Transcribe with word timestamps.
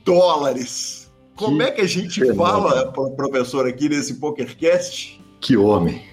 dólares. 0.04 1.12
Como 1.36 1.58
que 1.58 1.64
é 1.64 1.72
que 1.72 1.82
a 1.82 1.88
gente 1.88 2.34
fala, 2.34 2.92
professor, 2.92 3.66
aqui 3.66 3.88
nesse 3.88 4.16
PokerCast? 4.16 5.22
Que 5.40 5.56
homem. 5.56 6.04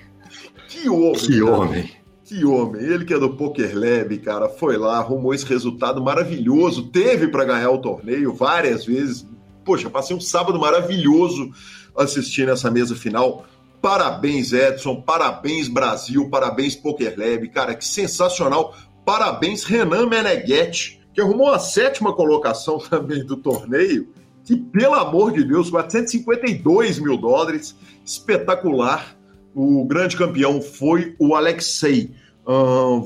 Que 0.68 0.88
homem. 0.88 1.14
Que 1.14 1.40
cara. 1.40 1.52
homem. 1.52 1.90
Que 2.24 2.44
homem. 2.44 2.82
Ele 2.82 3.04
que 3.04 3.14
é 3.14 3.18
do 3.18 3.36
Poker 3.36 3.72
Lab, 3.74 4.18
cara, 4.18 4.48
foi 4.48 4.76
lá, 4.76 4.98
arrumou 4.98 5.34
esse 5.34 5.46
resultado 5.46 6.02
maravilhoso, 6.02 6.88
teve 6.88 7.28
para 7.28 7.44
ganhar 7.44 7.70
o 7.70 7.78
torneio 7.78 8.34
várias 8.34 8.84
vezes. 8.84 9.26
Poxa, 9.64 9.90
passei 9.90 10.16
um 10.16 10.20
sábado 10.20 10.58
maravilhoso 10.58 11.50
assistindo 11.96 12.50
essa 12.50 12.70
mesa 12.70 12.94
final. 12.94 13.44
Parabéns, 13.86 14.52
Edson. 14.52 15.00
Parabéns, 15.00 15.68
Brasil. 15.68 16.28
Parabéns, 16.28 16.74
Poker 16.74 17.14
Lab. 17.16 17.48
Cara, 17.50 17.72
que 17.72 17.84
sensacional. 17.84 18.74
Parabéns, 19.04 19.62
Renan 19.62 20.08
Meneghetti, 20.08 21.00
que 21.14 21.20
arrumou 21.20 21.52
a 21.52 21.60
sétima 21.60 22.12
colocação 22.12 22.78
também 22.90 23.24
do 23.24 23.36
torneio. 23.36 24.08
Que, 24.42 24.56
pelo 24.56 24.94
amor 24.94 25.30
de 25.30 25.44
Deus, 25.44 25.70
452 25.70 26.98
mil 26.98 27.16
dólares. 27.16 27.76
Espetacular. 28.04 29.16
O 29.54 29.84
grande 29.84 30.16
campeão 30.16 30.60
foi 30.60 31.14
o 31.20 31.36
Alexei 31.36 32.12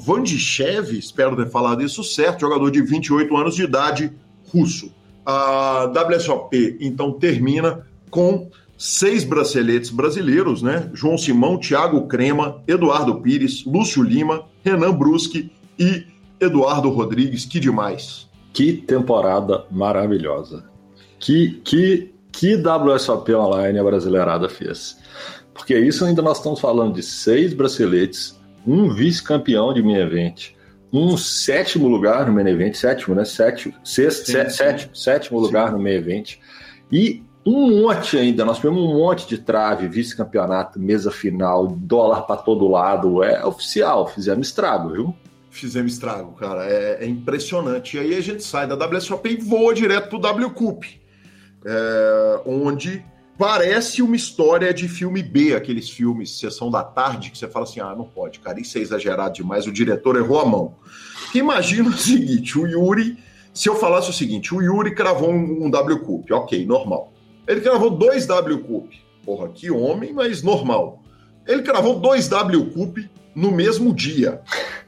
Vandishev, 0.00 0.98
espero 0.98 1.36
ter 1.36 1.50
falado 1.50 1.82
isso 1.82 2.02
certo, 2.02 2.40
jogador 2.40 2.70
de 2.70 2.80
28 2.80 3.36
anos 3.36 3.54
de 3.54 3.64
idade, 3.64 4.12
russo. 4.50 4.94
A 5.26 5.84
WSOP, 5.84 6.78
então, 6.80 7.12
termina 7.12 7.86
com 8.10 8.50
seis 8.80 9.24
braceletes 9.24 9.90
brasileiros, 9.90 10.62
né? 10.62 10.88
João 10.94 11.18
Simão, 11.18 11.58
Thiago 11.58 12.06
Crema, 12.06 12.62
Eduardo 12.66 13.20
Pires, 13.20 13.62
Lúcio 13.66 14.02
Lima, 14.02 14.46
Renan 14.64 14.94
Bruschi 14.94 15.52
e 15.78 16.06
Eduardo 16.40 16.88
Rodrigues. 16.88 17.44
Que 17.44 17.60
demais! 17.60 18.26
Que 18.54 18.72
temporada 18.72 19.66
maravilhosa. 19.70 20.64
Que, 21.18 21.60
que, 21.62 22.10
que 22.32 22.56
WSOP 22.56 23.34
Online 23.34 23.78
a 23.78 23.84
brasileirada 23.84 24.48
fez. 24.48 24.96
Porque 25.52 25.78
isso 25.78 26.06
ainda 26.06 26.22
nós 26.22 26.38
estamos 26.38 26.58
falando 26.58 26.94
de 26.94 27.02
seis 27.02 27.52
braceletes, 27.52 28.40
um 28.66 28.94
vice-campeão 28.94 29.74
de 29.74 29.82
minha 29.82 30.00
event, 30.00 30.52
um 30.90 31.18
sétimo 31.18 31.86
lugar 31.86 32.26
no 32.26 32.32
main 32.32 32.48
event, 32.48 32.72
sétimo, 32.72 33.14
né? 33.14 33.26
Sétimo, 33.26 33.74
sexto, 33.84 34.24
sim, 34.24 34.32
sim. 34.32 34.48
sétimo, 34.48 34.96
sétimo 34.96 35.38
sim. 35.38 35.44
lugar 35.44 35.70
no 35.70 35.78
main 35.78 35.96
event. 35.96 36.36
E 36.90 37.22
um 37.44 37.82
monte 37.82 38.18
ainda, 38.18 38.44
nós 38.44 38.58
tivemos 38.58 38.82
um 38.82 38.98
monte 38.98 39.26
de 39.26 39.38
trave, 39.38 39.88
vice-campeonato, 39.88 40.78
mesa 40.78 41.10
final, 41.10 41.68
dólar 41.68 42.22
para 42.22 42.36
todo 42.36 42.68
lado. 42.68 43.22
É 43.22 43.44
oficial, 43.44 44.06
fizemos 44.06 44.48
estrago, 44.48 44.90
viu? 44.90 45.14
Fizemos 45.50 45.94
estrago, 45.94 46.32
cara. 46.32 46.66
É, 46.66 47.04
é 47.04 47.06
impressionante. 47.06 47.96
E 47.96 48.00
aí 48.00 48.14
a 48.14 48.20
gente 48.20 48.42
sai 48.42 48.66
da 48.66 48.74
WSOP 48.74 49.30
e 49.30 49.36
voa 49.36 49.74
direto 49.74 50.10
pro 50.10 50.18
W 50.18 50.50
Cup, 50.50 50.84
é, 51.64 52.40
onde 52.44 53.04
parece 53.38 54.02
uma 54.02 54.16
história 54.16 54.72
de 54.74 54.86
filme 54.86 55.22
B, 55.22 55.54
aqueles 55.54 55.88
filmes 55.88 56.38
Sessão 56.38 56.70
da 56.70 56.84
Tarde, 56.84 57.30
que 57.30 57.38
você 57.38 57.48
fala 57.48 57.64
assim: 57.64 57.80
ah, 57.80 57.94
não 57.96 58.04
pode, 58.04 58.38
cara, 58.40 58.60
isso 58.60 58.76
é 58.76 58.82
exagerado 58.82 59.32
demais, 59.32 59.66
o 59.66 59.72
diretor 59.72 60.16
errou 60.16 60.40
a 60.40 60.44
mão. 60.44 60.76
imagina 61.34 61.88
o 61.88 61.94
seguinte: 61.96 62.58
o 62.58 62.66
Yuri, 62.66 63.16
se 63.54 63.66
eu 63.66 63.76
falasse 63.76 64.10
o 64.10 64.12
seguinte, 64.12 64.54
o 64.54 64.60
Yuri 64.60 64.94
cravou 64.94 65.30
um, 65.30 65.64
um 65.64 65.70
W 65.70 66.00
Cup, 66.00 66.30
ok, 66.30 66.66
normal. 66.66 67.14
Ele 67.50 67.60
cravou 67.60 67.90
dois 67.90 68.26
W 68.26 68.60
Cup. 68.60 68.92
Porra, 69.24 69.48
que 69.48 69.72
homem, 69.72 70.12
mas 70.12 70.40
normal. 70.40 71.02
Ele 71.44 71.62
cravou 71.62 71.98
dois 71.98 72.28
W 72.28 72.66
Cup 72.66 72.98
no 73.34 73.50
mesmo 73.50 73.92
dia. 73.92 74.40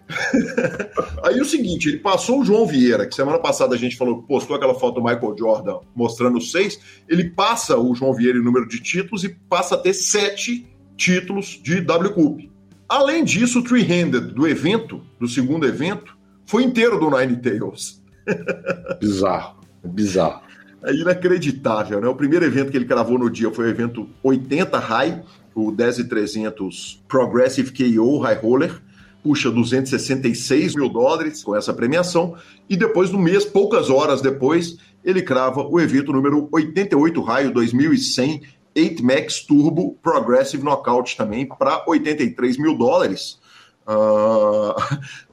Aí 1.25 1.41
o 1.41 1.45
seguinte, 1.45 1.89
ele 1.89 1.99
passou 1.99 2.41
o 2.41 2.45
João 2.45 2.65
Vieira, 2.65 3.05
que 3.05 3.17
semana 3.17 3.41
passada 3.41 3.75
a 3.75 3.79
gente 3.79 3.97
falou, 3.97 4.23
postou 4.23 4.55
aquela 4.55 4.75
foto 4.77 5.01
do 5.01 5.03
Michael 5.03 5.35
Jordan 5.37 5.81
mostrando 5.93 6.41
seis, 6.41 6.79
ele 7.09 7.31
passa 7.31 7.77
o 7.77 7.95
João 7.97 8.15
Vieira 8.15 8.39
em 8.39 8.45
número 8.45 8.69
de 8.69 8.81
títulos 8.81 9.25
e 9.25 9.31
passa 9.49 9.75
a 9.75 9.79
ter 9.79 9.93
sete 9.93 10.65
títulos 10.97 11.61
de 11.61 11.81
W 11.81 12.15
Cup. 12.15 12.43
Além 12.89 13.25
disso, 13.25 13.59
o 13.59 13.65
three-handed 13.65 14.35
do 14.35 14.47
evento, 14.47 15.03
do 15.19 15.27
segundo 15.27 15.67
evento, 15.67 16.17
foi 16.47 16.63
inteiro 16.63 17.01
do 17.01 17.11
Nine 17.11 17.39
Tails. 17.39 18.01
bizarro, 19.01 19.59
bizarro. 19.83 20.52
É 20.85 20.93
inacreditável, 20.93 22.01
né? 22.01 22.09
O 22.09 22.15
primeiro 22.15 22.45
evento 22.45 22.71
que 22.71 22.77
ele 22.77 22.85
cravou 22.85 23.19
no 23.19 23.31
dia 23.31 23.51
foi 23.53 23.67
o 23.67 23.69
evento 23.69 24.09
80 24.23 24.79
High, 24.79 25.23
o 25.55 25.71
10300 25.71 27.03
Progressive 27.07 27.71
KO 27.73 28.19
High 28.19 28.41
Roller, 28.41 28.83
puxa 29.23 29.51
266 29.51 30.75
mil 30.75 30.89
dólares 30.89 31.45
com 31.45 31.55
essa 31.55 31.73
premiação, 31.73 32.35
e 32.69 32.77
depois, 32.77 33.11
no 33.11 33.19
mês, 33.19 33.45
poucas 33.45 33.91
horas 33.91 34.21
depois, 34.21 34.77
ele 35.05 35.23
crava 35.23 35.63
o 35.63 35.81
evento 35.81 36.13
número 36.13 36.49
88 36.51 37.21
Raio 37.21 37.53
2100 37.53 38.43
8 38.75 39.05
Max 39.05 39.41
Turbo 39.43 39.99
Progressive 40.03 40.63
Knockout 40.63 41.17
também 41.17 41.47
para 41.47 41.85
83 41.87 42.57
mil 42.57 42.77
dólares. 42.77 43.39
Uh, 43.87 44.75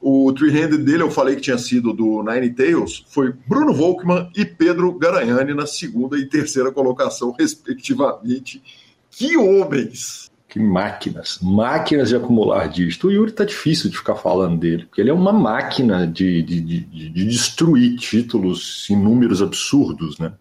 o 0.00 0.32
three-handed 0.32 0.84
dele, 0.84 1.02
eu 1.02 1.10
falei 1.10 1.36
que 1.36 1.42
tinha 1.42 1.58
sido 1.58 1.92
do 1.92 2.22
Nine 2.22 2.50
Tails, 2.50 3.04
foi 3.08 3.32
Bruno 3.46 3.72
Volkmann 3.72 4.30
e 4.36 4.44
Pedro 4.44 4.92
Garanhani 4.92 5.54
na 5.54 5.66
segunda 5.66 6.18
e 6.18 6.26
terceira 6.26 6.72
colocação, 6.72 7.34
respectivamente. 7.38 8.62
Que 9.10 9.36
homens! 9.36 10.30
Que 10.48 10.58
máquinas, 10.58 11.38
máquinas 11.40 12.08
de 12.08 12.16
acumular 12.16 12.68
dígito. 12.68 13.06
O 13.06 13.10
Yuri 13.12 13.30
tá 13.30 13.44
difícil 13.44 13.88
de 13.88 13.96
ficar 13.96 14.16
falando 14.16 14.58
dele, 14.58 14.84
porque 14.84 15.00
ele 15.00 15.10
é 15.10 15.14
uma 15.14 15.32
máquina 15.32 16.04
de, 16.08 16.42
de, 16.42 16.60
de, 16.60 16.80
de 16.80 17.24
destruir 17.24 17.96
títulos 17.96 18.88
em 18.90 18.96
números 18.96 19.40
absurdos, 19.40 20.18
né? 20.18 20.32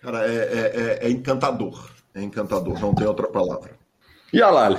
Cara, 0.00 0.24
é, 0.24 0.36
é, 0.36 1.00
é, 1.02 1.06
é 1.08 1.10
encantador. 1.10 1.90
É 2.14 2.22
encantador, 2.22 2.80
não 2.80 2.94
tem 2.94 3.08
outra 3.08 3.26
palavra. 3.26 3.72
E 4.32 4.40
a 4.40 4.50
Lali? 4.50 4.78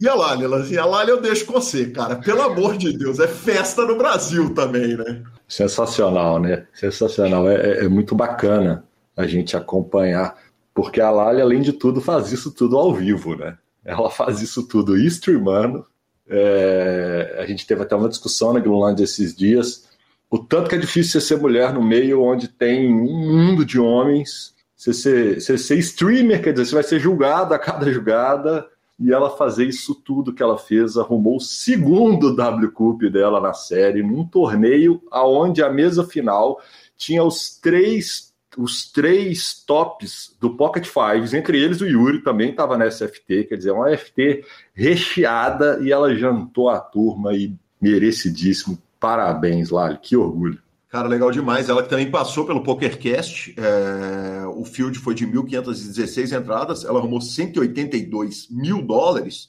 E 0.00 0.08
a 0.08 0.14
Lali, 0.14 0.44
e 0.72 0.78
a 0.78 0.84
Lali 0.84 1.10
eu 1.10 1.20
deixo 1.20 1.46
com 1.46 1.52
você, 1.52 1.86
cara. 1.86 2.16
Pelo 2.16 2.42
amor 2.42 2.76
de 2.76 2.96
Deus, 2.96 3.18
é 3.18 3.28
festa 3.28 3.86
no 3.86 3.96
Brasil 3.96 4.52
também, 4.54 4.96
né? 4.96 5.22
Sensacional, 5.48 6.40
né? 6.40 6.66
Sensacional. 6.74 7.48
É, 7.48 7.54
é, 7.54 7.84
é 7.84 7.88
muito 7.88 8.14
bacana 8.14 8.84
a 9.16 9.26
gente 9.26 9.56
acompanhar, 9.56 10.36
porque 10.74 11.00
a 11.00 11.10
Lali, 11.10 11.40
além 11.40 11.62
de 11.62 11.72
tudo, 11.72 12.00
faz 12.00 12.32
isso 12.32 12.50
tudo 12.50 12.76
ao 12.76 12.92
vivo, 12.92 13.36
né? 13.36 13.56
Ela 13.84 14.10
faz 14.10 14.40
isso 14.40 14.66
tudo 14.66 14.96
streamando. 14.96 15.86
É, 16.28 17.36
a 17.38 17.46
gente 17.46 17.66
teve 17.66 17.82
até 17.82 17.94
uma 17.94 18.08
discussão 18.08 18.52
na 18.52 18.60
Greenland 18.60 19.02
esses 19.02 19.36
dias. 19.36 19.88
O 20.30 20.38
tanto 20.38 20.68
que 20.68 20.74
é 20.74 20.78
difícil 20.78 21.20
você 21.20 21.28
ser 21.28 21.38
mulher 21.38 21.72
no 21.72 21.82
meio 21.82 22.22
onde 22.22 22.48
tem 22.48 22.92
um 22.92 23.04
mundo 23.04 23.64
de 23.64 23.78
homens. 23.78 24.54
Você 24.76 24.92
ser, 24.92 25.40
você 25.40 25.56
ser 25.56 25.78
streamer, 25.78 26.42
quer 26.42 26.52
dizer, 26.52 26.66
você 26.66 26.74
vai 26.74 26.82
ser 26.82 26.98
julgado 26.98 27.54
a 27.54 27.58
cada 27.58 27.90
jogada. 27.92 28.66
E 28.98 29.12
ela 29.12 29.30
fazer 29.30 29.66
isso 29.66 29.94
tudo 29.94 30.32
que 30.32 30.42
ela 30.42 30.56
fez, 30.56 30.96
arrumou 30.96 31.36
o 31.36 31.40
segundo 31.40 32.34
W 32.34 32.70
Cup 32.70 33.02
dela 33.04 33.40
na 33.40 33.52
série, 33.52 34.02
num 34.02 34.24
torneio 34.24 35.02
aonde 35.10 35.62
a 35.62 35.68
mesa 35.68 36.04
final 36.04 36.60
tinha 36.96 37.24
os 37.24 37.58
três 37.58 38.32
os 38.56 38.90
três 38.90 39.64
tops 39.64 40.36
do 40.40 40.56
Pocket 40.56 40.86
Fives, 40.86 41.34
entre 41.34 41.60
eles 41.60 41.80
o 41.80 41.86
Yuri 41.86 42.22
também 42.22 42.50
estava 42.50 42.78
nessa 42.78 43.08
FT, 43.08 43.44
quer 43.44 43.56
dizer, 43.56 43.72
uma 43.72 43.90
FT 43.96 44.44
recheada 44.72 45.80
e 45.82 45.90
ela 45.90 46.14
jantou 46.14 46.68
a 46.68 46.78
turma 46.78 47.34
e 47.34 47.52
merecidíssimo. 47.80 48.78
Parabéns, 49.00 49.70
Lali, 49.70 49.98
que 49.98 50.16
orgulho. 50.16 50.62
Cara, 50.94 51.08
legal 51.08 51.32
demais. 51.32 51.68
Ela 51.68 51.82
também 51.82 52.08
passou 52.08 52.46
pelo 52.46 52.62
PokerCast. 52.62 53.52
É... 53.58 54.46
O 54.46 54.64
field 54.64 54.96
foi 55.00 55.12
de 55.12 55.26
1.516 55.26 56.40
entradas. 56.40 56.84
Ela 56.84 57.00
arrumou 57.00 57.20
182 57.20 58.46
mil 58.48 58.80
dólares 58.80 59.48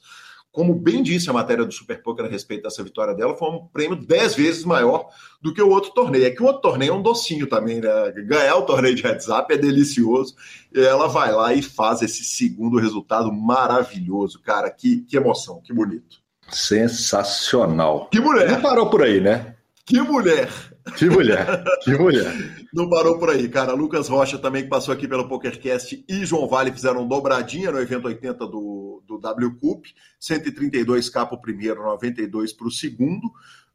como 0.51 0.73
bem 0.73 1.03
disse 1.03 1.29
a 1.29 1.33
matéria 1.33 1.65
do 1.65 1.71
Super 1.73 2.01
Poker 2.01 2.25
a 2.25 2.29
respeito 2.29 2.63
dessa 2.63 2.81
vitória 2.81 3.13
dela, 3.13 3.35
foi 3.35 3.49
um 3.49 3.67
prêmio 3.67 3.97
dez 3.97 4.35
vezes 4.35 4.63
maior 4.63 5.09
do 5.41 5.53
que 5.53 5.61
o 5.61 5.67
outro 5.67 5.91
torneio. 5.91 6.25
É 6.25 6.31
que 6.31 6.41
o 6.41 6.45
outro 6.45 6.61
torneio 6.61 6.91
é 6.91 6.95
um 6.95 7.01
docinho 7.01 7.45
também, 7.45 7.81
né? 7.81 7.89
Ganhar 8.25 8.55
o 8.55 8.61
torneio 8.61 8.95
de 8.95 9.05
up 9.05 9.53
é 9.53 9.57
delicioso. 9.57 10.33
E 10.73 10.79
ela 10.79 11.09
vai 11.09 11.33
lá 11.33 11.53
e 11.53 11.61
faz 11.61 12.01
esse 12.01 12.23
segundo 12.23 12.79
resultado 12.79 13.29
maravilhoso, 13.33 14.41
cara. 14.41 14.71
Que, 14.71 15.01
que 15.01 15.17
emoção, 15.17 15.61
que 15.61 15.73
bonito. 15.73 16.21
Sensacional. 16.49 18.07
Que 18.09 18.21
mulher. 18.21 18.49
Não 18.49 18.61
parou 18.61 18.89
por 18.89 19.03
aí, 19.03 19.19
né? 19.19 19.57
Que 19.85 19.99
mulher. 19.99 20.49
Que 20.97 21.09
mulher, 21.09 21.63
que 21.81 21.97
mulher. 21.97 22.67
Não 22.71 22.87
parou 22.87 23.17
por 23.17 23.29
aí, 23.31 23.49
cara. 23.49 23.73
Lucas 23.73 24.07
Rocha 24.07 24.37
também 24.37 24.63
que 24.63 24.69
passou 24.69 24.93
aqui 24.93 25.07
pelo 25.07 25.27
PokerCast 25.27 26.05
e 26.07 26.25
João 26.25 26.47
Vale 26.47 26.71
fizeram 26.71 27.07
dobradinha 27.07 27.71
no 27.71 27.79
evento 27.79 28.07
80 28.07 28.45
do, 28.45 29.01
do 29.07 29.17
W 29.17 29.55
Cup. 29.59 29.85
132k 30.21 31.11
para 31.11 31.35
o 31.35 31.41
primeiro, 31.41 31.83
92 31.83 32.53
para 32.53 32.67
o 32.67 32.71
segundo. 32.71 33.25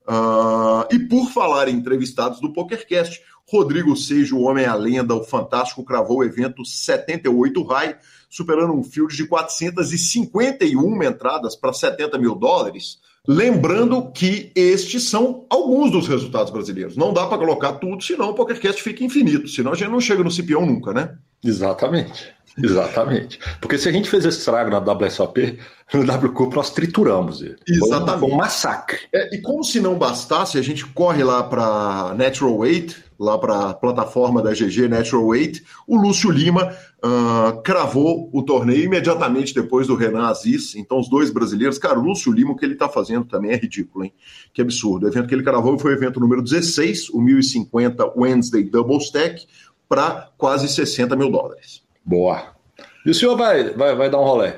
Uh, 0.06 0.86
e 0.90 0.98
por 0.98 1.30
falar 1.30 1.68
em 1.68 1.74
entrevistados 1.74 2.40
do 2.40 2.52
PokerCast, 2.52 3.20
Rodrigo 3.50 3.96
Seja, 3.96 4.34
o 4.34 4.42
homem 4.42 4.64
a 4.64 4.74
lenda, 4.74 5.14
o 5.14 5.24
fantástico, 5.24 5.84
cravou 5.84 6.18
o 6.18 6.24
evento 6.24 6.64
78 6.64 7.62
High, 7.64 7.98
superando 8.28 8.72
um 8.72 8.84
field 8.84 9.14
de 9.16 9.26
451 9.26 11.02
entradas 11.02 11.56
para 11.56 11.72
70 11.72 12.16
mil 12.18 12.36
dólares. 12.36 13.00
Lembrando 13.28 14.10
que 14.12 14.50
estes 14.54 15.04
são 15.04 15.46
alguns 15.50 15.90
dos 15.90 16.08
resultados 16.08 16.50
brasileiros. 16.50 16.96
Não 16.96 17.12
dá 17.12 17.26
para 17.26 17.38
colocar 17.38 17.74
tudo, 17.74 18.02
senão 18.02 18.30
o 18.30 18.34
PokerCast 18.34 18.82
fica 18.82 19.04
infinito. 19.04 19.46
Senão 19.48 19.72
a 19.72 19.74
gente 19.74 19.90
não 19.90 20.00
chega 20.00 20.24
no 20.24 20.30
Cipião 20.30 20.64
nunca, 20.64 20.92
né? 20.92 21.16
Exatamente. 21.44 22.32
Exatamente. 22.62 23.38
Porque 23.60 23.78
se 23.78 23.88
a 23.88 23.92
gente 23.92 24.10
fez 24.10 24.24
esse 24.24 24.38
estrago 24.38 24.70
na 24.70 24.78
WSOP, 24.78 25.58
no 25.94 26.02
WCUP 26.02 26.54
nós 26.54 26.70
trituramos 26.70 27.42
ele. 27.42 27.56
Exatamente. 27.66 28.20
Foi 28.20 28.30
um 28.30 28.36
massacre. 28.36 28.98
É, 29.12 29.34
e 29.34 29.40
como 29.40 29.64
se 29.64 29.80
não 29.80 29.96
bastasse, 29.96 30.58
a 30.58 30.62
gente 30.62 30.84
corre 30.86 31.22
lá 31.22 31.42
para 31.42 32.14
Natural 32.16 32.56
Weight, 32.56 32.96
lá 33.18 33.38
para 33.38 33.70
a 33.70 33.74
plataforma 33.74 34.42
da 34.42 34.52
GG 34.52 34.88
Natural 34.88 35.26
Weight, 35.26 35.62
o 35.86 35.96
Lúcio 35.96 36.30
Lima 36.30 36.74
uh, 37.04 37.60
cravou 37.62 38.30
o 38.32 38.42
torneio 38.42 38.84
imediatamente 38.84 39.54
depois 39.54 39.86
do 39.86 39.94
Renan 39.94 40.26
Aziz. 40.28 40.74
Então, 40.74 40.98
os 40.98 41.08
dois 41.08 41.30
brasileiros, 41.30 41.78
cara, 41.78 41.98
o 41.98 42.02
Lúcio 42.02 42.32
Lima, 42.32 42.52
o 42.52 42.56
que 42.56 42.64
ele 42.64 42.74
está 42.74 42.88
fazendo 42.88 43.26
também 43.26 43.52
é 43.52 43.56
ridículo, 43.56 44.06
hein? 44.06 44.12
Que 44.54 44.62
absurdo. 44.62 45.04
O 45.04 45.08
evento 45.08 45.28
que 45.28 45.34
ele 45.34 45.42
cravou 45.42 45.78
foi 45.78 45.92
o 45.92 45.96
evento 45.96 46.18
número 46.18 46.42
16, 46.42 47.10
o 47.10 47.20
1050 47.20 48.12
Wednesday 48.16 48.64
Double 48.64 48.96
Stack, 48.98 49.46
para 49.90 50.30
quase 50.38 50.68
60 50.68 51.16
mil 51.16 51.32
dólares. 51.32 51.82
Boa. 52.04 52.54
E 53.04 53.10
o 53.10 53.14
senhor 53.14 53.36
vai, 53.36 53.70
vai, 53.70 53.96
vai 53.96 54.08
dar 54.08 54.20
um 54.20 54.24
rolê? 54.24 54.52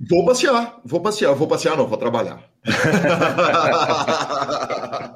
Vou 0.00 0.24
passear, 0.24 0.80
vou 0.82 1.02
passear, 1.02 1.34
vou 1.34 1.46
passear 1.46 1.76
não, 1.76 1.86
vou 1.86 1.98
trabalhar. 1.98 2.42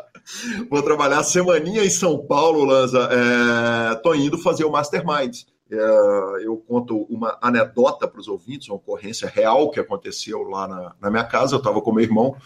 vou 0.68 0.82
trabalhar 0.82 1.22
semaninha 1.22 1.82
em 1.82 1.88
São 1.88 2.18
Paulo, 2.18 2.64
Lanza. 2.64 3.08
É, 3.10 3.94
tô 3.96 4.14
indo 4.14 4.36
fazer 4.36 4.64
o 4.64 4.70
Mastermind. 4.70 5.38
É, 5.70 6.44
eu 6.44 6.62
conto 6.68 7.06
uma 7.08 7.38
anedota 7.40 8.06
para 8.06 8.20
os 8.20 8.28
ouvintes, 8.28 8.68
uma 8.68 8.76
ocorrência 8.76 9.26
real 9.26 9.70
que 9.70 9.80
aconteceu 9.80 10.42
lá 10.42 10.68
na, 10.68 10.94
na 11.00 11.10
minha 11.10 11.24
casa. 11.24 11.54
Eu 11.54 11.60
estava 11.60 11.80
com 11.80 11.92
meu 11.92 12.04
irmão 12.04 12.36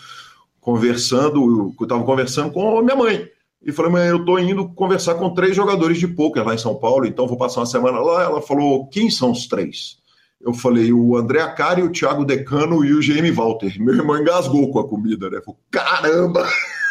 conversando, 0.60 1.74
eu 1.76 1.84
estava 1.84 2.04
conversando 2.04 2.52
com 2.52 2.80
minha 2.82 2.96
mãe. 2.96 3.28
E 3.66 3.72
falei, 3.72 3.90
mas 3.90 4.08
eu 4.08 4.24
tô 4.24 4.38
indo 4.38 4.68
conversar 4.68 5.16
com 5.16 5.34
três 5.34 5.56
jogadores 5.56 5.98
de 5.98 6.06
pôquer 6.06 6.46
lá 6.46 6.54
em 6.54 6.58
São 6.58 6.76
Paulo, 6.76 7.04
então 7.04 7.26
vou 7.26 7.36
passar 7.36 7.60
uma 7.60 7.66
semana 7.66 7.98
lá. 7.98 8.22
Ela 8.22 8.40
falou, 8.40 8.86
quem 8.86 9.10
são 9.10 9.32
os 9.32 9.48
três? 9.48 9.98
Eu 10.40 10.54
falei, 10.54 10.92
o 10.92 11.16
André 11.16 11.40
Acari, 11.40 11.82
o 11.82 11.90
Thiago 11.90 12.24
Decano 12.24 12.84
e 12.84 12.94
o 12.94 13.00
GM 13.00 13.28
Walter. 13.32 13.74
Meu 13.80 13.96
irmão 13.96 14.20
engasgou 14.20 14.70
com 14.70 14.78
a 14.78 14.88
comida, 14.88 15.28
né? 15.28 15.40
Falei, 15.44 15.60
caramba! 15.68 16.46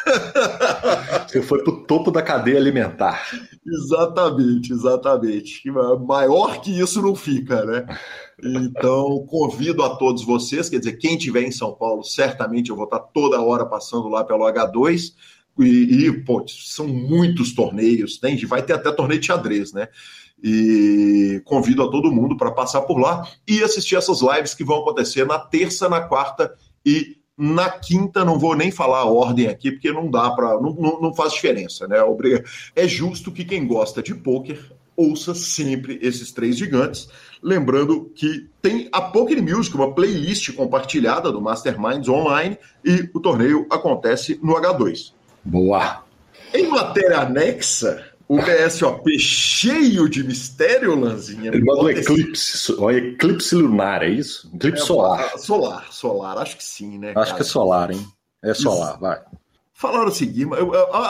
Você 1.25 1.41
foi 1.41 1.63
pro 1.63 1.85
topo 1.85 2.11
da 2.11 2.21
cadeia 2.21 2.57
alimentar. 2.57 3.25
Exatamente, 3.65 4.73
exatamente. 4.73 5.63
Maior 6.05 6.59
que 6.59 6.77
isso 6.77 7.01
não 7.01 7.15
fica, 7.15 7.63
né? 7.63 7.85
Então, 8.43 9.25
convido 9.27 9.81
a 9.81 9.95
todos 9.95 10.25
vocês, 10.25 10.69
quer 10.69 10.79
dizer, 10.79 10.97
quem 10.97 11.15
estiver 11.15 11.41
em 11.41 11.51
São 11.51 11.73
Paulo, 11.73 12.03
certamente 12.03 12.69
eu 12.69 12.75
vou 12.75 12.85
estar 12.85 12.99
toda 12.99 13.41
hora 13.41 13.65
passando 13.65 14.09
lá 14.09 14.25
pelo 14.25 14.43
H2. 14.43 15.13
E, 15.59 16.07
e 16.07 16.11
pô, 16.23 16.45
são 16.47 16.87
muitos 16.87 17.53
torneios, 17.53 18.17
tem, 18.17 18.37
vai 18.45 18.61
ter 18.61 18.73
até 18.73 18.91
torneio 18.91 19.19
de 19.19 19.27
xadrez, 19.27 19.71
né? 19.71 19.87
E 20.43 21.41
convido 21.45 21.81
a 21.81 21.89
todo 21.89 22.11
mundo 22.11 22.35
para 22.35 22.51
passar 22.51 22.81
por 22.81 22.99
lá 22.99 23.25
e 23.47 23.63
assistir 23.63 23.95
essas 23.95 24.21
lives 24.21 24.53
que 24.53 24.65
vão 24.65 24.79
acontecer 24.79 25.25
na 25.25 25.39
terça, 25.39 25.87
na 25.87 26.01
quarta 26.01 26.53
e 26.85 27.17
na 27.37 27.69
quinta, 27.69 28.23
não 28.23 28.39
vou 28.39 28.55
nem 28.55 28.71
falar 28.71 28.99
a 28.99 29.05
ordem 29.05 29.47
aqui, 29.47 29.71
porque 29.71 29.91
não 29.91 30.09
dá 30.09 30.31
para. 30.31 30.59
Não, 30.59 30.73
não, 30.73 31.01
não, 31.01 31.13
faz 31.13 31.33
diferença, 31.33 31.87
né? 31.87 31.97
É 32.75 32.87
justo 32.87 33.31
que 33.31 33.43
quem 33.43 33.67
gosta 33.67 34.01
de 34.01 34.13
pôquer 34.13 34.59
ouça 34.95 35.35
sempre 35.35 35.99
esses 36.01 36.31
três 36.31 36.57
gigantes. 36.57 37.09
Lembrando 37.43 38.11
que 38.15 38.47
tem 38.61 38.87
a 38.91 39.01
Poker 39.01 39.41
Music, 39.43 39.75
uma 39.75 39.93
playlist 39.93 40.53
compartilhada 40.53 41.31
do 41.31 41.41
Masterminds 41.41 42.07
online, 42.07 42.57
e 42.83 43.09
o 43.13 43.19
torneio 43.19 43.67
acontece 43.69 44.39
no 44.41 44.55
H2. 44.55 45.13
Boa! 45.45 46.03
Em 46.53 46.67
matéria 46.67 47.19
anexa, 47.19 48.11
o 48.27 48.37
BSOP 48.37 49.19
cheio 49.19 50.09
de 50.09 50.23
mistério, 50.23 50.99
Lanzinha. 50.99 51.49
Ele 51.49 51.63
mandou 51.63 51.89
eclipse, 51.91 52.73
um 52.73 52.89
eclipse 52.89 53.53
lunar, 53.55 54.01
é 54.01 54.09
isso? 54.09 54.49
Eclipse 54.55 54.81
é, 54.81 54.85
solar. 54.85 55.37
Solar, 55.37 55.87
solar, 55.91 56.37
acho 56.39 56.57
que 56.57 56.63
sim, 56.63 56.97
né? 56.97 57.09
Acho 57.09 57.15
cara? 57.15 57.35
que 57.35 57.41
é 57.41 57.45
solar, 57.45 57.91
hein? 57.91 58.07
É 58.43 58.53
solar, 58.53 58.91
isso. 58.91 58.99
vai. 58.99 59.21
Falaram 59.73 60.07
o 60.07 60.11
seguinte, 60.11 60.49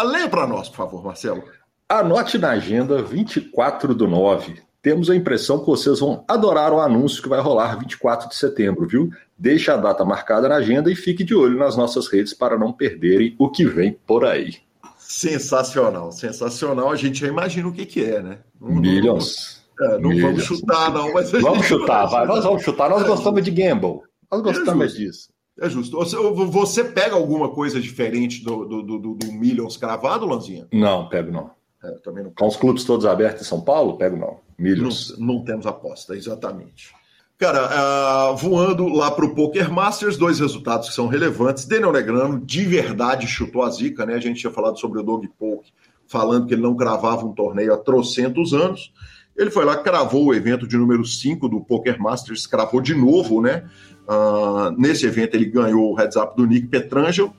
leia 0.05 0.27
para 0.27 0.47
nós, 0.47 0.67
por 0.67 0.77
favor, 0.77 1.03
Marcelo. 1.03 1.43
Anote 1.87 2.37
na 2.37 2.49
agenda 2.49 3.01
24 3.01 3.93
do 3.93 4.07
9. 4.07 4.61
Temos 4.85 5.09
a 5.09 5.15
impressão 5.15 5.57
que 5.57 5.65
vocês 5.65 5.99
vão 5.99 6.23
adorar 6.27 6.71
o 6.71 6.79
anúncio 6.79 7.19
que 7.23 7.27
vai 7.27 7.41
rolar 7.41 7.75
24 7.79 8.29
de 8.29 8.35
setembro, 8.35 8.87
viu? 8.87 9.09
Deixe 9.35 9.71
a 9.71 9.77
data 9.77 10.05
marcada 10.05 10.47
na 10.47 10.57
agenda 10.57 10.91
e 10.91 10.95
fique 10.95 11.23
de 11.23 11.33
olho 11.33 11.57
nas 11.57 11.75
nossas 11.75 12.07
redes 12.07 12.35
para 12.35 12.55
não 12.55 12.71
perderem 12.71 13.35
o 13.39 13.49
que 13.49 13.65
vem 13.65 13.97
por 14.05 14.23
aí. 14.23 14.57
Sensacional, 14.99 16.11
sensacional. 16.11 16.91
A 16.91 16.95
gente 16.95 17.21
já 17.21 17.27
imagina 17.27 17.67
o 17.67 17.73
que, 17.73 17.83
que 17.83 18.03
é, 18.03 18.21
né? 18.21 18.37
Não, 18.61 18.75
Millions. 18.75 19.65
Não, 19.79 19.87
é, 19.87 19.99
não 19.99 20.17
vamos 20.19 20.43
chutar, 20.43 20.93
não, 20.93 21.11
mas 21.11 21.31
Vamos 21.31 21.65
chutar, 21.65 22.05
vai, 22.05 22.27
nós 22.27 22.43
vamos 22.43 22.61
chutar. 22.61 22.87
Nós 22.87 23.01
é 23.01 23.07
gostamos 23.07 23.43
de 23.43 23.49
gamble. 23.49 24.01
Nós 24.31 24.41
gostamos 24.43 24.93
é 24.93 24.97
disso. 24.97 25.29
É 25.59 25.67
justo. 25.67 25.97
Você, 25.97 26.15
você 26.15 26.83
pega 26.83 27.15
alguma 27.15 27.49
coisa 27.49 27.81
diferente 27.81 28.43
do, 28.43 28.63
do, 28.63 28.83
do, 28.83 29.15
do 29.15 29.31
Millions 29.31 29.77
cravado, 29.77 30.27
Lanzinha? 30.27 30.67
Não, 30.71 31.09
pego 31.09 31.31
não. 31.31 31.49
É, 31.83 31.91
também 32.03 32.23
não. 32.23 32.31
Com 32.37 32.47
os 32.47 32.55
clubes 32.55 32.83
todos 32.83 33.07
abertos 33.07 33.41
em 33.41 33.49
São 33.49 33.61
Paulo, 33.61 33.97
pego 33.97 34.15
não. 34.15 34.44
Millions. 34.57 35.17
Não, 35.17 35.35
não 35.35 35.43
temos 35.43 35.65
aposta, 35.65 36.15
exatamente. 36.15 36.93
Cara, 37.37 38.31
uh, 38.31 38.37
voando 38.37 38.87
lá 38.87 39.11
para 39.11 39.25
o 39.25 39.35
Poker 39.35 39.69
Masters, 39.69 40.15
dois 40.15 40.39
resultados 40.39 40.87
que 40.87 40.95
são 40.95 41.07
relevantes. 41.07 41.65
Daniel 41.65 41.91
Negrano 41.91 42.39
de 42.39 42.63
verdade 42.63 43.27
chutou 43.27 43.61
a 43.61 43.69
zica, 43.69 44.05
né? 44.05 44.13
A 44.13 44.19
gente 44.19 44.39
tinha 44.39 44.53
falado 44.53 44.79
sobre 44.79 45.01
o 45.01 45.03
Dog 45.03 45.27
Poke, 45.37 45.73
falando 46.07 46.47
que 46.47 46.53
ele 46.53 46.61
não 46.61 46.75
cravava 46.75 47.25
um 47.25 47.33
torneio 47.33 47.73
há 47.73 47.77
trocentos 47.77 48.53
anos. 48.53 48.93
Ele 49.35 49.51
foi 49.51 49.65
lá, 49.65 49.75
cravou 49.75 50.27
o 50.27 50.33
evento 50.33 50.65
de 50.65 50.77
número 50.77 51.03
5 51.03 51.49
do 51.49 51.59
Poker 51.59 52.01
Masters, 52.01 52.47
cravou 52.47 52.79
de 52.79 52.95
novo, 52.95 53.41
né? 53.41 53.69
Uh, 54.07 54.71
nesse 54.79 55.05
evento 55.05 55.35
ele 55.35 55.45
ganhou 55.45 55.91
o 55.91 55.95
heads 55.95 56.15
up 56.15 56.37
do 56.37 56.45
Nick 56.45 56.67
Petrangelo 56.67 57.33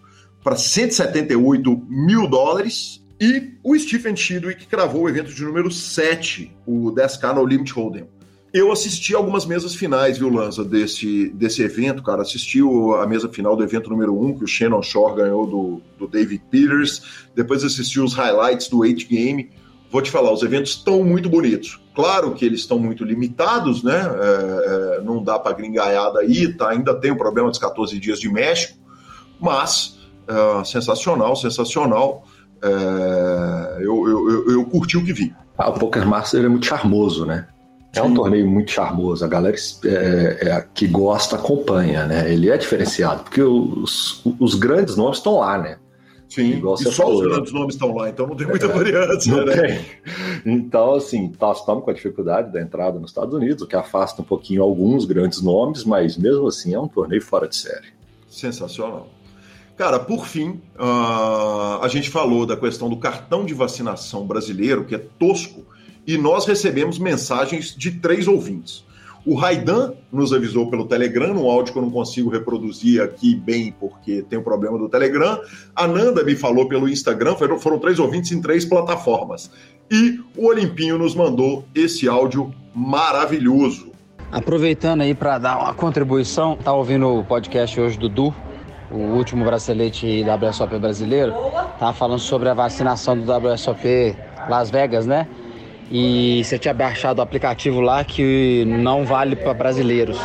para 0.44 0.56
178 0.56 1.86
mil 1.88 2.28
dólares. 2.28 3.02
E 3.20 3.54
o 3.62 3.78
Stephen 3.78 4.14
Chidwick 4.14 4.66
cravou 4.66 5.02
o 5.02 5.08
evento 5.08 5.32
de 5.32 5.42
número 5.42 5.70
7, 5.70 6.54
o 6.66 6.92
10K 6.92 7.34
no 7.34 7.46
Limit 7.46 7.72
Hold'em. 7.72 8.08
Eu 8.52 8.70
assisti 8.72 9.14
algumas 9.14 9.44
mesas 9.44 9.74
finais, 9.74 10.18
viu, 10.18 10.30
Lanza, 10.30 10.64
desse, 10.64 11.28
desse 11.30 11.62
evento, 11.62 12.02
cara. 12.02 12.22
Assisti 12.22 12.60
a 12.60 13.06
mesa 13.06 13.28
final 13.28 13.56
do 13.56 13.62
evento 13.62 13.90
número 13.90 14.18
1, 14.18 14.38
que 14.38 14.44
o 14.44 14.46
Shannon 14.46 14.82
Shore 14.82 15.16
ganhou 15.16 15.46
do, 15.46 15.82
do 15.98 16.06
David 16.06 16.42
Peters. 16.50 17.26
Depois 17.34 17.64
assisti 17.64 18.00
os 18.00 18.14
highlights 18.14 18.68
do 18.68 18.78
8 18.78 19.08
Game. 19.08 19.50
Vou 19.90 20.00
te 20.00 20.10
falar, 20.10 20.32
os 20.32 20.42
eventos 20.42 20.72
estão 20.72 21.04
muito 21.04 21.28
bonitos. 21.28 21.80
Claro 21.94 22.34
que 22.34 22.44
eles 22.44 22.60
estão 22.60 22.78
muito 22.78 23.04
limitados, 23.04 23.82
né? 23.82 23.98
É, 23.98 24.98
é, 24.98 25.00
não 25.02 25.22
dá 25.22 25.38
para 25.38 25.54
gringaiada 25.54 26.20
aí, 26.20 26.52
tá? 26.54 26.70
ainda 26.70 26.94
tem 26.94 27.10
o 27.10 27.16
problema 27.16 27.50
dos 27.50 27.58
14 27.58 27.98
dias 27.98 28.18
de 28.18 28.28
México, 28.30 28.78
mas 29.40 29.98
é, 30.28 30.64
sensacional, 30.64 31.36
sensacional. 31.36 32.26
É, 32.62 33.76
eu, 33.80 34.08
eu, 34.08 34.30
eu, 34.30 34.50
eu, 34.52 34.64
curti 34.64 34.96
o 34.96 35.04
que 35.04 35.12
vi. 35.12 35.34
Ah, 35.58 35.70
o 35.70 35.78
Poker 35.78 36.06
Master 36.06 36.44
é 36.44 36.48
muito 36.48 36.66
charmoso, 36.66 37.24
né? 37.24 37.46
É 37.94 38.02
um 38.02 38.12
torneio 38.12 38.46
muito 38.46 38.70
charmoso, 38.70 39.24
a 39.24 39.28
galera 39.28 39.56
é, 39.84 40.48
é, 40.48 40.66
que 40.74 40.86
gosta 40.86 41.36
acompanha, 41.36 42.04
né? 42.04 42.30
Ele 42.30 42.50
é 42.50 42.56
diferenciado, 42.58 43.22
porque 43.22 43.40
os, 43.40 44.22
os 44.38 44.54
grandes 44.54 44.96
nomes 44.96 45.16
estão 45.16 45.38
lá, 45.38 45.56
né? 45.56 45.78
Sim, 46.28 46.50
Igual 46.54 46.74
e 46.74 46.82
só 46.82 46.90
falou, 46.90 47.22
os 47.22 47.26
grandes 47.26 47.52
nomes 47.52 47.74
estão 47.74 47.94
lá, 47.94 48.10
então 48.10 48.26
não 48.26 48.36
tem 48.36 48.46
muita 48.46 48.66
é, 48.66 48.68
variância, 48.68 49.34
não 49.34 49.46
né? 49.46 49.56
Tem. 49.56 49.86
Então, 50.44 50.94
assim, 50.94 51.32
nós 51.40 51.60
estamos 51.60 51.84
com 51.84 51.90
a 51.90 51.94
dificuldade 51.94 52.52
da 52.52 52.60
entrada 52.60 52.98
nos 52.98 53.10
Estados 53.10 53.32
Unidos, 53.32 53.62
o 53.62 53.66
que 53.66 53.76
afasta 53.76 54.20
um 54.20 54.24
pouquinho 54.24 54.62
alguns 54.62 55.04
grandes 55.04 55.40
nomes, 55.40 55.84
mas 55.84 56.18
mesmo 56.18 56.46
assim 56.48 56.74
é 56.74 56.80
um 56.80 56.88
torneio 56.88 57.22
fora 57.22 57.48
de 57.48 57.56
série. 57.56 57.86
Sensacional. 58.28 59.08
Cara, 59.76 59.98
por 59.98 60.26
fim, 60.26 60.60
uh, 60.78 61.82
a 61.82 61.88
gente 61.88 62.08
falou 62.08 62.46
da 62.46 62.56
questão 62.56 62.88
do 62.88 62.96
cartão 62.96 63.44
de 63.44 63.52
vacinação 63.52 64.26
brasileiro, 64.26 64.84
que 64.84 64.94
é 64.94 64.98
tosco, 65.18 65.64
e 66.06 66.16
nós 66.16 66.46
recebemos 66.46 66.98
mensagens 66.98 67.74
de 67.76 67.90
três 67.90 68.26
ouvintes. 68.26 68.86
O 69.26 69.34
Raidan 69.34 69.92
nos 70.10 70.32
avisou 70.32 70.70
pelo 70.70 70.86
Telegram, 70.86 71.34
um 71.34 71.50
áudio 71.50 71.72
que 71.72 71.78
eu 71.78 71.82
não 71.82 71.90
consigo 71.90 72.30
reproduzir 72.30 73.02
aqui 73.02 73.34
bem 73.34 73.74
porque 73.78 74.22
tem 74.22 74.38
um 74.38 74.42
problema 74.42 74.78
do 74.78 74.88
Telegram. 74.88 75.40
A 75.74 75.86
Nanda 75.86 76.22
me 76.22 76.36
falou 76.36 76.68
pelo 76.68 76.88
Instagram, 76.88 77.34
foram, 77.34 77.58
foram 77.58 77.78
três 77.80 77.98
ouvintes 77.98 78.30
em 78.30 78.40
três 78.40 78.64
plataformas. 78.64 79.50
E 79.90 80.20
o 80.36 80.46
Olimpinho 80.46 80.96
nos 80.96 81.14
mandou 81.14 81.64
esse 81.74 82.08
áudio 82.08 82.54
maravilhoso. 82.72 83.90
Aproveitando 84.30 85.00
aí 85.00 85.14
para 85.14 85.38
dar 85.38 85.58
uma 85.58 85.74
contribuição, 85.74 86.56
tá 86.56 86.72
ouvindo 86.72 87.08
o 87.08 87.24
podcast 87.24 87.80
hoje 87.80 87.98
do 87.98 88.08
Du, 88.08 88.32
o 88.90 88.96
último 88.96 89.44
bracelete 89.44 90.24
WSOP 90.24 90.78
brasileiro, 90.78 91.32
tá 91.78 91.92
falando 91.92 92.20
sobre 92.20 92.48
a 92.48 92.54
vacinação 92.54 93.18
do 93.18 93.30
WSOP 93.30 94.16
Las 94.48 94.70
Vegas, 94.70 95.06
né? 95.06 95.26
e 95.90 96.42
você 96.44 96.58
tinha 96.58 96.74
baixado 96.74 97.18
o 97.18 97.22
aplicativo 97.22 97.80
lá 97.80 98.04
que 98.04 98.64
não 98.66 99.04
vale 99.04 99.36
para 99.36 99.54
brasileiros. 99.54 100.18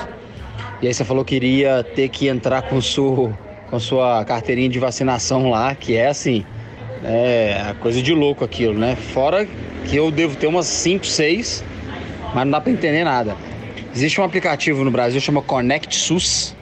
E 0.82 0.88
aí 0.88 0.94
você 0.94 1.03
falou 1.03 1.24
que 1.24 1.36
iria 1.36 1.84
ter 1.84 2.10
que 2.10 2.27
entrar 2.27 2.63
com, 2.63 2.82
sua, 2.82 3.38
com 3.70 3.80
sua 3.80 4.25
carteirinha 4.25 4.70
de 4.70 4.80
vacinação 4.80 5.50
lá, 5.50 5.75
que 5.75 5.96
é 5.96 6.08
assim, 6.08 6.44
é 7.03 7.75
coisa 7.80 8.01
de 8.01 8.13
louco 8.13 8.44
aquilo, 8.44 8.74
né? 8.74 8.96
Fora 8.96 9.48
que 9.86 9.96
eu 9.96 10.10
devo 10.10 10.36
ter 10.36 10.48
umas 10.48 10.65
5, 10.65 11.06
6, 11.06 11.63
mas 12.34 12.44
não 12.46 12.51
dá 12.51 12.62
para 12.62 12.72
entender 12.72 13.03
nada. 13.03 13.36
Existe 13.94 14.20
um 14.20 14.24
aplicativo 14.24 14.84
no 14.84 14.89
Brasil 14.89 15.22
chama 15.22 15.41
Connect 15.41 15.96
SUS, 15.96 16.56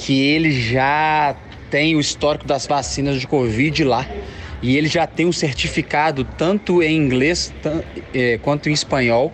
que 0.00 0.18
ele 0.18 0.50
já 0.50 1.36
tem 1.70 1.94
o 1.94 2.00
histórico 2.00 2.46
das 2.46 2.66
vacinas 2.66 3.20
de 3.20 3.26
Covid 3.26 3.84
lá 3.84 4.06
e 4.62 4.76
ele 4.76 4.88
já 4.88 5.06
tem 5.06 5.26
um 5.26 5.32
certificado 5.32 6.24
tanto 6.24 6.82
em 6.82 6.96
inglês 6.96 7.52
é, 8.14 8.38
quanto 8.38 8.70
em 8.70 8.72
espanhol 8.72 9.30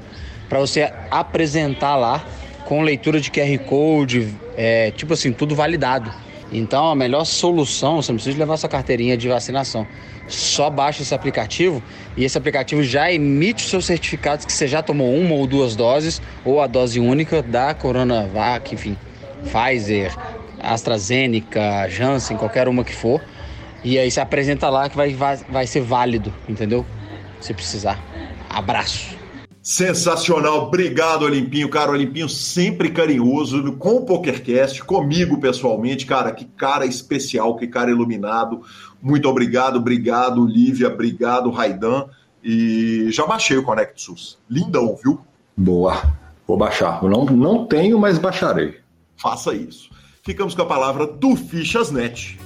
para 0.49 0.59
você 0.59 0.93
apresentar 1.09 1.95
lá 1.95 2.25
com 2.65 2.83
leitura 2.83 3.21
de 3.21 3.31
QR 3.31 3.59
Code, 3.65 4.35
é, 4.57 4.91
tipo 4.91 5.13
assim, 5.13 5.33
tudo 5.33 5.55
validado. 5.55 6.13
Então 6.51 6.91
a 6.91 6.97
melhor 6.97 7.25
solução, 7.25 8.03
você 8.03 8.11
não 8.11 8.17
precisa 8.17 8.37
levar 8.37 8.57
sua 8.57 8.69
carteirinha 8.69 9.17
de 9.17 9.29
vacinação. 9.29 9.87
Só 10.27 10.69
baixa 10.69 11.03
esse 11.03 11.15
aplicativo 11.15 11.81
e 12.17 12.25
esse 12.25 12.37
aplicativo 12.37 12.83
já 12.83 13.13
emite 13.13 13.65
os 13.65 13.71
seus 13.71 13.85
certificados 13.87 14.45
que 14.45 14.53
você 14.53 14.67
já 14.67 14.83
tomou 14.83 15.15
uma 15.15 15.37
ou 15.37 15.47
duas 15.47 15.77
doses 15.77 16.21
ou 16.45 16.61
a 16.61 16.67
dose 16.67 16.99
única 16.99 17.41
da 17.41 17.73
Coronavac, 17.73 18.75
enfim, 18.75 18.97
Pfizer, 19.45 20.13
AstraZeneca, 20.61 21.89
Janssen, 21.89 22.37
qualquer 22.37 22.69
uma 22.69 22.85
que 22.85 22.95
for 22.95 23.21
e 23.87 24.01
aí 24.01 24.11
você 24.11 24.21
apresenta 24.21 24.69
lá 24.69 24.89
que 24.89 24.97
vai, 24.97 25.15
vai, 25.15 25.37
vai 25.49 25.65
ser 25.65 25.81
válido, 25.81 26.35
entendeu? 26.49 26.85
Se 27.41 27.55
precisar. 27.55 28.03
Abraço. 28.51 29.17
Sensacional, 29.63 30.65
obrigado 30.67 31.23
Olimpinho, 31.25 31.69
cara, 31.69 31.93
Olimpinho 31.93 32.29
sempre 32.29 32.91
carinhoso 32.91 33.73
com 33.75 33.97
o 33.97 34.05
PokerCast, 34.05 34.83
comigo 34.83 35.41
pessoalmente, 35.41 36.05
cara, 36.05 36.33
que 36.33 36.45
cara 36.45 36.85
especial, 36.85 37.57
que 37.57 37.69
cara 37.69 37.91
iluminado, 37.91 38.63
muito 39.01 39.29
obrigado, 39.29 39.77
obrigado 39.77 40.47
Lívia, 40.47 40.89
obrigado 40.89 41.51
Raidan, 41.51 42.07
e 42.43 43.09
já 43.11 43.25
baixei 43.25 43.57
o 43.57 43.63
Connect 43.63 44.01
SUS, 44.01 44.39
lindão, 44.51 44.97
viu? 45.03 45.21
Boa, 45.57 46.13
vou 46.47 46.57
baixar, 46.57 47.03
não, 47.03 47.25
não 47.25 47.67
tenho, 47.67 47.99
mas 47.99 48.19
baixarei. 48.19 48.77
Faça 49.17 49.53
isso. 49.53 49.91
Ficamos 50.27 50.55
com 50.57 50.63
a 50.63 50.67
palavra 50.67 51.07
do 51.07 51.37
Fichasnet. 51.37 52.37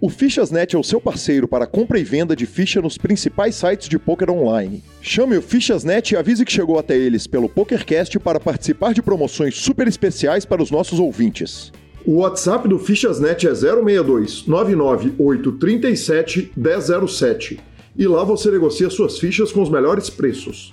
O 0.00 0.08
Fichasnet 0.08 0.74
é 0.74 0.78
o 0.78 0.82
seu 0.82 0.98
parceiro 0.98 1.46
para 1.46 1.66
compra 1.66 1.98
e 1.98 2.02
venda 2.02 2.34
de 2.34 2.46
ficha 2.46 2.80
nos 2.80 2.96
principais 2.96 3.56
sites 3.56 3.90
de 3.90 3.98
poker 3.98 4.30
online. 4.30 4.82
Chame 5.02 5.36
o 5.36 5.42
Fichasnet 5.42 6.14
e 6.14 6.16
avise 6.16 6.46
que 6.46 6.52
chegou 6.52 6.78
até 6.78 6.96
eles 6.96 7.26
pelo 7.26 7.46
PokerCast 7.46 8.18
para 8.18 8.40
participar 8.40 8.94
de 8.94 9.02
promoções 9.02 9.56
super 9.56 9.86
especiais 9.86 10.46
para 10.46 10.62
os 10.62 10.70
nossos 10.70 10.98
ouvintes. 10.98 11.70
O 12.06 12.20
WhatsApp 12.20 12.66
do 12.66 12.78
Fichasnet 12.78 13.46
é 13.46 13.54
062 13.54 14.46
99837 14.46 16.52
1007 16.56 17.60
e 17.98 18.06
lá 18.06 18.24
você 18.24 18.50
negocia 18.50 18.88
suas 18.88 19.18
fichas 19.18 19.52
com 19.52 19.60
os 19.60 19.68
melhores 19.68 20.08
preços. 20.08 20.72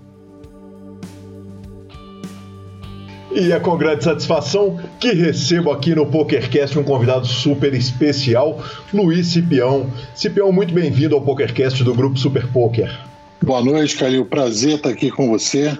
E 3.33 3.53
é 3.53 3.59
com 3.61 3.77
grande 3.77 4.03
satisfação 4.03 4.77
que 4.99 5.13
recebo 5.13 5.71
aqui 5.71 5.95
no 5.95 6.05
PokerCast 6.05 6.77
um 6.77 6.83
convidado 6.83 7.25
super 7.25 7.73
especial, 7.73 8.61
Luiz 8.93 9.27
Cipião. 9.27 9.89
Cipião, 10.13 10.51
muito 10.51 10.73
bem-vindo 10.73 11.15
ao 11.15 11.21
PokerCast 11.21 11.81
do 11.81 11.93
Grupo 11.93 12.19
Super 12.19 12.45
Poker. 12.47 12.93
Boa 13.41 13.63
noite, 13.63 13.95
Calil. 13.95 14.25
Prazer 14.25 14.75
estar 14.75 14.89
aqui 14.89 15.09
com 15.09 15.29
você. 15.29 15.77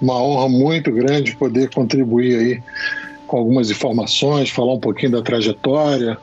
Uma 0.00 0.22
honra 0.22 0.48
muito 0.48 0.92
grande 0.92 1.34
poder 1.34 1.70
contribuir 1.70 2.36
aí 2.36 2.62
com 3.26 3.36
algumas 3.36 3.68
informações, 3.68 4.50
falar 4.50 4.74
um 4.74 4.80
pouquinho 4.80 5.10
da 5.10 5.22
trajetória. 5.22 6.16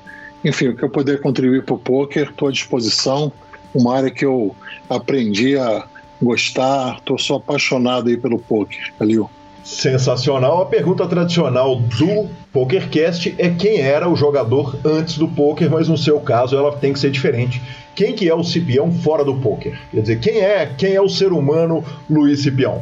Enfim, 0.45 0.69
o 0.69 0.77
que 0.77 0.83
eu 0.83 0.89
puder 0.89 1.19
contribuir 1.19 1.65
para 1.65 1.75
o 1.75 1.79
poker, 1.79 2.29
estou 2.29 2.47
à 2.47 2.51
disposição. 2.51 3.33
Uma 3.73 3.97
área 3.97 4.09
que 4.09 4.23
eu 4.23 4.55
aprendi 4.89 5.57
a 5.57 5.85
gostar, 6.21 6.99
estou 6.99 7.17
só 7.17 7.35
apaixonado 7.35 8.07
aí 8.07 8.15
pelo 8.15 8.39
poker, 8.39 8.93
Calil. 8.97 9.29
Sensacional. 9.69 10.61
A 10.61 10.65
pergunta 10.65 11.07
tradicional 11.07 11.75
do 11.75 12.29
PokerCast 12.51 13.35
é 13.37 13.49
quem 13.49 13.79
era 13.79 14.09
o 14.09 14.15
jogador 14.15 14.77
antes 14.83 15.17
do 15.17 15.27
poker, 15.27 15.69
mas 15.69 15.87
no 15.87 15.97
seu 15.97 16.19
caso 16.19 16.57
ela 16.57 16.75
tem 16.75 16.91
que 16.91 16.99
ser 16.99 17.11
diferente 17.11 17.61
quem 17.99 18.13
que 18.13 18.29
é 18.29 18.33
o 18.33 18.45
Cipião 18.45 18.93
fora 18.93 19.25
do 19.25 19.35
poker? 19.35 19.77
Quer 19.91 19.99
dizer, 19.99 20.19
quem 20.21 20.39
é, 20.39 20.65
quem 20.65 20.93
é 20.93 21.01
o 21.01 21.09
ser 21.09 21.33
humano 21.33 21.83
Luiz 22.09 22.43
Cipião? 22.43 22.81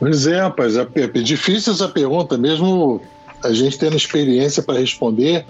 Pois 0.00 0.26
é, 0.26 0.40
rapaz, 0.40 0.76
é, 0.76 0.84
é 0.96 1.06
difícil 1.06 1.72
essa 1.72 1.88
pergunta, 1.88 2.36
mesmo 2.36 3.00
a 3.44 3.52
gente 3.52 3.78
tendo 3.78 3.96
experiência 3.96 4.64
para 4.64 4.80
responder, 4.80 5.44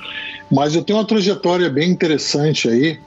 mas 0.52 0.74
eu 0.74 0.82
tenho 0.82 0.98
uma 0.98 1.04
trajetória 1.06 1.70
bem 1.70 1.88
interessante 1.88 2.68
aí, 2.68 3.00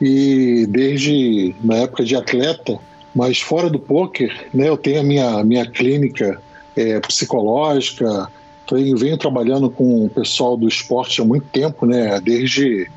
e 0.00 0.64
desde 0.66 1.54
na 1.62 1.76
época 1.76 2.04
de 2.04 2.16
atleta, 2.16 2.78
mas 3.14 3.38
fora 3.38 3.68
do 3.68 3.78
poker, 3.78 4.34
né, 4.54 4.66
eu 4.66 4.78
tenho 4.78 5.00
a 5.00 5.04
minha, 5.04 5.44
minha 5.44 5.66
clínica 5.66 6.40
é, 6.80 7.00
psicológica, 7.00 8.28
venho, 8.70 8.96
venho 8.96 9.18
trabalhando 9.18 9.70
com 9.70 10.04
o 10.04 10.08
pessoal 10.08 10.56
do 10.56 10.68
esporte 10.68 11.20
há 11.20 11.24
muito 11.24 11.46
tempo, 11.46 11.86
né, 11.86 12.20
desde 12.20 12.88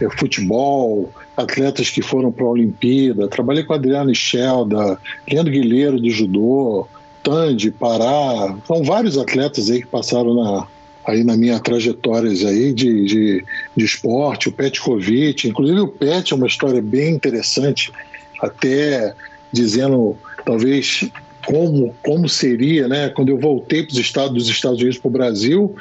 é, 0.00 0.10
futebol, 0.18 1.10
atletas 1.36 1.90
que 1.90 2.02
foram 2.02 2.32
para 2.32 2.44
a 2.44 2.50
Olimpíada, 2.50 3.28
trabalhei 3.28 3.62
com 3.62 3.72
Adriano 3.72 4.14
Schelda, 4.14 4.98
Leandro 5.30 5.52
Guilheiro 5.52 6.00
do 6.00 6.10
judô, 6.10 6.86
Tandy, 7.22 7.70
Pará, 7.70 8.56
são 8.66 8.82
vários 8.82 9.18
atletas 9.18 9.70
aí 9.70 9.80
que 9.80 9.86
passaram 9.86 10.34
na, 10.34 10.66
aí 11.06 11.24
na 11.24 11.36
minha 11.36 11.58
trajetória 11.60 12.30
aí 12.30 12.72
de, 12.72 13.04
de, 13.04 13.44
de 13.76 13.84
esporte, 13.84 14.48
o 14.48 14.52
Petkovic, 14.52 15.48
inclusive 15.48 15.80
o 15.80 15.88
Pet 15.88 16.32
é 16.32 16.36
uma 16.36 16.46
história 16.46 16.82
bem 16.82 17.14
interessante, 17.14 17.92
até 18.40 19.14
dizendo 19.52 20.16
talvez 20.44 21.08
como, 21.48 21.94
como 22.04 22.28
seria, 22.28 22.86
né, 22.86 23.08
quando 23.08 23.30
eu 23.30 23.38
voltei 23.38 23.82
para 23.82 23.92
os 23.92 23.98
Estados, 23.98 24.34
dos 24.34 24.48
Estados 24.48 24.78
Unidos 24.78 24.98
para 24.98 25.08
o 25.08 25.10
Brasil 25.10 25.74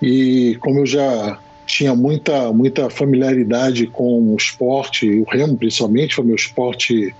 e 0.00 0.56
como 0.60 0.78
eu 0.78 0.86
já 0.86 1.36
tinha 1.66 1.96
muita, 1.96 2.52
muita 2.52 2.88
familiaridade 2.88 3.88
com 3.88 4.32
o 4.32 4.36
esporte, 4.36 5.10
o 5.10 5.24
remo 5.24 5.56
principalmente, 5.56 6.14
foi 6.14 6.24
meu 6.24 6.36
esporte 6.36 7.12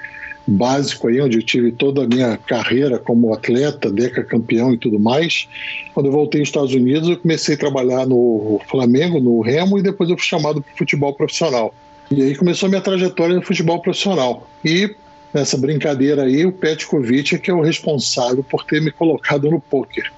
básico 0.46 1.08
aí, 1.08 1.20
onde 1.20 1.38
eu 1.38 1.42
tive 1.42 1.72
toda 1.72 2.04
a 2.04 2.06
minha 2.06 2.36
carreira 2.36 2.96
como 2.96 3.34
atleta, 3.34 3.90
deca 3.90 4.22
campeão 4.22 4.72
e 4.72 4.78
tudo 4.78 5.00
mais. 5.00 5.48
Quando 5.92 6.06
eu 6.06 6.12
voltei 6.12 6.40
aos 6.40 6.48
Estados 6.48 6.72
Unidos, 6.72 7.08
eu 7.08 7.16
comecei 7.16 7.56
a 7.56 7.58
trabalhar 7.58 8.06
no 8.06 8.60
Flamengo, 8.68 9.18
no 9.18 9.40
remo, 9.40 9.78
e 9.78 9.82
depois 9.82 10.08
eu 10.08 10.16
fui 10.16 10.26
chamado 10.26 10.62
para 10.62 10.72
o 10.72 10.78
futebol 10.78 11.12
profissional. 11.12 11.74
E 12.08 12.22
aí 12.22 12.36
começou 12.36 12.68
a 12.68 12.70
minha 12.70 12.80
trajetória 12.80 13.34
no 13.34 13.42
futebol 13.42 13.80
profissional. 13.82 14.48
E 14.64 14.94
nessa 15.32 15.56
brincadeira 15.56 16.22
aí, 16.22 16.44
o 16.44 16.52
Petkovic 16.52 17.34
é 17.34 17.38
que 17.38 17.50
é 17.50 17.54
o 17.54 17.60
responsável 17.60 18.44
por 18.44 18.64
ter 18.64 18.80
me 18.80 18.90
colocado 18.90 19.50
no 19.50 19.60
poker. 19.60 20.10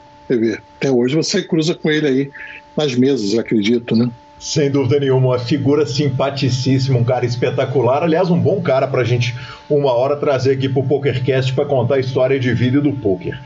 Até 0.77 0.90
hoje 0.90 1.14
você 1.14 1.42
cruza 1.42 1.75
com 1.75 1.90
ele 1.90 2.07
aí 2.07 2.31
nas 2.77 2.94
mesas, 2.94 3.38
acredito, 3.38 3.94
né? 3.94 4.11
Sem 4.38 4.70
dúvida 4.70 4.98
nenhuma, 4.98 5.29
uma 5.29 5.38
figura 5.38 5.87
simpaticíssima, 5.87 6.98
um 6.98 7.05
cara 7.05 7.25
espetacular. 7.25 8.03
Aliás, 8.03 8.29
um 8.29 8.40
bom 8.40 8.61
cara 8.61 8.88
para 8.88 9.03
a 9.03 9.05
gente, 9.05 9.37
uma 9.70 9.92
hora, 9.92 10.16
trazer 10.16 10.53
aqui 10.53 10.68
para 10.68 10.81
o 10.81 10.87
PokerCast 10.87 11.53
para 11.53 11.64
contar 11.64 11.94
a 11.96 12.01
história 12.01 12.40
de 12.40 12.53
vida 12.53 12.81
do 12.81 12.92
poker. 12.92 13.38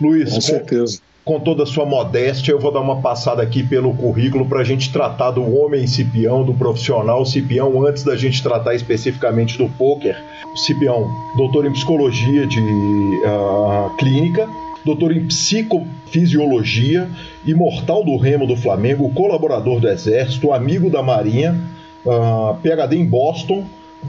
Luiz, 0.00 0.32
com 0.32 0.40
certeza. 0.40 1.00
Com, 1.24 1.34
com 1.34 1.40
toda 1.40 1.62
a 1.62 1.66
sua 1.66 1.86
modéstia, 1.86 2.50
eu 2.50 2.58
vou 2.58 2.72
dar 2.72 2.80
uma 2.80 3.00
passada 3.00 3.40
aqui 3.40 3.62
pelo 3.62 3.94
currículo 3.94 4.44
para 4.44 4.60
a 4.60 4.64
gente 4.64 4.92
tratar 4.92 5.30
do 5.30 5.56
homem 5.56 5.86
Cipião, 5.86 6.42
do 6.42 6.54
profissional 6.54 7.24
Cipião, 7.24 7.86
antes 7.86 8.02
da 8.02 8.16
gente 8.16 8.42
tratar 8.42 8.74
especificamente 8.74 9.56
do 9.56 9.68
poker. 9.68 10.20
Cipião, 10.54 11.10
doutor 11.36 11.66
em 11.66 11.72
psicologia 11.72 12.46
de 12.46 12.60
uh, 12.60 13.96
clínica, 13.96 14.48
doutor 14.84 15.16
em 15.16 15.26
psicofisiologia, 15.26 17.08
imortal 17.46 18.04
do 18.04 18.16
Remo 18.16 18.46
do 18.46 18.56
Flamengo, 18.56 19.10
colaborador 19.10 19.80
do 19.80 19.88
Exército, 19.88 20.52
amigo 20.52 20.90
da 20.90 21.02
Marinha, 21.02 21.58
uh, 22.04 22.10
ah, 22.10 22.58
PhD 22.62 22.96
em 22.96 23.04
Boston, 23.04 23.64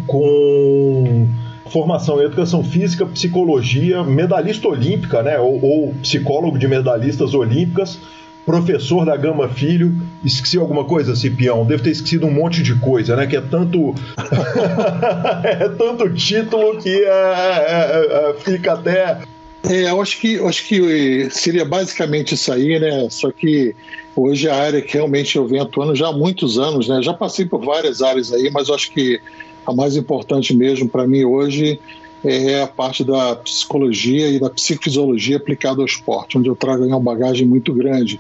com 0.07 1.27
formação 1.69 2.21
em 2.21 2.25
educação 2.25 2.63
física, 2.63 3.05
psicologia, 3.05 4.03
medalhista 4.03 4.67
olímpica, 4.67 5.23
né, 5.23 5.39
ou, 5.39 5.63
ou 5.63 5.93
psicólogo 6.01 6.57
de 6.57 6.67
medalhistas 6.67 7.33
olímpicas, 7.33 7.99
professor 8.45 9.06
da 9.06 9.15
Gama 9.15 9.49
Filho. 9.49 9.93
Esqueci 10.23 10.58
alguma 10.58 10.86
coisa, 10.86 11.15
Cipião? 11.15 11.65
Devo 11.65 11.84
ter 11.84 11.91
esquecido 11.91 12.25
um 12.25 12.32
monte 12.32 12.63
de 12.63 12.75
coisa, 12.75 13.15
né? 13.15 13.27
Que 13.27 13.38
é 13.38 13.41
tanto. 13.41 13.93
é 15.43 15.69
tanto 15.69 16.13
título 16.13 16.77
que 16.82 16.89
é, 16.89 17.08
é, 17.08 18.30
é, 18.30 18.36
fica 18.43 18.73
até 18.73 19.19
é, 19.63 19.89
eu 19.89 20.01
acho 20.01 20.19
que, 20.19 20.34
eu 20.34 20.47
acho 20.47 20.65
que 20.65 21.30
seria 21.30 21.63
basicamente 21.63 22.34
isso 22.34 22.51
aí, 22.51 22.80
né? 22.80 23.08
Só 23.10 23.32
que 23.32 23.75
hoje 24.15 24.49
a 24.49 24.56
área 24.56 24.82
que 24.82 24.93
realmente 24.93 25.36
eu 25.36 25.45
venho 25.45 25.63
atuando 25.63 25.95
já 25.95 26.08
há 26.08 26.12
muitos 26.12 26.58
anos, 26.58 26.88
né? 26.88 27.01
Já 27.01 27.13
passei 27.13 27.45
por 27.45 27.63
várias 27.63 28.01
áreas 28.01 28.34
aí, 28.34 28.49
mas 28.51 28.69
eu 28.69 28.75
acho 28.75 28.91
que 28.91 29.21
a 29.65 29.73
mais 29.73 29.95
importante 29.95 30.56
mesmo 30.56 30.89
para 30.89 31.06
mim 31.06 31.23
hoje 31.23 31.80
é 32.23 32.62
a 32.62 32.67
parte 32.67 33.03
da 33.03 33.36
psicologia 33.36 34.29
e 34.29 34.39
da 34.39 34.49
psicofisiologia 34.49 35.38
aplicada 35.38 35.81
ao 35.81 35.86
esporte, 35.86 36.38
onde 36.38 36.49
eu 36.49 36.55
trago 36.55 36.86
uma 36.86 36.99
bagagem 36.99 37.47
muito 37.47 37.73
grande. 37.73 38.19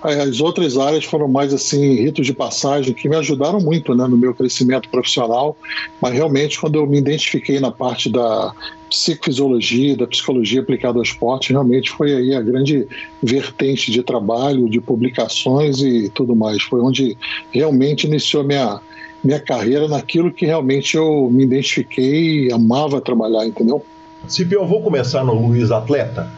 As 0.00 0.40
outras 0.40 0.76
áreas 0.76 1.04
foram 1.04 1.26
mais 1.26 1.52
assim 1.52 1.94
ritos 1.94 2.24
de 2.24 2.32
passagem 2.32 2.94
que 2.94 3.08
me 3.08 3.16
ajudaram 3.16 3.58
muito, 3.58 3.94
né, 3.94 4.06
no 4.06 4.16
meu 4.16 4.32
crescimento 4.32 4.88
profissional. 4.88 5.56
Mas 6.00 6.14
realmente 6.14 6.60
quando 6.60 6.76
eu 6.76 6.86
me 6.86 6.98
identifiquei 6.98 7.58
na 7.58 7.70
parte 7.70 8.08
da 8.08 8.54
psicofisiologia, 8.88 9.96
da 9.96 10.06
psicologia 10.06 10.60
aplicada 10.60 10.98
ao 10.98 11.02
esporte, 11.02 11.52
realmente 11.52 11.90
foi 11.90 12.14
aí 12.14 12.34
a 12.34 12.40
grande 12.40 12.86
vertente 13.22 13.90
de 13.90 14.02
trabalho, 14.02 14.68
de 14.68 14.80
publicações 14.80 15.80
e 15.80 16.08
tudo 16.10 16.36
mais. 16.36 16.62
Foi 16.62 16.80
onde 16.80 17.16
realmente 17.50 18.06
iniciou 18.06 18.44
minha 18.44 18.80
minha 19.22 19.40
carreira 19.40 19.88
naquilo 19.88 20.32
que 20.32 20.46
realmente 20.46 20.96
eu 20.96 21.28
me 21.30 21.44
identifiquei 21.44 22.46
e 22.46 22.52
amava 22.52 23.00
trabalhar, 23.00 23.46
entendeu? 23.46 23.84
Cipi, 24.26 24.54
eu 24.54 24.66
vou 24.66 24.82
começar 24.82 25.24
no 25.24 25.34
Luiz 25.34 25.70
Atleta. 25.70 26.30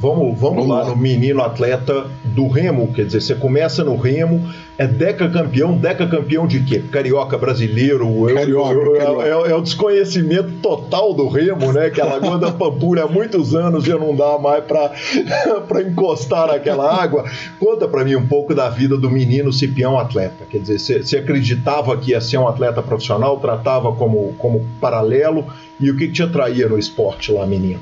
Vamos, 0.00 0.38
vamos, 0.38 0.40
vamos 0.40 0.68
lá, 0.68 0.82
lá 0.82 0.90
no 0.90 0.96
menino 0.96 1.42
atleta 1.42 2.06
do 2.24 2.48
remo, 2.48 2.92
quer 2.92 3.06
dizer, 3.06 3.20
você 3.20 3.34
começa 3.34 3.82
no 3.82 3.96
remo, 3.96 4.48
é 4.78 4.86
deca 4.86 5.28
campeão, 5.28 5.76
deca 5.76 6.06
campeão 6.06 6.46
de 6.46 6.60
quê? 6.60 6.82
Carioca 6.90 7.38
brasileiro, 7.38 8.06
Carioca, 8.34 8.72
eu, 8.72 8.84
eu, 8.84 8.92
Carioca. 8.92 9.22
É, 9.24 9.50
é, 9.50 9.54
o 9.54 9.60
desconhecimento 9.62 10.50
total 10.60 11.14
do 11.14 11.28
remo, 11.28 11.72
né? 11.72 11.88
Que 11.88 12.00
a 12.00 12.04
Lagoa 12.04 12.38
da 12.38 12.52
Pampulha 12.52 13.04
há 13.04 13.08
muitos 13.08 13.54
anos 13.54 13.84
já 13.84 13.96
não 13.96 14.14
dá 14.14 14.38
mais 14.38 14.64
para 14.64 14.92
encostar 15.80 16.48
naquela 16.48 17.02
água. 17.02 17.24
Conta 17.58 17.88
para 17.88 18.04
mim 18.04 18.16
um 18.16 18.26
pouco 18.26 18.54
da 18.54 18.68
vida 18.68 18.96
do 18.98 19.10
menino 19.10 19.52
Cipião 19.52 19.98
atleta, 19.98 20.44
quer 20.48 20.58
dizer, 20.58 20.78
você, 20.78 21.02
você 21.02 21.18
acreditava 21.18 21.96
que 21.96 22.10
ia 22.10 22.20
ser 22.20 22.36
um 22.36 22.46
atleta 22.46 22.82
profissional, 22.82 23.38
tratava 23.38 23.92
como, 23.92 24.34
como 24.38 24.66
paralelo, 24.80 25.46
e 25.80 25.90
o 25.90 25.96
que, 25.96 26.06
que 26.08 26.12
te 26.12 26.22
atraía 26.22 26.68
no 26.68 26.78
esporte 26.78 27.32
lá, 27.32 27.46
menino? 27.46 27.80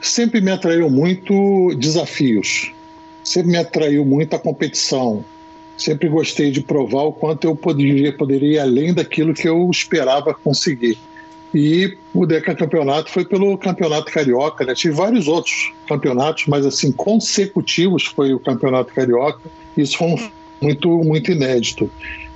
Sempre 0.00 0.40
me 0.40 0.50
atraiu 0.50 0.90
muito 0.90 1.74
desafios, 1.78 2.72
sempre 3.22 3.52
me 3.52 3.58
atraiu 3.58 4.04
muito 4.04 4.34
a 4.34 4.38
competição. 4.38 5.24
Sempre 5.76 6.08
gostei 6.08 6.52
de 6.52 6.60
provar 6.60 7.02
o 7.02 7.12
quanto 7.12 7.48
eu 7.48 7.56
poderia, 7.56 8.12
poderia 8.12 8.48
ir 8.48 8.58
além 8.60 8.94
daquilo 8.94 9.34
que 9.34 9.48
eu 9.48 9.68
esperava 9.72 10.32
conseguir. 10.32 10.96
E 11.52 11.96
o 12.12 12.26
Deca 12.26 12.54
Campeonato 12.54 13.10
foi 13.10 13.24
pelo 13.24 13.56
Campeonato 13.58 14.10
Carioca, 14.10 14.64
né? 14.64 14.74
Tive 14.74 14.94
vários 14.94 15.28
outros 15.28 15.72
campeonatos, 15.88 16.46
mas 16.46 16.66
assim, 16.66 16.90
consecutivos 16.90 18.04
foi 18.06 18.32
o 18.32 18.40
Campeonato 18.40 18.92
Carioca. 18.92 19.40
Isso 19.76 19.98
foi 19.98 20.08
um, 20.08 20.30
muito, 20.60 20.88
muito 20.98 21.30
inédito. 21.30 21.90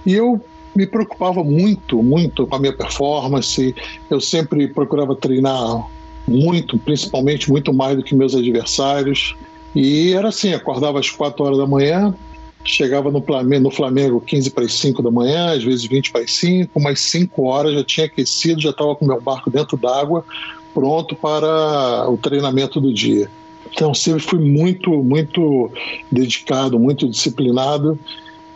E 0.07 0.15
eu 0.15 0.41
me 0.75 0.87
preocupava 0.87 1.43
muito, 1.43 2.01
muito 2.03 2.47
com 2.47 2.55
a 2.55 2.61
minha 2.61 2.73
performance. 2.73 3.75
Eu 4.09 4.21
sempre 4.21 4.69
procurava 4.69 5.17
treinar 5.17 5.87
muito, 6.29 6.79
principalmente 6.79 7.51
muito 7.51 7.73
mais 7.73 7.97
do 7.97 8.03
que 8.03 8.15
meus 8.15 8.35
adversários. 8.35 9.35
E 9.75 10.13
era 10.13 10.29
assim, 10.29 10.53
acordava 10.53 10.99
às 10.99 11.11
4 11.11 11.45
horas 11.45 11.59
da 11.59 11.67
manhã, 11.67 12.15
chegava 12.65 13.11
no 13.11 13.23
Flamengo, 13.23 13.65
no 13.65 13.71
Flamengo 13.71 14.21
15 14.21 14.51
para 14.51 14.65
as 14.65 14.73
5 14.75 15.03
da 15.03 15.11
manhã, 15.11 15.53
às 15.53 15.63
vezes 15.63 15.85
20 15.87 16.13
para 16.13 16.23
as 16.23 16.33
5, 16.33 16.81
mais 16.81 17.01
5 17.01 17.43
horas 17.45 17.75
já 17.75 17.85
tinha 17.85 18.07
aquecido, 18.07 18.61
já 18.61 18.71
estava 18.71 18.95
com 18.95 19.07
meu 19.07 19.21
barco 19.21 19.51
dentro 19.51 19.77
d'água, 19.77 20.25
pronto 20.75 21.15
para 21.17 22.09
o 22.11 22.17
treinamento 22.17 22.81
do 22.81 22.93
dia. 22.93 23.31
Então 23.73 23.95
sempre 23.95 24.21
fui 24.21 24.39
muito, 24.39 24.91
muito 25.03 25.71
dedicado, 26.11 26.79
muito 26.79 27.09
disciplinado 27.09 27.99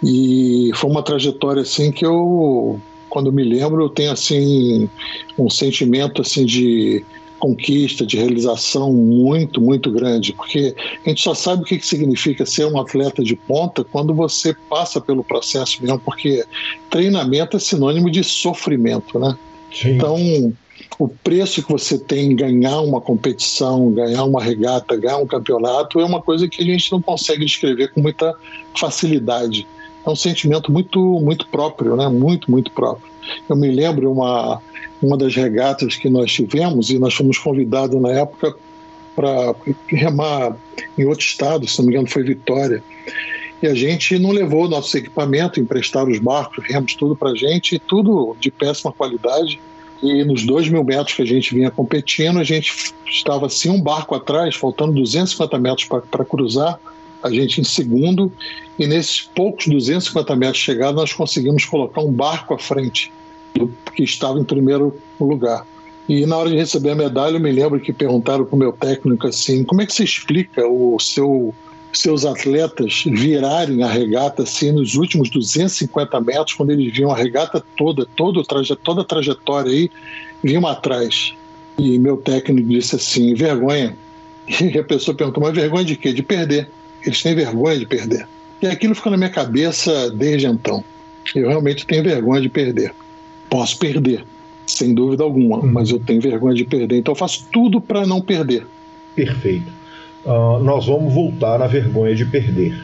e 0.02 0.70
foi 0.74 0.90
uma 0.90 1.02
trajetória 1.02 1.62
assim 1.62 1.92
que 1.92 2.04
eu, 2.04 2.80
quando 3.08 3.32
me 3.32 3.44
lembro, 3.44 3.82
eu 3.82 3.88
tenho 3.88 4.10
assim 4.10 4.88
um 5.38 5.48
sentimento 5.48 6.22
assim 6.22 6.44
de 6.44 7.04
conquista, 7.42 8.06
de 8.06 8.16
realização 8.16 8.92
muito, 8.92 9.60
muito 9.60 9.90
grande, 9.90 10.32
porque 10.32 10.76
a 11.04 11.08
gente 11.08 11.20
só 11.20 11.34
sabe 11.34 11.62
o 11.62 11.64
que 11.64 11.84
significa 11.84 12.46
ser 12.46 12.66
um 12.66 12.80
atleta 12.80 13.20
de 13.20 13.34
ponta 13.34 13.82
quando 13.82 14.14
você 14.14 14.54
passa 14.70 15.00
pelo 15.00 15.24
processo 15.24 15.82
mesmo, 15.82 15.98
porque 15.98 16.44
treinamento 16.88 17.56
é 17.56 17.60
sinônimo 17.60 18.08
de 18.08 18.22
sofrimento, 18.22 19.18
né? 19.18 19.36
Sim. 19.72 19.96
Então, 19.96 20.54
o 21.00 21.08
preço 21.08 21.64
que 21.64 21.72
você 21.72 21.98
tem 21.98 22.30
em 22.30 22.36
ganhar 22.36 22.80
uma 22.80 23.00
competição, 23.00 23.90
ganhar 23.90 24.22
uma 24.22 24.40
regata, 24.40 24.96
ganhar 24.96 25.18
um 25.18 25.26
campeonato 25.26 25.98
é 25.98 26.04
uma 26.04 26.22
coisa 26.22 26.46
que 26.46 26.62
a 26.62 26.64
gente 26.64 26.92
não 26.92 27.02
consegue 27.02 27.44
descrever 27.44 27.92
com 27.92 28.00
muita 28.00 28.32
facilidade. 28.78 29.66
É 30.04 30.10
um 30.10 30.16
sentimento 30.16 30.72
muito, 30.72 30.98
muito 31.20 31.46
próprio, 31.48 31.96
né? 31.96 32.08
Muito, 32.08 32.50
muito 32.50 32.70
próprio. 32.72 33.10
Eu 33.48 33.56
me 33.56 33.70
lembro 33.70 34.10
uma 34.10 34.60
uma 35.02 35.16
das 35.16 35.34
regatas 35.34 35.96
que 35.96 36.08
nós 36.08 36.32
tivemos 36.32 36.90
e 36.90 36.98
nós 36.98 37.12
fomos 37.12 37.36
convidados 37.36 38.00
na 38.00 38.10
época 38.12 38.54
para 39.16 39.54
remar 39.88 40.56
em 40.96 41.04
outro 41.04 41.24
estado, 41.24 41.66
se 41.66 41.78
não 41.78 41.86
me 41.86 41.92
engano 41.92 42.08
foi 42.08 42.22
Vitória. 42.22 42.82
E 43.60 43.66
a 43.66 43.74
gente 43.74 44.18
não 44.18 44.30
levou 44.30 44.68
nosso 44.68 44.96
equipamento, 44.96 45.60
emprestaram 45.60 46.10
os 46.10 46.18
barcos, 46.18 46.64
remos 46.64 46.94
tudo 46.94 47.14
para 47.14 47.30
a 47.30 47.34
gente, 47.34 47.78
tudo 47.78 48.36
de 48.40 48.50
péssima 48.50 48.92
qualidade. 48.92 49.60
E 50.02 50.24
nos 50.24 50.44
dois 50.44 50.68
mil 50.68 50.82
metros 50.82 51.14
que 51.14 51.22
a 51.22 51.26
gente 51.26 51.54
vinha 51.54 51.70
competindo, 51.70 52.38
a 52.38 52.44
gente 52.44 52.92
estava 53.06 53.46
assim 53.46 53.70
um 53.70 53.80
barco 53.80 54.14
atrás, 54.14 54.56
faltando 54.56 54.92
250 54.94 55.58
metros 55.58 55.86
para 55.86 56.24
cruzar, 56.24 56.80
a 57.22 57.30
gente 57.30 57.60
em 57.60 57.64
segundo, 57.64 58.32
e 58.78 58.86
nesses 58.86 59.20
poucos 59.20 59.66
250 59.66 60.34
metros 60.36 60.62
chegados, 60.62 60.94
nós 60.94 61.12
conseguimos 61.12 61.64
colocar 61.64 62.00
um 62.00 62.12
barco 62.12 62.54
à 62.54 62.58
frente 62.58 63.12
do 63.54 63.68
que 63.94 64.02
estava 64.02 64.38
em 64.38 64.44
primeiro 64.44 64.96
lugar. 65.20 65.66
E 66.08 66.26
na 66.26 66.36
hora 66.36 66.50
de 66.50 66.56
receber 66.56 66.90
a 66.90 66.94
medalha, 66.94 67.36
eu 67.36 67.40
me 67.40 67.52
lembro 67.52 67.78
que 67.78 67.92
perguntaram 67.92 68.44
para 68.44 68.56
o 68.56 68.58
meu 68.58 68.72
técnico 68.72 69.26
assim: 69.26 69.62
como 69.64 69.82
é 69.82 69.86
que 69.86 69.94
você 69.94 70.04
explica 70.04 70.66
o 70.66 70.98
seu 70.98 71.54
seus 71.92 72.24
atletas 72.24 73.04
virarem 73.06 73.82
a 73.82 73.86
regata 73.86 74.44
assim 74.44 74.72
nos 74.72 74.94
últimos 74.94 75.28
250 75.28 76.20
metros, 76.22 76.54
quando 76.54 76.70
eles 76.70 76.90
viam 76.90 77.10
a 77.10 77.16
regata 77.16 77.62
toda, 77.76 78.06
toda, 78.16 78.42
toda 78.82 79.02
a 79.02 79.04
trajetória 79.04 79.70
aí, 79.70 79.90
vinham 80.42 80.66
atrás. 80.66 81.34
E 81.78 81.98
meu 81.98 82.16
técnico 82.16 82.68
disse 82.68 82.96
assim: 82.96 83.34
vergonha. 83.34 83.96
E 84.60 84.76
a 84.76 84.82
pessoa 84.82 85.16
perguntou: 85.16 85.42
mas 85.42 85.54
vergonha 85.54 85.84
de 85.84 85.96
quê? 85.96 86.12
De 86.12 86.22
perder. 86.22 86.68
Eles 87.04 87.22
têm 87.22 87.34
vergonha 87.34 87.78
de 87.78 87.86
perder. 87.86 88.26
E 88.62 88.66
aquilo 88.68 88.94
ficou 88.94 89.10
na 89.10 89.18
minha 89.18 89.30
cabeça 89.30 90.10
desde 90.10 90.46
então. 90.46 90.84
Eu 91.34 91.48
realmente 91.48 91.84
tenho 91.84 92.02
vergonha 92.02 92.40
de 92.40 92.48
perder. 92.48 92.94
Posso 93.50 93.76
perder, 93.78 94.24
sem 94.66 94.94
dúvida 94.94 95.24
alguma, 95.24 95.58
uhum. 95.58 95.72
mas 95.72 95.90
eu 95.90 95.98
tenho 95.98 96.20
vergonha 96.20 96.54
de 96.54 96.64
perder, 96.64 96.98
então 96.98 97.12
eu 97.12 97.16
faço 97.16 97.46
tudo 97.52 97.80
para 97.80 98.06
não 98.06 98.20
perder. 98.20 98.66
Perfeito. 99.14 99.70
Uh, 100.24 100.62
nós 100.62 100.86
vamos 100.86 101.12
voltar 101.12 101.58
na 101.58 101.66
vergonha 101.66 102.14
de 102.14 102.24
perder. 102.24 102.80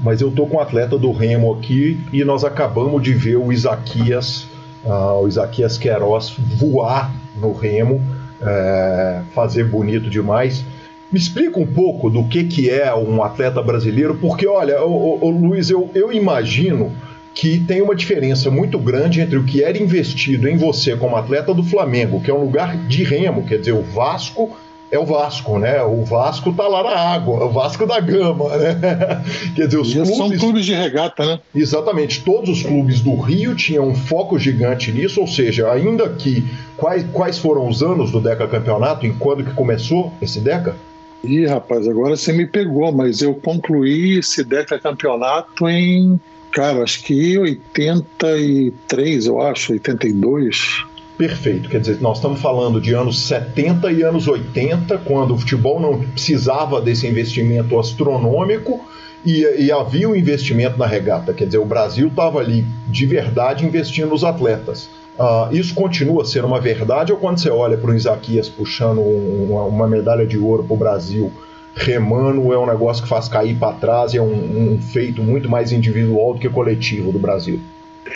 Mas 0.00 0.20
eu 0.20 0.30
tô 0.30 0.46
com 0.46 0.56
o 0.56 0.60
atleta 0.60 0.96
do 0.96 1.12
Remo 1.12 1.52
aqui 1.52 2.00
e 2.12 2.24
nós 2.24 2.44
acabamos 2.44 3.02
de 3.02 3.12
ver 3.12 3.36
o 3.36 3.52
Isaquias, 3.52 4.46
uh, 4.84 5.22
o 5.22 5.28
Isaquias 5.28 5.76
Queiroz 5.76 6.34
voar 6.56 7.12
no 7.36 7.52
Remo, 7.52 8.00
é, 8.40 9.22
fazer 9.34 9.64
bonito 9.64 10.08
demais. 10.08 10.64
Me 11.10 11.18
explica 11.18 11.58
um 11.58 11.66
pouco 11.66 12.10
do 12.10 12.24
que, 12.24 12.44
que 12.44 12.68
é 12.68 12.94
um 12.94 13.22
atleta 13.22 13.62
brasileiro, 13.62 14.16
porque 14.20 14.46
olha, 14.46 14.82
o, 14.84 15.24
o 15.24 15.30
Luiz, 15.30 15.70
eu, 15.70 15.90
eu 15.94 16.12
imagino 16.12 16.92
que 17.34 17.60
tem 17.60 17.80
uma 17.80 17.94
diferença 17.94 18.50
muito 18.50 18.78
grande 18.78 19.20
entre 19.20 19.38
o 19.38 19.44
que 19.44 19.62
era 19.62 19.78
investido 19.78 20.48
em 20.48 20.56
você 20.56 20.96
como 20.96 21.16
atleta 21.16 21.54
do 21.54 21.62
Flamengo, 21.62 22.20
que 22.20 22.30
é 22.30 22.34
um 22.34 22.42
lugar 22.42 22.76
de 22.88 23.04
remo, 23.04 23.46
quer 23.46 23.58
dizer, 23.58 23.72
o 23.72 23.82
Vasco 23.82 24.56
é 24.90 24.98
o 24.98 25.04
Vasco, 25.04 25.58
né? 25.58 25.82
O 25.82 26.02
Vasco 26.04 26.52
tá 26.52 26.66
lá 26.66 26.82
na 26.82 26.96
água, 26.96 27.44
o 27.44 27.50
Vasco 27.50 27.86
da 27.86 28.00
Gama, 28.00 28.56
né? 28.56 29.22
Quer 29.54 29.66
dizer, 29.66 29.78
os 29.78 29.92
clubes... 29.92 30.16
são 30.16 30.30
clubes 30.30 30.64
de 30.64 30.74
regata, 30.74 31.26
né? 31.26 31.40
Exatamente, 31.54 32.24
todos 32.24 32.48
os 32.48 32.62
clubes 32.62 33.00
do 33.00 33.14
Rio 33.14 33.54
tinham 33.54 33.86
um 33.86 33.94
foco 33.94 34.38
gigante 34.38 34.90
nisso, 34.90 35.20
ou 35.20 35.26
seja, 35.26 35.70
ainda 35.70 36.08
que 36.08 36.44
quais, 36.76 37.04
quais 37.12 37.38
foram 37.38 37.68
os 37.68 37.82
anos 37.82 38.10
do 38.10 38.20
Deca 38.20 38.48
Campeonato, 38.48 39.06
em 39.06 39.12
quando 39.12 39.44
que 39.44 39.52
começou 39.52 40.12
esse 40.22 40.40
Deca? 40.40 40.74
Ih, 41.24 41.46
rapaz, 41.46 41.86
agora 41.88 42.16
você 42.16 42.32
me 42.32 42.46
pegou, 42.46 42.92
mas 42.92 43.22
eu 43.22 43.34
concluí 43.34 44.18
esse 44.18 44.44
Deca 44.44 44.78
Campeonato 44.78 45.68
em 45.68 46.18
Cara, 46.50 46.82
acho 46.82 47.02
que 47.04 47.38
83, 47.38 49.26
eu 49.26 49.40
acho, 49.40 49.72
82. 49.72 50.84
Perfeito, 51.16 51.68
quer 51.68 51.80
dizer, 51.80 52.00
nós 52.00 52.18
estamos 52.18 52.40
falando 52.40 52.80
de 52.80 52.94
anos 52.94 53.20
70 53.20 53.90
e 53.92 54.02
anos 54.02 54.28
80, 54.28 54.98
quando 54.98 55.34
o 55.34 55.38
futebol 55.38 55.80
não 55.80 56.00
precisava 56.00 56.80
desse 56.80 57.06
investimento 57.06 57.78
astronômico 57.78 58.80
e, 59.24 59.42
e 59.58 59.72
havia 59.72 60.08
o 60.08 60.12
um 60.12 60.16
investimento 60.16 60.78
na 60.78 60.86
regata, 60.86 61.34
quer 61.34 61.46
dizer, 61.46 61.58
o 61.58 61.64
Brasil 61.64 62.08
estava 62.08 62.38
ali 62.38 62.64
de 62.86 63.04
verdade 63.04 63.66
investindo 63.66 64.08
nos 64.08 64.24
atletas. 64.24 64.88
Uh, 65.18 65.52
isso 65.52 65.74
continua 65.74 66.22
a 66.22 66.24
ser 66.24 66.44
uma 66.44 66.60
verdade 66.60 67.10
ou 67.10 67.18
quando 67.18 67.38
você 67.38 67.50
olha 67.50 67.76
para 67.76 67.90
o 67.90 67.94
Isaquias 67.94 68.48
puxando 68.48 69.00
um, 69.00 69.48
uma, 69.50 69.64
uma 69.64 69.88
medalha 69.88 70.24
de 70.24 70.38
ouro 70.38 70.62
para 70.62 70.74
o 70.74 70.76
Brasil, 70.76 71.32
remando 71.74 72.52
é 72.52 72.58
um 72.58 72.66
negócio 72.66 73.02
que 73.02 73.08
faz 73.08 73.26
cair 73.26 73.56
para 73.56 73.72
trás 73.72 74.14
e 74.14 74.18
é 74.18 74.22
um, 74.22 74.74
um, 74.74 74.78
feito 74.80 75.20
muito 75.20 75.48
mais 75.48 75.72
individual 75.72 76.34
do 76.34 76.40
que 76.40 76.48
coletivo 76.48 77.10
do 77.10 77.18
Brasil. 77.18 77.58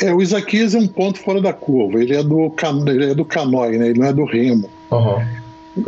É, 0.01 0.15
o 0.15 0.23
Isaquias 0.23 0.77
é 0.77 0.79
um 0.79 0.87
ponto 0.87 1.19
fora 1.19 1.41
da 1.41 1.53
curva. 1.53 2.01
Ele 2.01 2.15
é 2.15 2.23
do, 2.23 2.49
can... 2.51 2.85
ele 2.87 3.11
é 3.11 3.15
do 3.15 3.25
canói, 3.25 3.79
né? 3.79 3.89
ele 3.89 3.99
não 3.99 4.07
é 4.07 4.13
do 4.13 4.25
remo. 4.25 4.71
Uhum. 4.91 5.17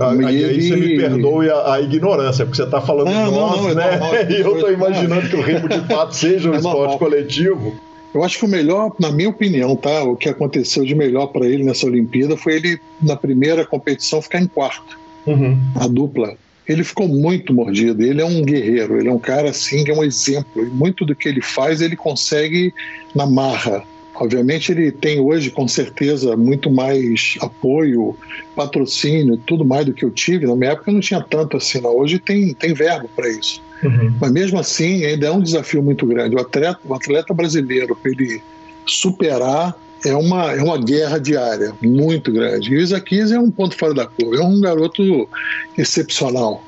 Aí, 0.00 0.42
ele... 0.42 0.44
aí 0.44 0.62
você 0.62 0.76
me 0.76 0.96
perdoe 0.96 1.48
a, 1.48 1.74
a 1.74 1.80
ignorância, 1.80 2.44
porque 2.44 2.56
você 2.56 2.64
está 2.64 2.80
falando 2.80 3.10
não, 3.10 3.24
de 3.28 3.30
nós, 3.38 3.56
não, 3.56 3.68
não, 3.68 3.74
né? 3.74 4.26
É 4.28 4.32
e 4.32 4.40
eu 4.42 4.54
estou 4.54 4.72
imaginando 4.72 5.28
que 5.28 5.36
o 5.36 5.42
remo 5.42 5.68
de 5.68 5.80
fato 5.86 6.10
seja 6.16 6.50
um 6.50 6.54
é 6.54 6.56
esporte 6.56 6.98
coletivo. 6.98 7.74
Eu 8.14 8.22
acho 8.22 8.38
que 8.38 8.44
o 8.44 8.48
melhor, 8.48 8.94
na 9.00 9.10
minha 9.10 9.28
opinião, 9.28 9.74
tá? 9.74 10.04
O 10.04 10.16
que 10.16 10.28
aconteceu 10.28 10.84
de 10.84 10.94
melhor 10.94 11.26
para 11.26 11.46
ele 11.46 11.64
nessa 11.64 11.86
Olimpíada 11.86 12.36
foi 12.36 12.54
ele, 12.54 12.80
na 13.02 13.16
primeira 13.16 13.66
competição, 13.66 14.22
ficar 14.22 14.40
em 14.40 14.46
quarto. 14.46 14.98
Uhum. 15.26 15.58
A 15.74 15.88
dupla 15.88 16.36
ele 16.66 16.82
ficou 16.82 17.06
muito 17.06 17.52
mordido. 17.52 18.02
Ele 18.02 18.20
é 18.20 18.24
um 18.24 18.42
guerreiro, 18.42 18.98
ele 18.98 19.08
é 19.08 19.12
um 19.12 19.18
cara 19.18 19.50
assim 19.50 19.84
que 19.84 19.90
é 19.90 19.94
um 19.94 20.02
exemplo. 20.02 20.64
E 20.64 20.70
muito 20.70 21.04
do 21.04 21.14
que 21.14 21.28
ele 21.28 21.42
faz 21.42 21.80
ele 21.80 21.96
consegue 21.96 22.72
na 23.14 23.26
marra. 23.26 23.84
Obviamente, 24.14 24.70
ele 24.70 24.92
tem 24.92 25.20
hoje, 25.20 25.50
com 25.50 25.66
certeza, 25.66 26.36
muito 26.36 26.70
mais 26.70 27.36
apoio, 27.40 28.16
patrocínio, 28.54 29.36
tudo 29.36 29.64
mais 29.64 29.86
do 29.86 29.92
que 29.92 30.04
eu 30.04 30.10
tive. 30.10 30.46
Na 30.46 30.54
minha 30.54 30.70
época 30.70 30.92
não 30.92 31.00
tinha 31.00 31.20
tanto 31.20 31.56
assim, 31.56 31.80
não. 31.80 31.96
hoje 31.96 32.18
tem, 32.18 32.54
tem 32.54 32.72
verbo 32.72 33.08
para 33.14 33.28
isso. 33.28 33.60
Uhum. 33.82 34.14
Mas 34.20 34.30
mesmo 34.30 34.58
assim, 34.58 35.04
ainda 35.04 35.26
é 35.26 35.30
um 35.30 35.42
desafio 35.42 35.82
muito 35.82 36.06
grande. 36.06 36.36
O 36.36 36.40
atleta, 36.40 36.78
o 36.84 36.94
atleta 36.94 37.34
brasileiro, 37.34 37.96
para 37.96 38.12
ele 38.12 38.40
superar, 38.86 39.74
é 40.04 40.14
uma, 40.14 40.52
é 40.52 40.62
uma 40.62 40.78
guerra 40.78 41.18
diária 41.18 41.74
muito 41.82 42.30
grande. 42.30 42.72
E 42.72 42.76
o 42.76 42.80
Isaquias 42.80 43.32
é 43.32 43.38
um 43.38 43.50
ponto 43.50 43.76
fora 43.76 43.94
da 43.94 44.06
curva, 44.06 44.36
é 44.36 44.46
um 44.46 44.60
garoto 44.60 45.28
excepcional. 45.76 46.62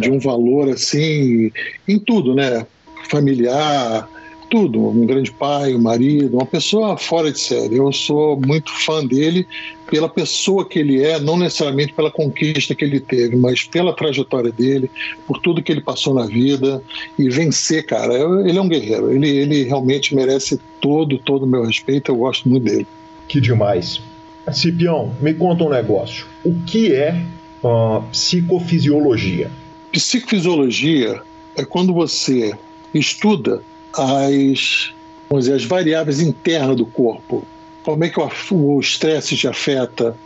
de 0.00 0.10
um 0.10 0.18
valor 0.18 0.70
assim, 0.70 1.52
em 1.86 1.98
tudo, 1.98 2.34
né? 2.34 2.66
Familiar, 3.10 4.08
tudo, 4.50 4.88
um 4.88 5.06
grande 5.06 5.30
pai, 5.30 5.74
um 5.74 5.80
marido, 5.80 6.36
uma 6.36 6.44
pessoa 6.44 6.96
fora 6.98 7.30
de 7.30 7.38
série. 7.38 7.76
Eu 7.76 7.92
sou 7.92 8.38
muito 8.38 8.70
fã 8.84 9.06
dele 9.06 9.46
pela 9.88 10.08
pessoa 10.08 10.68
que 10.68 10.80
ele 10.80 11.02
é, 11.02 11.20
não 11.20 11.38
necessariamente 11.38 11.92
pela 11.92 12.10
conquista 12.10 12.74
que 12.74 12.84
ele 12.84 12.98
teve, 12.98 13.36
mas 13.36 13.62
pela 13.64 13.94
trajetória 13.94 14.50
dele, 14.50 14.90
por 15.26 15.38
tudo 15.40 15.62
que 15.62 15.70
ele 15.70 15.80
passou 15.80 16.12
na 16.14 16.26
vida 16.26 16.82
e 17.16 17.28
vencer, 17.28 17.86
cara. 17.86 18.14
Ele 18.14 18.58
é 18.58 18.60
um 18.60 18.68
guerreiro. 18.68 19.12
Ele, 19.12 19.28
ele 19.28 19.62
realmente 19.62 20.14
merece 20.14 20.60
todo, 20.80 21.16
todo 21.18 21.44
o 21.44 21.46
meu 21.46 21.64
respeito. 21.64 22.10
Eu 22.10 22.16
gosto 22.16 22.48
muito 22.48 22.64
dele. 22.64 22.86
Que 23.28 23.40
demais. 23.40 24.02
Cipião, 24.52 25.14
me 25.20 25.32
conta 25.32 25.62
um 25.62 25.70
negócio. 25.70 26.26
O 26.44 26.54
que 26.66 26.92
é 26.92 27.22
uh, 27.62 28.02
psicofisiologia? 28.10 29.50
Psicofisiologia 29.92 31.22
é 31.56 31.64
quando 31.64 31.94
você 31.94 32.52
estuda 32.92 33.62
as, 33.94 34.92
vamos 35.28 35.44
dizer, 35.44 35.56
as 35.56 35.64
variáveis 35.64 36.20
internas 36.20 36.76
do 36.76 36.86
corpo. 36.86 37.44
Como 37.82 38.04
é 38.04 38.08
que 38.08 38.20
o 38.20 38.80
estresse 38.80 39.36
te 39.36 39.48
afeta? 39.48 40.16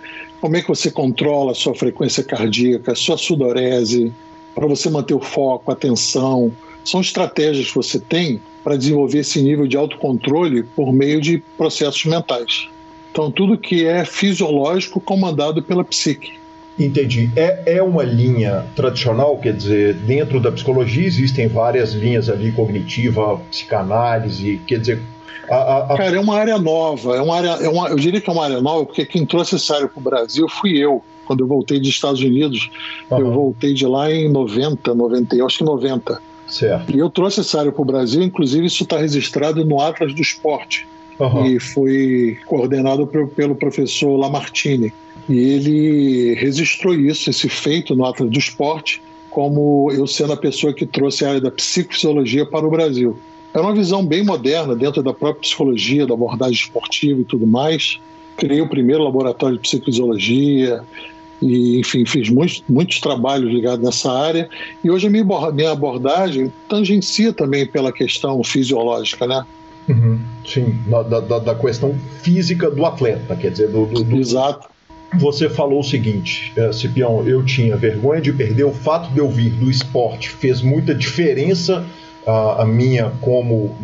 Como 0.40 0.56
é 0.56 0.62
que 0.62 0.68
você 0.68 0.90
controla 0.90 1.52
a 1.52 1.54
sua 1.54 1.74
frequência 1.74 2.22
cardíaca, 2.22 2.92
a 2.92 2.96
sua 2.96 3.16
sudorese, 3.16 4.12
para 4.54 4.66
você 4.66 4.90
manter 4.90 5.14
o 5.14 5.20
foco, 5.20 5.70
a 5.70 5.74
atenção? 5.74 6.52
São 6.84 7.00
estratégias 7.00 7.68
que 7.68 7.74
você 7.74 7.98
tem 7.98 8.40
para 8.62 8.76
desenvolver 8.76 9.20
esse 9.20 9.40
nível 9.40 9.66
de 9.66 9.76
autocontrole 9.76 10.62
por 10.62 10.92
meio 10.92 11.20
de 11.20 11.38
processos 11.56 12.04
mentais. 12.04 12.68
Então, 13.10 13.30
tudo 13.30 13.56
que 13.56 13.86
é 13.86 14.04
fisiológico 14.04 15.00
comandado 15.00 15.62
pela 15.62 15.84
psique. 15.84 16.32
Entendi. 16.78 17.30
É, 17.36 17.76
é 17.76 17.82
uma 17.82 18.02
linha 18.02 18.66
tradicional, 18.74 19.38
quer 19.38 19.54
dizer, 19.54 19.94
dentro 19.94 20.40
da 20.40 20.50
psicologia 20.50 21.06
existem 21.06 21.46
várias 21.46 21.92
linhas 21.92 22.28
ali, 22.28 22.50
cognitiva, 22.50 23.40
psicanálise, 23.50 24.60
quer 24.66 24.80
dizer. 24.80 25.02
A, 25.48 25.54
a, 25.54 25.94
a... 25.94 25.96
Cara, 25.96 26.16
é 26.16 26.20
uma 26.20 26.36
área 26.36 26.58
nova, 26.58 27.16
é 27.16 27.22
uma 27.22 27.36
área, 27.36 27.50
é 27.64 27.68
uma, 27.68 27.88
eu 27.88 27.96
diria 27.96 28.20
que 28.20 28.28
é 28.28 28.32
uma 28.32 28.44
área 28.44 28.60
nova, 28.60 28.86
porque 28.86 29.04
quem 29.04 29.24
trouxe 29.24 29.54
essa 29.54 29.76
área 29.76 29.88
para 29.88 30.00
o 30.00 30.02
Brasil 30.02 30.48
fui 30.48 30.76
eu. 30.76 31.02
Quando 31.26 31.40
eu 31.40 31.46
voltei 31.46 31.78
dos 31.78 31.88
Estados 31.88 32.20
Unidos, 32.20 32.70
uhum. 33.10 33.18
eu 33.18 33.32
voltei 33.32 33.72
de 33.72 33.86
lá 33.86 34.10
em 34.12 34.28
90, 34.30 34.94
90, 34.94 35.44
acho 35.44 35.58
que 35.58 35.64
90. 35.64 36.20
Certo. 36.46 36.94
E 36.94 36.98
eu 36.98 37.08
trouxe 37.08 37.40
essa 37.40 37.60
área 37.60 37.72
para 37.72 37.82
o 37.82 37.84
Brasil, 37.84 38.22
inclusive 38.22 38.66
isso 38.66 38.82
está 38.82 38.98
registrado 38.98 39.64
no 39.64 39.80
Atlas 39.80 40.12
do 40.12 40.20
Esporte. 40.20 40.86
Uhum. 41.18 41.46
E 41.46 41.60
foi 41.60 42.38
coordenado 42.46 43.06
pelo 43.06 43.54
professor 43.54 44.16
Lamartine. 44.16 44.92
E 45.28 45.38
ele 45.38 46.34
registrou 46.34 46.94
isso, 46.94 47.30
esse 47.30 47.48
feito 47.48 47.94
no 47.94 48.04
Atlas 48.04 48.30
do 48.30 48.38
Esporte, 48.38 49.00
como 49.30 49.90
eu 49.92 50.06
sendo 50.06 50.32
a 50.32 50.36
pessoa 50.36 50.72
que 50.72 50.86
trouxe 50.86 51.24
a 51.24 51.28
área 51.30 51.40
da 51.40 51.50
psicofisiologia 51.50 52.44
para 52.44 52.66
o 52.66 52.70
Brasil. 52.70 53.16
É 53.52 53.60
uma 53.60 53.74
visão 53.74 54.04
bem 54.04 54.24
moderna 54.24 54.74
dentro 54.74 55.02
da 55.02 55.14
própria 55.14 55.42
psicologia, 55.42 56.06
da 56.06 56.14
abordagem 56.14 56.54
esportiva 56.54 57.20
e 57.20 57.24
tudo 57.24 57.46
mais. 57.46 58.00
Criei 58.36 58.60
o 58.60 58.68
primeiro 58.68 59.04
laboratório 59.04 59.56
de 59.56 59.62
psicofisiologia, 59.62 60.82
e 61.40 61.78
enfim 61.78 62.04
fiz 62.04 62.30
muitos, 62.30 62.64
muitos 62.68 63.00
trabalhos 63.00 63.52
ligados 63.52 63.84
nessa 63.84 64.10
área 64.10 64.48
e 64.82 64.90
hoje 64.90 65.06
a 65.06 65.10
minha 65.10 65.70
abordagem 65.70 66.52
tangencia 66.68 67.32
também 67.32 67.66
pela 67.66 67.92
questão 67.92 68.42
fisiológica, 68.42 69.26
né? 69.26 69.44
Uhum, 69.88 70.18
sim, 70.46 70.78
da, 70.86 71.02
da, 71.02 71.38
da, 71.38 71.54
questão 71.54 71.94
física 72.22 72.70
do 72.70 72.86
atleta, 72.86 73.36
quer 73.36 73.50
dizer, 73.50 73.68
do, 73.68 73.84
do, 73.86 74.02
do... 74.02 74.16
Exato 74.16 74.68
você 75.18 75.48
falou 75.48 75.80
o 75.80 75.84
seguinte, 75.84 76.52
é, 76.56 76.72
Cipião, 76.72 77.26
eu 77.26 77.44
tinha 77.44 77.76
vergonha 77.76 78.20
de 78.20 78.32
perder. 78.32 78.64
O 78.64 78.72
fato 78.72 79.12
de 79.12 79.18
eu 79.18 79.28
vir 79.28 79.50
do 79.50 79.70
esporte 79.70 80.28
fez 80.28 80.60
muita 80.60 80.94
diferença 80.94 81.84
a, 82.26 82.62
a 82.62 82.66
minha 82.66 83.12
como 83.20 83.76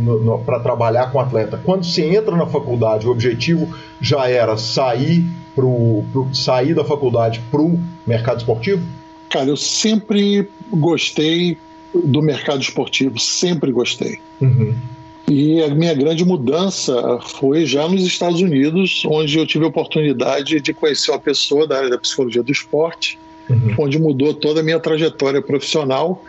para 0.45 0.61
trabalhar 0.61 1.11
com 1.13 1.21
atleta. 1.21 1.61
Quando 1.63 1.85
você 1.85 2.05
entra 2.05 2.37
na 2.37 2.47
faculdade, 2.47 3.07
o 3.07 3.11
objetivo 3.11 3.69
já 4.01 4.29
era 4.29 4.57
sair 4.57 5.25
pro, 5.55 6.05
pro 6.13 6.35
sair 6.35 6.75
da 6.75 6.85
faculdade 6.85 7.41
para 7.51 7.61
o 7.61 7.79
mercado 8.07 8.39
esportivo? 8.39 8.83
Cara, 9.29 9.47
eu 9.47 9.57
sempre 9.57 10.49
gostei 10.73 11.57
do 11.95 12.23
mercado 12.23 12.61
esportivo, 12.61 13.19
sempre 13.19 13.71
gostei. 13.71 14.19
Uhum. 14.41 14.75
E 15.31 15.63
a 15.63 15.69
minha 15.69 15.95
grande 15.95 16.25
mudança 16.25 17.21
foi 17.21 17.65
já 17.65 17.87
nos 17.87 18.03
Estados 18.03 18.41
Unidos, 18.41 19.05
onde 19.07 19.39
eu 19.39 19.47
tive 19.47 19.65
a 19.65 19.69
oportunidade 19.69 20.61
de 20.61 20.75
conhecer 20.75 21.13
uma 21.13 21.21
pessoa 21.21 21.69
da 21.69 21.77
área 21.77 21.89
da 21.89 21.99
psicologia 21.99 22.43
do 22.43 22.51
esporte, 22.51 23.17
uhum. 23.49 23.77
onde 23.79 23.97
mudou 23.97 24.35
toda 24.35 24.59
a 24.59 24.63
minha 24.65 24.81
trajetória 24.81 25.41
profissional. 25.41 26.25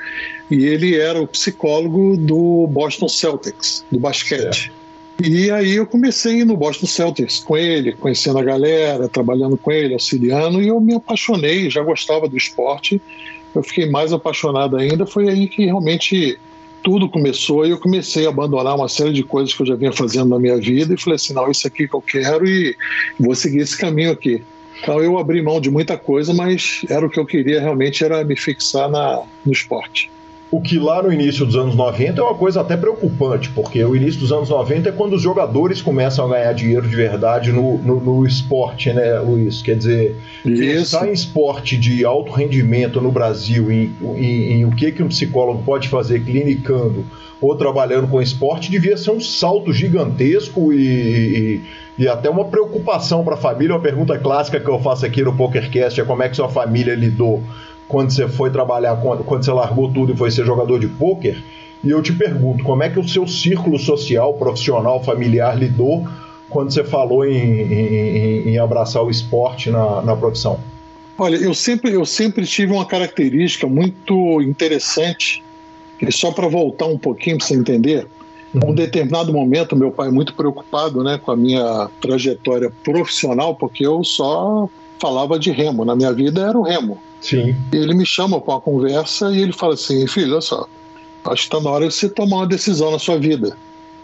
E 0.52 0.66
ele 0.66 0.96
era 0.96 1.20
o 1.20 1.26
psicólogo 1.26 2.16
do 2.16 2.68
Boston 2.68 3.10
Celtics, 3.10 3.84
do 3.92 4.00
basquete. 4.00 4.72
E 5.20 5.50
aí 5.50 5.78
eu 5.78 5.88
comecei 5.88 6.46
no 6.46 6.56
Boston 6.56 6.86
Celtics 6.86 7.40
com 7.40 7.58
ele, 7.58 7.94
conhecendo 7.94 8.38
a 8.38 8.44
galera, 8.44 9.10
trabalhando 9.10 9.58
com 9.58 9.72
ele, 9.72 9.96
auxiliando, 9.96 10.62
e 10.62 10.68
eu 10.68 10.80
me 10.80 10.94
apaixonei, 10.94 11.72
já 11.72 11.82
gostava 11.82 12.30
do 12.30 12.38
esporte. 12.38 13.02
Eu 13.56 13.64
fiquei 13.64 13.90
mais 13.90 14.14
apaixonado 14.14 14.78
ainda, 14.78 15.08
foi 15.08 15.28
aí 15.28 15.48
que 15.48 15.66
realmente 15.66 16.38
tudo 16.84 17.10
começou 17.10 17.65
e 17.65 17.72
eu 17.72 17.78
comecei 17.78 18.26
a 18.26 18.30
abandonar 18.30 18.76
uma 18.76 18.89
série 18.89 19.13
de 19.13 19.24
coisas 19.24 19.54
que 19.54 19.62
eu 19.62 19.65
já 19.65 19.76
vinha 19.76 19.91
fazendo 19.91 20.30
na 20.30 20.39
minha 20.39 20.58
vida 20.58 20.94
e 20.94 20.98
falei 20.98 21.15
assim, 21.15 21.34
não, 21.34 21.50
isso 21.50 21.67
aqui 21.67 21.88
que 21.88 21.96
eu 21.96 22.02
quero 22.02 22.48
e 22.48 22.76
vou 23.20 23.36
seguir 23.36 23.60
esse 23.60 23.78
caminho 23.78 24.12
aqui. 24.12 24.44
Então 24.82 25.02
eu 25.02 25.17
abri 25.17 25.41
mão 25.41 25.62
de 25.62 25.70
muita 25.70 25.98
coisa, 25.98 26.34
mas 26.34 26.82
era 26.89 27.06
o 27.06 27.10
que 27.10 27.20
eu 27.20 27.26
queria 27.26 27.62
realmente 27.62 28.04
era 28.04 28.24
me 28.24 28.36
fixar 28.36 28.89
na, 28.89 29.22
no 29.46 29.52
esporte. 29.52 30.10
O 30.52 30.60
que 30.60 30.78
lá 30.78 31.02
no 31.02 31.14
início 31.14 31.46
dos 31.46 31.56
anos 31.56 31.76
90 31.76 32.20
é 32.20 32.24
uma 32.24 32.36
coisa 32.36 32.60
até 32.60 32.76
preocupante, 32.76 33.50
porque 33.52 33.82
o 33.86 33.96
início 33.96 34.20
dos 34.20 34.34
anos 34.34 34.50
90 34.50 34.90
é 34.90 34.92
quando 34.92 35.14
os 35.14 35.22
jogadores 35.22 35.82
começam 35.82 36.26
a 36.26 36.38
ganhar 36.38 36.52
dinheiro 36.52 36.86
de 36.86 36.94
verdade 36.94 37.54
no, 37.54 37.78
no, 37.78 38.02
no 38.02 38.28
esporte, 38.28 38.92
né, 38.92 39.18
Luiz? 39.20 39.62
Quer 39.62 39.78
dizer, 39.78 40.18
pensar 40.44 41.08
em 41.08 41.14
esporte 41.14 41.78
de 41.78 42.04
alto 42.04 42.34
rendimento 42.34 43.00
no 43.00 43.14
Brasil, 43.14 43.72
em, 43.72 43.96
em, 44.18 44.52
em, 44.52 44.66
o 44.66 44.72
que, 44.72 44.92
que 44.92 45.02
um 45.02 45.08
psicólogo 45.08 45.64
pode 45.64 45.88
fazer 45.88 46.20
clinicando 46.20 47.06
ou 47.40 47.56
trabalhando 47.56 48.10
com 48.10 48.22
esporte, 48.22 48.70
devia 48.70 48.98
ser 48.98 49.12
um 49.12 49.22
salto 49.22 49.72
gigantesco 49.72 50.74
e, 50.74 51.62
e, 51.98 52.04
e 52.04 52.08
até 52.10 52.30
uma 52.30 52.46
preocupação 52.46 53.24
para 53.24 53.36
a 53.36 53.38
família. 53.38 53.74
Uma 53.74 53.82
pergunta 53.82 54.20
clássica 54.20 54.60
que 54.60 54.70
eu 54.70 54.80
faço 54.80 55.06
aqui 55.06 55.24
no 55.24 55.34
PokerCast 55.34 56.02
é 56.02 56.04
como 56.04 56.22
é 56.22 56.30
que 56.30 56.36
sua 56.36 56.50
família 56.50 56.94
lidou 56.94 57.42
quando 57.91 58.10
você 58.10 58.25
foi 58.25 58.49
trabalhar, 58.49 58.95
quando, 58.95 59.21
quando 59.25 59.43
você 59.43 59.51
largou 59.51 59.91
tudo 59.91 60.13
e 60.13 60.15
foi 60.15 60.32
ser 60.32 60.45
jogador 60.45 60.80
de 60.80 60.88
pôquer. 60.88 61.43
E 61.84 61.89
eu 61.89 62.01
te 62.01 62.13
pergunto, 62.13 62.63
como 62.63 62.82
é 62.82 62.89
que 62.89 62.97
o 62.97 63.08
seu 63.08 63.27
círculo 63.27 63.77
social, 63.77 64.34
profissional, 64.36 65.04
familiar 65.04 65.58
lidou 65.58 66.08
quando 66.49 66.71
você 66.71 66.86
falou 66.86 67.25
em, 67.25 67.34
em, 67.34 68.49
em 68.49 68.58
abraçar 68.58 69.04
o 69.04 69.10
esporte 69.10 69.69
na, 69.69 70.01
na 70.01 70.15
profissão? 70.15 70.58
Olha, 71.17 71.36
eu 71.36 71.54
sempre, 71.54 71.91
eu 71.91 72.06
sempre 72.06 72.45
tive 72.45 72.71
uma 72.71 72.86
característica 72.86 73.67
muito 73.67 74.41
interessante, 74.41 75.43
e 76.01 76.10
só 76.13 76.32
para 76.32 76.47
voltar 76.47 76.86
um 76.86 76.97
pouquinho 76.97 77.38
para 77.38 77.45
você 77.45 77.56
entender, 77.56 78.08
um 78.54 78.73
determinado 78.73 79.34
momento, 79.34 79.75
meu 79.75 79.91
pai 79.91 80.10
muito 80.10 80.34
preocupado 80.34 81.04
né, 81.04 81.19
com 81.21 81.32
a 81.32 81.36
minha 81.36 81.89
trajetória 81.99 82.71
profissional, 82.84 83.56
porque 83.56 83.86
eu 83.86 84.01
só 84.04 84.69
falava 85.02 85.40
de 85.40 85.52
remo, 85.52 85.84
na 85.84 85.96
minha 85.96 86.14
vida 86.14 86.42
era 86.42 86.58
o 86.58 86.62
remo. 86.62 86.98
Sim. 87.20 87.56
Ele 87.74 87.94
me 87.94 88.06
chama 88.06 88.40
para 88.40 88.54
uma 88.54 88.62
conversa 88.62 89.32
e 89.32 89.42
ele 89.42 89.52
fala 89.52 89.74
assim: 89.74 90.06
filho, 90.08 90.34
olha 90.34 90.42
só, 90.42 90.68
acho 91.26 91.42
que 91.50 91.56
está 91.56 91.60
na 91.60 91.70
hora 91.70 91.88
de 91.88 91.94
você 91.94 92.08
tomar 92.08 92.38
uma 92.38 92.48
decisão 92.48 92.92
na 92.92 93.00
sua 93.00 93.18
vida. 93.18 93.58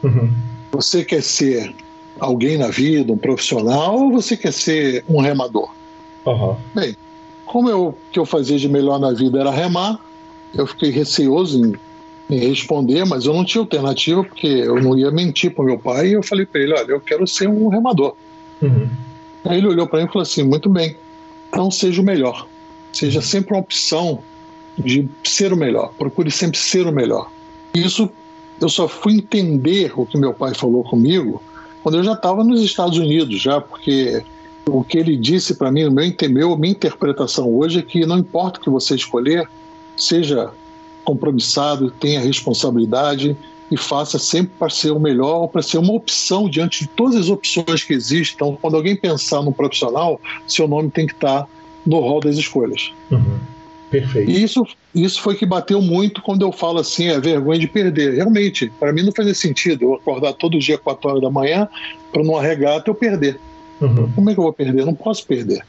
Uhum. 0.04 0.32
Você 0.72 1.06
quer 1.06 1.22
ser 1.22 1.74
alguém 2.20 2.58
na 2.58 2.70
vida, 2.70 3.14
um 3.14 3.18
profissional, 3.18 3.96
ou 3.96 4.12
você 4.12 4.36
quer 4.36 4.52
ser 4.52 5.06
um 5.08 5.22
remador? 5.22 5.70
Uhum. 6.26 6.56
Bem, 6.74 6.96
como 7.46 7.70
eu, 7.70 7.98
que 8.12 8.20
eu 8.20 8.26
fazia 8.26 8.58
de 8.58 8.68
melhor 8.68 9.00
na 9.00 9.14
vida 9.14 9.40
era 9.40 9.52
remar, 9.52 10.00
eu 10.54 10.66
fiquei 10.68 10.90
receoso 10.90 11.64
em, 11.64 11.76
em 12.36 12.40
responder, 12.50 13.06
mas 13.06 13.26
eu 13.26 13.34
não 13.34 13.46
tinha 13.46 13.62
alternativa, 13.62 14.24
porque 14.24 14.48
eu 14.48 14.82
não 14.82 14.98
ia 14.98 15.12
mentir 15.12 15.54
para 15.54 15.64
meu 15.64 15.78
pai, 15.78 16.10
e 16.10 16.14
eu 16.14 16.24
falei 16.24 16.46
para 16.46 16.62
ele: 16.62 16.74
olha, 16.74 16.92
eu 16.92 17.00
quero 17.00 17.26
ser 17.28 17.48
um 17.48 17.68
remador. 17.68 18.16
Uhum. 18.62 18.90
Aí 19.48 19.58
ele 19.58 19.68
olhou 19.68 19.88
para 19.88 20.00
mim 20.00 20.06
e 20.06 20.08
falou 20.08 20.24
assim: 20.24 20.44
muito 20.44 20.70
bem, 20.70 20.96
então 21.50 21.72
seja 21.72 22.02
o 22.02 22.06
melhor 22.06 22.48
seja 22.98 23.22
sempre 23.22 23.54
uma 23.54 23.60
opção 23.60 24.20
de 24.78 25.08
ser 25.24 25.54
o 25.54 25.58
melhor. 25.58 25.94
Procure 25.98 26.32
sempre 26.32 26.58
ser 26.58 26.88
o 26.88 26.92
melhor. 26.92 27.30
Isso 27.74 28.10
eu 28.60 28.70
só 28.70 28.88
fui 28.88 29.14
entender 29.14 29.92
o 29.96 30.06
que 30.06 30.18
meu 30.18 30.34
pai 30.34 30.54
falou 30.56 30.84
comigo 30.84 31.42
quando 31.84 31.98
eu 31.98 32.04
já 32.04 32.14
estava 32.14 32.44
nos 32.44 32.62
Estados 32.62 32.98
Unidos, 32.98 33.40
já, 33.40 33.62
porque 33.62 34.24
o 34.66 34.84
que 34.84 34.98
ele 34.98 35.16
disse 35.16 35.56
para 35.56 35.72
mim, 35.72 35.90
meu, 35.90 36.14
meu, 36.30 36.58
minha 36.58 36.74
interpretação 36.74 37.50
hoje 37.54 37.80
é 37.80 37.82
que 37.82 38.06
não 38.06 38.18
importa 38.18 38.60
o 38.60 38.64
que 38.64 38.70
você 38.70 38.96
escolher, 38.96 39.48
seja 39.96 40.52
compromissado, 41.06 41.92
tenha 41.92 42.20
responsabilidade 42.20 43.38
e 43.70 43.78
faça 43.78 44.18
sempre 44.18 44.52
para 44.58 44.70
ser 44.70 44.92
o 44.92 45.00
melhor, 45.00 45.48
para 45.48 45.62
ser 45.62 45.78
uma 45.78 45.94
opção 45.94 46.50
diante 46.50 46.84
de 46.84 46.90
todas 46.90 47.16
as 47.16 47.30
opções 47.30 47.84
que 47.84 47.94
existem. 47.94 48.36
Então, 48.36 48.58
quando 48.62 48.76
alguém 48.76 48.96
pensar 48.96 49.42
no 49.42 49.52
profissional, 49.52 50.20
seu 50.48 50.68
nome 50.68 50.90
tem 50.90 51.06
que 51.06 51.14
estar 51.14 51.44
tá 51.44 51.48
no 51.86 52.00
rol 52.00 52.20
das 52.20 52.38
escolhas. 52.38 52.94
Uhum. 53.12 53.40
Perfeito. 53.90 54.30
E 54.30 54.44
isso, 54.44 54.66
isso 54.94 55.22
foi 55.22 55.36
que 55.36 55.46
bateu 55.46 55.82
muito 55.82 56.22
quando 56.22 56.42
eu 56.42 56.52
falo 56.52 56.80
assim, 56.80 57.08
é 57.08 57.20
vergonha 57.20 57.60
de 57.60 57.68
perder. 57.68 58.16
Realmente, 58.16 58.72
para 58.80 58.92
mim 58.92 59.04
não 59.04 59.12
fazia 59.12 59.34
sentido 59.34 59.84
eu 59.84 59.94
acordar 59.96 60.34
todo 60.34 60.60
dia 60.60 60.78
4 60.78 61.10
horas 61.10 61.22
da 61.22 61.30
manhã 61.30 61.68
para 62.12 62.24
numa 62.24 62.42
regata 62.42 62.90
eu 62.90 62.96
perder. 62.96 63.40
Uhum. 63.80 64.12
Como 64.14 64.30
é 64.30 64.34
que 64.34 64.40
eu 64.40 64.44
vou 64.44 64.54
perder? 64.54 64.82
Eu 64.82 64.86
não 64.86 64.96
posso 64.96 65.26
perder. 65.26 65.64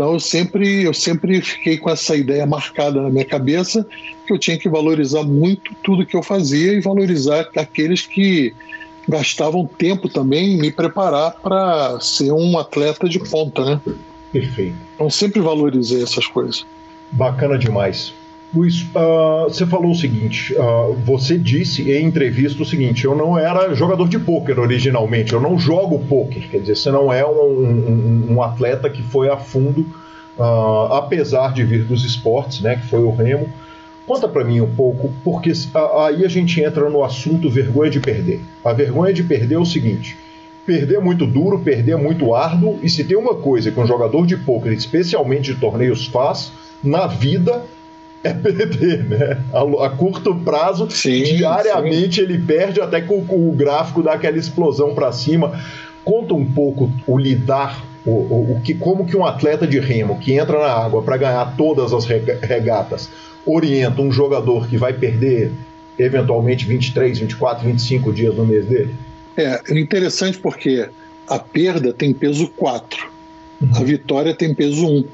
Então 0.00 0.14
eu 0.14 0.20
sempre, 0.20 0.84
eu 0.84 0.94
sempre 0.94 1.42
fiquei 1.42 1.76
com 1.76 1.90
essa 1.90 2.16
ideia 2.16 2.46
marcada 2.46 3.02
na 3.02 3.10
minha 3.10 3.24
cabeça 3.24 3.86
que 4.26 4.32
eu 4.32 4.38
tinha 4.38 4.56
que 4.56 4.66
valorizar 4.66 5.22
muito 5.24 5.74
tudo 5.82 6.06
que 6.06 6.16
eu 6.16 6.22
fazia 6.22 6.72
e 6.72 6.80
valorizar 6.80 7.46
aqueles 7.54 8.06
que 8.06 8.54
gastavam 9.06 9.66
tempo 9.66 10.08
também 10.08 10.54
em 10.54 10.56
me 10.58 10.72
preparar 10.72 11.32
para 11.42 12.00
ser 12.00 12.32
um 12.32 12.58
atleta 12.58 13.06
de 13.06 13.18
ponta, 13.18 13.62
né? 13.62 13.80
Perfeito. 14.32 14.74
Então 14.94 15.10
sempre 15.10 15.38
valorizei 15.38 16.02
essas 16.02 16.26
coisas. 16.26 16.64
Bacana 17.12 17.58
demais. 17.58 18.14
Luiz, 18.52 18.82
uh, 18.82 19.44
você 19.48 19.64
falou 19.64 19.92
o 19.92 19.94
seguinte: 19.94 20.54
uh, 20.54 20.94
você 21.04 21.38
disse 21.38 21.90
em 21.90 22.04
entrevista 22.04 22.62
o 22.62 22.66
seguinte, 22.66 23.04
eu 23.04 23.14
não 23.14 23.38
era 23.38 23.72
jogador 23.74 24.08
de 24.08 24.18
pôquer 24.18 24.58
originalmente, 24.58 25.32
eu 25.32 25.40
não 25.40 25.56
jogo 25.56 26.00
pôquer, 26.00 26.48
quer 26.48 26.58
dizer, 26.58 26.76
você 26.76 26.90
não 26.90 27.12
é 27.12 27.24
um, 27.24 27.30
um, 27.30 28.26
um 28.34 28.42
atleta 28.42 28.90
que 28.90 29.02
foi 29.02 29.28
a 29.28 29.36
fundo, 29.36 29.82
uh, 30.36 30.92
apesar 30.94 31.52
de 31.52 31.62
vir 31.62 31.84
dos 31.84 32.04
esportes, 32.04 32.60
né, 32.60 32.74
que 32.74 32.86
foi 32.86 33.00
o 33.00 33.10
remo. 33.10 33.48
Conta 34.04 34.26
para 34.26 34.44
mim 34.44 34.60
um 34.60 34.74
pouco, 34.74 35.12
porque 35.22 35.52
aí 36.04 36.24
a 36.24 36.28
gente 36.28 36.60
entra 36.60 36.90
no 36.90 37.04
assunto 37.04 37.48
vergonha 37.48 37.90
de 37.90 38.00
perder. 38.00 38.40
A 38.64 38.72
vergonha 38.72 39.12
de 39.12 39.22
perder 39.22 39.54
é 39.54 39.58
o 39.58 39.64
seguinte: 39.64 40.18
perder 40.66 40.96
é 40.96 41.00
muito 41.00 41.24
duro, 41.24 41.60
perder 41.60 41.92
é 41.92 41.96
muito 41.96 42.34
árduo, 42.34 42.80
e 42.82 42.90
se 42.90 43.04
tem 43.04 43.16
uma 43.16 43.36
coisa 43.36 43.70
que 43.70 43.78
um 43.78 43.86
jogador 43.86 44.26
de 44.26 44.36
pôquer, 44.36 44.72
especialmente 44.72 45.54
de 45.54 45.60
torneios, 45.60 46.08
faz 46.08 46.52
na 46.82 47.06
vida 47.06 47.62
é 48.24 48.32
perder, 48.32 49.04
né? 49.04 49.42
A, 49.52 49.86
a 49.86 49.90
curto 49.90 50.34
prazo, 50.36 50.90
sim, 50.90 51.22
diariamente 51.22 52.16
sim. 52.16 52.22
ele 52.22 52.38
perde 52.38 52.80
até 52.80 53.00
que 53.00 53.12
o, 53.12 53.18
o 53.18 53.52
gráfico 53.52 54.02
dá 54.02 54.12
aquela 54.12 54.38
explosão 54.38 54.94
para 54.94 55.10
cima. 55.12 55.58
Conta 56.04 56.34
um 56.34 56.44
pouco 56.44 56.90
o 57.06 57.18
lidar, 57.18 57.82
o, 58.04 58.10
o, 58.10 58.56
o, 58.56 58.60
que, 58.62 58.74
como 58.74 59.06
que 59.06 59.16
um 59.16 59.24
atleta 59.24 59.66
de 59.66 59.78
remo 59.78 60.18
que 60.18 60.32
entra 60.32 60.58
na 60.58 60.72
água 60.72 61.02
para 61.02 61.16
ganhar 61.16 61.56
todas 61.56 61.92
as 61.92 62.04
regatas 62.04 63.10
orienta 63.46 64.00
um 64.02 64.12
jogador 64.12 64.68
que 64.68 64.76
vai 64.76 64.92
perder 64.92 65.52
eventualmente 65.98 66.66
23, 66.66 67.18
24, 67.18 67.66
25 67.66 68.12
dias 68.12 68.34
no 68.34 68.44
mês 68.44 68.66
dele? 68.66 68.94
É 69.36 69.60
interessante 69.70 70.38
porque 70.38 70.88
a 71.28 71.38
perda 71.38 71.92
tem 71.92 72.12
peso 72.12 72.48
4, 72.48 73.08
uhum. 73.60 73.68
a 73.74 73.84
vitória 73.84 74.34
tem 74.34 74.54
peso 74.54 74.86
1. 74.86 75.04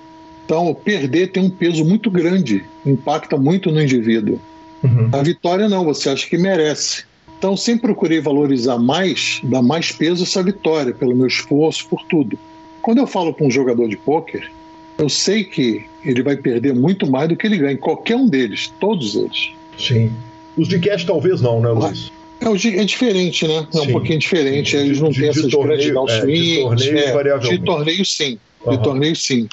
Então, 0.47 0.73
perder 0.73 1.33
tem 1.33 1.43
um 1.43 1.51
peso 1.51 1.85
muito 1.85 2.09
grande, 2.09 2.65
impacta 2.87 3.37
muito 3.37 3.73
no 3.73 3.83
indivíduo. 3.83 4.41
Uhum. 4.83 5.09
A 5.11 5.21
vitória 5.21 5.69
não, 5.69 5.85
você 5.85 6.09
acha 6.09 6.25
que 6.29 6.39
merece. 6.39 7.03
Então, 7.37 7.57
sempre 7.57 7.83
procurei 7.83 8.21
valorizar 8.21 8.79
mais, 8.79 9.41
dar 9.43 9.61
mais 9.61 9.91
peso 9.91 10.23
a 10.23 10.25
essa 10.25 10.45
vitória, 10.45 10.95
pelo 10.95 11.17
meu 11.17 11.27
esforço, 11.27 11.89
por 11.89 12.05
tudo. 12.05 12.39
Quando 12.81 12.99
eu 12.99 13.09
falo 13.09 13.35
para 13.35 13.45
um 13.45 13.51
jogador 13.51 13.89
de 13.89 13.97
pôquer, 13.97 14.49
eu 14.97 15.09
sei 15.09 15.43
que 15.43 15.85
ele 16.05 16.23
vai 16.23 16.37
perder 16.37 16.73
muito 16.73 17.11
mais 17.11 17.29
do 17.29 17.37
que 17.37 17.45
ele 17.45 17.59
ganha, 17.59 17.77
qualquer 17.77 18.15
um 18.15 18.29
deles, 18.29 18.73
todos 18.79 19.17
eles. 19.17 19.51
Sim. 19.77 20.13
Os 20.57 20.69
de 20.69 20.79
cash 20.79 21.05
talvez 21.05 21.41
não, 21.41 21.61
né, 21.61 21.71
Luiz? 21.71 22.13
É, 22.41 22.81
é 22.81 22.85
diferente, 22.85 23.49
né? 23.49 23.67
É 23.69 23.79
sim. 23.79 23.89
um 23.89 23.93
pouquinho 23.93 24.21
diferente. 24.21 24.77
Eles 24.77 25.01
não 25.01 25.11
de, 25.11 25.21
têm 25.21 25.31
de 25.33 25.39
essas 25.39 25.51
torneio, 25.51 25.93
downstreams. 25.93 26.29
É, 26.29 26.75
de 26.77 27.13
torneio, 27.13 27.35
é, 27.35 27.39
de 27.39 27.59
torneio 27.59 28.05
sim. 28.05 28.39
Uhum. 28.65 28.77
De 28.77 28.83
torneio 28.83 29.17
sim. 29.17 29.49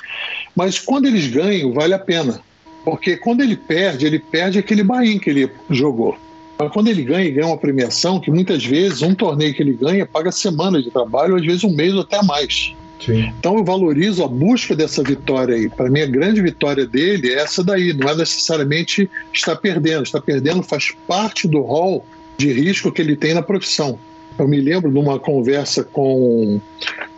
Mas 0.56 0.80
quando 0.80 1.08
eles 1.08 1.28
ganham, 1.28 1.74
vale 1.74 1.94
a 1.94 2.00
pena. 2.00 2.42
Porque 2.84 3.16
quando 3.18 3.42
ele 3.42 3.56
perde, 3.56 4.06
ele 4.06 4.20
perde 4.20 4.60
aquele 4.60 4.84
bain 4.84 5.18
que 5.18 5.30
ele 5.30 5.50
jogou. 5.70 6.18
Mas 6.60 6.72
quando 6.72 6.88
ele 6.88 7.04
ganha, 7.04 7.30
ganha 7.32 7.48
uma 7.48 7.58
premiação 7.58 8.20
que 8.20 8.30
muitas 8.30 8.64
vezes 8.64 9.02
um 9.02 9.16
torneio 9.16 9.54
que 9.54 9.62
ele 9.62 9.74
ganha 9.74 10.06
paga 10.06 10.32
semanas 10.32 10.84
de 10.84 10.92
trabalho, 10.92 11.36
às 11.36 11.46
vezes 11.46 11.64
um 11.64 11.74
mês 11.74 11.94
ou 11.94 12.02
até 12.02 12.22
mais. 12.22 12.74
Sim. 13.04 13.34
Então 13.38 13.58
eu 13.58 13.64
valorizo 13.64 14.24
a 14.24 14.28
busca 14.28 14.76
dessa 14.76 15.04
vitória 15.04 15.56
aí. 15.56 15.70
Para 15.70 15.90
mim, 15.90 16.02
a 16.02 16.06
grande 16.06 16.42
vitória 16.42 16.86
dele 16.86 17.34
é 17.34 17.40
essa 17.40 17.64
daí. 17.64 17.94
Não 17.94 18.08
é 18.08 18.16
necessariamente 18.16 19.10
estar 19.34 19.56
perdendo. 19.56 20.04
Estar 20.04 20.22
perdendo 20.22 20.64
faz 20.64 20.94
parte 21.08 21.48
do 21.48 21.62
rol 21.62 22.06
de 22.38 22.52
risco 22.52 22.92
que 22.92 23.02
ele 23.02 23.16
tem 23.16 23.34
na 23.34 23.42
profissão. 23.42 24.00
Eu 24.38 24.48
me 24.48 24.60
lembro 24.60 24.92
de 24.92 24.98
uma 24.98 25.20
conversa 25.20 25.84
com 25.84 26.60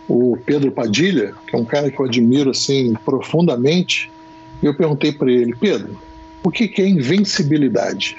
o 0.08 0.38
Pedro 0.46 0.72
Padilha, 0.72 1.34
que 1.48 1.56
é 1.56 1.60
um 1.60 1.66
cara 1.66 1.90
que 1.90 2.00
eu 2.00 2.06
admiro 2.06 2.52
assim 2.52 2.94
profundamente, 3.06 4.12
eu 4.62 4.74
perguntei 4.74 5.12
para 5.12 5.32
ele, 5.32 5.56
Pedro, 5.56 5.98
o 6.44 6.52
que, 6.52 6.68
que 6.68 6.82
é 6.82 6.88
invencibilidade? 6.88 8.18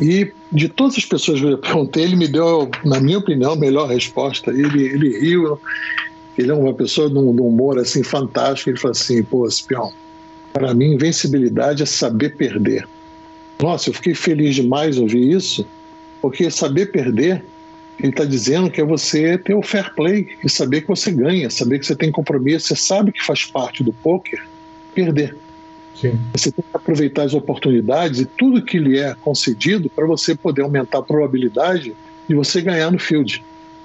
E 0.00 0.30
de 0.52 0.68
todas 0.68 0.96
as 0.96 1.04
pessoas 1.04 1.40
que 1.40 1.46
eu 1.46 1.58
perguntei, 1.58 2.04
ele 2.04 2.16
me 2.16 2.28
deu, 2.28 2.70
na 2.84 3.00
minha 3.00 3.18
opinião, 3.18 3.52
a 3.52 3.56
melhor 3.56 3.88
resposta. 3.88 4.50
Ele, 4.50 4.82
ele 4.82 5.18
riu, 5.18 5.58
ele 6.36 6.50
é 6.50 6.54
uma 6.54 6.74
pessoa 6.74 7.08
de 7.08 7.16
um 7.16 7.30
humor 7.30 7.78
assim 7.78 8.02
fantástico. 8.02 8.70
Ele 8.70 8.78
falou 8.78 8.92
assim: 8.92 9.22
pô, 9.22 9.46
espião, 9.46 9.92
para 10.52 10.74
mim, 10.74 10.92
invencibilidade 10.92 11.82
é 11.82 11.86
saber 11.86 12.36
perder. 12.36 12.86
Nossa, 13.60 13.88
eu 13.88 13.94
fiquei 13.94 14.14
feliz 14.14 14.54
demais 14.54 14.98
ouvir 14.98 15.30
isso, 15.30 15.66
porque 16.20 16.50
saber 16.50 16.92
perder 16.92 17.42
ele 17.98 18.10
está 18.10 18.24
dizendo 18.24 18.70
que 18.70 18.80
é 18.80 18.84
você 18.84 19.38
ter 19.38 19.54
o 19.54 19.62
fair 19.62 19.94
play 19.94 20.28
e 20.44 20.50
saber 20.50 20.82
que 20.82 20.88
você 20.88 21.10
ganha, 21.10 21.48
saber 21.48 21.78
que 21.78 21.86
você 21.86 21.96
tem 21.96 22.10
compromisso, 22.10 22.68
você 22.68 22.76
sabe 22.76 23.12
que 23.12 23.24
faz 23.24 23.44
parte 23.44 23.82
do 23.82 23.92
poker 23.92 24.42
perder. 24.94 25.36
Sim. 25.94 26.18
Você 26.32 26.52
tem 26.52 26.62
que 26.62 26.76
aproveitar 26.76 27.22
as 27.22 27.32
oportunidades 27.32 28.20
e 28.20 28.26
tudo 28.26 28.62
que 28.62 28.78
lhe 28.78 28.98
é 28.98 29.14
concedido 29.14 29.88
para 29.88 30.06
você 30.06 30.34
poder 30.34 30.62
aumentar 30.62 30.98
a 30.98 31.02
probabilidade 31.02 31.94
de 32.28 32.34
você 32.34 32.60
ganhar 32.60 32.90
no 32.90 32.98
field. 32.98 33.42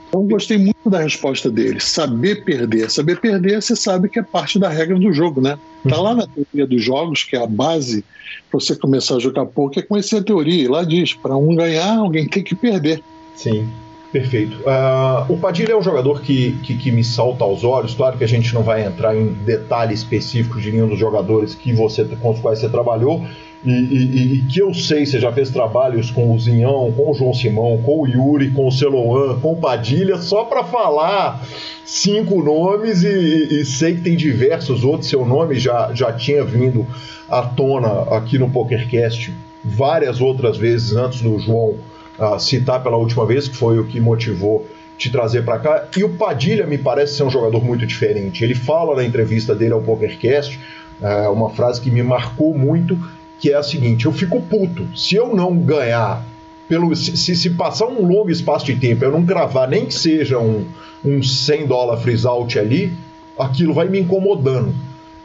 Então, 0.10 0.28
gostei 0.28 0.58
muito 0.58 0.90
da 0.90 1.00
resposta 1.00 1.50
dele. 1.50 1.80
Saber 1.80 2.44
perder. 2.44 2.92
Saber 2.92 3.18
perder, 3.22 3.62
você 3.62 3.78
sabe 3.78 4.10
que 4.10 4.20
é 4.20 4.24
parte 4.24 4.60
da 4.60 4.68
regra 4.68 5.00
do 5.00 5.14
jogo, 5.14 5.40
né? 5.40 5.58
Está 5.86 6.02
lá 6.02 6.14
na 6.14 6.28
teoria 6.28 6.68
dos 6.68 6.84
jogos, 6.84 7.24
que 7.24 7.38
é 7.38 7.42
a 7.42 7.48
base 7.48 8.04
para 8.50 8.60
você 8.60 8.76
começar 8.76 9.16
a 9.16 9.20
jogar 9.20 9.46
poker, 9.46 9.82
é 9.82 9.86
conhecer 9.86 10.18
a 10.18 10.24
teoria. 10.24 10.64
E 10.64 10.68
lá 10.68 10.84
diz: 10.84 11.14
para 11.14 11.38
um 11.38 11.56
ganhar, 11.56 12.00
alguém 12.00 12.28
tem 12.28 12.44
que 12.44 12.54
perder. 12.54 13.02
Sim. 13.38 13.70
Perfeito. 14.12 14.58
Uh, 14.58 15.34
o 15.34 15.38
Padilha 15.38 15.72
é 15.72 15.78
um 15.78 15.82
jogador 15.82 16.22
que, 16.22 16.60
que, 16.64 16.76
que, 16.76 16.92
me 16.92 17.02
salta 17.02 17.46
aos 17.46 17.64
olhos. 17.64 17.94
Claro 17.94 18.18
que 18.18 18.24
a 18.26 18.28
gente 18.28 18.54
não 18.54 18.62
vai 18.62 18.86
entrar 18.86 19.16
em 19.16 19.28
detalhes 19.28 20.00
específicos 20.00 20.62
de 20.62 20.70
nenhum 20.70 20.90
dos 20.90 21.00
jogadores 21.00 21.56
que 21.56 21.72
você, 21.72 22.04
com 22.04 22.32
os 22.32 22.40
quais 22.42 22.60
você 22.60 22.68
trabalhou. 22.68 23.26
E, 23.64 23.72
e, 23.72 24.34
e, 24.34 24.42
que 24.52 24.62
eu 24.62 24.74
sei, 24.74 25.06
você 25.06 25.18
já 25.18 25.32
fez 25.32 25.50
trabalhos 25.50 26.12
com 26.12 26.34
o 26.34 26.40
Zinhão, 26.40 26.92
com 26.92 27.12
o 27.12 27.14
João 27.14 27.34
Simão, 27.34 27.82
com 27.86 28.02
o 28.02 28.08
Yuri, 28.08 28.52
com 28.52 28.68
o 28.68 28.72
Celoan, 28.72 29.40
com 29.40 29.54
o 29.54 29.58
Padilha, 29.58 30.18
só 30.18 30.44
para 30.44 30.64
falar 30.64 31.46
cinco 31.86 32.44
nomes 32.44 33.04
e, 33.04 33.62
e, 33.62 33.66
sei 33.66 33.96
que 33.96 34.02
tem 34.02 34.18
diversos 34.18 34.84
outros. 34.84 35.10
Seu 35.10 35.26
nome 35.26 35.58
já, 35.58 35.92
já 35.94 36.12
tinha 36.12 36.44
vindo 36.44 36.86
à 37.30 37.44
tona 37.44 38.18
aqui 38.18 38.38
no 38.38 38.50
PokerCast 38.50 39.34
várias 39.64 40.20
outras 40.20 40.58
vezes 40.58 40.98
antes 40.98 41.22
do 41.22 41.40
João 41.40 41.76
uh, 42.20 42.40
citar 42.40 42.82
pela 42.82 42.98
última 42.98 43.26
vez, 43.26 43.48
que 43.48 43.56
foi 43.56 43.80
o 43.80 43.86
que 43.86 44.00
motivou 44.00 44.68
te 44.98 45.10
trazer 45.10 45.44
para 45.44 45.58
cá. 45.58 45.88
E 45.98 46.04
o 46.04 46.10
Padilha 46.10 46.68
me 46.68 46.78
parece 46.78 47.16
ser 47.16 47.24
um 47.24 47.30
jogador 47.30 47.64
muito 47.64 47.86
diferente. 47.86 48.44
Ele 48.44 48.54
fala 48.54 48.96
na 48.96 49.04
entrevista 49.04 49.56
dele 49.56 49.74
ao 49.74 49.82
PokerCast 49.82 50.60
uh, 51.02 51.32
uma 51.32 51.50
frase 51.50 51.82
que 51.82 51.90
me 51.90 52.04
marcou 52.04 52.56
muito, 52.58 52.98
que 53.40 53.52
é 53.52 53.56
a 53.56 53.64
seguinte: 53.64 54.06
eu 54.06 54.12
fico 54.12 54.42
puto 54.42 54.88
se 54.96 55.16
eu 55.16 55.36
não 55.36 55.58
ganhar 55.58 56.24
pelo, 56.68 56.96
se, 56.96 57.36
se, 57.36 57.50
passar 57.50 57.88
um 57.88 58.08
longo 58.08 58.30
espaço 58.30 58.66
de 58.66 58.78
tempo, 58.78 59.04
eu 59.04 59.12
não 59.12 59.24
gravar 59.24 59.68
nem 59.68 59.86
que 59.86 59.94
seja 59.94 60.40
um, 60.40 60.66
um 61.04 61.22
100 61.22 61.68
dólares 61.68 62.02
freeze 62.02 62.26
out 62.26 62.58
ali, 62.58 62.94
aquilo 63.38 63.74
vai 63.74 63.90
me 63.90 64.00
incomodando. 64.00 64.74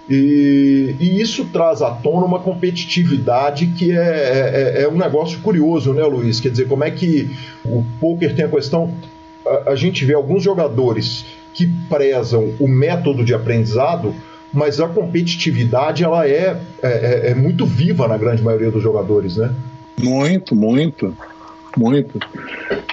E, 0.08 0.94
e, 1.00 1.20
isso 1.20 1.46
traz 1.46 1.82
à 1.82 1.90
tona 1.90 2.24
uma 2.24 2.38
competitividade 2.38 3.66
que 3.66 3.90
é, 3.90 3.96
é, 3.96 4.82
é, 4.82 4.88
um 4.88 4.96
negócio 4.96 5.40
curioso, 5.40 5.92
né, 5.92 6.04
Luiz? 6.04 6.38
Quer 6.38 6.50
dizer, 6.50 6.68
como 6.68 6.84
é 6.84 6.90
que 6.90 7.30
o 7.64 7.84
poker 8.00 8.34
tem 8.34 8.44
a 8.44 8.48
questão. 8.48 8.92
A, 9.44 9.72
a 9.72 9.76
gente 9.76 10.04
vê 10.04 10.14
alguns 10.14 10.44
jogadores 10.44 11.26
que 11.52 11.66
prezam 11.88 12.54
o 12.60 12.68
método 12.68 13.24
de 13.24 13.34
aprendizado, 13.34 14.14
mas 14.52 14.80
a 14.80 14.86
competitividade 14.86 16.04
ela 16.04 16.28
é, 16.28 16.60
é, 16.82 16.88
é, 16.88 17.30
é 17.30 17.34
muito 17.34 17.66
viva 17.66 18.06
na 18.06 18.16
grande 18.16 18.42
maioria 18.42 18.70
dos 18.70 18.82
jogadores, 18.82 19.36
né? 19.38 19.52
Muito, 20.00 20.54
muito. 20.54 21.16
Muito. 21.76 22.18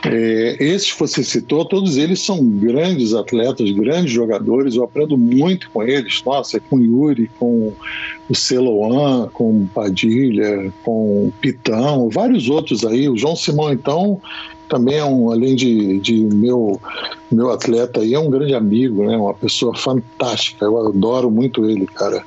É, 0.06 0.58
esses 0.60 0.92
que 0.92 1.00
você 1.00 1.24
citou, 1.24 1.64
todos 1.66 1.98
eles 1.98 2.20
são 2.20 2.44
grandes 2.44 3.14
atletas, 3.14 3.72
grandes 3.72 4.12
jogadores. 4.12 4.76
Eu 4.76 4.84
aprendo 4.84 5.18
muito 5.18 5.70
com 5.72 5.84
eles. 5.84 6.22
Nossa, 6.26 6.60
com 6.60 6.78
o 6.78 6.84
Yuri, 6.84 7.30
com 7.40 7.74
o 8.30 8.36
Celoan, 8.36 9.30
com 9.32 9.66
Padilha, 9.68 10.72
com 10.84 11.32
Pitão, 11.40 12.10
vários 12.10 12.50
outros 12.50 12.86
aí. 12.86 13.08
O 13.08 13.18
João 13.18 13.36
Simão, 13.36 13.72
então, 13.72 14.20
também 14.68 14.96
é 14.96 15.06
um, 15.06 15.32
além 15.32 15.56
de, 15.56 16.00
de 16.00 16.14
meu, 16.14 16.80
meu 17.32 17.52
atleta 17.52 18.02
aí, 18.02 18.14
é 18.14 18.20
um 18.20 18.30
grande 18.30 18.54
amigo, 18.54 19.06
né? 19.06 19.16
Uma 19.16 19.34
pessoa 19.34 19.76
fantástica. 19.76 20.66
Eu 20.66 20.88
adoro 20.88 21.30
muito 21.30 21.70
ele, 21.70 21.86
cara. 21.86 22.24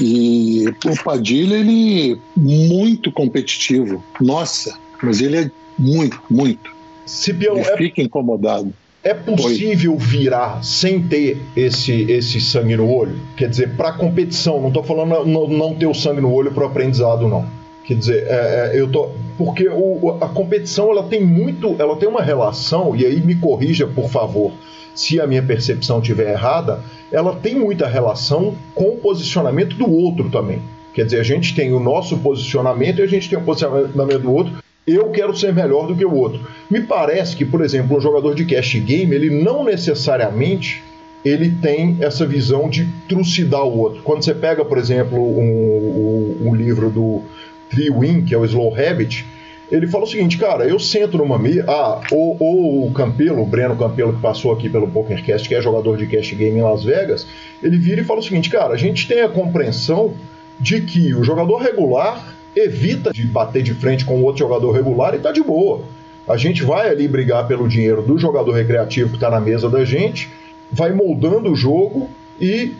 E 0.00 0.66
o 0.84 1.02
Padilha, 1.02 1.56
ele 1.56 2.20
muito 2.36 3.10
competitivo. 3.10 4.04
Nossa, 4.20 4.78
mas 5.02 5.20
ele 5.20 5.36
é 5.36 5.50
muito, 5.78 6.20
muito. 6.30 6.70
Cipião, 7.04 7.56
ele 7.56 7.68
é... 7.68 7.76
fica 7.76 8.02
incomodado. 8.02 8.72
É 9.02 9.14
possível 9.14 9.92
Oi. 9.92 9.98
virar 9.98 10.64
sem 10.64 11.00
ter 11.00 11.40
esse, 11.54 11.92
esse 12.10 12.40
sangue 12.40 12.76
no 12.76 12.90
olho? 12.90 13.16
Quer 13.36 13.48
dizer, 13.48 13.76
para 13.76 13.92
competição, 13.92 14.60
não 14.60 14.68
estou 14.68 14.82
falando 14.82 15.24
não, 15.24 15.46
não 15.46 15.74
ter 15.76 15.86
o 15.86 15.94
sangue 15.94 16.20
no 16.20 16.32
olho 16.32 16.50
para 16.50 16.64
o 16.64 16.66
aprendizado, 16.66 17.28
não. 17.28 17.46
Quer 17.84 17.94
dizer, 17.94 18.26
é, 18.26 18.72
é, 18.74 18.80
eu 18.80 18.90
tô 18.90 19.10
porque 19.38 19.68
o, 19.68 20.18
a 20.20 20.28
competição 20.28 20.90
ela 20.90 21.04
tem 21.04 21.24
muito, 21.24 21.76
ela 21.78 21.94
tem 21.96 22.08
uma 22.08 22.22
relação 22.22 22.96
e 22.96 23.06
aí 23.06 23.20
me 23.20 23.36
corrija 23.36 23.86
por 23.86 24.10
favor, 24.10 24.52
se 24.92 25.20
a 25.20 25.26
minha 25.26 25.42
percepção 25.42 26.00
estiver 26.00 26.32
errada, 26.32 26.80
ela 27.12 27.36
tem 27.36 27.54
muita 27.54 27.86
relação 27.86 28.56
com 28.74 28.88
o 28.88 28.96
posicionamento 28.96 29.76
do 29.76 29.88
outro 29.88 30.30
também. 30.30 30.60
Quer 30.94 31.04
dizer, 31.04 31.20
a 31.20 31.22
gente 31.22 31.54
tem 31.54 31.72
o 31.72 31.78
nosso 31.78 32.16
posicionamento 32.18 32.98
e 32.98 33.02
a 33.02 33.06
gente 33.06 33.28
tem 33.28 33.38
o 33.38 33.42
posicionamento 33.42 34.20
do 34.20 34.32
outro. 34.32 34.54
Eu 34.86 35.10
quero 35.10 35.36
ser 35.36 35.52
melhor 35.52 35.88
do 35.88 35.96
que 35.96 36.04
o 36.04 36.14
outro. 36.14 36.46
Me 36.70 36.80
parece 36.80 37.34
que, 37.34 37.44
por 37.44 37.64
exemplo, 37.64 37.96
um 37.96 38.00
jogador 38.00 38.34
de 38.34 38.44
cash 38.44 38.76
game, 38.76 39.14
ele 39.14 39.42
não 39.42 39.64
necessariamente 39.64 40.84
ele 41.24 41.50
tem 41.60 41.96
essa 42.00 42.24
visão 42.24 42.68
de 42.68 42.86
trucidar 43.08 43.64
o 43.64 43.78
outro. 43.78 44.02
Quando 44.02 44.24
você 44.24 44.32
pega, 44.32 44.64
por 44.64 44.78
exemplo, 44.78 45.18
um, 45.18 46.36
um, 46.42 46.48
um 46.48 46.54
livro 46.54 46.88
do 46.88 47.22
Three 47.68 47.90
Win, 47.90 48.24
que 48.24 48.32
é 48.32 48.38
o 48.38 48.44
Slow 48.44 48.72
Habit, 48.76 49.26
ele 49.68 49.88
fala 49.88 50.04
o 50.04 50.06
seguinte, 50.06 50.38
cara, 50.38 50.64
eu 50.68 50.78
sento 50.78 51.18
numa 51.18 51.36
mesa. 51.36 51.64
Ah, 51.66 52.00
ou, 52.12 52.36
ou, 52.38 52.86
o 52.86 52.92
Campelo, 52.92 53.42
o 53.42 53.46
Breno 53.46 53.76
Campelo, 53.76 54.12
que 54.12 54.20
passou 54.20 54.52
aqui 54.52 54.68
pelo 54.68 54.86
PokerCast, 54.86 55.48
que 55.48 55.54
é 55.56 55.60
jogador 55.60 55.96
de 55.96 56.06
cash 56.06 56.32
game 56.32 56.60
em 56.60 56.62
Las 56.62 56.84
Vegas, 56.84 57.26
ele 57.60 57.76
vira 57.76 58.00
e 58.00 58.04
fala 58.04 58.20
o 58.20 58.22
seguinte, 58.22 58.48
cara, 58.48 58.74
a 58.74 58.76
gente 58.76 59.08
tem 59.08 59.22
a 59.22 59.28
compreensão 59.28 60.14
de 60.60 60.80
que 60.82 61.12
o 61.12 61.24
jogador 61.24 61.58
regular 61.58 62.35
evita 62.56 63.12
de 63.12 63.26
bater 63.26 63.62
de 63.62 63.74
frente 63.74 64.04
com 64.04 64.22
outro 64.22 64.38
jogador 64.38 64.72
regular 64.72 65.14
e 65.14 65.18
tá 65.18 65.30
de 65.30 65.42
boa. 65.42 65.82
A 66.26 66.36
gente 66.36 66.64
vai 66.64 66.88
ali 66.88 67.06
brigar 67.06 67.46
pelo 67.46 67.68
dinheiro 67.68 68.02
do 68.02 68.18
jogador 68.18 68.52
recreativo 68.52 69.10
que 69.10 69.16
está 69.16 69.30
na 69.30 69.40
mesa 69.40 69.68
da 69.68 69.84
gente, 69.84 70.28
vai 70.72 70.90
moldando 70.90 71.52
o 71.52 71.54
jogo 71.54 72.10
e 72.40 72.72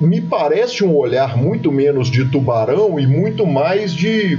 me 0.00 0.20
parece 0.20 0.82
um 0.82 0.96
olhar 0.96 1.36
muito 1.36 1.70
menos 1.70 2.10
de 2.10 2.24
tubarão 2.24 2.98
e 2.98 3.06
muito 3.06 3.46
mais 3.46 3.94
de, 3.94 4.38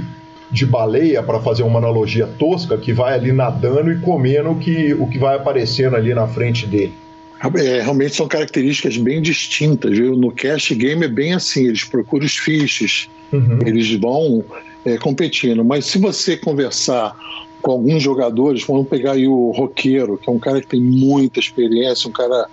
de 0.50 0.66
baleia, 0.66 1.22
para 1.22 1.40
fazer 1.40 1.62
uma 1.62 1.78
analogia 1.78 2.26
tosca, 2.26 2.76
que 2.76 2.92
vai 2.92 3.14
ali 3.14 3.32
nadando 3.32 3.92
e 3.92 3.98
comendo 4.00 4.50
o 4.50 4.58
que, 4.58 4.94
o 4.94 5.06
que 5.06 5.18
vai 5.18 5.36
aparecendo 5.36 5.96
ali 5.96 6.12
na 6.12 6.26
frente 6.26 6.66
dele. 6.66 6.92
É, 7.56 7.82
realmente 7.82 8.14
são 8.14 8.26
características 8.26 8.96
bem 8.96 9.20
distintas, 9.20 9.96
viu? 9.96 10.16
No 10.16 10.32
cash 10.32 10.72
game 10.72 11.04
é 11.04 11.08
bem 11.08 11.34
assim, 11.34 11.66
eles 11.66 11.84
procuram 11.84 12.24
os 12.24 12.36
fiches, 12.36 13.08
uhum. 13.32 13.58
eles 13.64 13.92
vão 13.94 14.42
é, 14.86 14.96
competindo. 14.96 15.64
Mas 15.64 15.84
se 15.86 15.98
você 15.98 16.36
conversar 16.36 17.16
com 17.60 17.72
alguns 17.72 18.02
jogadores, 18.02 18.64
vamos 18.64 18.86
pegar 18.86 19.12
aí 19.12 19.26
o 19.26 19.50
Roqueiro, 19.50 20.16
que 20.16 20.30
é 20.30 20.32
um 20.32 20.38
cara 20.38 20.60
que 20.60 20.68
tem 20.68 20.80
muita 20.80 21.40
experiência, 21.40 22.08
um 22.08 22.12
cara 22.12 22.46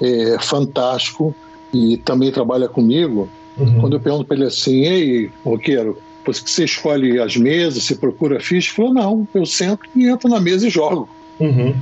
é, 0.00 0.36
fantástico 0.40 1.34
e 1.72 1.96
também 1.98 2.32
trabalha 2.32 2.68
comigo. 2.68 3.28
Uhum. 3.56 3.80
Quando 3.80 3.96
eu 3.96 4.00
pergunto 4.00 4.24
para 4.24 4.36
ele 4.36 4.46
assim, 4.46 4.84
ei, 4.84 5.30
Roqueiro, 5.44 5.96
você 6.26 6.64
escolhe 6.64 7.20
as 7.20 7.36
mesas, 7.36 7.84
você 7.84 7.94
procura 7.94 8.40
ficha? 8.40 8.68
Ele 8.68 8.76
falou, 8.76 8.94
não, 8.94 9.28
eu 9.32 9.46
sento 9.46 9.88
e 9.94 10.08
entro 10.08 10.28
na 10.28 10.40
mesa 10.40 10.66
e 10.66 10.70
jogo. 10.70 11.08
Uhum. 11.38 11.74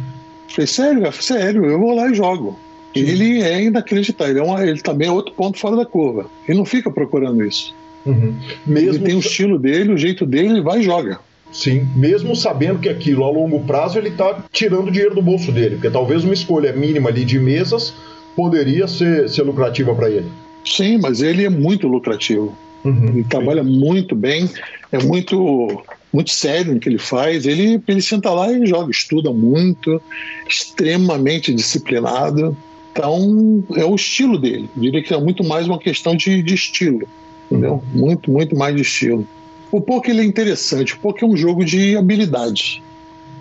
Falei, 0.49 0.67
sério, 0.67 1.13
sério, 1.13 1.65
eu 1.65 1.79
vou 1.81 1.95
lá 1.95 2.11
e 2.11 2.15
jogo. 2.15 2.59
Sim. 2.95 3.01
Ele 3.01 3.43
é 3.43 3.63
inacreditável, 3.63 4.33
ele, 4.33 4.41
é 4.41 4.43
uma, 4.43 4.67
ele 4.67 4.81
também 4.81 5.09
é 5.09 5.11
outro 5.11 5.33
ponto 5.35 5.59
fora 5.59 5.77
da 5.77 5.87
curva. 5.87 6.27
Ele 6.47 6.59
não 6.59 6.65
fica 6.65 6.91
procurando 6.91 7.45
isso. 7.45 7.75
Uhum. 8.07 8.35
Mesmo 8.67 8.91
ele 8.91 8.99
tem 9.01 9.17
o 9.17 9.21
estilo 9.21 9.59
dele, 9.59 9.93
o 9.93 9.99
jeito 9.99 10.25
dele, 10.25 10.51
ele 10.51 10.63
vai 10.63 10.81
e 10.81 10.83
joga. 10.83 11.19
Sim, 11.53 11.89
mesmo 11.95 12.35
sabendo 12.37 12.79
que 12.79 12.89
aquilo 12.89 13.25
a 13.25 13.31
longo 13.31 13.61
prazo 13.61 13.99
ele 13.99 14.09
está 14.09 14.45
tirando 14.53 14.91
dinheiro 14.91 15.15
do 15.15 15.23
bolso 15.23 15.51
dele, 15.53 15.77
porque 15.77 15.91
talvez 15.91 16.25
uma 16.25 16.35
escolha 16.35 16.73
mínima 16.73 17.09
ali 17.09 17.25
de 17.25 17.39
mesas 17.39 17.95
poderia 18.35 18.87
ser, 18.87 19.29
ser 19.29 19.43
lucrativa 19.43 19.95
para 19.95 20.11
ele. 20.11 20.31
Sim, 20.65 20.99
mas 20.99 21.23
ele 21.23 21.45
é 21.45 21.49
muito 21.49 21.89
lucrativo. 21.89 22.57
Uhum, 22.85 23.09
ele 23.09 23.23
sim. 23.23 23.29
trabalha 23.29 23.63
muito 23.63 24.15
bem, 24.15 24.49
é 24.93 25.03
muito 25.03 25.83
muito 26.13 26.31
sério 26.31 26.73
no 26.73 26.81
que 26.81 26.89
ele 26.89 26.99
faz. 26.99 27.47
Ele, 27.47 27.81
ele 27.87 28.01
senta 28.01 28.31
lá 28.31 28.51
e 28.51 28.67
joga, 28.67 28.91
estuda 28.91 29.31
muito, 29.33 30.01
extremamente 30.49 31.53
disciplinado. 31.53 32.57
Então, 32.91 33.63
é 33.75 33.85
o 33.85 33.95
estilo 33.95 34.39
dele. 34.39 34.69
Eu 34.75 34.83
diria 34.83 35.03
que 35.03 35.13
é 35.13 35.21
muito 35.21 35.45
mais 35.45 35.67
uma 35.67 35.79
questão 35.79 36.17
de, 36.17 36.43
de 36.43 36.55
estilo. 36.55 37.07
Entendeu? 37.51 37.83
Muito, 37.93 38.31
muito 38.31 38.57
mais 38.57 38.75
de 38.75 38.83
estilo. 38.83 39.27
O 39.71 39.81
poker 39.81 40.11
ele 40.11 40.23
é 40.23 40.25
interessante. 40.25 40.95
O 40.95 40.99
poker 40.99 41.25
é 41.25 41.33
um 41.33 41.37
jogo 41.37 41.65
de 41.65 41.97
habilidade. 41.97 42.83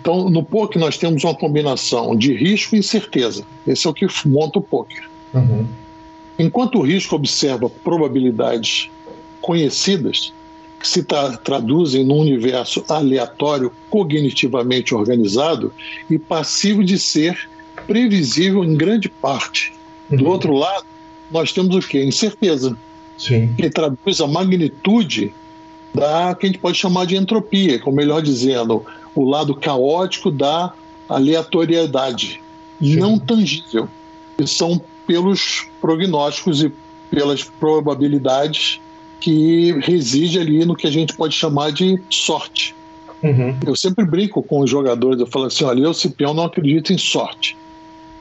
Então, 0.00 0.30
no 0.30 0.42
poker 0.42 0.80
nós 0.80 0.96
temos 0.96 1.24
uma 1.24 1.34
combinação 1.34 2.14
de 2.14 2.32
risco 2.32 2.76
e 2.76 2.78
incerteza. 2.78 3.44
Esse 3.66 3.86
é 3.86 3.90
o 3.90 3.94
que 3.94 4.06
monta 4.24 4.58
o 4.58 4.62
poker. 4.62 5.08
Uhum. 5.34 5.66
Enquanto 6.38 6.78
o 6.78 6.82
risco 6.82 7.16
observa 7.16 7.68
probabilidades 7.68 8.90
conhecidas, 9.40 10.32
que 10.78 10.86
se 10.86 11.02
tra 11.02 11.36
traduzem 11.38 12.04
num 12.04 12.18
universo 12.18 12.84
aleatório, 12.88 13.72
cognitivamente 13.88 14.94
organizado 14.94 15.72
e 16.08 16.18
passivo 16.18 16.84
de 16.84 16.98
ser 16.98 17.48
previsível 17.86 18.64
em 18.64 18.76
grande 18.76 19.08
parte. 19.08 19.72
Uhum. 20.10 20.18
Do 20.18 20.26
outro 20.26 20.52
lado, 20.52 20.86
nós 21.30 21.52
temos 21.52 21.74
o 21.74 21.88
quê? 21.88 22.04
Incerteza. 22.04 22.76
Sim. 23.16 23.54
Que 23.56 23.70
traduz 23.70 24.20
a 24.20 24.26
magnitude 24.26 25.32
da 25.94 26.34
que 26.34 26.46
a 26.46 26.48
gente 26.48 26.58
pode 26.58 26.76
chamar 26.76 27.06
de 27.06 27.16
entropia, 27.16 27.80
ou 27.84 27.92
melhor 27.92 28.20
dizendo, 28.20 28.84
o 29.14 29.24
lado 29.24 29.54
caótico 29.54 30.30
da 30.30 30.72
aleatoriedade 31.08 32.40
Sim. 32.80 32.96
não 32.96 33.18
tangível. 33.18 33.88
E 34.38 34.46
são 34.46 34.80
pelos 35.06 35.66
prognósticos 35.80 36.62
e 36.62 36.72
pelas 37.10 37.44
probabilidades 37.44 38.80
que 39.20 39.72
reside 39.80 40.38
ali 40.38 40.64
no 40.64 40.76
que 40.76 40.86
a 40.86 40.90
gente 40.90 41.14
pode 41.14 41.34
chamar 41.34 41.72
de 41.72 41.98
sorte. 42.10 42.74
Uhum. 43.22 43.56
Eu 43.66 43.74
sempre 43.74 44.04
brinco 44.04 44.42
com 44.42 44.60
os 44.60 44.70
jogadores, 44.70 45.20
eu 45.20 45.26
falo 45.26 45.46
assim, 45.46 45.64
olha, 45.64 45.80
eu, 45.80 45.94
Cipião, 45.94 46.34
não 46.34 46.44
acredito 46.44 46.92
em 46.92 46.98
sorte. 46.98 47.56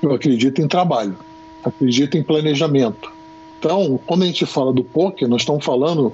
Eu 0.01 0.13
acredito 0.13 0.61
em 0.61 0.67
trabalho, 0.67 1.17
acredito 1.63 2.17
em 2.17 2.23
planejamento. 2.23 3.11
Então, 3.66 3.99
quando 4.05 4.22
a 4.22 4.28
gente 4.28 4.45
fala 4.45 4.72
do 4.72 4.84
poker, 4.84 5.28
nós 5.28 5.41
estamos 5.41 5.66
falando 5.66 6.13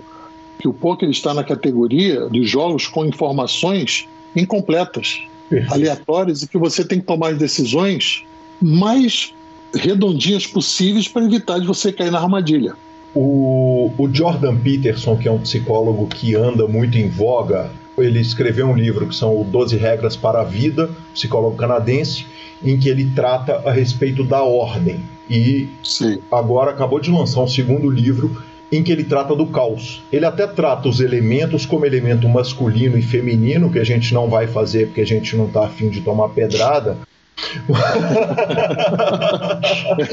que 0.58 0.70
o 0.70 0.74
poker 0.74 1.10
está 1.10 1.34
na 1.34 1.44
categoria 1.44 2.30
dos 2.30 2.50
jogos 2.50 2.88
com 2.88 3.06
informações 3.06 4.08
incompletas, 4.34 5.22
aleatórias, 5.70 6.44
e 6.44 6.48
que 6.48 6.58
você 6.58 6.86
tem 6.86 7.02
que 7.02 7.06
tomar 7.06 7.34
as 7.34 7.38
decisões 7.38 8.24
mais 8.62 9.34
redondinhas 9.76 10.48
possíveis 10.48 11.10
para 11.10 11.26
evitar 11.26 11.60
de 11.60 11.68
você 11.68 11.92
cair 11.92 12.10
na 12.10 12.20
armadilha. 12.22 12.74
O, 13.14 13.92
o, 13.98 14.10
Jordan 14.14 14.56
Peterson, 14.56 15.18
que 15.18 15.28
é 15.28 15.32
um 15.32 15.40
psicólogo 15.40 16.08
que 16.08 16.34
anda 16.36 16.66
muito 16.70 16.98
em 16.98 17.10
voga, 17.10 17.70
ele 18.02 18.20
escreveu 18.20 18.68
um 18.68 18.76
livro 18.76 19.08
que 19.08 19.16
são 19.16 19.44
12 19.44 19.78
Regras 19.78 20.16
para 20.16 20.42
a 20.42 20.44
Vida, 20.44 20.90
psicólogo 21.14 21.56
canadense, 21.56 22.26
em 22.64 22.78
que 22.78 22.90
ele 22.90 23.12
trata 23.16 23.62
a 23.66 23.72
respeito 23.72 24.24
da 24.24 24.44
ordem. 24.44 25.00
E 25.30 25.70
Sim. 25.84 26.20
agora 26.32 26.72
acabou 26.72 27.00
de 27.00 27.10
lançar 27.12 27.42
um 27.42 27.48
segundo 27.48 27.90
livro 27.90 28.42
em 28.72 28.84
que 28.84 28.92
ele 28.92 29.04
trata 29.04 29.36
do 29.36 29.48
caos. 29.48 30.02
Ele 30.12 30.26
até 30.26 30.48
trata 30.48 30.88
os 30.88 31.00
elementos 31.00 31.66
como 31.66 31.86
elemento 31.86 32.28
masculino 32.30 32.98
e 32.98 33.02
feminino, 33.02 33.72
que 33.72 33.80
a 33.80 33.84
gente 33.84 34.14
não 34.14 34.30
vai 34.30 34.48
fazer 34.48 34.88
porque 34.88 35.02
a 35.02 35.08
gente 35.08 35.36
não 35.36 35.48
está 35.48 35.66
afim 35.66 35.90
de 35.90 36.02
tomar 36.02 36.30
pedrada, 36.30 36.98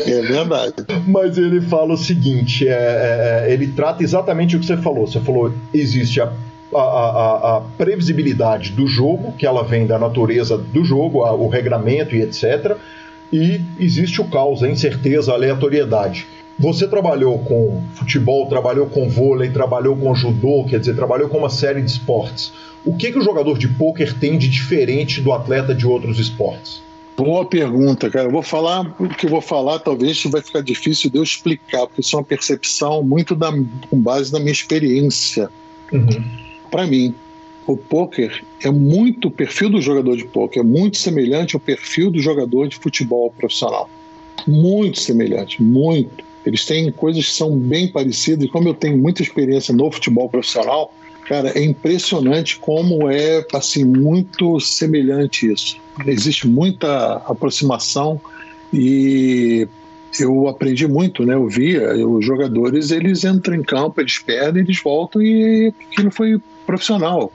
é 0.06 0.22
verdade. 0.22 0.74
Mas 1.06 1.38
ele 1.38 1.60
fala 1.60 1.94
o 1.94 1.96
seguinte: 1.96 2.66
é, 2.66 2.72
é, 2.72 3.46
é, 3.48 3.52
ele 3.52 3.68
trata 3.68 4.02
exatamente 4.02 4.56
o 4.56 4.60
que 4.60 4.66
você 4.66 4.76
falou. 4.76 5.06
Você 5.06 5.20
falou 5.20 5.52
existe 5.72 6.20
a, 6.20 6.32
a, 6.74 6.80
a, 6.80 7.56
a, 7.56 7.60
previsibilidade 7.76 8.72
do 8.72 8.86
jogo, 8.86 9.32
que 9.32 9.46
ela 9.46 9.62
vem 9.62 9.86
da 9.86 9.98
natureza 9.98 10.56
do 10.58 10.84
jogo, 10.84 11.24
o 11.24 11.48
regramento 11.48 12.14
e 12.14 12.22
etc. 12.22 12.76
E 13.32 13.60
existe 13.78 14.20
o 14.20 14.24
caos, 14.24 14.62
a 14.62 14.68
incerteza, 14.68 15.32
a 15.32 15.34
aleatoriedade. 15.34 16.26
Você 16.58 16.88
trabalhou 16.88 17.38
com 17.38 17.82
futebol, 17.94 18.46
trabalhou 18.46 18.86
com 18.86 19.08
vôlei, 19.08 19.50
trabalhou 19.50 19.96
com 19.96 20.14
judô, 20.14 20.64
quer 20.68 20.80
dizer, 20.80 20.96
trabalhou 20.96 21.28
com 21.28 21.38
uma 21.38 21.50
série 21.50 21.80
de 21.80 21.90
esportes. 21.90 22.52
O 22.84 22.96
que, 22.96 23.12
que 23.12 23.18
o 23.18 23.22
jogador 23.22 23.56
de 23.58 23.68
pôquer 23.68 24.12
tem 24.14 24.36
de 24.36 24.48
diferente 24.48 25.20
do 25.20 25.32
atleta 25.32 25.74
de 25.74 25.86
outros 25.86 26.18
esportes? 26.18 26.82
Boa 27.16 27.44
pergunta, 27.44 28.08
cara. 28.10 28.26
Eu 28.26 28.32
vou 28.32 28.42
falar, 28.42 28.94
o 28.98 29.08
que 29.08 29.26
eu 29.26 29.30
vou 29.30 29.40
falar 29.40 29.78
talvez 29.80 30.22
vai 30.24 30.40
ficar 30.40 30.60
difícil 30.60 31.10
de 31.10 31.18
eu 31.18 31.22
explicar, 31.22 31.86
porque 31.86 32.00
isso 32.00 32.14
é 32.14 32.18
uma 32.18 32.24
percepção 32.24 33.02
muito 33.02 33.34
da, 33.34 33.52
com 33.90 33.98
base 33.98 34.32
na 34.32 34.38
minha 34.38 34.52
experiência. 34.52 35.50
Uhum. 35.92 36.47
Para 36.70 36.86
mim, 36.86 37.14
o 37.66 37.76
poker 37.76 38.42
é 38.62 38.70
muito 38.70 39.28
o 39.28 39.30
perfil 39.30 39.68
do 39.68 39.80
jogador 39.80 40.16
de 40.16 40.24
poker 40.24 40.62
é 40.62 40.64
muito 40.64 40.96
semelhante 40.96 41.54
ao 41.54 41.60
perfil 41.60 42.10
do 42.10 42.20
jogador 42.20 42.68
de 42.68 42.76
futebol 42.76 43.30
profissional. 43.30 43.90
Muito 44.46 44.98
semelhante, 44.98 45.62
muito. 45.62 46.24
Eles 46.46 46.64
têm 46.64 46.90
coisas 46.90 47.26
que 47.26 47.32
são 47.32 47.58
bem 47.58 47.88
parecidas, 47.88 48.46
e 48.46 48.48
como 48.48 48.68
eu 48.68 48.74
tenho 48.74 48.96
muita 48.96 49.22
experiência 49.22 49.74
no 49.74 49.90
futebol 49.90 50.30
profissional, 50.30 50.94
cara, 51.26 51.50
é 51.50 51.62
impressionante 51.62 52.58
como 52.58 53.10
é 53.10 53.44
assim 53.52 53.84
muito 53.84 54.58
semelhante 54.60 55.52
isso. 55.52 55.76
Existe 56.06 56.48
muita 56.48 57.16
aproximação 57.26 58.18
e 58.72 59.68
eu 60.18 60.48
aprendi 60.48 60.88
muito, 60.88 61.26
né? 61.26 61.34
Eu 61.34 61.46
via 61.48 61.94
os 62.06 62.24
jogadores, 62.24 62.90
eles 62.90 63.24
entram 63.24 63.54
em 63.56 63.62
campo, 63.62 64.00
eles 64.00 64.18
perdem, 64.18 64.62
eles 64.62 64.80
voltam 64.82 65.20
e 65.20 65.72
aquilo 65.90 66.10
foi 66.10 66.40
profissional. 66.68 67.32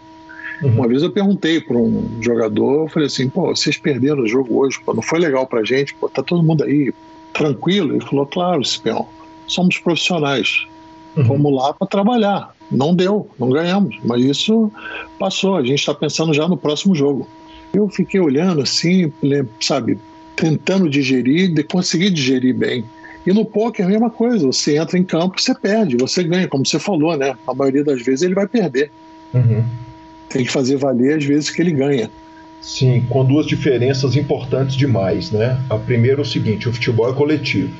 Uhum. 0.61 0.75
Uma 0.75 0.87
vez 0.87 1.01
eu 1.01 1.11
perguntei 1.11 1.59
para 1.59 1.75
um 1.75 2.07
jogador, 2.21 2.83
eu 2.83 2.87
falei 2.87 3.07
assim, 3.07 3.27
pô, 3.27 3.47
vocês 3.55 3.77
perderam 3.77 4.21
o 4.21 4.27
jogo 4.27 4.59
hoje, 4.59 4.79
pô, 4.85 4.93
não 4.93 5.01
foi 5.01 5.17
legal 5.17 5.47
pra 5.47 5.63
gente, 5.63 5.95
pô, 5.95 6.07
tá 6.07 6.21
todo 6.21 6.43
mundo 6.43 6.63
aí, 6.63 6.93
tranquilo? 7.33 7.95
Ele 7.95 8.05
falou: 8.05 8.27
Claro, 8.27 8.63
Cipião, 8.63 9.07
somos 9.47 9.79
profissionais. 9.79 10.67
Uhum. 11.17 11.23
Vamos 11.23 11.53
lá 11.53 11.73
para 11.73 11.87
trabalhar. 11.87 12.55
Não 12.71 12.95
deu, 12.95 13.27
não 13.39 13.49
ganhamos, 13.49 13.97
mas 14.03 14.23
isso 14.23 14.71
passou. 15.19 15.57
A 15.57 15.61
gente 15.61 15.79
está 15.79 15.93
pensando 15.93 16.33
já 16.33 16.47
no 16.47 16.55
próximo 16.55 16.95
jogo. 16.95 17.27
Eu 17.73 17.89
fiquei 17.89 18.19
olhando 18.19 18.61
assim, 18.61 19.11
sabe, 19.59 19.97
tentando 20.35 20.89
digerir, 20.89 21.53
de 21.53 21.63
conseguir 21.63 22.11
digerir 22.11 22.55
bem. 22.55 22.85
E 23.25 23.31
no 23.31 23.45
poker 23.45 23.85
é 23.85 23.87
a 23.87 23.91
mesma 23.91 24.09
coisa, 24.09 24.45
você 24.45 24.77
entra 24.77 24.97
em 24.97 25.03
campo, 25.03 25.41
você 25.41 25.55
perde, 25.55 25.97
você 25.97 26.23
ganha, 26.23 26.47
como 26.47 26.65
você 26.65 26.77
falou, 26.77 27.15
né? 27.15 27.35
A 27.47 27.53
maioria 27.53 27.83
das 27.83 28.01
vezes 28.01 28.21
ele 28.21 28.35
vai 28.35 28.47
perder. 28.47 28.91
Uhum. 29.33 29.63
Tem 30.29 30.43
que 30.43 30.51
fazer 30.51 30.77
valer 30.77 31.17
as 31.17 31.25
vezes 31.25 31.49
que 31.49 31.61
ele 31.61 31.71
ganha. 31.71 32.09
Sim, 32.61 33.05
com 33.09 33.25
duas 33.25 33.45
diferenças 33.45 34.15
importantes 34.15 34.75
demais, 34.75 35.31
né? 35.31 35.59
A 35.69 35.77
primeira 35.77 36.21
é 36.21 36.23
o 36.23 36.25
seguinte: 36.25 36.69
o 36.69 36.73
futebol 36.73 37.09
é 37.09 37.13
coletivo. 37.13 37.73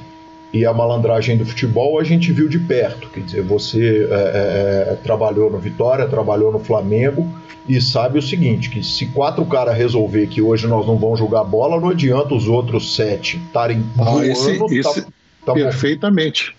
E 0.52 0.66
a 0.66 0.74
malandragem 0.74 1.36
do 1.36 1.46
futebol 1.46 2.00
a 2.00 2.04
gente 2.04 2.32
viu 2.32 2.48
de 2.48 2.60
perto. 2.60 3.10
Quer 3.10 3.22
dizer, 3.22 3.42
você 3.42 4.08
é, 4.12 4.90
é, 4.90 4.94
é 4.94 4.96
trabalhou 5.02 5.50
no 5.50 5.58
Vitória, 5.58 6.06
trabalhou 6.06 6.52
no 6.52 6.60
Flamengo 6.60 7.28
e 7.68 7.80
sabe 7.82 8.20
o 8.20 8.22
seguinte: 8.22 8.70
que 8.70 8.84
se 8.84 9.06
quatro 9.08 9.46
caras 9.46 9.76
resolver 9.76 10.28
que 10.28 10.42
hoje 10.42 10.68
nós 10.68 10.86
não 10.86 10.98
vamos 10.98 11.18
jogar 11.18 11.44
bola, 11.44 11.80
não 11.80 11.90
adianta 11.90 12.36
os 12.36 12.48
outros 12.48 12.96
sete 12.96 13.38
estarem 13.38 13.84
ah, 13.98 14.04
voando. 14.04 14.26
Esse, 14.26 14.52
esse 14.76 15.02
tá, 15.02 15.08
tá 15.46 15.54
perfeitamente. 15.54 16.54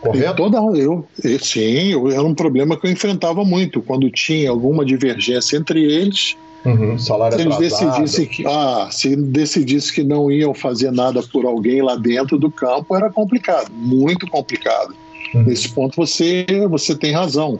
Correto? 0.00 0.36
Toda, 0.36 0.58
eu, 0.78 1.06
sim, 1.40 1.92
era 2.12 2.22
um 2.22 2.34
problema 2.34 2.76
que 2.78 2.86
eu 2.86 2.90
enfrentava 2.90 3.44
muito. 3.44 3.82
Quando 3.82 4.10
tinha 4.10 4.50
alguma 4.50 4.84
divergência 4.84 5.56
entre 5.56 5.82
eles, 5.82 6.36
Uhum, 6.64 6.98
salário 6.98 7.38
se 7.38 7.42
eles 7.42 7.56
decidissem 7.56 8.26
que, 8.26 8.46
ah, 8.46 8.88
se 8.92 9.16
decidisse 9.16 9.92
que 9.92 10.04
não 10.04 10.30
iam 10.30 10.52
fazer 10.52 10.90
nada 10.90 11.22
por 11.22 11.46
alguém 11.46 11.80
lá 11.80 11.96
dentro 11.96 12.38
do 12.38 12.50
campo, 12.50 12.94
era 12.94 13.10
complicado, 13.10 13.70
muito 13.72 14.26
complicado. 14.26 14.94
Uhum. 15.34 15.44
Nesse 15.44 15.70
ponto 15.70 15.96
você, 15.96 16.44
você 16.68 16.94
tem 16.94 17.12
razão. 17.12 17.58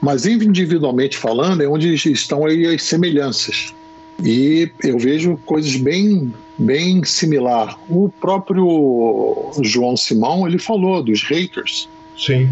Mas 0.00 0.26
individualmente 0.26 1.16
falando, 1.16 1.62
é 1.62 1.68
onde 1.68 1.94
estão 1.94 2.44
aí 2.44 2.66
as 2.66 2.82
semelhanças. 2.82 3.72
E 4.22 4.70
eu 4.84 4.98
vejo 4.98 5.38
coisas 5.46 5.76
bem, 5.76 6.32
bem 6.58 7.02
similar. 7.04 7.78
O 7.88 8.08
próprio 8.08 9.50
João 9.62 9.96
Simão, 9.96 10.46
ele 10.46 10.58
falou 10.58 11.02
dos 11.02 11.22
haters. 11.22 11.88
Sim. 12.16 12.48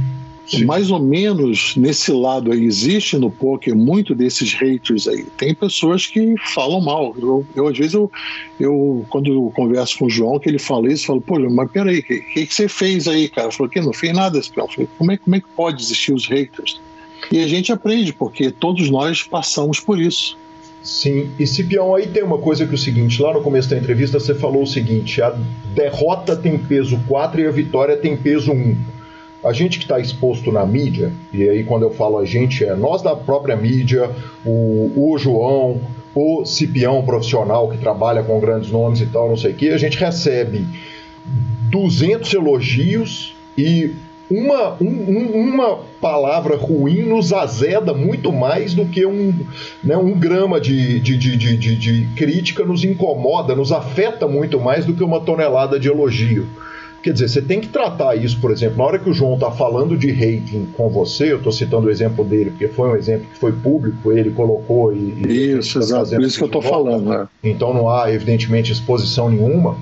Sim. 0.50 0.64
mais 0.64 0.90
ou 0.90 0.98
menos 0.98 1.76
nesse 1.76 2.10
lado 2.10 2.50
aí. 2.50 2.64
Existe 2.64 3.16
no 3.16 3.30
poker 3.30 3.74
muito 3.74 4.14
desses 4.14 4.52
haters 4.52 5.06
aí. 5.06 5.24
Tem 5.36 5.54
pessoas 5.54 6.06
que 6.06 6.34
falam 6.52 6.80
mal. 6.80 7.14
Eu, 7.16 7.46
eu 7.54 7.68
às 7.68 7.78
vezes, 7.78 7.94
eu, 7.94 8.10
eu, 8.58 9.06
quando 9.10 9.32
eu 9.32 9.52
converso 9.54 9.98
com 9.98 10.06
o 10.06 10.10
João, 10.10 10.40
que 10.40 10.48
ele 10.48 10.58
fala 10.58 10.92
isso, 10.92 11.04
eu 11.04 11.06
falo, 11.06 11.20
pô, 11.20 11.38
mas 11.50 11.70
peraí, 11.70 12.00
o 12.00 12.02
que, 12.02 12.20
que, 12.20 12.46
que, 12.46 12.54
você 12.54 12.68
fez 12.68 13.06
aí, 13.06 13.28
cara? 13.28 13.52
Falei, 13.52 13.70
que 13.70 13.80
não 13.80 13.92
fez 13.92 14.12
nada, 14.12 14.38
eu 14.38 14.68
falei, 14.68 14.88
como 14.98 15.12
é, 15.12 15.16
como 15.16 15.36
é 15.36 15.40
que 15.40 15.46
pode 15.54 15.80
existir 15.80 16.12
os 16.12 16.26
haters? 16.26 16.80
E 17.30 17.38
a 17.38 17.46
gente 17.46 17.70
aprende, 17.70 18.12
porque 18.12 18.50
todos 18.50 18.90
nós 18.90 19.22
passamos 19.22 19.78
por 19.78 20.00
isso. 20.00 20.36
Sim, 20.82 21.30
e 21.38 21.46
Cipião, 21.46 21.94
aí 21.94 22.06
tem 22.06 22.22
uma 22.22 22.38
coisa 22.38 22.64
que 22.64 22.72
é 22.72 22.74
o 22.74 22.78
seguinte, 22.78 23.20
lá 23.20 23.34
no 23.34 23.42
começo 23.42 23.68
da 23.68 23.76
entrevista 23.76 24.18
você 24.18 24.34
falou 24.34 24.62
o 24.62 24.66
seguinte, 24.66 25.20
a 25.20 25.36
derrota 25.74 26.34
tem 26.34 26.56
peso 26.56 26.98
4 27.06 27.40
e 27.40 27.46
a 27.46 27.50
vitória 27.50 27.96
tem 27.96 28.16
peso 28.16 28.52
1 28.52 28.76
a 29.42 29.52
gente 29.52 29.78
que 29.78 29.84
está 29.84 29.98
exposto 29.98 30.52
na 30.52 30.66
mídia, 30.66 31.12
e 31.32 31.48
aí 31.48 31.64
quando 31.64 31.82
eu 31.82 31.90
falo 31.90 32.18
a 32.18 32.24
gente, 32.24 32.64
é 32.64 32.74
nós 32.74 33.00
da 33.02 33.16
própria 33.16 33.56
mídia, 33.56 34.10
o, 34.44 35.12
o 35.12 35.18
João, 35.18 35.80
o 36.14 36.44
Cipião 36.44 37.02
profissional 37.04 37.68
que 37.70 37.78
trabalha 37.78 38.22
com 38.22 38.38
grandes 38.38 38.70
nomes 38.70 39.00
e 39.00 39.06
tal, 39.06 39.28
não 39.28 39.36
sei 39.36 39.52
o 39.52 39.54
que, 39.54 39.70
a 39.70 39.78
gente 39.78 39.98
recebe 39.98 40.66
200 41.70 42.32
elogios 42.34 43.34
e 43.56 43.94
uma, 44.30 44.76
um, 44.80 45.26
uma 45.34 45.78
palavra 46.00 46.56
ruim 46.56 47.02
nos 47.02 47.32
azeda 47.32 47.92
muito 47.92 48.32
mais 48.32 48.74
do 48.74 48.86
que 48.86 49.04
um, 49.04 49.34
né, 49.82 49.96
um 49.96 50.12
grama 50.12 50.60
de, 50.60 51.00
de, 51.00 51.18
de, 51.18 51.36
de, 51.36 51.76
de 51.76 52.08
crítica 52.14 52.64
nos 52.64 52.84
incomoda, 52.84 53.56
nos 53.56 53.72
afeta 53.72 54.28
muito 54.28 54.60
mais 54.60 54.86
do 54.86 54.94
que 54.94 55.02
uma 55.02 55.20
tonelada 55.20 55.80
de 55.80 55.88
elogio. 55.88 56.46
Quer 57.02 57.14
dizer, 57.14 57.28
você 57.28 57.40
tem 57.40 57.60
que 57.60 57.68
tratar 57.68 58.14
isso, 58.14 58.38
por 58.40 58.50
exemplo, 58.50 58.76
na 58.76 58.84
hora 58.84 58.98
que 58.98 59.08
o 59.08 59.12
João 59.12 59.34
está 59.34 59.50
falando 59.50 59.96
de 59.96 60.12
rating 60.12 60.68
com 60.76 60.90
você, 60.90 61.32
eu 61.32 61.38
estou 61.38 61.50
citando 61.50 61.86
o 61.86 61.90
exemplo 61.90 62.22
dele, 62.22 62.50
porque 62.50 62.68
foi 62.68 62.90
um 62.90 62.96
exemplo 62.96 63.26
que 63.32 63.38
foi 63.38 63.52
público, 63.52 64.12
ele 64.12 64.30
colocou 64.30 64.92
e. 64.92 65.56
Isso, 65.56 65.78
tá 65.78 65.84
exato, 65.84 66.10
por 66.10 66.20
isso 66.20 66.36
que 66.36 66.44
eu 66.44 66.46
estou 66.46 66.60
falando. 66.60 67.08
Né? 67.08 67.28
Então 67.42 67.72
não 67.72 67.88
há, 67.88 68.12
evidentemente, 68.12 68.70
exposição 68.70 69.30
nenhuma, 69.30 69.78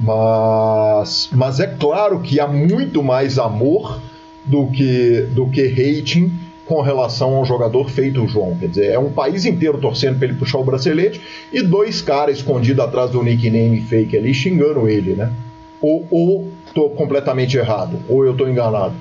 mas, 0.00 1.28
mas 1.30 1.60
é 1.60 1.66
claro 1.66 2.20
que 2.20 2.40
há 2.40 2.48
muito 2.48 3.02
mais 3.02 3.38
amor 3.38 4.00
do 4.44 4.66
que, 4.68 5.28
do 5.32 5.46
que 5.48 5.66
rating 5.68 6.32
com 6.64 6.80
relação 6.80 7.34
ao 7.36 7.44
jogador 7.44 7.90
feito 7.90 8.22
o 8.22 8.28
João. 8.28 8.56
Quer 8.56 8.68
dizer, 8.68 8.92
é 8.92 8.98
um 8.98 9.10
país 9.12 9.44
inteiro 9.44 9.78
torcendo 9.78 10.18
para 10.18 10.28
ele 10.28 10.38
puxar 10.38 10.58
o 10.58 10.64
bracelete 10.64 11.20
e 11.52 11.62
dois 11.62 12.00
caras 12.00 12.38
escondidos 12.38 12.82
atrás 12.82 13.10
do 13.10 13.22
nickname 13.22 13.82
fake 13.82 14.16
ali 14.16 14.32
xingando 14.32 14.88
ele, 14.88 15.14
né? 15.14 15.30
Ou, 15.82 16.06
ou 16.10 16.48
estou 16.66 16.90
completamente 16.90 17.56
errado? 17.56 17.98
Ou 18.08 18.24
eu 18.24 18.32
estou 18.32 18.48
enganado? 18.48 18.94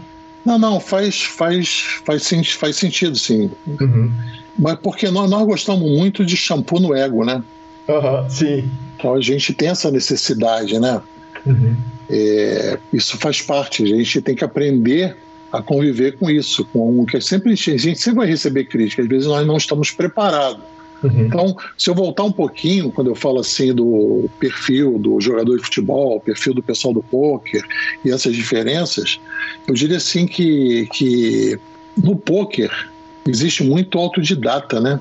Não, 0.43 0.57
não, 0.57 0.79
faz, 0.79 1.21
faz, 1.21 1.81
faz, 2.03 2.27
faz 2.53 2.75
sentido, 2.75 3.15
sim. 3.15 3.51
Uhum. 3.67 4.11
Mas 4.57 4.75
porque 4.79 5.09
nós, 5.09 5.29
nós 5.29 5.45
gostamos 5.45 5.89
muito 5.89 6.25
de 6.25 6.35
shampoo 6.35 6.79
no 6.79 6.95
ego, 6.95 7.23
né? 7.23 7.43
Uhum, 7.89 8.29
sim. 8.29 8.69
Então 8.95 9.15
a 9.15 9.21
gente 9.21 9.53
tem 9.53 9.69
essa 9.69 9.89
necessidade, 9.89 10.77
né? 10.79 11.01
Uhum. 11.45 11.75
É, 12.09 12.77
isso 12.93 13.17
faz 13.17 13.41
parte, 13.41 13.83
a 13.83 13.87
gente 13.87 14.21
tem 14.21 14.35
que 14.35 14.43
aprender 14.43 15.17
a 15.51 15.61
conviver 15.61 16.17
com 16.17 16.29
isso, 16.29 16.63
com 16.65 17.03
que 17.05 17.19
sempre 17.19 17.53
a 17.53 17.55
gente 17.55 17.99
sempre 17.99 18.19
vai 18.19 18.27
receber 18.27 18.65
críticas, 18.65 19.05
às 19.05 19.09
vezes 19.09 19.27
nós 19.27 19.47
não 19.47 19.57
estamos 19.57 19.89
preparados. 19.89 20.63
Uhum. 21.01 21.25
Então, 21.25 21.55
se 21.77 21.89
eu 21.89 21.95
voltar 21.95 22.23
um 22.23 22.31
pouquinho, 22.31 22.91
quando 22.91 23.09
eu 23.09 23.15
falo 23.15 23.39
assim 23.39 23.73
do 23.73 24.29
perfil 24.39 24.99
do 24.99 25.19
jogador 25.19 25.57
de 25.57 25.63
futebol, 25.63 26.19
perfil 26.19 26.53
do 26.53 26.61
pessoal 26.61 26.93
do 26.93 27.01
poker 27.01 27.63
e 28.03 28.11
essas 28.11 28.35
diferenças, 28.35 29.19
eu 29.67 29.73
diria 29.73 29.97
assim 29.97 30.27
que, 30.27 30.87
que 30.93 31.57
no 31.97 32.15
poker 32.15 32.69
existe 33.27 33.63
muito 33.63 33.97
autodidata, 33.97 34.79
né? 34.79 34.99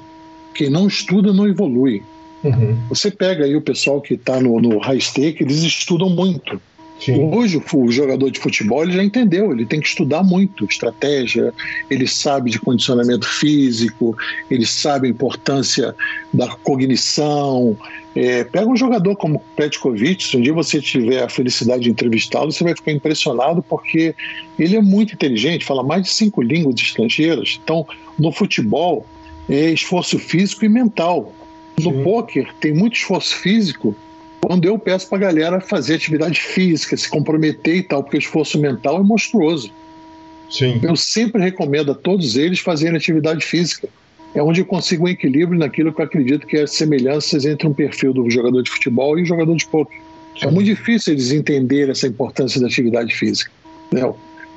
Quem 0.55 0.71
não 0.71 0.87
estuda 0.87 1.33
não 1.33 1.47
evolui. 1.47 2.03
Uhum. 2.49 2.79
Você 2.89 3.11
pega 3.11 3.45
aí 3.45 3.55
o 3.55 3.61
pessoal 3.61 4.01
que 4.01 4.15
está 4.15 4.41
no, 4.41 4.61
no 4.61 4.79
high 4.79 5.01
stake, 5.01 5.43
eles 5.43 5.63
estudam 5.63 6.11
muito. 6.11 6.61
Sim. 7.01 7.33
Hoje 7.33 7.63
o 7.73 7.91
jogador 7.93 8.31
de 8.31 8.41
futebol 8.41 8.83
ele 8.83 8.93
já 8.93 9.05
entendeu, 9.05 9.53
ele 9.53 9.65
tem 9.65 9.81
que 9.81 9.87
estudar 9.87 10.23
muito 10.25 10.65
estratégia, 10.65 11.55
ele 11.89 12.09
sabe 12.09 12.51
de 12.51 12.59
condicionamento 12.59 13.27
físico, 13.27 14.17
ele 14.51 14.67
sabe 14.67 15.07
a 15.07 15.11
importância 15.11 15.95
da 16.33 16.49
cognição. 16.49 17.77
É, 18.17 18.43
pega 18.43 18.67
um 18.67 18.77
jogador 18.77 19.15
como 19.15 19.41
Petkovic, 19.55 20.25
se 20.25 20.37
um 20.37 20.41
dia 20.41 20.53
você 20.53 20.81
tiver 20.81 21.23
a 21.23 21.29
felicidade 21.29 21.85
de 21.85 21.91
entrevistá-lo, 21.91 22.51
você 22.51 22.65
vai 22.65 22.75
ficar 22.75 22.91
impressionado 22.91 23.63
porque 23.63 24.13
ele 24.59 24.77
é 24.77 24.83
muito 24.83 25.15
inteligente, 25.15 25.65
fala 25.65 25.85
mais 25.85 26.03
de 26.03 26.09
cinco 26.09 26.43
línguas 26.43 26.75
estrangeiras. 26.81 27.61
Então, 27.63 27.87
no 28.19 28.33
futebol, 28.33 29.07
é 29.49 29.71
esforço 29.71 30.19
físico 30.19 30.65
e 30.65 30.69
mental. 30.69 31.33
No 31.83 31.93
Sim. 31.93 32.03
poker, 32.03 32.53
tem 32.61 32.73
muito 32.75 32.95
esforço 32.95 33.35
físico 33.37 33.95
quando 34.41 34.65
eu 34.65 34.79
peço 34.79 35.09
para 35.09 35.19
a 35.19 35.21
galera 35.21 35.61
fazer 35.61 35.95
atividade 35.95 36.41
física, 36.41 36.97
se 36.97 37.09
comprometer 37.09 37.77
e 37.77 37.83
tal, 37.83 38.03
porque 38.03 38.17
o 38.17 38.21
esforço 38.21 38.59
mental 38.59 39.01
é 39.01 39.03
monstruoso. 39.03 39.71
Sim. 40.49 40.81
Eu 40.83 40.97
sempre 40.97 41.43
recomendo 41.43 41.93
a 41.93 41.95
todos 41.95 42.37
eles 42.37 42.61
fazerem 42.61 42.97
atividade 42.97 43.45
física. 43.45 43.89
É 44.35 44.43
onde 44.43 44.61
eu 44.61 44.67
consigo 44.67 45.05
um 45.05 45.09
equilíbrio 45.09 45.59
naquilo 45.59 45.93
que 45.93 46.01
eu 46.01 46.05
acredito 46.05 46.47
que 46.47 46.57
é 46.57 46.63
as 46.63 46.73
semelhanças 46.73 47.45
entre 47.45 47.67
um 47.67 47.73
perfil 47.73 48.13
do 48.13 48.29
jogador 48.31 48.63
de 48.63 48.71
futebol 48.71 49.19
e 49.19 49.23
o 49.23 49.27
jogador 49.27 49.57
de 49.57 49.67
poker. 49.67 49.99
É 50.41 50.51
muito 50.51 50.67
difícil 50.67 51.15
eles 51.15 51.33
entenderem 51.33 51.91
essa 51.91 52.07
importância 52.07 52.61
da 52.61 52.69
atividade 52.69 53.15
física. 53.15 53.51
Né? 53.91 54.03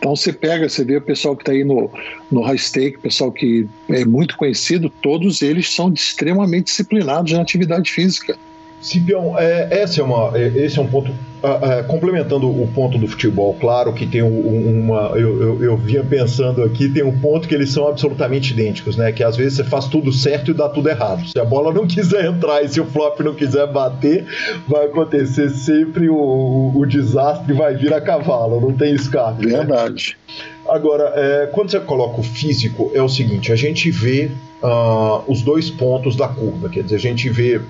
Então 0.01 0.15
você 0.15 0.33
pega, 0.33 0.67
você 0.67 0.83
vê 0.83 0.97
o 0.97 1.01
pessoal 1.01 1.35
que 1.35 1.43
está 1.43 1.51
aí 1.51 1.63
no, 1.63 1.87
no 2.31 2.41
high 2.41 2.57
stake, 2.57 2.97
pessoal 2.97 3.31
que 3.31 3.67
é 3.87 4.03
muito 4.03 4.35
conhecido, 4.35 4.89
todos 4.89 5.43
eles 5.43 5.71
são 5.71 5.93
extremamente 5.93 6.65
disciplinados 6.65 7.33
na 7.33 7.41
atividade 7.41 7.91
física. 7.91 8.35
Cipião, 8.81 9.37
é, 9.37 9.83
esse, 9.83 10.01
é 10.01 10.03
uma, 10.03 10.35
é, 10.35 10.47
esse 10.47 10.79
é 10.79 10.81
um 10.81 10.87
ponto. 10.87 11.13
Uh, 11.43 11.79
uh, 11.79 11.83
complementando 11.87 12.47
o 12.47 12.67
ponto 12.67 12.99
do 12.99 13.07
futebol, 13.07 13.57
claro 13.59 13.91
que 13.93 14.05
tem 14.05 14.21
uma. 14.21 15.13
Eu, 15.15 15.41
eu, 15.41 15.63
eu, 15.63 15.77
vinha 15.77 16.03
pensando 16.03 16.61
aqui, 16.63 16.87
tem 16.87 17.03
um 17.03 17.19
ponto 17.19 17.47
que 17.47 17.55
eles 17.55 17.71
são 17.71 17.87
absolutamente 17.87 18.53
idênticos, 18.53 18.95
né? 18.95 19.11
Que 19.11 19.23
às 19.23 19.35
vezes 19.35 19.55
você 19.55 19.63
faz 19.63 19.87
tudo 19.87 20.13
certo 20.13 20.51
e 20.51 20.53
dá 20.53 20.69
tudo 20.69 20.87
errado. 20.87 21.27
Se 21.27 21.39
a 21.39 21.43
bola 21.43 21.73
não 21.73 21.87
quiser 21.87 22.25
entrar 22.25 22.61
e 22.63 22.69
se 22.69 22.79
o 22.79 22.85
flop 22.85 23.19
não 23.21 23.33
quiser 23.33 23.65
bater, 23.65 24.23
vai 24.67 24.85
acontecer 24.85 25.49
sempre 25.49 26.09
o, 26.09 26.15
o, 26.15 26.79
o 26.79 26.85
desastre 26.85 27.53
vai 27.53 27.75
vir 27.75 27.91
a 27.91 27.99
cavalo, 27.99 28.61
não 28.61 28.73
tem 28.73 28.93
escape. 28.93 29.47
Né? 29.47 29.57
Verdade. 29.57 30.15
Né? 30.27 30.35
Agora, 30.69 31.11
é, 31.15 31.49
quando 31.51 31.71
você 31.71 31.79
coloca 31.79 32.21
o 32.21 32.23
físico, 32.23 32.91
é 32.93 33.01
o 33.01 33.09
seguinte: 33.09 33.51
a 33.51 33.55
gente 33.55 33.89
vê 33.89 34.29
uh, 34.61 35.23
os 35.27 35.41
dois 35.41 35.69
pontos 35.69 36.15
da 36.15 36.27
curva. 36.27 36.69
Quer 36.69 36.83
dizer, 36.83 36.95
a 36.95 36.99
gente 36.99 37.29
vê, 37.29 37.61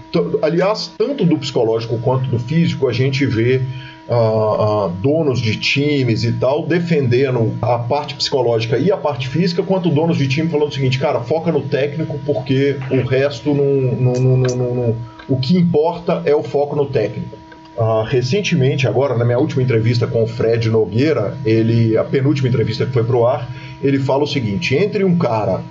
aliás, 0.41 0.91
tanto 0.97 1.25
do 1.25 1.37
psicológico 1.37 1.97
quanto 1.99 2.29
do 2.29 2.37
físico, 2.37 2.87
a 2.87 2.93
gente 2.93 3.25
vê 3.25 3.61
uh, 4.07 4.87
uh, 4.87 4.89
donos 5.01 5.39
de 5.39 5.55
times 5.55 6.23
e 6.23 6.33
tal 6.33 6.65
defendendo 6.65 7.53
a 7.61 7.77
parte 7.79 8.15
psicológica 8.15 8.77
e 8.77 8.91
a 8.91 8.97
parte 8.97 9.27
física, 9.27 9.63
quanto 9.63 9.89
donos 9.89 10.17
de 10.17 10.27
time 10.27 10.49
falando 10.49 10.69
o 10.69 10.73
seguinte, 10.73 10.99
cara, 10.99 11.21
foca 11.21 11.51
no 11.51 11.61
técnico 11.61 12.19
porque 12.25 12.77
o 12.89 13.05
resto 13.05 13.53
não, 13.53 13.65
não, 13.65 14.37
não, 14.37 14.75
não, 14.75 14.95
o 15.29 15.37
que 15.37 15.57
importa 15.57 16.21
é 16.25 16.35
o 16.35 16.43
foco 16.43 16.75
no 16.75 16.85
técnico. 16.85 17.39
Uh, 17.77 18.03
recentemente, 18.03 18.85
agora 18.85 19.17
na 19.17 19.23
minha 19.23 19.39
última 19.39 19.63
entrevista 19.63 20.05
com 20.05 20.23
o 20.23 20.27
Fred 20.27 20.69
Nogueira, 20.69 21.37
ele, 21.45 21.97
a 21.97 22.03
penúltima 22.03 22.49
entrevista 22.49 22.85
que 22.85 22.91
foi 22.91 23.03
pro 23.03 23.25
ar, 23.25 23.49
ele 23.81 23.97
fala 23.97 24.23
o 24.23 24.27
seguinte: 24.27 24.75
entre 24.75 25.05
um 25.05 25.17
cara 25.17 25.61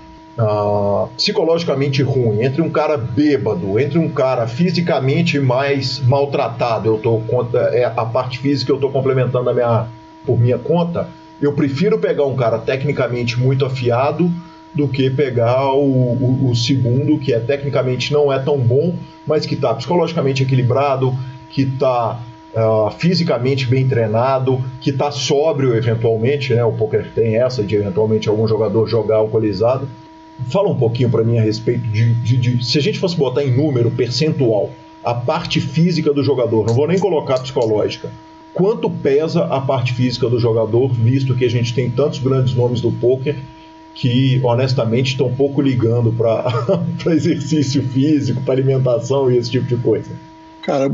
uh, 0.40 1.08
psicologicamente 1.16 2.02
ruim, 2.02 2.42
entre 2.42 2.62
um 2.62 2.70
cara 2.70 2.96
bêbado, 2.96 3.78
entre 3.78 3.98
um 3.98 4.08
cara 4.08 4.46
fisicamente 4.46 5.38
mais 5.38 6.00
maltratado, 6.00 6.88
eu 6.88 6.98
tô 6.98 7.18
conta 7.20 7.58
é 7.58 7.84
a 7.84 8.04
parte 8.04 8.38
física 8.38 8.72
eu 8.72 8.76
estou 8.76 8.90
complementando 8.90 9.50
a 9.50 9.54
minha 9.54 9.86
por 10.24 10.38
minha 10.38 10.58
conta, 10.58 11.08
eu 11.40 11.52
prefiro 11.52 11.98
pegar 11.98 12.24
um 12.24 12.36
cara 12.36 12.58
tecnicamente 12.58 13.38
muito 13.38 13.64
afiado 13.64 14.30
do 14.74 14.86
que 14.86 15.10
pegar 15.10 15.72
o, 15.72 15.80
o, 15.80 16.50
o 16.50 16.56
segundo 16.56 17.18
que 17.18 17.32
é 17.32 17.40
tecnicamente 17.40 18.12
não 18.12 18.32
é 18.32 18.38
tão 18.38 18.58
bom, 18.58 18.94
mas 19.26 19.46
que 19.46 19.54
está 19.54 19.74
psicologicamente 19.74 20.42
equilibrado, 20.42 21.14
que 21.50 21.62
está 21.62 22.20
Uh, 22.52 22.88
ah, 22.88 22.90
fisicamente 22.90 23.64
bem 23.64 23.86
treinado, 23.86 24.60
que 24.80 24.90
está 24.90 25.12
sóbrio 25.12 25.72
eventualmente, 25.72 26.52
né? 26.52 26.64
O 26.64 26.72
poker 26.72 27.08
tem 27.14 27.36
essa 27.36 27.62
de 27.62 27.76
eventualmente 27.76 28.28
algum 28.28 28.44
jogador 28.48 28.88
jogar 28.88 29.18
alcoolizado. 29.18 29.86
Fala 30.48 30.68
um 30.68 30.74
pouquinho 30.74 31.10
para 31.10 31.24
mim 31.24 31.38
a 31.38 31.42
respeito 31.42 31.86
de, 31.88 32.14
de, 32.14 32.36
de, 32.36 32.64
se 32.64 32.78
a 32.78 32.82
gente 32.82 32.98
fosse 32.98 33.16
botar 33.16 33.44
em 33.44 33.56
número 33.56 33.90
percentual 33.90 34.70
a 35.04 35.14
parte 35.14 35.60
física 35.60 36.12
do 36.12 36.22
jogador, 36.22 36.66
não 36.66 36.74
vou 36.74 36.86
nem 36.86 36.98
colocar 36.98 37.38
psicológica. 37.38 38.10
Quanto 38.52 38.90
pesa 38.90 39.44
a 39.44 39.60
parte 39.60 39.92
física 39.94 40.28
do 40.28 40.38
jogador, 40.38 40.92
visto 40.92 41.34
que 41.34 41.44
a 41.44 41.50
gente 41.50 41.72
tem 41.72 41.90
tantos 41.90 42.18
grandes 42.18 42.54
nomes 42.54 42.80
do 42.80 42.90
poker 42.90 43.36
que 43.94 44.40
honestamente 44.42 45.08
estão 45.08 45.32
pouco 45.32 45.60
ligando 45.60 46.12
para 46.12 46.44
exercício 47.12 47.82
físico, 47.82 48.42
para 48.42 48.54
alimentação 48.54 49.30
e 49.30 49.36
esse 49.36 49.50
tipo 49.50 49.66
de 49.66 49.76
coisa? 49.76 50.10
Cara, 50.62 50.90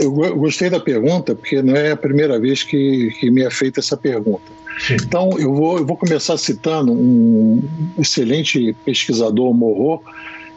eu 0.00 0.10
gostei 0.36 0.70
da 0.70 0.80
pergunta, 0.80 1.34
porque 1.34 1.60
não 1.62 1.76
é 1.76 1.92
a 1.92 1.96
primeira 1.96 2.38
vez 2.38 2.62
que, 2.62 3.14
que 3.18 3.30
me 3.30 3.42
é 3.42 3.50
feita 3.50 3.80
essa 3.80 3.96
pergunta. 3.96 4.60
Sim. 4.78 4.94
Então, 4.94 5.30
eu 5.38 5.54
vou, 5.54 5.78
eu 5.78 5.86
vou 5.86 5.96
começar 5.96 6.38
citando 6.38 6.92
um 6.92 7.62
excelente 7.98 8.74
pesquisador, 8.84 9.52
Morro, 9.52 10.02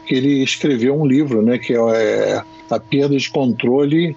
que 0.05 0.15
ele 0.15 0.43
escreveu 0.43 0.99
um 0.99 1.05
livro, 1.05 1.41
né, 1.41 1.57
que 1.57 1.73
é 1.73 2.41
A 2.69 2.79
Perda 2.79 3.17
de 3.17 3.29
Controle 3.29 4.15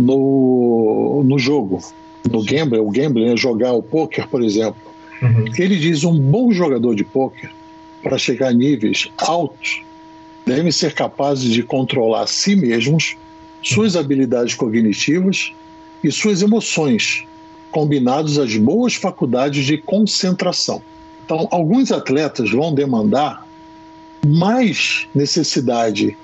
no, 0.00 1.22
no 1.24 1.38
Jogo, 1.38 1.82
no 2.30 2.42
gambler. 2.42 2.82
O 2.82 2.90
gambler 2.90 3.32
é 3.32 3.36
jogar 3.36 3.72
o 3.72 3.82
poker, 3.82 4.26
por 4.28 4.42
exemplo. 4.42 4.80
Uhum. 5.20 5.44
Ele 5.58 5.76
diz 5.76 6.02
um 6.02 6.18
bom 6.18 6.50
jogador 6.50 6.94
de 6.94 7.04
poker, 7.04 7.50
para 8.02 8.18
chegar 8.18 8.48
a 8.48 8.52
níveis 8.52 9.08
altos, 9.16 9.82
deve 10.44 10.72
ser 10.72 10.92
capaz 10.92 11.40
de 11.40 11.62
controlar 11.62 12.22
a 12.22 12.26
si 12.26 12.56
mesmos 12.56 13.16
suas 13.62 13.96
habilidades 13.96 14.54
cognitivas 14.54 15.52
e 16.02 16.10
suas 16.10 16.42
emoções, 16.42 17.24
combinados 17.70 18.38
às 18.38 18.56
boas 18.56 18.94
faculdades 18.94 19.64
de 19.64 19.78
concentração. 19.78 20.82
Então, 21.24 21.48
alguns 21.50 21.92
atletas 21.92 22.50
vão 22.50 22.74
demandar 22.74 23.46
mais 24.26 25.06
necessidade 25.14 26.16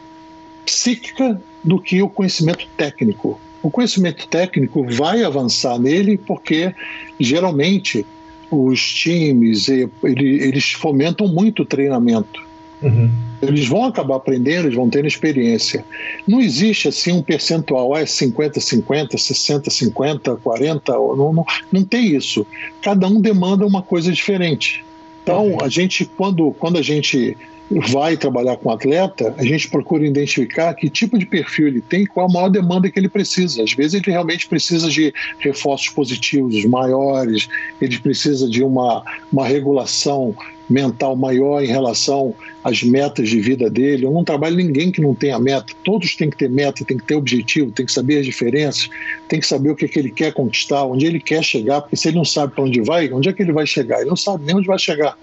psíquica 0.67 1.41
do 1.65 1.81
que 1.81 2.03
o 2.03 2.09
conhecimento 2.09 2.67
técnico. 2.77 3.41
O 3.63 3.71
conhecimento 3.71 4.27
técnico 4.29 4.87
vai 4.89 5.25
avançar 5.25 5.79
nele 5.79 6.19
porque 6.19 6.75
geralmente 7.19 8.07
os 8.51 8.93
times 8.93 9.69
eles 9.69 10.73
fomentam 10.73 11.29
muito 11.29 11.63
o 11.63 11.67
treinamento. 11.67 12.48
Uhum. 12.83 13.11
Eles 13.41 13.67
vão 13.67 13.85
acabar 13.85 14.17
aprendendo, 14.17 14.67
eles 14.67 14.75
vão 14.75 14.89
tendo 14.89 15.07
experiência. 15.07 15.85
Não 16.27 16.41
existe 16.41 16.89
assim 16.89 17.13
um 17.13 17.23
percentual, 17.23 17.95
ah, 17.95 18.01
é 18.01 18.07
50, 18.07 18.61
50, 18.61 19.17
60, 19.17 19.71
50, 19.71 20.37
40, 20.37 20.93
não, 20.93 21.33
não, 21.33 21.45
não 21.71 21.85
tem 21.85 22.17
isso. 22.17 22.47
Cada 22.83 23.07
um 23.07 23.21
demanda 23.21 23.67
uma 23.67 23.83
coisa 23.83 24.13
diferente. 24.13 24.85
Então, 25.23 25.53
uhum. 25.53 25.63
a 25.63 25.69
gente, 25.69 26.05
quando, 26.05 26.53
quando 26.53 26.79
a 26.79 26.83
gente 26.83 27.37
vai 27.71 28.17
trabalhar 28.17 28.57
com 28.57 28.71
atleta, 28.71 29.35
a 29.37 29.45
gente 29.45 29.69
procura 29.69 30.07
identificar 30.07 30.73
que 30.75 30.89
tipo 30.89 31.19
de 31.19 31.27
perfil 31.27 31.69
ele 31.69 31.81
tem, 31.83 32.07
qual 32.07 32.27
a 32.27 32.33
maior 32.33 32.49
demanda 32.49 32.91
que 32.91 32.99
ele 32.99 33.09
precisa. 33.09 33.63
Às 33.63 33.73
vezes 33.73 33.95
ele 33.95 34.11
realmente 34.11 34.49
precisa 34.49 34.89
de 34.89 35.13
reforços 35.39 35.91
positivos 35.91 36.65
maiores, 36.65 37.49
ele 37.81 37.99
precisa 37.99 38.49
de 38.49 38.63
uma, 38.63 39.05
uma 39.31 39.47
regulação 39.47 40.35
mental 40.69 41.17
maior 41.17 41.63
em 41.63 41.67
relação 41.67 42.35
às 42.69 42.83
metas 42.83 43.29
de 43.29 43.41
vida 43.41 43.69
dele. 43.71 44.05
Eu 44.05 44.11
não 44.11 44.25
trabalho 44.25 44.57
ninguém 44.57 44.91
que 44.91 45.01
não 45.01 45.15
tenha 45.15 45.39
meta. 45.39 45.73
Todos 45.85 46.15
têm 46.15 46.31
que 46.31 46.37
ter 46.37 46.51
meta, 46.51 46.85
têm 46.85 46.99
que 46.99 47.05
ter 47.05 47.15
objetivo, 47.15 47.73
têm 47.73 47.87
que 47.87 47.93
saber 47.93 48.19
as 48.19 48.27
diferenças, 48.27 48.89
tem 49.29 49.41
que 49.41 49.47
saber 49.47 49.71
o 49.71 49.77
que, 49.77 49.85
é 49.85 49.89
que 49.89 49.99
ele 49.99 50.11
quer 50.11 50.33
conquistar, 50.33 50.85
onde 50.85 51.07
ele 51.07 51.21
quer 51.21 51.43
chegar, 51.43 51.81
porque 51.81 51.97
se 51.97 52.09
ele 52.09 52.17
não 52.17 52.25
sabe 52.25 52.55
para 52.55 52.65
onde 52.65 52.81
vai, 52.81 53.11
onde 53.13 53.29
é 53.29 53.33
que 53.33 53.43
ele 53.43 53.53
vai 53.53 53.67
chegar? 53.67 54.01
Ele 54.01 54.11
não 54.11 54.17
sabe 54.17 54.45
nem 54.45 54.57
onde 54.57 54.67
vai 54.67 54.79
chegar. 54.79 55.17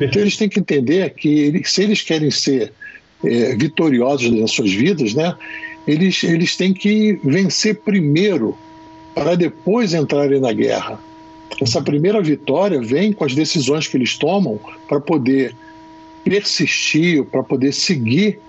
Então 0.00 0.20
eles 0.20 0.36
têm 0.36 0.48
que 0.48 0.58
entender 0.58 1.10
que 1.10 1.28
ele, 1.28 1.64
se 1.64 1.82
eles 1.82 2.02
querem 2.02 2.30
ser 2.30 2.72
é, 3.24 3.54
vitoriosos 3.56 4.30
nas 4.30 4.50
suas 4.50 4.72
vidas, 4.72 5.14
né, 5.14 5.34
eles, 5.86 6.22
eles 6.24 6.56
têm 6.56 6.72
que 6.72 7.18
vencer 7.22 7.76
primeiro 7.76 8.56
para 9.14 9.34
depois 9.34 9.94
entrarem 9.94 10.40
na 10.40 10.52
guerra. 10.52 10.98
Essa 11.60 11.80
primeira 11.80 12.20
vitória 12.20 12.80
vem 12.80 13.12
com 13.12 13.24
as 13.24 13.34
decisões 13.34 13.86
que 13.86 13.96
eles 13.96 14.16
tomam 14.16 14.58
para 14.88 15.00
poder 15.00 15.54
persistir, 16.24 17.24
para 17.24 17.42
poder 17.42 17.72
seguir 17.72 18.40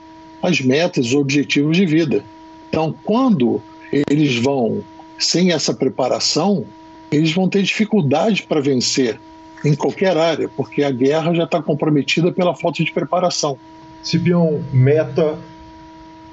as 0.41 0.61
metas, 0.61 1.07
os 1.07 1.13
objetivos 1.13 1.77
de 1.77 1.85
vida. 1.85 2.23
Então, 2.69 2.95
quando 3.03 3.61
eles 4.09 4.37
vão 4.37 4.83
sem 5.17 5.51
essa 5.51 5.73
preparação, 5.73 6.65
eles 7.11 7.31
vão 7.31 7.47
ter 7.47 7.63
dificuldade 7.63 8.43
para 8.43 8.61
vencer 8.61 9.19
em 9.63 9.73
qualquer 9.73 10.17
área, 10.17 10.49
porque 10.49 10.83
a 10.83 10.91
guerra 10.91 11.33
já 11.33 11.43
está 11.43 11.61
comprometida 11.61 12.31
pela 12.31 12.55
falta 12.55 12.83
de 12.83 12.91
preparação. 12.91 13.57
Cipião, 14.03 14.63
meta 14.71 15.37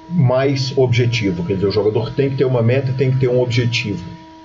mais 0.09 0.77
objetivo, 0.77 1.43
quer 1.45 1.55
dizer, 1.55 1.67
o 1.67 1.71
jogador 1.71 2.13
tem 2.13 2.29
que 2.29 2.37
ter 2.37 2.45
uma 2.45 2.61
meta 2.61 2.93
tem 2.93 3.11
que 3.11 3.17
ter 3.17 3.29
um 3.29 3.41
objetivo 3.41 4.03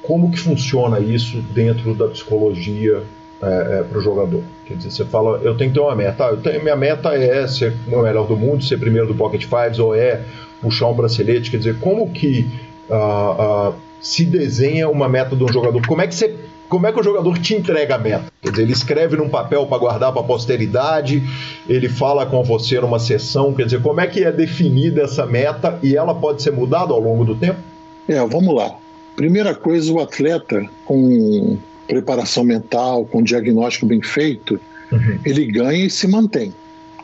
como 0.09 0.30
que 0.30 0.38
funciona 0.38 0.99
isso 0.99 1.42
dentro 1.53 1.94
da 1.94 2.09
psicologia 2.09 3.03
é, 3.43 3.78
é, 3.80 3.82
para 3.82 3.99
o 3.99 4.01
jogador? 4.01 4.43
Quer 4.66 4.74
dizer, 4.74 4.91
você 4.91 5.05
fala, 5.05 5.39
eu 5.43 5.57
tenho 5.57 5.70
que 5.70 5.78
ter 5.78 5.80
uma 5.80 5.95
meta. 5.95 6.26
Ah, 6.26 6.36
tenho, 6.36 6.62
minha 6.62 6.76
meta 6.76 7.14
é 7.14 7.47
ser 7.47 7.74
o 7.91 8.03
melhor 8.03 8.26
do 8.26 8.36
mundo, 8.36 8.64
ser 8.64 8.78
primeiro 8.78 9.07
do 9.07 9.14
Pocket 9.14 9.45
Fives, 9.45 9.78
ou 9.78 9.95
é 9.95 10.20
puxar 10.61 10.89
um 10.89 10.95
bracelete. 10.95 11.51
Quer 11.51 11.59
dizer, 11.59 11.78
como 11.78 12.11
que 12.11 12.51
uh, 12.91 13.70
uh, 13.70 13.74
se 14.01 14.24
desenha 14.24 14.89
uma 14.89 15.09
meta 15.09 15.36
de 15.36 15.45
um 15.45 15.49
jogador? 15.49 15.86
Como 15.86 16.03
é 16.03 16.07
que 16.07 16.14
você 16.14 16.34
como 16.68 16.86
é 16.86 16.93
que 16.93 17.01
o 17.01 17.03
jogador 17.03 17.39
te 17.39 17.55
entrega 17.55 17.95
a 17.95 17.99
meta? 17.99 18.30
Quer 18.43 18.51
dizer, 18.51 18.62
ele 18.62 18.72
escreve 18.72 19.16
num 19.16 19.28
papel 19.28 19.66
para 19.66 19.78
guardar 19.78 20.12
para 20.12 20.20
a 20.20 20.24
posteridade, 20.24 21.22
ele 21.66 21.89
fala 21.89 22.26
com 22.26 22.45
você 22.45 22.78
numa 22.78 22.99
sessão, 22.99 23.55
quer 23.55 23.64
dizer, 23.64 23.80
como 23.80 24.01
é 24.01 24.07
que 24.07 24.22
é 24.22 24.30
definida 24.30 25.03
essa 25.03 25.24
meta 25.24 25.78
e 25.82 25.97
ela 25.97 26.14
pode 26.14 26.43
ser 26.43 26.53
mudada 26.53 26.93
ao 26.93 27.01
longo 27.01 27.24
do 27.24 27.34
tempo? 27.34 27.59
É, 28.07 28.18
vamos 28.26 28.55
lá. 28.55 28.74
Primeira 29.16 29.55
coisa, 29.55 29.93
o 29.93 30.01
atleta 30.01 30.68
com 30.84 31.57
preparação 31.89 32.45
mental, 32.45 33.07
com 33.07 33.22
diagnóstico 33.22 33.86
bem 33.86 34.03
feito, 34.03 34.61
uhum. 34.93 35.18
ele 35.24 35.47
ganha 35.47 35.86
e 35.86 35.91
se 35.91 36.07
mantém. 36.07 36.55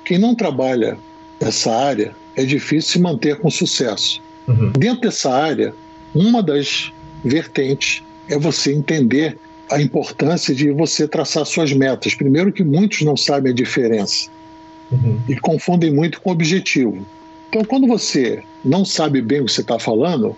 Quem 0.04 0.18
não 0.18 0.34
trabalha 0.34 0.98
essa 1.40 1.74
área 1.74 2.14
é 2.36 2.44
difícil 2.44 2.92
se 2.92 3.00
manter 3.00 3.38
com 3.38 3.50
sucesso. 3.50 4.22
Uhum. 4.46 4.72
Dentro 4.78 5.02
dessa 5.02 5.32
área, 5.32 5.74
uma 6.14 6.42
das 6.42 6.92
vertentes 7.24 8.02
é 8.28 8.38
você 8.38 8.72
entender 8.72 9.38
a 9.70 9.80
importância 9.80 10.54
de 10.54 10.70
você 10.70 11.08
traçar 11.08 11.46
suas 11.46 11.72
metas. 11.72 12.14
Primeiro 12.14 12.52
que 12.52 12.62
muitos 12.62 13.00
não 13.00 13.16
sabem 13.16 13.52
a 13.52 13.54
diferença 13.54 14.28
uhum. 14.92 15.18
e 15.28 15.34
confundem 15.36 15.92
muito 15.92 16.20
com 16.20 16.30
objetivo. 16.30 17.04
Então, 17.48 17.64
quando 17.64 17.86
você 17.86 18.42
não 18.64 18.84
sabe 18.84 19.22
bem 19.22 19.40
o 19.40 19.46
que 19.46 19.52
você 19.52 19.62
está 19.62 19.78
falando, 19.78 20.36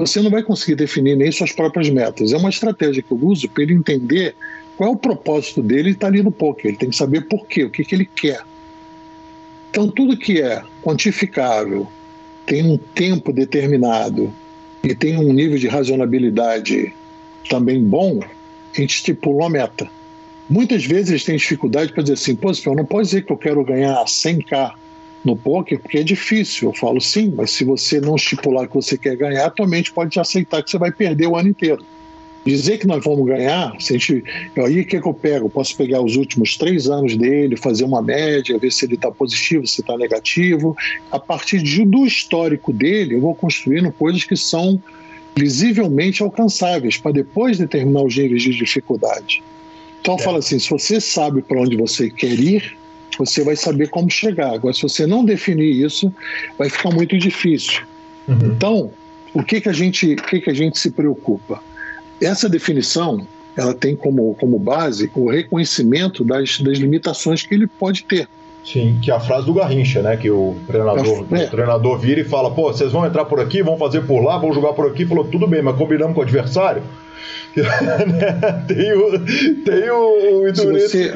você 0.00 0.20
não 0.20 0.30
vai 0.30 0.42
conseguir 0.42 0.74
definir 0.74 1.16
nem 1.16 1.32
suas 1.32 1.52
próprias 1.52 1.88
metas. 1.88 2.32
É 2.32 2.36
uma 2.36 2.50
estratégia 2.50 3.02
que 3.02 3.10
eu 3.10 3.18
uso 3.22 3.48
para 3.48 3.62
ele 3.62 3.74
entender 3.74 4.34
qual 4.76 4.90
é 4.90 4.92
o 4.92 4.96
propósito 4.96 5.62
dele 5.62 5.90
está 5.90 6.06
ali 6.06 6.22
no 6.22 6.30
poker. 6.30 6.66
Ele 6.66 6.76
tem 6.76 6.90
que 6.90 6.96
saber 6.96 7.22
por 7.22 7.46
quê, 7.46 7.64
o 7.64 7.70
que, 7.70 7.84
que 7.84 7.94
ele 7.94 8.04
quer. 8.04 8.42
Então, 9.70 9.88
tudo 9.88 10.16
que 10.16 10.40
é 10.40 10.62
quantificável, 10.82 11.86
tem 12.44 12.64
um 12.64 12.78
tempo 12.78 13.32
determinado 13.32 14.32
e 14.82 14.94
tem 14.94 15.18
um 15.18 15.32
nível 15.32 15.58
de 15.58 15.66
racionalidade 15.66 16.94
também 17.48 17.82
bom, 17.82 18.20
a 18.22 18.80
gente 18.80 18.96
estipula 18.96 19.44
uma 19.44 19.50
meta. 19.50 19.90
Muitas 20.48 20.84
vezes 20.84 21.10
eles 21.10 21.24
têm 21.24 21.36
dificuldade 21.36 21.92
para 21.92 22.02
dizer 22.02 22.14
assim, 22.14 22.36
pô, 22.36 22.52
não 22.74 22.84
pode 22.84 23.08
dizer 23.08 23.24
que 23.24 23.32
eu 23.32 23.36
quero 23.36 23.64
ganhar 23.64 24.04
100k 24.04 24.74
no 25.26 25.36
poker, 25.36 25.78
porque 25.78 25.98
é 25.98 26.02
difícil. 26.02 26.68
Eu 26.68 26.74
falo 26.74 27.00
sim, 27.00 27.32
mas 27.36 27.50
se 27.50 27.64
você 27.64 28.00
não 28.00 28.14
estipular 28.14 28.68
que 28.68 28.74
você 28.74 28.96
quer 28.96 29.16
ganhar, 29.16 29.50
tua 29.50 29.66
mente 29.66 29.92
pode 29.92 30.18
aceitar 30.18 30.62
que 30.62 30.70
você 30.70 30.78
vai 30.78 30.92
perder 30.92 31.26
o 31.26 31.36
ano 31.36 31.48
inteiro. 31.48 31.84
Dizer 32.44 32.78
que 32.78 32.86
nós 32.86 33.02
vamos 33.02 33.26
ganhar, 33.26 33.74
se 33.80 33.92
a 33.92 33.98
gente, 33.98 34.22
aí 34.56 34.80
o 34.80 34.86
que, 34.86 35.00
que 35.00 35.08
eu 35.08 35.12
pego? 35.12 35.46
Eu 35.46 35.50
posso 35.50 35.76
pegar 35.76 36.00
os 36.00 36.14
últimos 36.14 36.56
três 36.56 36.88
anos 36.88 37.16
dele, 37.16 37.56
fazer 37.56 37.84
uma 37.84 38.00
média, 38.00 38.56
ver 38.56 38.70
se 38.70 38.84
ele 38.84 38.94
está 38.94 39.10
positivo, 39.10 39.66
se 39.66 39.80
está 39.80 39.98
negativo. 39.98 40.76
A 41.10 41.18
partir 41.18 41.60
de, 41.60 41.84
do 41.84 42.06
histórico 42.06 42.72
dele, 42.72 43.16
eu 43.16 43.20
vou 43.20 43.34
construindo 43.34 43.90
coisas 43.90 44.22
que 44.22 44.36
são 44.36 44.80
visivelmente 45.34 46.22
alcançáveis, 46.22 46.96
para 46.96 47.10
depois 47.10 47.58
determinar 47.58 48.02
os 48.02 48.16
níveis 48.16 48.42
de 48.42 48.54
dificuldade. 48.54 49.42
Então, 50.00 50.14
é. 50.14 50.18
fala 50.18 50.38
assim: 50.38 50.60
se 50.60 50.70
você 50.70 51.00
sabe 51.00 51.42
para 51.42 51.60
onde 51.60 51.76
você 51.76 52.08
quer 52.08 52.38
ir, 52.38 52.78
você 53.18 53.42
vai 53.42 53.56
saber 53.56 53.88
como 53.88 54.10
chegar. 54.10 54.54
Agora, 54.54 54.74
se 54.74 54.82
você 54.82 55.06
não 55.06 55.24
definir 55.24 55.84
isso, 55.84 56.12
vai 56.58 56.68
ficar 56.68 56.90
muito 56.90 57.16
difícil. 57.18 57.82
Uhum. 58.28 58.38
Então, 58.44 58.90
o 59.32 59.42
que, 59.42 59.60
que, 59.60 59.68
a 59.68 59.72
gente, 59.72 60.14
o 60.14 60.16
que, 60.16 60.40
que 60.40 60.50
a 60.50 60.54
gente 60.54 60.78
se 60.78 60.90
preocupa? 60.90 61.62
Essa 62.20 62.48
definição 62.48 63.26
ela 63.56 63.72
tem 63.72 63.96
como, 63.96 64.34
como 64.34 64.58
base 64.58 65.10
o 65.14 65.30
reconhecimento 65.30 66.22
das, 66.22 66.60
das 66.60 66.78
limitações 66.78 67.42
que 67.42 67.54
ele 67.54 67.66
pode 67.66 68.04
ter. 68.04 68.28
Sim, 68.64 68.98
que 69.00 69.10
é 69.10 69.14
a 69.14 69.20
frase 69.20 69.46
do 69.46 69.54
Garrincha, 69.54 70.02
né? 70.02 70.16
Que 70.16 70.28
o 70.28 70.56
treinador, 70.66 71.24
é. 71.30 71.44
o 71.44 71.50
treinador 71.50 71.98
vira 71.98 72.20
e 72.20 72.24
fala: 72.24 72.50
pô, 72.50 72.72
vocês 72.72 72.90
vão 72.90 73.06
entrar 73.06 73.24
por 73.24 73.40
aqui, 73.40 73.62
vão 73.62 73.78
fazer 73.78 74.02
por 74.02 74.20
lá, 74.20 74.36
vão 74.38 74.52
jogar 74.52 74.72
por 74.72 74.90
aqui. 74.90 75.06
Falou: 75.06 75.24
tudo 75.24 75.46
bem, 75.46 75.62
mas 75.62 75.76
combinamos 75.76 76.14
com 76.14 76.20
o 76.20 76.24
adversário? 76.24 76.82
tem 78.66 78.92
o, 78.92 79.18
tem 79.64 79.90
o, 79.90 80.50
o 80.50 80.54
se 80.54 80.66
você, 80.66 81.14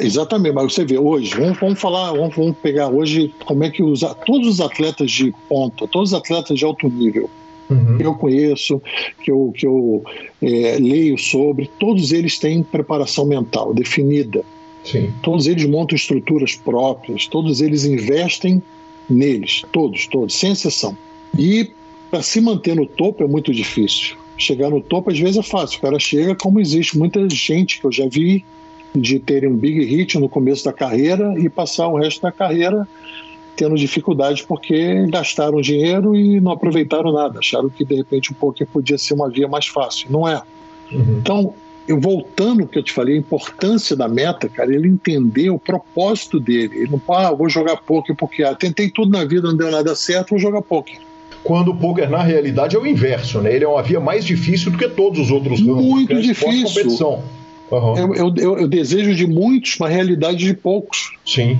Exatamente, 0.00 0.54
mas 0.54 0.72
você 0.72 0.84
vê 0.84 0.98
hoje, 0.98 1.34
vamos, 1.34 1.58
vamos 1.58 1.80
falar, 1.80 2.12
vamos, 2.12 2.34
vamos, 2.34 2.56
pegar 2.62 2.88
hoje 2.88 3.34
como 3.44 3.64
é 3.64 3.70
que 3.70 3.82
os, 3.82 4.00
todos 4.26 4.46
os 4.48 4.60
atletas 4.60 5.10
de 5.10 5.34
ponta, 5.48 5.86
todos 5.88 6.12
os 6.12 6.14
atletas 6.14 6.58
de 6.58 6.64
alto 6.64 6.88
nível, 6.88 7.30
uhum. 7.70 7.98
que 7.98 8.04
eu 8.04 8.14
conheço, 8.14 8.82
que 9.22 9.30
eu, 9.30 9.52
que 9.54 9.66
eu 9.66 10.04
é, 10.42 10.76
leio 10.78 11.16
sobre, 11.18 11.70
todos 11.78 12.12
eles 12.12 12.38
têm 12.38 12.62
preparação 12.62 13.24
mental 13.24 13.72
definida. 13.72 14.44
Sim. 14.84 15.12
Todos 15.22 15.46
eles 15.46 15.66
montam 15.66 15.94
estruturas 15.94 16.56
próprias, 16.56 17.26
todos 17.26 17.60
eles 17.60 17.84
investem 17.84 18.62
neles, 19.08 19.62
todos, 19.72 20.06
todos, 20.06 20.34
sem 20.34 20.52
exceção. 20.52 20.96
E 21.38 21.70
para 22.10 22.22
se 22.22 22.40
manter 22.40 22.74
no 22.74 22.86
topo 22.86 23.22
é 23.22 23.26
muito 23.26 23.52
difícil. 23.52 24.16
Chegar 24.36 24.70
no 24.70 24.80
topo 24.80 25.10
às 25.10 25.18
vezes 25.18 25.36
é 25.36 25.42
fácil, 25.42 25.78
o 25.78 25.82
cara 25.82 25.98
chega 25.98 26.34
como 26.34 26.60
existe 26.60 26.98
muita 26.98 27.28
gente 27.28 27.78
que 27.78 27.86
eu 27.86 27.92
já 27.92 28.06
vi 28.08 28.44
de 28.94 29.18
terem 29.18 29.48
um 29.48 29.56
big 29.56 29.84
hit 29.84 30.18
no 30.18 30.28
começo 30.28 30.64
da 30.64 30.72
carreira 30.72 31.34
e 31.38 31.48
passar 31.48 31.88
o 31.88 31.96
resto 31.96 32.22
da 32.22 32.32
carreira 32.32 32.86
tendo 33.56 33.76
dificuldade 33.76 34.44
porque 34.48 35.06
gastaram 35.08 35.60
dinheiro 35.60 36.16
e 36.16 36.40
não 36.40 36.52
aproveitaram 36.52 37.12
nada, 37.12 37.40
acharam 37.40 37.68
que 37.68 37.84
de 37.84 37.94
repente 37.94 38.32
o 38.32 38.34
poker 38.34 38.66
podia 38.66 38.96
ser 38.96 39.12
uma 39.12 39.28
via 39.28 39.46
mais 39.46 39.66
fácil. 39.66 40.10
Não 40.10 40.26
é. 40.26 40.40
Uhum. 40.90 41.18
Então, 41.18 41.54
eu 41.86 42.00
voltando 42.00 42.62
ao 42.62 42.68
que 42.68 42.78
eu 42.78 42.82
te 42.82 42.92
falei, 42.92 43.16
a 43.16 43.18
importância 43.18 43.94
da 43.94 44.08
meta, 44.08 44.48
cara, 44.48 44.74
ele 44.74 44.88
entender 44.88 45.50
o 45.50 45.58
propósito 45.58 46.40
dele. 46.40 46.78
Ele 46.78 46.90
não 46.90 47.02
ah, 47.14 47.32
vou 47.32 47.50
jogar 47.50 47.76
poker 47.76 48.16
porque 48.16 48.42
ah, 48.42 48.54
tentei 48.54 48.88
tudo 48.88 49.10
na 49.10 49.24
vida, 49.24 49.48
não 49.48 49.56
deu 49.56 49.70
nada 49.70 49.94
certo, 49.94 50.30
vou 50.30 50.38
jogar 50.38 50.62
poker. 50.62 50.98
Quando 51.44 51.68
o 51.72 51.76
poker, 51.76 52.08
na 52.08 52.22
realidade, 52.22 52.76
é 52.76 52.78
o 52.78 52.86
inverso, 52.86 53.40
né? 53.40 53.54
Ele 53.54 53.64
é 53.64 53.68
uma 53.68 53.82
via 53.82 53.98
mais 53.98 54.24
difícil 54.24 54.70
do 54.70 54.78
que 54.78 54.88
todos 54.88 55.18
os 55.18 55.30
outros 55.30 55.60
ramos. 55.60 55.84
Muito 55.84 56.12
é 56.12 56.20
difícil. 56.20 56.68
Competição. 56.68 57.22
Uhum. 57.70 57.96
Eu, 57.96 58.14
eu, 58.14 58.34
eu, 58.36 58.58
eu, 58.58 58.68
desejo 58.68 59.14
de 59.14 59.26
muitos, 59.26 59.78
uma 59.78 59.88
realidade 59.88 60.38
de 60.38 60.54
poucos. 60.54 61.12
Sim. 61.24 61.58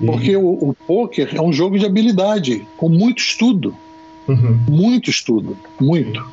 E... 0.00 0.06
Porque 0.06 0.36
o, 0.36 0.70
o 0.70 0.76
poker 0.86 1.28
é 1.34 1.40
um 1.40 1.52
jogo 1.52 1.78
de 1.78 1.84
habilidade, 1.84 2.66
com 2.76 2.88
muito 2.88 3.18
estudo. 3.18 3.74
Uhum. 4.26 4.58
Muito 4.68 5.10
estudo, 5.10 5.56
muito. 5.80 6.24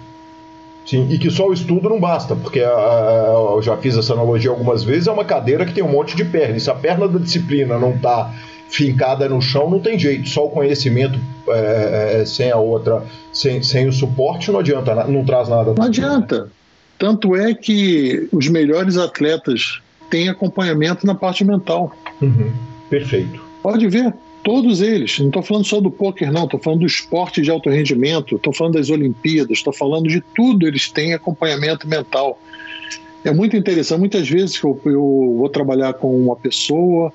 Sim, 0.86 1.08
e 1.10 1.18
que 1.18 1.30
só 1.30 1.50
o 1.50 1.54
estudo 1.54 1.90
não 1.90 2.00
basta, 2.00 2.34
porque 2.34 2.62
a, 2.62 2.70
a, 2.70 3.54
eu 3.56 3.62
já 3.62 3.76
fiz 3.76 3.98
essa 3.98 4.14
analogia 4.14 4.50
algumas 4.50 4.84
vezes, 4.86 5.08
é 5.08 5.12
uma 5.12 5.26
cadeira 5.26 5.66
que 5.66 5.74
tem 5.74 5.84
um 5.84 5.92
monte 5.92 6.16
de 6.16 6.24
perna, 6.24 6.56
e 6.56 6.62
se 6.62 6.70
a 6.70 6.76
perna 6.76 7.10
da 7.10 7.20
disciplina 7.20 7.78
não 7.78 7.92
está 7.92 8.34
fincada 8.70 9.28
no 9.28 9.42
chão, 9.42 9.70
não 9.70 9.80
tem 9.80 10.00
jeito, 10.00 10.30
só 10.30 10.46
o 10.46 10.50
conhecimento 10.50 11.20
é, 11.50 12.22
é, 12.22 12.26
sem 12.26 12.52
a 12.52 12.58
outra, 12.58 13.04
sem, 13.34 13.62
sem 13.62 13.88
o 13.88 13.92
suporte, 13.92 14.50
não 14.50 14.60
adianta, 14.60 14.96
não 15.06 15.26
traz 15.26 15.50
nada. 15.50 15.74
Não 15.78 15.86
adianta. 15.86 16.50
Tanto 16.98 17.36
é 17.36 17.54
que 17.54 18.28
os 18.32 18.48
melhores 18.48 18.98
atletas 18.98 19.80
têm 20.10 20.30
acompanhamento 20.30 21.06
na 21.06 21.14
parte 21.14 21.44
mental. 21.44 21.96
Uhum. 22.22 22.52
Perfeito. 22.90 23.42
Pode 23.62 23.88
ver, 23.88 24.14
todos 24.44 24.82
eles. 24.82 25.20
Não 25.20 25.28
estou 25.28 25.44
falando 25.44 25.66
só 25.66 25.82
do 25.82 25.92
poker, 25.92 26.32
não. 26.32 26.46
Estou 26.46 26.60
falando 26.60 26.80
do 26.80 26.86
esporte 26.86 27.42
de 27.42 27.52
alto 27.52 27.70
rendimento. 27.70 28.38
Estou 28.38 28.54
falando 28.54 28.76
das 28.76 28.90
Olimpíadas. 28.90 29.58
Estou 29.58 29.74
falando 29.74 30.08
de 30.08 30.22
tudo. 30.36 30.68
Eles 30.68 30.90
têm 30.90 31.14
acompanhamento 31.14 31.88
mental. 31.88 32.40
É 33.24 33.32
muito 33.34 33.58
interessante. 33.58 34.00
Muitas 34.00 34.30
vezes 34.30 34.62
eu, 34.64 34.80
eu 34.86 35.36
vou 35.38 35.50
trabalhar 35.50 35.94
com 35.94 36.18
uma 36.18 36.36
pessoa 36.36 37.12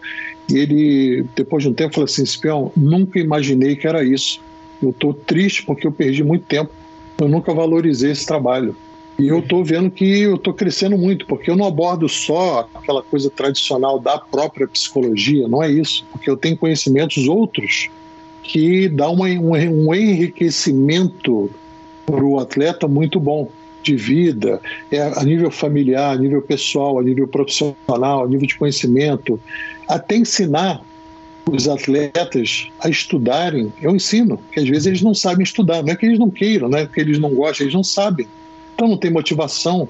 e 0.50 0.58
ele, 0.58 1.24
depois 1.34 1.62
de 1.62 1.70
um 1.70 1.72
tempo, 1.72 1.94
fala 1.94 2.04
assim: 2.04 2.22
Espião, 2.22 2.70
nunca 2.76 3.18
imaginei 3.18 3.76
que 3.76 3.86
era 3.86 4.04
isso. 4.04 4.40
Eu 4.82 4.90
estou 4.90 5.14
triste 5.14 5.64
porque 5.64 5.86
eu 5.86 5.92
perdi 5.92 6.22
muito 6.22 6.44
tempo. 6.44 6.70
Eu 7.18 7.28
nunca 7.28 7.54
valorizei 7.54 8.10
esse 8.10 8.26
trabalho. 8.26 8.76
E 9.22 9.28
eu 9.28 9.38
estou 9.38 9.64
vendo 9.64 9.88
que 9.88 10.22
eu 10.22 10.34
estou 10.34 10.52
crescendo 10.52 10.98
muito, 10.98 11.26
porque 11.26 11.48
eu 11.48 11.54
não 11.54 11.64
abordo 11.64 12.08
só 12.08 12.68
aquela 12.74 13.04
coisa 13.04 13.30
tradicional 13.30 13.96
da 14.00 14.18
própria 14.18 14.66
psicologia, 14.66 15.46
não 15.46 15.62
é 15.62 15.70
isso, 15.70 16.04
porque 16.10 16.28
eu 16.28 16.36
tenho 16.36 16.56
conhecimentos 16.56 17.28
outros 17.28 17.88
que 18.42 18.88
dá 18.88 19.08
uma, 19.08 19.26
um, 19.26 19.52
um 19.52 19.94
enriquecimento 19.94 21.48
para 22.04 22.24
o 22.24 22.40
atleta 22.40 22.88
muito 22.88 23.20
bom 23.20 23.48
de 23.80 23.94
vida, 23.94 24.60
é 24.90 25.00
a 25.00 25.22
nível 25.22 25.52
familiar, 25.52 26.16
a 26.16 26.18
nível 26.18 26.42
pessoal, 26.42 26.98
a 26.98 27.02
nível 27.04 27.28
profissional, 27.28 28.24
a 28.24 28.26
nível 28.26 28.48
de 28.48 28.56
conhecimento, 28.56 29.38
até 29.86 30.16
ensinar 30.16 30.82
os 31.48 31.68
atletas 31.68 32.68
a 32.80 32.88
estudarem, 32.88 33.72
eu 33.80 33.94
ensino, 33.94 34.40
que 34.50 34.58
às 34.58 34.68
vezes 34.68 34.86
eles 34.86 35.02
não 35.02 35.14
sabem 35.14 35.44
estudar, 35.44 35.80
não 35.80 35.92
é 35.92 35.96
que 35.96 36.06
eles 36.06 36.18
não 36.18 36.28
queiram, 36.28 36.68
não 36.68 36.78
é 36.78 36.86
que 36.86 36.98
eles 36.98 37.20
não 37.20 37.32
gostam, 37.32 37.64
eles 37.64 37.74
não 37.74 37.84
sabem. 37.84 38.26
Então 38.82 38.90
não 38.90 38.98
tem 38.98 39.12
motivação, 39.12 39.88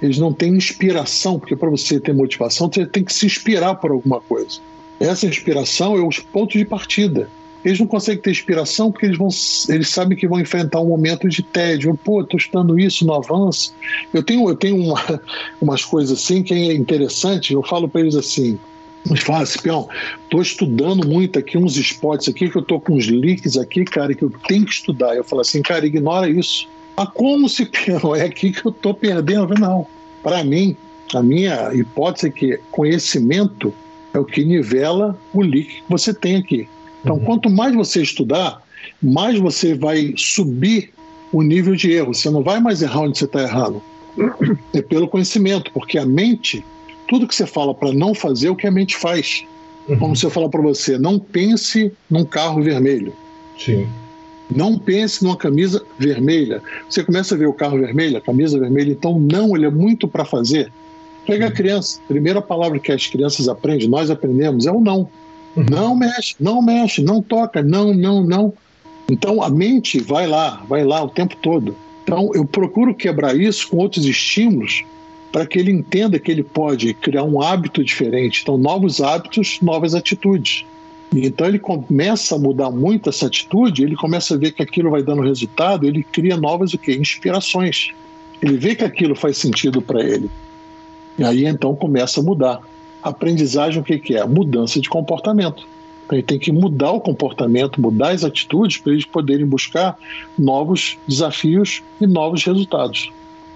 eles 0.00 0.16
não 0.16 0.32
têm 0.32 0.54
inspiração, 0.54 1.38
porque 1.38 1.54
para 1.54 1.68
você 1.68 2.00
ter 2.00 2.14
motivação, 2.14 2.70
você 2.72 2.86
tem 2.86 3.04
que 3.04 3.12
se 3.12 3.26
inspirar 3.26 3.74
por 3.74 3.90
alguma 3.90 4.18
coisa. 4.18 4.60
Essa 4.98 5.26
inspiração 5.26 5.94
é 5.94 6.00
os 6.02 6.20
pontos 6.20 6.58
de 6.58 6.64
partida. 6.64 7.28
Eles 7.62 7.78
não 7.78 7.86
conseguem 7.86 8.22
ter 8.22 8.30
inspiração 8.30 8.90
porque 8.90 9.04
eles, 9.04 9.18
vão, 9.18 9.28
eles 9.68 9.90
sabem 9.90 10.16
que 10.16 10.26
vão 10.26 10.40
enfrentar 10.40 10.80
um 10.80 10.86
momento 10.86 11.28
de 11.28 11.42
tédio. 11.42 11.94
Pô, 12.02 12.22
estou 12.22 12.38
estudando 12.38 12.80
isso, 12.80 13.06
não 13.06 13.16
avança. 13.16 13.72
Eu 14.10 14.22
tenho, 14.22 14.48
eu 14.48 14.56
tenho 14.56 14.76
uma, 14.82 15.20
umas 15.60 15.84
coisas 15.84 16.18
assim 16.18 16.42
que 16.42 16.54
é 16.54 16.72
interessante. 16.72 17.52
Eu 17.52 17.62
falo 17.62 17.90
para 17.90 18.00
eles 18.00 18.14
assim: 18.14 18.58
eles 19.04 19.22
falam 19.22 19.42
assim, 19.42 19.58
Pião, 19.58 19.86
estou 20.24 20.40
estudando 20.40 21.06
muito 21.06 21.38
aqui 21.38 21.58
uns 21.58 21.76
spots 21.76 22.26
aqui, 22.26 22.48
que 22.48 22.56
eu 22.56 22.62
estou 22.62 22.80
com 22.80 22.94
uns 22.94 23.06
leaks 23.06 23.58
aqui, 23.58 23.84
cara, 23.84 24.14
que 24.14 24.22
eu 24.22 24.32
tenho 24.48 24.64
que 24.64 24.72
estudar. 24.72 25.14
Eu 25.14 25.24
falo 25.24 25.42
assim, 25.42 25.60
cara, 25.60 25.84
ignora 25.84 26.26
isso. 26.26 26.66
Mas 27.00 27.08
como 27.14 27.48
se 27.48 27.62
é 28.18 28.22
aqui 28.22 28.52
que 28.52 28.66
eu 28.66 28.70
estou 28.70 28.92
perdendo? 28.92 29.54
Não. 29.54 29.86
Para 30.22 30.44
mim, 30.44 30.76
a 31.14 31.22
minha 31.22 31.72
hipótese 31.72 32.26
é 32.26 32.30
que 32.30 32.60
conhecimento 32.70 33.72
é 34.12 34.18
o 34.18 34.24
que 34.26 34.44
nivela 34.44 35.18
o 35.32 35.40
leak 35.40 35.76
que 35.76 35.82
você 35.88 36.12
tem 36.12 36.36
aqui. 36.36 36.68
Então, 37.02 37.16
uhum. 37.16 37.24
quanto 37.24 37.48
mais 37.48 37.74
você 37.74 38.02
estudar, 38.02 38.62
mais 39.02 39.38
você 39.38 39.74
vai 39.74 40.12
subir 40.14 40.92
o 41.32 41.40
nível 41.40 41.74
de 41.74 41.90
erro. 41.90 42.12
Você 42.12 42.28
não 42.28 42.42
vai 42.42 42.60
mais 42.60 42.82
errar 42.82 43.00
onde 43.00 43.16
você 43.16 43.24
está 43.24 43.44
errando. 43.44 43.82
É 44.74 44.82
pelo 44.82 45.08
conhecimento, 45.08 45.72
porque 45.72 45.96
a 45.96 46.04
mente, 46.04 46.62
tudo 47.08 47.26
que 47.26 47.34
você 47.34 47.46
fala 47.46 47.72
para 47.72 47.94
não 47.94 48.12
fazer, 48.12 48.48
é 48.48 48.50
o 48.50 48.56
que 48.56 48.66
a 48.66 48.70
mente 48.70 48.94
faz. 48.94 49.46
Uhum. 49.88 49.98
Como 49.98 50.16
se 50.16 50.26
eu 50.26 50.30
falar 50.30 50.50
para 50.50 50.60
você, 50.60 50.98
não 50.98 51.18
pense 51.18 51.90
num 52.10 52.26
carro 52.26 52.62
vermelho. 52.62 53.14
Sim. 53.58 53.88
Não 54.50 54.78
pense 54.78 55.22
numa 55.22 55.36
camisa 55.36 55.84
vermelha. 55.98 56.62
Você 56.88 57.04
começa 57.04 57.34
a 57.34 57.38
ver 57.38 57.46
o 57.46 57.52
carro 57.52 57.78
vermelho, 57.78 58.16
a 58.16 58.20
camisa 58.20 58.58
vermelha, 58.58 58.90
então 58.90 59.18
não, 59.18 59.56
ele 59.56 59.66
é 59.66 59.70
muito 59.70 60.08
para 60.08 60.24
fazer. 60.24 60.72
Pega 61.26 61.46
a 61.46 61.50
criança, 61.50 62.00
primeira 62.08 62.42
palavra 62.42 62.78
que 62.78 62.90
as 62.90 63.06
crianças 63.06 63.48
aprendem, 63.48 63.88
nós 63.88 64.10
aprendemos, 64.10 64.66
é 64.66 64.72
o 64.72 64.80
não. 64.80 65.08
Uhum. 65.56 65.66
Não 65.70 65.96
mexe, 65.96 66.34
não 66.40 66.62
mexe, 66.62 67.02
não 67.02 67.22
toca, 67.22 67.62
não, 67.62 67.92
não, 67.94 68.24
não. 68.24 68.52
Então 69.08 69.42
a 69.42 69.50
mente 69.50 70.00
vai 70.00 70.26
lá, 70.26 70.64
vai 70.68 70.84
lá 70.84 71.02
o 71.02 71.08
tempo 71.08 71.36
todo. 71.36 71.76
Então 72.02 72.30
eu 72.34 72.44
procuro 72.44 72.94
quebrar 72.94 73.36
isso 73.36 73.68
com 73.68 73.76
outros 73.76 74.04
estímulos 74.04 74.84
para 75.30 75.46
que 75.46 75.58
ele 75.58 75.70
entenda 75.70 76.18
que 76.18 76.30
ele 76.30 76.42
pode 76.42 76.92
criar 76.94 77.24
um 77.24 77.40
hábito 77.40 77.84
diferente. 77.84 78.40
Então, 78.42 78.58
novos 78.58 79.00
hábitos, 79.00 79.58
novas 79.60 79.94
atitudes. 79.94 80.64
Então 81.12 81.46
ele 81.46 81.58
começa 81.58 82.36
a 82.36 82.38
mudar 82.38 82.70
muito 82.70 83.08
essa 83.08 83.26
atitude, 83.26 83.82
ele 83.82 83.96
começa 83.96 84.34
a 84.34 84.38
ver 84.38 84.52
que 84.52 84.62
aquilo 84.62 84.90
vai 84.90 85.02
dando 85.02 85.22
resultado, 85.22 85.86
ele 85.86 86.04
cria 86.04 86.36
novas 86.36 86.72
o 86.72 86.78
quê? 86.78 86.94
inspirações. 86.94 87.90
Ele 88.40 88.56
vê 88.56 88.74
que 88.74 88.84
aquilo 88.84 89.14
faz 89.14 89.36
sentido 89.36 89.82
para 89.82 90.02
ele. 90.02 90.30
E 91.18 91.24
aí 91.24 91.44
então 91.44 91.74
começa 91.74 92.20
a 92.20 92.22
mudar. 92.22 92.60
Aprendizagem 93.02 93.80
o 93.80 93.84
que, 93.84 93.98
que 93.98 94.14
é? 94.14 94.24
Mudança 94.24 94.80
de 94.80 94.88
comportamento. 94.88 95.66
Então, 96.04 96.18
ele 96.18 96.26
tem 96.26 96.38
que 96.38 96.50
mudar 96.50 96.90
o 96.90 97.00
comportamento, 97.00 97.80
mudar 97.80 98.10
as 98.10 98.24
atitudes 98.24 98.78
para 98.78 98.92
eles 98.92 99.04
poderem 99.04 99.46
buscar 99.46 99.96
novos 100.36 100.98
desafios 101.06 101.82
e 102.00 102.06
novos 102.06 102.44
resultados. 102.44 103.12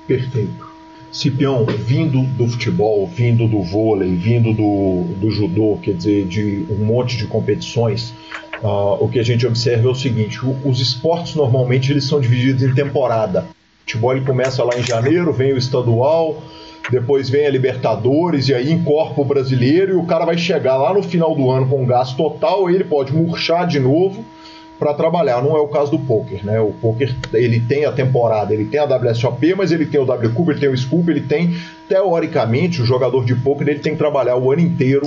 Perfeito. 0.06 0.73
Cipião, 1.14 1.64
vindo 1.64 2.22
do 2.22 2.48
futebol, 2.48 3.06
vindo 3.06 3.46
do 3.46 3.62
vôlei, 3.62 4.16
vindo 4.16 4.52
do, 4.52 5.04
do 5.14 5.30
judô, 5.30 5.78
quer 5.80 5.94
dizer, 5.94 6.26
de 6.26 6.66
um 6.68 6.84
monte 6.84 7.16
de 7.16 7.28
competições, 7.28 8.12
uh, 8.60 8.98
o 8.98 9.08
que 9.08 9.20
a 9.20 9.22
gente 9.22 9.46
observa 9.46 9.86
é 9.86 9.90
o 9.92 9.94
seguinte: 9.94 10.44
o, 10.44 10.58
os 10.64 10.80
esportes 10.80 11.36
normalmente 11.36 11.92
eles 11.92 12.02
são 12.02 12.20
divididos 12.20 12.64
em 12.64 12.74
temporada. 12.74 13.42
O 13.42 13.80
futebol 13.82 14.16
ele 14.16 14.26
começa 14.26 14.64
lá 14.64 14.76
em 14.76 14.82
janeiro, 14.82 15.32
vem 15.32 15.52
o 15.52 15.56
estadual, 15.56 16.42
depois 16.90 17.30
vem 17.30 17.46
a 17.46 17.50
Libertadores 17.50 18.48
e 18.48 18.54
aí 18.54 18.72
encorpa 18.72 19.20
o 19.20 19.24
brasileiro 19.24 19.92
e 19.92 19.96
o 19.96 20.06
cara 20.06 20.24
vai 20.24 20.36
chegar 20.36 20.76
lá 20.76 20.92
no 20.92 21.02
final 21.02 21.32
do 21.36 21.48
ano 21.48 21.68
com 21.68 21.80
um 21.80 21.86
gasto 21.86 22.16
total, 22.16 22.68
ele 22.68 22.82
pode 22.82 23.14
murchar 23.14 23.68
de 23.68 23.78
novo 23.78 24.24
para 24.78 24.94
trabalhar. 24.94 25.42
Não 25.42 25.56
é 25.56 25.60
o 25.60 25.68
caso 25.68 25.90
do 25.90 25.98
poker, 25.98 26.44
né? 26.44 26.60
O 26.60 26.72
poker 26.72 27.14
ele 27.32 27.60
tem 27.60 27.84
a 27.84 27.92
temporada, 27.92 28.52
ele 28.52 28.64
tem 28.64 28.80
a 28.80 28.84
WSOP, 28.84 29.54
mas 29.54 29.72
ele 29.72 29.86
tem 29.86 30.00
o 30.00 30.04
W 30.04 30.50
ele 30.50 30.60
tem 30.60 30.68
o 30.68 30.76
Scoop, 30.76 31.10
ele 31.10 31.22
tem 31.22 31.56
teoricamente 31.88 32.82
o 32.82 32.84
jogador 32.84 33.24
de 33.24 33.34
poker 33.34 33.68
ele 33.68 33.80
tem 33.80 33.92
que 33.92 33.98
trabalhar 33.98 34.36
o 34.36 34.50
ano 34.50 34.62
inteiro 34.62 35.06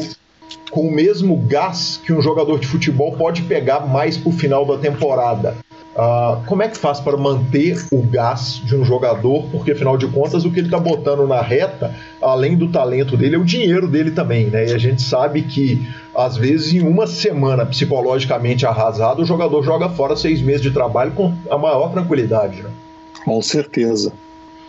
com 0.72 0.82
o 0.82 0.92
mesmo 0.92 1.36
gás 1.38 2.00
que 2.06 2.14
um 2.14 2.22
jogador 2.22 2.60
de 2.60 2.68
futebol 2.68 3.14
pode 3.14 3.42
pegar 3.44 3.82
mais 3.82 4.18
para 4.18 4.30
o 4.30 4.32
final 4.32 4.66
da 4.66 4.78
temporada. 4.78 5.56
Uh, 5.98 6.46
como 6.46 6.62
é 6.62 6.68
que 6.68 6.78
faz 6.78 7.00
para 7.00 7.18
manter 7.18 7.84
o 7.92 8.04
gás 8.04 8.62
de 8.64 8.76
um 8.76 8.86
jogador? 8.86 9.48
Porque, 9.50 9.72
afinal 9.72 9.98
de 9.98 10.06
contas, 10.06 10.46
o 10.46 10.52
que 10.52 10.60
ele 10.60 10.68
está 10.68 10.80
botando 10.80 11.26
na 11.26 11.42
reta, 11.42 11.96
além 12.22 12.56
do 12.56 12.68
talento 12.68 13.18
dele, 13.18 13.36
é 13.36 13.40
o 13.40 13.44
dinheiro 13.44 13.88
dele 13.88 14.12
também, 14.12 14.46
né? 14.46 14.68
E 14.68 14.74
a 14.74 14.78
gente 14.78 15.02
sabe 15.02 15.42
que, 15.42 15.88
às 16.14 16.38
vezes, 16.38 16.72
em 16.72 16.82
uma 16.82 17.08
semana 17.08 17.66
psicologicamente 17.66 18.64
arrasado, 18.64 19.24
o 19.24 19.26
jogador 19.26 19.64
joga 19.64 19.90
fora 19.90 20.16
seis 20.16 20.40
meses 20.40 20.62
de 20.62 20.70
trabalho 20.70 21.14
com 21.14 21.34
a 21.50 21.58
maior 21.58 21.92
tranquilidade, 21.92 22.62
né? 22.62 22.70
Com 23.26 23.42
certeza, 23.42 24.14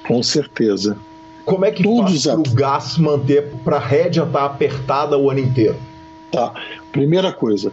com 0.06 0.22
certeza. 0.22 0.96
Como 1.44 1.66
é 1.66 1.70
que 1.70 1.82
Todos 1.82 2.24
faz 2.24 2.40
para 2.40 2.50
o 2.50 2.54
gás 2.54 2.96
manter, 2.96 3.52
para 3.62 3.76
a 3.76 3.80
rédea 3.80 4.22
estar 4.22 4.38
tá 4.38 4.46
apertada 4.46 5.18
o 5.18 5.28
ano 5.30 5.40
inteiro? 5.40 5.76
Tá. 6.32 6.54
Primeira 6.90 7.34
coisa, 7.34 7.70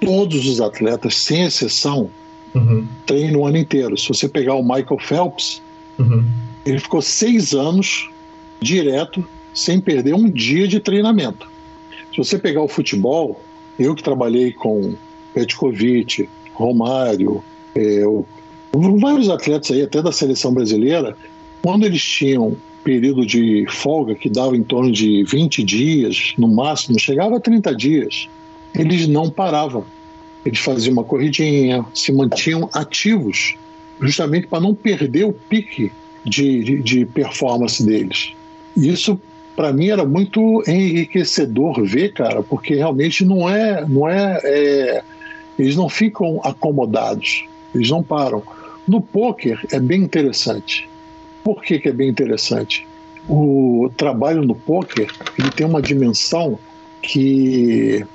todos 0.00 0.44
os 0.44 0.60
atletas, 0.60 1.14
sem 1.14 1.44
exceção, 1.44 2.10
uhum. 2.56 2.86
treina 3.04 3.38
o 3.38 3.46
ano 3.46 3.56
inteiro. 3.56 3.96
Se 3.96 4.08
você 4.08 4.28
pegar 4.28 4.54
o 4.54 4.62
Michael 4.62 4.98
Phelps, 4.98 5.62
uhum. 5.98 6.24
ele 6.64 6.78
ficou 6.78 7.02
seis 7.02 7.54
anos 7.54 8.10
direto, 8.60 9.24
sem 9.54 9.80
perder 9.80 10.14
um 10.14 10.30
dia 10.30 10.66
de 10.66 10.80
treinamento. 10.80 11.48
Se 12.10 12.18
você 12.18 12.38
pegar 12.38 12.62
o 12.62 12.68
futebol, 12.68 13.40
eu 13.78 13.94
que 13.94 14.02
trabalhei 14.02 14.52
com 14.52 14.94
Petkovic, 15.34 16.28
Romário, 16.52 17.44
é, 17.74 18.02
vários 18.98 19.28
atletas 19.28 19.70
aí, 19.70 19.82
até 19.82 20.02
da 20.02 20.12
seleção 20.12 20.52
brasileira, 20.52 21.16
quando 21.62 21.84
eles 21.84 22.02
tinham 22.02 22.56
período 22.82 23.26
de 23.26 23.66
folga 23.68 24.14
que 24.14 24.30
dava 24.30 24.56
em 24.56 24.62
torno 24.62 24.92
de 24.92 25.24
20 25.24 25.64
dias, 25.64 26.34
no 26.38 26.46
máximo, 26.46 26.98
chegava 26.98 27.36
a 27.36 27.40
30 27.40 27.74
dias, 27.74 28.28
eles 28.72 29.08
não 29.08 29.28
paravam. 29.28 29.84
Eles 30.46 30.60
faziam 30.60 30.92
uma 30.92 31.04
corridinha, 31.04 31.84
se 31.92 32.12
mantinham 32.12 32.70
ativos, 32.72 33.56
justamente 34.00 34.46
para 34.46 34.60
não 34.60 34.74
perder 34.74 35.24
o 35.24 35.32
pique 35.32 35.90
de, 36.24 36.62
de, 36.62 36.82
de 36.82 37.04
performance 37.04 37.84
deles. 37.84 38.32
Isso 38.76 39.20
para 39.56 39.72
mim 39.72 39.88
era 39.88 40.04
muito 40.04 40.62
enriquecedor 40.68 41.82
ver, 41.82 42.12
cara, 42.12 42.42
porque 42.42 42.74
realmente 42.74 43.24
não 43.24 43.48
é, 43.48 43.84
não 43.88 44.08
é, 44.08 44.38
é, 44.44 45.02
eles 45.58 45.74
não 45.74 45.88
ficam 45.88 46.40
acomodados, 46.44 47.44
eles 47.74 47.90
não 47.90 48.02
param. 48.02 48.42
No 48.86 49.00
poker 49.00 49.58
é 49.72 49.80
bem 49.80 50.02
interessante. 50.02 50.88
Por 51.42 51.62
que, 51.62 51.78
que 51.78 51.88
é 51.88 51.92
bem 51.92 52.08
interessante? 52.08 52.86
O 53.28 53.90
trabalho 53.96 54.42
no 54.42 54.54
poker 54.54 55.10
ele 55.38 55.50
tem 55.50 55.66
uma 55.66 55.82
dimensão 55.82 56.58
que 57.02 58.06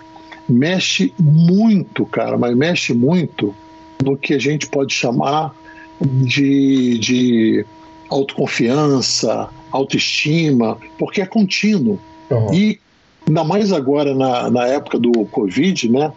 mexe 0.52 1.14
muito, 1.20 2.06
cara, 2.06 2.38
mas 2.38 2.56
mexe 2.56 2.94
muito 2.94 3.56
no 4.04 4.18
que 4.18 4.34
a 4.34 4.40
gente 4.40 4.68
pode 4.68 4.94
chamar 4.94 5.56
de, 6.02 6.98
de 6.98 7.66
autoconfiança, 8.10 9.50
autoestima, 9.72 10.78
porque 10.98 11.22
é 11.22 11.26
contínuo. 11.26 12.00
Uhum. 12.30 12.54
E 12.54 12.80
ainda 13.28 13.44
mais 13.44 13.72
agora 13.72 14.14
na, 14.14 14.50
na 14.50 14.68
época 14.68 14.98
do 14.98 15.12
Covid, 15.26 15.90
né? 15.90 16.12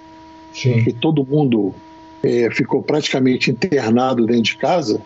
Sim. 0.52 0.82
Que 0.84 0.92
todo 0.92 1.26
mundo 1.26 1.74
é, 2.22 2.48
ficou 2.50 2.82
praticamente 2.82 3.50
internado 3.50 4.26
dentro 4.26 4.42
de 4.42 4.56
casa 4.56 5.00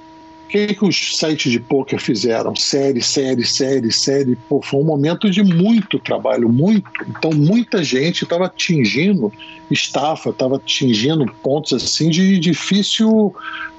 o 0.49 0.51
que, 0.51 0.75
que 0.75 0.83
os 0.83 1.19
sites 1.19 1.53
de 1.53 1.61
poker 1.61 2.01
fizeram? 2.01 2.57
Série, 2.57 3.03
série, 3.03 3.45
série, 3.45 3.93
série. 3.93 4.35
Pô, 4.49 4.63
foi 4.63 4.81
um 4.81 4.85
momento 4.85 5.31
de 5.31 5.43
muito 5.43 5.99
trabalho, 5.99 6.49
muito. 6.49 6.89
Então, 7.07 7.31
muita 7.33 7.85
gente 7.85 8.25
estava 8.25 8.47
atingindo 8.47 9.31
estafa, 9.71 10.31
estava 10.31 10.57
atingindo 10.57 11.27
pontos 11.43 11.75
assim 11.75 12.09
de 12.09 12.39
difícil 12.39 13.35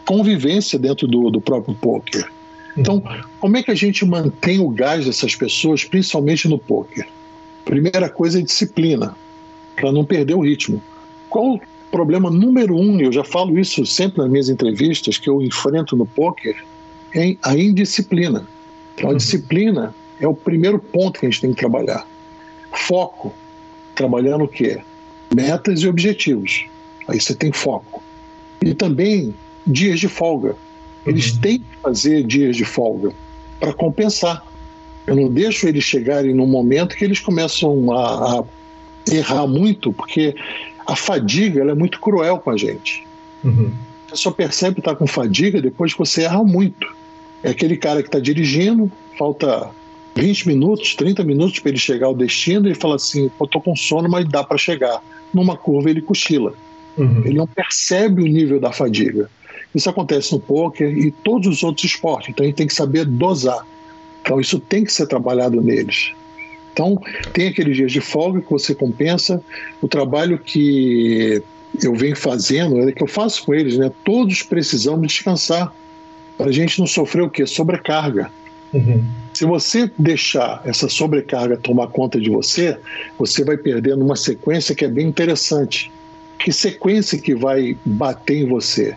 convivência 0.05 0.77
dentro 0.77 1.07
do, 1.07 1.31
do 1.31 1.41
próprio 1.41 1.73
poker. 1.73 2.29
Então, 2.77 3.03
como 3.39 3.57
é 3.57 3.63
que 3.63 3.71
a 3.71 3.75
gente 3.75 4.05
mantém 4.05 4.59
o 4.59 4.69
gás 4.69 5.07
dessas 5.07 5.35
pessoas, 5.35 5.83
principalmente 5.83 6.47
no 6.47 6.59
poker? 6.59 7.07
Primeira 7.65 8.07
coisa 8.07 8.37
é 8.37 8.43
disciplina, 8.43 9.15
para 9.75 9.91
não 9.91 10.05
perder 10.05 10.35
o 10.35 10.41
ritmo. 10.41 10.79
Qual 11.31 11.59
problema 11.91 12.29
número 12.29 12.75
um, 12.75 12.99
eu 12.99 13.11
já 13.11 13.23
falo 13.23 13.57
isso 13.59 13.85
sempre 13.85 14.19
nas 14.19 14.29
minhas 14.29 14.49
entrevistas, 14.49 15.17
que 15.17 15.29
eu 15.29 15.41
enfrento 15.41 15.95
no 15.95 16.05
poker, 16.05 16.63
é 17.15 17.35
a 17.41 17.55
indisciplina. 17.55 18.47
Então, 18.95 19.09
a 19.09 19.11
uhum. 19.11 19.17
disciplina 19.17 19.95
é 20.19 20.27
o 20.27 20.33
primeiro 20.33 20.79
ponto 20.79 21.19
que 21.19 21.25
a 21.25 21.29
gente 21.29 21.41
tem 21.41 21.53
que 21.53 21.59
trabalhar. 21.59 22.05
Foco. 22.71 23.33
Trabalhando 23.95 24.43
o 24.43 24.47
quê? 24.47 24.79
Metas 25.33 25.81
e 25.81 25.87
objetivos. 25.87 26.65
Aí 27.07 27.19
você 27.19 27.33
tem 27.33 27.51
foco. 27.51 28.03
E 28.61 28.73
também 28.73 29.33
dias 29.65 29.99
de 29.99 30.07
folga. 30.07 30.55
Eles 31.05 31.33
uhum. 31.33 31.39
têm 31.39 31.59
que 31.59 31.77
fazer 31.81 32.23
dias 32.23 32.55
de 32.55 32.65
folga 32.65 33.11
para 33.59 33.73
compensar. 33.73 34.45
Eu 35.07 35.15
não 35.15 35.29
deixo 35.29 35.67
eles 35.67 35.83
chegarem 35.83 36.33
num 36.33 36.45
momento 36.45 36.95
que 36.95 37.03
eles 37.03 37.19
começam 37.19 37.91
a, 37.91 38.39
a 38.39 38.43
errar 39.11 39.47
muito, 39.47 39.91
porque 39.91 40.35
a 40.89 40.95
fadiga 40.95 41.61
é 41.61 41.73
muito 41.75 41.99
cruel 41.99 42.39
com 42.39 42.49
a 42.49 42.57
gente. 42.57 43.05
Uhum. 43.43 43.71
Você 44.07 44.15
só 44.15 44.31
percebe 44.31 44.75
que 44.75 44.81
está 44.81 44.95
com 44.95 45.05
fadiga 45.05 45.61
depois 45.61 45.93
que 45.93 45.99
você 45.99 46.23
erra 46.23 46.43
muito. 46.43 46.95
É 47.43 47.51
aquele 47.51 47.77
cara 47.77 48.01
que 48.01 48.09
está 48.09 48.19
dirigindo, 48.19 48.91
falta 49.17 49.69
20 50.15 50.47
minutos, 50.47 50.95
30 50.95 51.23
minutos 51.23 51.59
para 51.59 51.69
ele 51.69 51.77
chegar 51.77 52.07
ao 52.07 52.15
destino 52.15 52.67
e 52.67 52.73
fala 52.73 52.95
assim: 52.95 53.29
eu 53.39 53.47
tô 53.47 53.61
com 53.61 53.75
sono, 53.75 54.09
mas 54.09 54.27
dá 54.27 54.43
para 54.43 54.57
chegar. 54.57 55.01
Numa 55.31 55.55
curva 55.55 55.91
ele 55.91 56.01
cochila. 56.01 56.53
Uhum. 56.97 57.21
Ele 57.23 57.37
não 57.37 57.47
percebe 57.47 58.23
o 58.23 58.25
nível 58.25 58.59
da 58.59 58.71
fadiga. 58.71 59.29
Isso 59.73 59.89
acontece 59.89 60.33
no 60.33 60.39
poker 60.39 60.89
e 60.89 61.11
todos 61.11 61.47
os 61.47 61.61
outros 61.61 61.85
esportes. 61.85 62.29
Então 62.29 62.43
a 62.43 62.47
gente 62.47 62.57
tem 62.57 62.67
que 62.67 62.73
saber 62.73 63.05
dosar. 63.05 63.63
Então 64.21 64.41
isso 64.41 64.59
tem 64.59 64.83
que 64.83 64.91
ser 64.91 65.05
trabalhado 65.05 65.61
neles. 65.61 66.13
Então, 66.71 66.99
tem 67.33 67.47
aqueles 67.47 67.75
dias 67.75 67.91
de 67.91 68.01
folga 68.01 68.41
que 68.41 68.49
você 68.49 68.73
compensa. 68.73 69.41
O 69.81 69.87
trabalho 69.87 70.37
que 70.37 71.41
eu 71.83 71.93
venho 71.93 72.15
fazendo, 72.15 72.87
é 72.87 72.91
que 72.91 73.03
eu 73.03 73.07
faço 73.07 73.45
com 73.45 73.53
eles, 73.53 73.77
né? 73.77 73.91
Todos 74.03 74.43
precisamos 74.43 75.07
descansar. 75.07 75.73
para 76.37 76.47
a 76.47 76.53
gente 76.53 76.79
não 76.79 76.87
sofrer 76.87 77.21
o 77.21 77.29
quê? 77.29 77.45
Sobrecarga. 77.45 78.31
Uhum. 78.73 79.03
Se 79.33 79.45
você 79.45 79.91
deixar 79.97 80.61
essa 80.63 80.87
sobrecarga 80.87 81.57
tomar 81.57 81.87
conta 81.87 82.19
de 82.19 82.29
você, 82.29 82.77
você 83.17 83.43
vai 83.43 83.57
perdendo 83.57 84.05
uma 84.05 84.15
sequência 84.15 84.73
que 84.73 84.85
é 84.85 84.87
bem 84.87 85.07
interessante. 85.07 85.91
Que 86.37 86.51
sequência 86.51 87.17
que 87.17 87.35
vai 87.35 87.77
bater 87.83 88.37
em 88.37 88.47
você? 88.47 88.95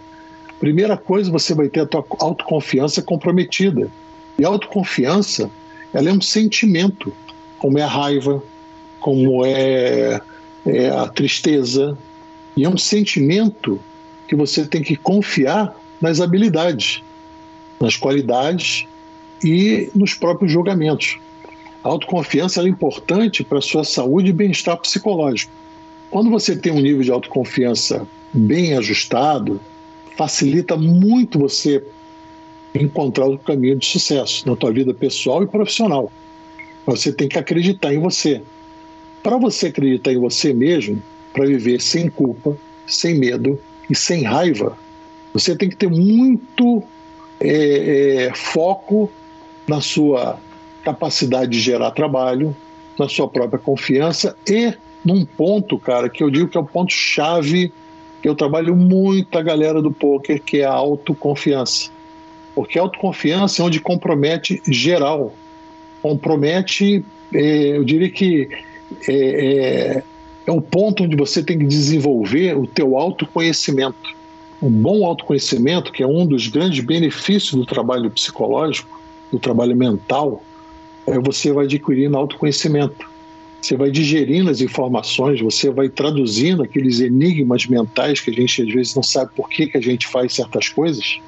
Primeira 0.61 0.97
coisa, 0.97 1.31
você 1.31 1.55
vai 1.55 1.69
ter 1.69 1.81
a 1.81 1.87
tua 1.87 2.05
autoconfiança 2.21 3.03
comprometida. 3.03 3.91
E 4.39 4.45
a 4.45 4.49
autoconfiança, 4.49 5.51
ela 5.93 6.09
é 6.09 6.13
um 6.13 6.21
sentimento, 6.21 7.13
como 7.63 7.79
é 7.79 7.83
a 7.83 7.87
raiva, 7.87 8.43
como 8.99 9.47
é, 9.47 10.21
é 10.67 10.89
a 10.89 11.07
tristeza. 11.07 11.97
E 12.57 12.65
é 12.65 12.69
um 12.69 12.77
sentimento 12.77 13.79
que 14.27 14.35
você 14.35 14.67
tem 14.67 14.83
que 14.83 14.97
confiar 14.97 15.73
nas 16.01 16.21
habilidades, 16.21 17.05
nas 17.79 17.97
qualidades 17.97 18.85
e 19.45 19.89
nos 19.95 20.13
próprios 20.13 20.51
julgamentos. 20.51 21.21
A 21.85 21.89
autoconfiança 21.89 22.61
é 22.61 22.67
importante 22.67 23.45
para 23.45 23.59
a 23.59 23.63
sua 23.63 23.85
saúde 23.85 24.31
e 24.31 24.33
bem-estar 24.33 24.77
psicológico. 24.79 25.53
Quando 26.11 26.31
você 26.31 26.57
tem 26.57 26.73
um 26.73 26.81
nível 26.81 27.03
de 27.03 27.13
autoconfiança 27.13 28.09
bem 28.33 28.77
ajustado, 28.77 29.61
facilita 30.17 30.77
muito 30.77 31.39
você 31.39 31.81
encontrar 32.75 33.27
o 33.27 33.39
caminho 33.39 33.77
de 33.77 33.87
sucesso 33.87 34.49
na 34.49 34.57
tua 34.57 34.73
vida 34.73 34.93
pessoal 34.93 35.45
e 35.45 35.47
profissional. 35.47 36.11
Você 36.87 37.13
tem 37.13 37.29
que 37.29 37.39
acreditar 37.39 37.93
em 37.93 37.99
você. 37.99 38.43
Para 39.23 39.37
você 39.37 39.69
acreditar 39.69 40.13
em 40.13 40.19
você 40.19 40.53
mesmo, 40.53 41.03
para 41.33 41.47
viver 41.47 41.81
sem 41.81 42.09
culpa, 42.09 42.57
sem 42.87 43.19
medo 43.19 43.59
e 43.89 43.95
sem 43.95 44.23
raiva, 44.23 44.77
você 45.33 45.57
tem 45.57 45.69
que 45.69 45.77
ter 45.77 45.89
muito 45.89 46.83
é, 47.41 48.27
é, 48.29 48.35
foco 48.35 49.11
na 49.67 49.81
sua 49.81 50.39
capacidade 50.85 51.53
de 51.53 51.61
gerar 51.61 51.93
trabalho, 51.93 52.55
na 52.99 53.09
sua 53.09 53.29
própria 53.29 53.59
confiança 53.59 54.37
e 54.47 54.75
num 55.05 55.25
ponto, 55.25 55.79
cara, 55.79 56.09
que 56.09 56.23
eu 56.23 56.31
digo 56.31 56.49
que 56.49 56.57
é 56.57 56.61
o 56.61 56.65
ponto 56.65 56.93
chave 56.93 57.73
que 58.23 58.29
eu 58.29 58.37
trabalho 58.37 58.77
muito 58.77 59.37
a 59.37 59.43
galera 59.43 59.83
do 59.83 59.91
poker, 59.91 60.41
que 60.41 60.59
é 60.59 60.65
a 60.65 60.73
autoconfiança. 60.73 61.91
Porque 62.55 62.79
a 62.79 62.83
autoconfiança 62.83 63.61
é 63.61 63.65
onde 63.65 63.81
compromete 63.81 64.63
geral. 64.65 65.35
Compromete, 66.03 67.05
é, 67.33 67.77
eu 67.77 67.85
diria 67.85 68.11
que 68.11 68.49
é, 69.09 70.03
é, 70.47 70.51
o 70.51 70.61
ponto 70.61 71.05
onde 71.05 71.17
você 71.17 71.43
tem 71.43 71.59
que 71.59 71.65
desenvolver 71.65 72.57
o 72.57 72.67
teu 72.67 72.97
autoconhecimento. 72.97 74.11
Um 74.61 74.71
bom 74.71 75.05
autoconhecimento, 75.05 75.93
que 75.93 76.03
é 76.03 76.07
um 76.07 76.27
dos 76.27 76.49
grandes 76.49 76.85
benefícios 76.85 77.53
do 77.53 77.65
trabalho 77.65 78.11
psicológico, 78.11 79.01
do 79.31 79.39
trabalho 79.39 79.77
mental, 79.77 80.43
é 81.07 81.19
você 81.19 81.53
vai 81.53 81.65
adquirindo 81.65 82.17
autoconhecimento. 82.17 83.11
Você 83.61 83.77
vai 83.77 83.91
digerindo 83.93 84.51
as 84.51 84.61
informações, 84.61 85.41
você 85.41 85.71
vai 85.71 85.89
traduzindo 85.89 86.65
aqueles 86.65 86.99
enigmas 86.99 87.67
mentais 87.67 88.21
que 88.21 88.31
a 88.31 88.33
gente 88.33 88.61
às 88.63 88.69
vezes 88.69 88.95
não 88.95 89.05
sabe 89.05 89.31
por 89.37 89.49
que, 89.49 89.69
que 89.69 89.79
a 89.79 89.81
gente 89.81 90.07
faz 90.09 90.35
certas 90.35 90.69
coisas. 90.69 91.21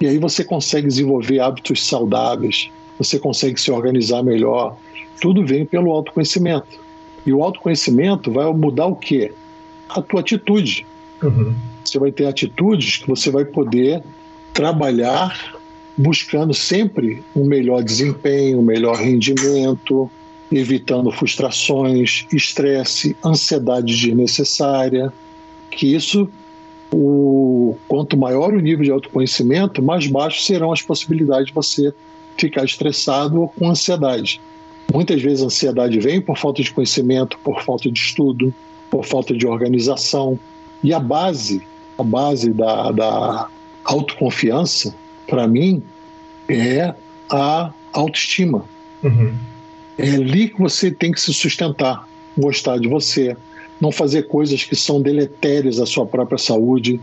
E 0.00 0.06
aí 0.06 0.16
você 0.16 0.44
consegue 0.44 0.86
desenvolver 0.86 1.40
hábitos 1.40 1.84
saudáveis, 1.84 2.70
você 3.02 3.18
consegue 3.18 3.58
se 3.60 3.70
organizar 3.70 4.22
melhor. 4.22 4.76
Tudo 5.20 5.44
vem 5.44 5.64
pelo 5.64 5.90
autoconhecimento. 5.90 6.78
E 7.24 7.32
o 7.32 7.42
autoconhecimento 7.42 8.30
vai 8.30 8.52
mudar 8.52 8.86
o 8.86 8.96
quê? 8.96 9.32
A 9.88 10.02
tua 10.02 10.20
atitude. 10.20 10.86
Uhum. 11.22 11.54
Você 11.82 11.98
vai 11.98 12.12
ter 12.12 12.26
atitudes 12.26 12.98
que 12.98 13.08
você 13.08 13.30
vai 13.30 13.44
poder 13.44 14.02
trabalhar 14.52 15.58
buscando 15.96 16.54
sempre 16.54 17.22
um 17.34 17.44
melhor 17.44 17.82
desempenho, 17.82 18.60
um 18.60 18.62
melhor 18.62 18.96
rendimento, 18.96 20.10
evitando 20.52 21.10
frustrações, 21.10 22.26
estresse, 22.32 23.16
ansiedade 23.24 23.94
desnecessária, 23.94 25.12
que 25.70 25.94
isso 25.94 26.28
o 26.92 27.76
quanto 27.86 28.16
maior 28.16 28.52
o 28.52 28.60
nível 28.60 28.84
de 28.84 28.90
autoconhecimento, 28.90 29.82
mais 29.82 30.06
baixo 30.06 30.42
serão 30.42 30.72
as 30.72 30.82
possibilidades 30.82 31.46
de 31.46 31.52
você 31.52 31.94
ficar 32.36 32.64
estressado 32.64 33.42
ou 33.42 33.48
com 33.48 33.68
ansiedade. 33.68 34.40
Muitas 34.92 35.22
vezes 35.22 35.42
a 35.42 35.46
ansiedade 35.46 35.98
vem 36.00 36.20
por 36.20 36.36
falta 36.36 36.62
de 36.62 36.72
conhecimento, 36.72 37.38
por 37.44 37.62
falta 37.62 37.90
de 37.90 37.98
estudo, 37.98 38.52
por 38.90 39.04
falta 39.04 39.34
de 39.34 39.46
organização. 39.46 40.38
E 40.82 40.92
a 40.92 40.98
base, 40.98 41.62
a 41.96 42.02
base 42.02 42.50
da, 42.52 42.90
da 42.90 43.48
autoconfiança, 43.84 44.94
para 45.26 45.46
mim, 45.46 45.82
é 46.48 46.94
a 47.28 47.72
autoestima. 47.92 48.64
Uhum. 49.02 49.34
É 49.96 50.14
ali 50.14 50.48
que 50.48 50.58
você 50.58 50.90
tem 50.90 51.12
que 51.12 51.20
se 51.20 51.32
sustentar, 51.32 52.08
gostar 52.36 52.78
de 52.78 52.88
você, 52.88 53.36
não 53.80 53.92
fazer 53.92 54.24
coisas 54.24 54.64
que 54.64 54.74
são 54.74 55.00
deletérias 55.00 55.78
à 55.78 55.86
sua 55.86 56.04
própria 56.04 56.38
saúde. 56.38 57.00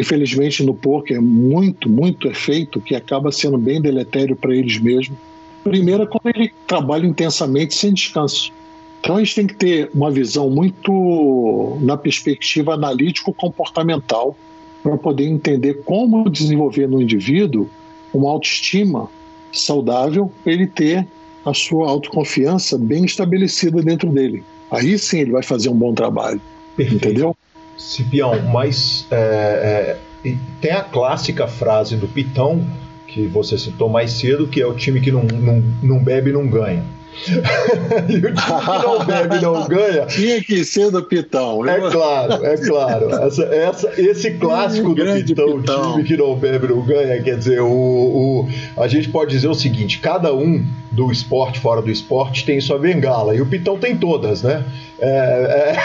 Infelizmente, 0.00 0.62
no 0.62 0.74
poker, 0.74 1.20
muito, 1.20 1.88
muito 1.88 2.28
é 2.28 2.34
feito 2.34 2.80
que 2.80 2.94
acaba 2.94 3.30
sendo 3.30 3.58
bem 3.58 3.80
deletério 3.80 4.36
para 4.36 4.54
eles 4.54 4.78
mesmos. 4.78 5.16
Primeiro, 5.62 6.02
é 6.02 6.06
quando 6.06 6.34
ele 6.34 6.52
trabalha 6.66 7.06
intensamente 7.06 7.74
sem 7.74 7.92
descanso. 7.92 8.52
Então, 9.00 9.16
a 9.16 9.18
gente 9.18 9.34
tem 9.34 9.46
que 9.46 9.54
ter 9.54 9.90
uma 9.94 10.10
visão 10.10 10.48
muito 10.50 11.78
na 11.80 11.96
perspectiva 11.96 12.74
analítico-comportamental 12.74 14.36
para 14.82 14.96
poder 14.96 15.24
entender 15.24 15.82
como 15.84 16.28
desenvolver 16.28 16.86
no 16.86 17.00
indivíduo 17.00 17.68
uma 18.12 18.30
autoestima 18.30 19.08
saudável, 19.52 20.30
ele 20.44 20.66
ter 20.66 21.06
a 21.44 21.52
sua 21.52 21.88
autoconfiança 21.88 22.78
bem 22.78 23.04
estabelecida 23.04 23.82
dentro 23.82 24.10
dele. 24.10 24.42
Aí 24.70 24.98
sim 24.98 25.20
ele 25.20 25.32
vai 25.32 25.42
fazer 25.42 25.68
um 25.68 25.76
bom 25.76 25.92
trabalho. 25.94 26.40
Perfeito. 26.76 27.04
Entendeu? 27.04 27.36
Cipião, 27.76 28.40
mas 28.42 29.06
é, 29.10 29.98
é, 30.24 30.36
tem 30.60 30.72
a 30.72 30.82
clássica 30.82 31.46
frase 31.46 31.96
do 31.96 32.08
Pitão, 32.08 32.66
que 33.06 33.26
você 33.26 33.56
citou 33.58 33.88
mais 33.88 34.12
cedo, 34.12 34.48
que 34.48 34.60
é 34.60 34.66
o 34.66 34.74
time 34.74 35.00
que 35.00 35.12
não, 35.12 35.22
não, 35.22 35.62
não 35.82 35.98
bebe 35.98 36.32
não 36.32 36.46
ganha. 36.46 36.84
E 38.08 38.16
o 38.16 38.34
time 38.34 38.34
que 38.34 38.86
não 38.86 39.04
bebe 39.06 39.40
não 39.40 39.68
ganha. 39.68 40.06
Tinha 40.06 40.42
que 40.42 40.64
ser 40.64 40.90
do 40.90 41.02
Pitão. 41.02 41.66
É 41.68 41.90
claro, 41.90 42.44
é 42.44 42.56
claro. 42.56 43.10
Essa, 43.10 43.44
essa, 43.44 44.00
esse 44.00 44.30
clássico 44.32 44.94
do 44.94 45.04
Pitão, 45.04 45.60
Pitão, 45.60 45.92
time 45.92 46.04
que 46.04 46.16
não 46.16 46.34
bebe 46.36 46.68
não 46.68 46.82
ganha, 46.82 47.22
quer 47.22 47.36
dizer, 47.36 47.60
o, 47.60 47.68
o, 47.68 48.48
a 48.76 48.88
gente 48.88 49.08
pode 49.08 49.30
dizer 49.30 49.48
o 49.48 49.54
seguinte: 49.54 49.98
cada 49.98 50.34
um 50.34 50.64
do 50.90 51.10
esporte 51.10 51.58
fora 51.60 51.82
do 51.82 51.90
esporte 51.90 52.44
tem 52.44 52.60
sua 52.60 52.78
bengala, 52.78 53.34
e 53.34 53.40
o 53.40 53.46
Pitão 53.46 53.78
tem 53.78 53.96
todas, 53.96 54.42
né? 54.42 54.64
É, 54.98 55.76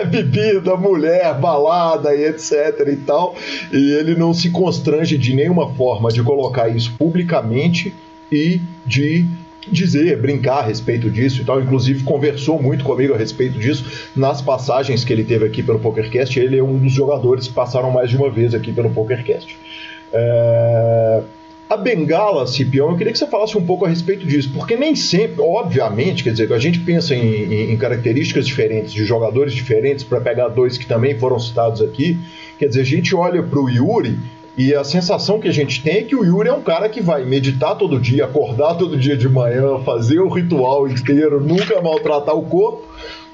é, 0.00 0.04
bebida, 0.06 0.76
mulher, 0.76 1.34
balada 1.34 2.14
e 2.14 2.26
etc 2.26 2.86
e 2.88 2.96
tal, 2.96 3.34
e 3.72 3.92
ele 3.92 4.14
não 4.14 4.34
se 4.34 4.50
constrange 4.50 5.16
de 5.16 5.34
nenhuma 5.34 5.74
forma 5.74 6.10
de 6.10 6.22
colocar 6.22 6.68
isso 6.68 6.92
publicamente 6.98 7.94
e 8.30 8.60
de 8.86 9.26
dizer, 9.70 10.16
brincar 10.18 10.58
a 10.58 10.62
respeito 10.62 11.10
disso 11.10 11.42
e 11.42 11.44
tal. 11.44 11.60
Inclusive, 11.60 12.04
conversou 12.04 12.60
muito 12.60 12.84
comigo 12.84 13.14
a 13.14 13.16
respeito 13.16 13.58
disso 13.58 14.08
nas 14.14 14.40
passagens 14.40 15.04
que 15.04 15.12
ele 15.12 15.24
teve 15.24 15.46
aqui 15.46 15.62
pelo 15.62 15.78
PokerCast. 15.78 16.38
Ele 16.38 16.58
é 16.58 16.62
um 16.62 16.78
dos 16.78 16.92
jogadores 16.92 17.48
que 17.48 17.54
passaram 17.54 17.90
mais 17.90 18.10
de 18.10 18.16
uma 18.16 18.30
vez 18.30 18.54
aqui 18.54 18.72
pelo 18.72 18.90
PokerCast. 18.90 19.56
É... 20.12 21.22
A 21.68 21.78
bengala, 21.78 22.46
Cipião, 22.46 22.90
eu 22.90 22.96
queria 22.96 23.10
que 23.10 23.18
você 23.18 23.26
falasse 23.26 23.56
um 23.56 23.64
pouco 23.64 23.86
a 23.86 23.88
respeito 23.88 24.26
disso, 24.26 24.50
porque 24.54 24.76
nem 24.76 24.94
sempre, 24.94 25.40
obviamente, 25.40 26.22
quer 26.22 26.30
dizer, 26.30 26.52
a 26.52 26.58
gente 26.58 26.78
pensa 26.80 27.14
em, 27.14 27.24
em, 27.24 27.72
em 27.72 27.76
características 27.76 28.46
diferentes, 28.46 28.92
de 28.92 29.04
jogadores 29.04 29.54
diferentes, 29.54 30.04
para 30.04 30.20
pegar 30.20 30.48
dois 30.48 30.76
que 30.76 30.86
também 30.86 31.18
foram 31.18 31.38
citados 31.38 31.80
aqui, 31.80 32.18
quer 32.58 32.68
dizer, 32.68 32.82
a 32.82 32.84
gente 32.84 33.14
olha 33.14 33.42
para 33.42 33.58
o 33.58 33.68
Yuri 33.68 34.18
e 34.56 34.72
a 34.74 34.84
sensação 34.84 35.40
que 35.40 35.48
a 35.48 35.52
gente 35.52 35.82
tem 35.82 35.96
é 35.96 36.02
que 36.02 36.14
o 36.14 36.24
Yuri 36.24 36.48
é 36.48 36.52
um 36.52 36.62
cara 36.62 36.88
que 36.88 37.00
vai 37.00 37.24
meditar 37.24 37.76
todo 37.76 37.98
dia, 37.98 38.24
acordar 38.24 38.74
todo 38.74 38.96
dia 38.96 39.16
de 39.16 39.28
manhã, 39.28 39.78
fazer 39.84 40.20
o 40.20 40.28
ritual 40.28 40.86
inteiro, 40.86 41.40
nunca 41.40 41.80
maltratar 41.82 42.36
o 42.36 42.44
corpo. 42.44 42.84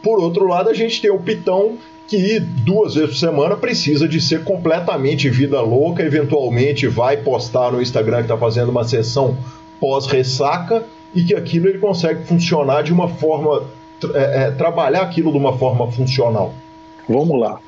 Por 0.02 0.18
outro 0.18 0.46
lado, 0.46 0.70
a 0.70 0.74
gente 0.74 1.00
tem 1.00 1.10
o 1.10 1.18
Pitão 1.18 1.76
que 2.08 2.40
duas 2.40 2.94
vezes 2.94 3.10
por 3.10 3.16
semana 3.16 3.56
precisa 3.56 4.08
de 4.08 4.20
ser 4.20 4.42
completamente 4.44 5.28
vida 5.28 5.60
louca, 5.60 6.02
eventualmente 6.02 6.88
vai 6.88 7.18
postar 7.18 7.70
no 7.70 7.82
Instagram 7.82 8.16
que 8.18 8.22
está 8.22 8.36
fazendo 8.36 8.70
uma 8.70 8.82
sessão 8.82 9.36
pós-ressaca 9.78 10.84
e 11.14 11.22
que 11.22 11.34
aquilo 11.34 11.68
ele 11.68 11.78
consegue 11.78 12.24
funcionar 12.24 12.82
de 12.82 12.92
uma 12.92 13.08
forma, 13.08 13.62
é, 14.14 14.44
é, 14.44 14.50
trabalhar 14.50 15.02
aquilo 15.02 15.30
de 15.30 15.38
uma 15.38 15.56
forma 15.56 15.90
funcional. 15.92 16.52
Vamos 17.08 17.38
lá. 17.38 17.60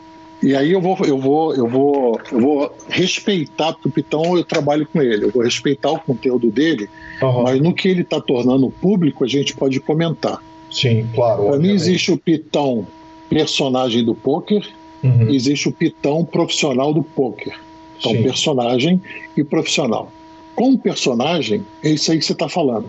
E 0.43 0.57
aí 0.57 0.73
eu 0.73 0.81
vou, 0.81 0.99
eu 1.05 1.19
vou, 1.19 1.55
eu 1.55 1.69
vou, 1.69 2.21
eu 2.33 2.41
vou 2.41 2.77
respeitar, 2.89 3.73
porque 3.73 3.89
o 3.89 3.93
Pitão 3.93 4.37
eu 4.37 4.45
trabalho 4.45 4.87
com 4.87 5.01
ele, 5.01 5.27
eu 5.27 5.31
vou 5.31 5.43
respeitar 5.43 5.93
o 5.93 6.01
conteúdo 6.01 6.51
dele, 6.51 6.89
uhum. 7.23 7.45
mas 7.45 7.61
no 7.61 7.73
que 7.73 7.89
ele 7.89 8.03
está 8.03 8.21
tornando 8.21 8.69
público, 8.69 9.25
a 9.25 9.29
gente 9.29 9.55
pode 9.55 9.79
comentar. 9.79 10.43
Sim, 10.71 11.07
claro. 11.15 11.45
Para 11.45 11.59
mim 11.59 11.71
existe 11.71 12.11
o 12.11 12.19
Pitão 12.19 12.87
personagem 13.29 14.05
do 14.05 14.15
poker, 14.15 14.67
uhum. 15.03 15.29
existe 15.31 15.69
o 15.69 15.73
Pitão 15.73 16.25
profissional 16.25 16.93
do 16.93 17.03
poker. 17.03 17.55
Então, 17.99 18.13
Sim. 18.13 18.23
personagem 18.25 19.01
e 19.37 19.45
profissional. 19.45 20.11
Com 20.57 20.73
o 20.73 20.79
personagem, 20.79 21.65
é 21.85 21.91
isso 21.91 22.11
aí 22.11 22.19
que 22.19 22.25
você 22.25 22.33
está 22.33 22.49
falando. 22.49 22.87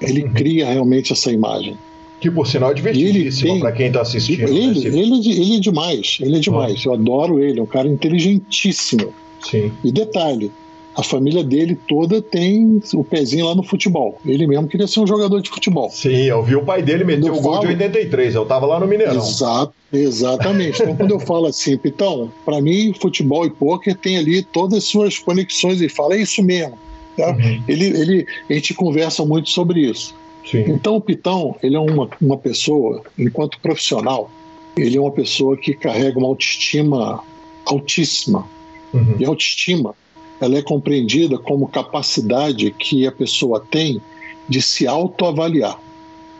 Ele 0.00 0.24
uhum. 0.24 0.32
cria 0.32 0.66
realmente 0.66 1.12
essa 1.12 1.30
imagem. 1.30 1.78
Que 2.20 2.30
por 2.30 2.46
sinal 2.46 2.70
é 2.70 2.74
divertidíssimo 2.74 3.60
para 3.60 3.72
quem 3.72 3.88
está 3.88 4.00
assistindo. 4.00 4.48
Ele, 4.48 4.88
né? 4.88 4.98
ele, 4.98 5.30
ele, 5.30 5.56
é 5.56 5.60
demais, 5.60 6.18
ele 6.20 6.36
é 6.36 6.40
demais. 6.40 6.84
Eu 6.84 6.94
adoro 6.94 7.42
ele, 7.42 7.60
é 7.60 7.62
um 7.62 7.66
cara 7.66 7.88
inteligentíssimo. 7.88 9.12
Sim. 9.42 9.70
E 9.84 9.92
detalhe, 9.92 10.50
a 10.96 11.02
família 11.02 11.44
dele 11.44 11.78
toda 11.86 12.22
tem 12.22 12.80
o 12.94 13.04
pezinho 13.04 13.46
lá 13.46 13.54
no 13.54 13.62
futebol. 13.62 14.18
Ele 14.24 14.46
mesmo 14.46 14.66
queria 14.66 14.86
ser 14.86 15.00
um 15.00 15.06
jogador 15.06 15.42
de 15.42 15.50
futebol. 15.50 15.90
Sim, 15.90 16.22
eu 16.22 16.42
vi 16.42 16.56
o 16.56 16.64
pai 16.64 16.82
dele 16.82 17.04
meter 17.04 17.30
o 17.30 17.34
gol 17.40 17.56
falo... 17.56 17.66
de 17.66 17.72
83, 17.74 18.34
eu 18.34 18.42
estava 18.44 18.64
lá 18.64 18.80
no 18.80 18.86
Mineirão. 18.86 19.16
Exato, 19.16 19.74
exatamente. 19.92 20.82
Então, 20.82 20.96
quando 20.96 21.10
eu 21.10 21.20
falo 21.20 21.46
assim, 21.46 21.76
Pitão, 21.76 22.32
para 22.46 22.62
mim, 22.62 22.94
futebol 22.98 23.44
e 23.44 23.50
pôquer 23.50 23.94
tem 23.94 24.16
ali 24.16 24.42
todas 24.42 24.78
as 24.78 24.84
suas 24.84 25.18
conexões 25.18 25.82
e 25.82 25.88
fala, 25.88 26.14
é 26.14 26.22
isso 26.22 26.42
mesmo. 26.42 26.78
Tá? 27.14 27.30
Uhum. 27.30 27.62
Ele, 27.68 27.86
ele, 27.86 28.26
a 28.48 28.54
gente 28.54 28.72
conversa 28.72 29.24
muito 29.24 29.50
sobre 29.50 29.80
isso. 29.80 30.14
Sim. 30.50 30.64
Então, 30.68 30.96
o 30.96 31.00
Pitão, 31.00 31.56
ele 31.62 31.76
é 31.76 31.80
uma, 31.80 32.08
uma 32.20 32.38
pessoa, 32.38 33.02
enquanto 33.18 33.60
profissional, 33.60 34.30
ele 34.76 34.96
é 34.96 35.00
uma 35.00 35.10
pessoa 35.10 35.56
que 35.56 35.74
carrega 35.74 36.18
uma 36.18 36.28
autoestima 36.28 37.22
altíssima. 37.64 38.46
Uhum. 38.92 39.16
E 39.18 39.24
autoestima 39.24 39.94
ela 40.40 40.58
é 40.58 40.62
compreendida 40.62 41.38
como 41.38 41.66
capacidade 41.66 42.70
que 42.70 43.06
a 43.06 43.12
pessoa 43.12 43.64
tem 43.70 44.00
de 44.48 44.60
se 44.60 44.86
autoavaliar. 44.86 45.80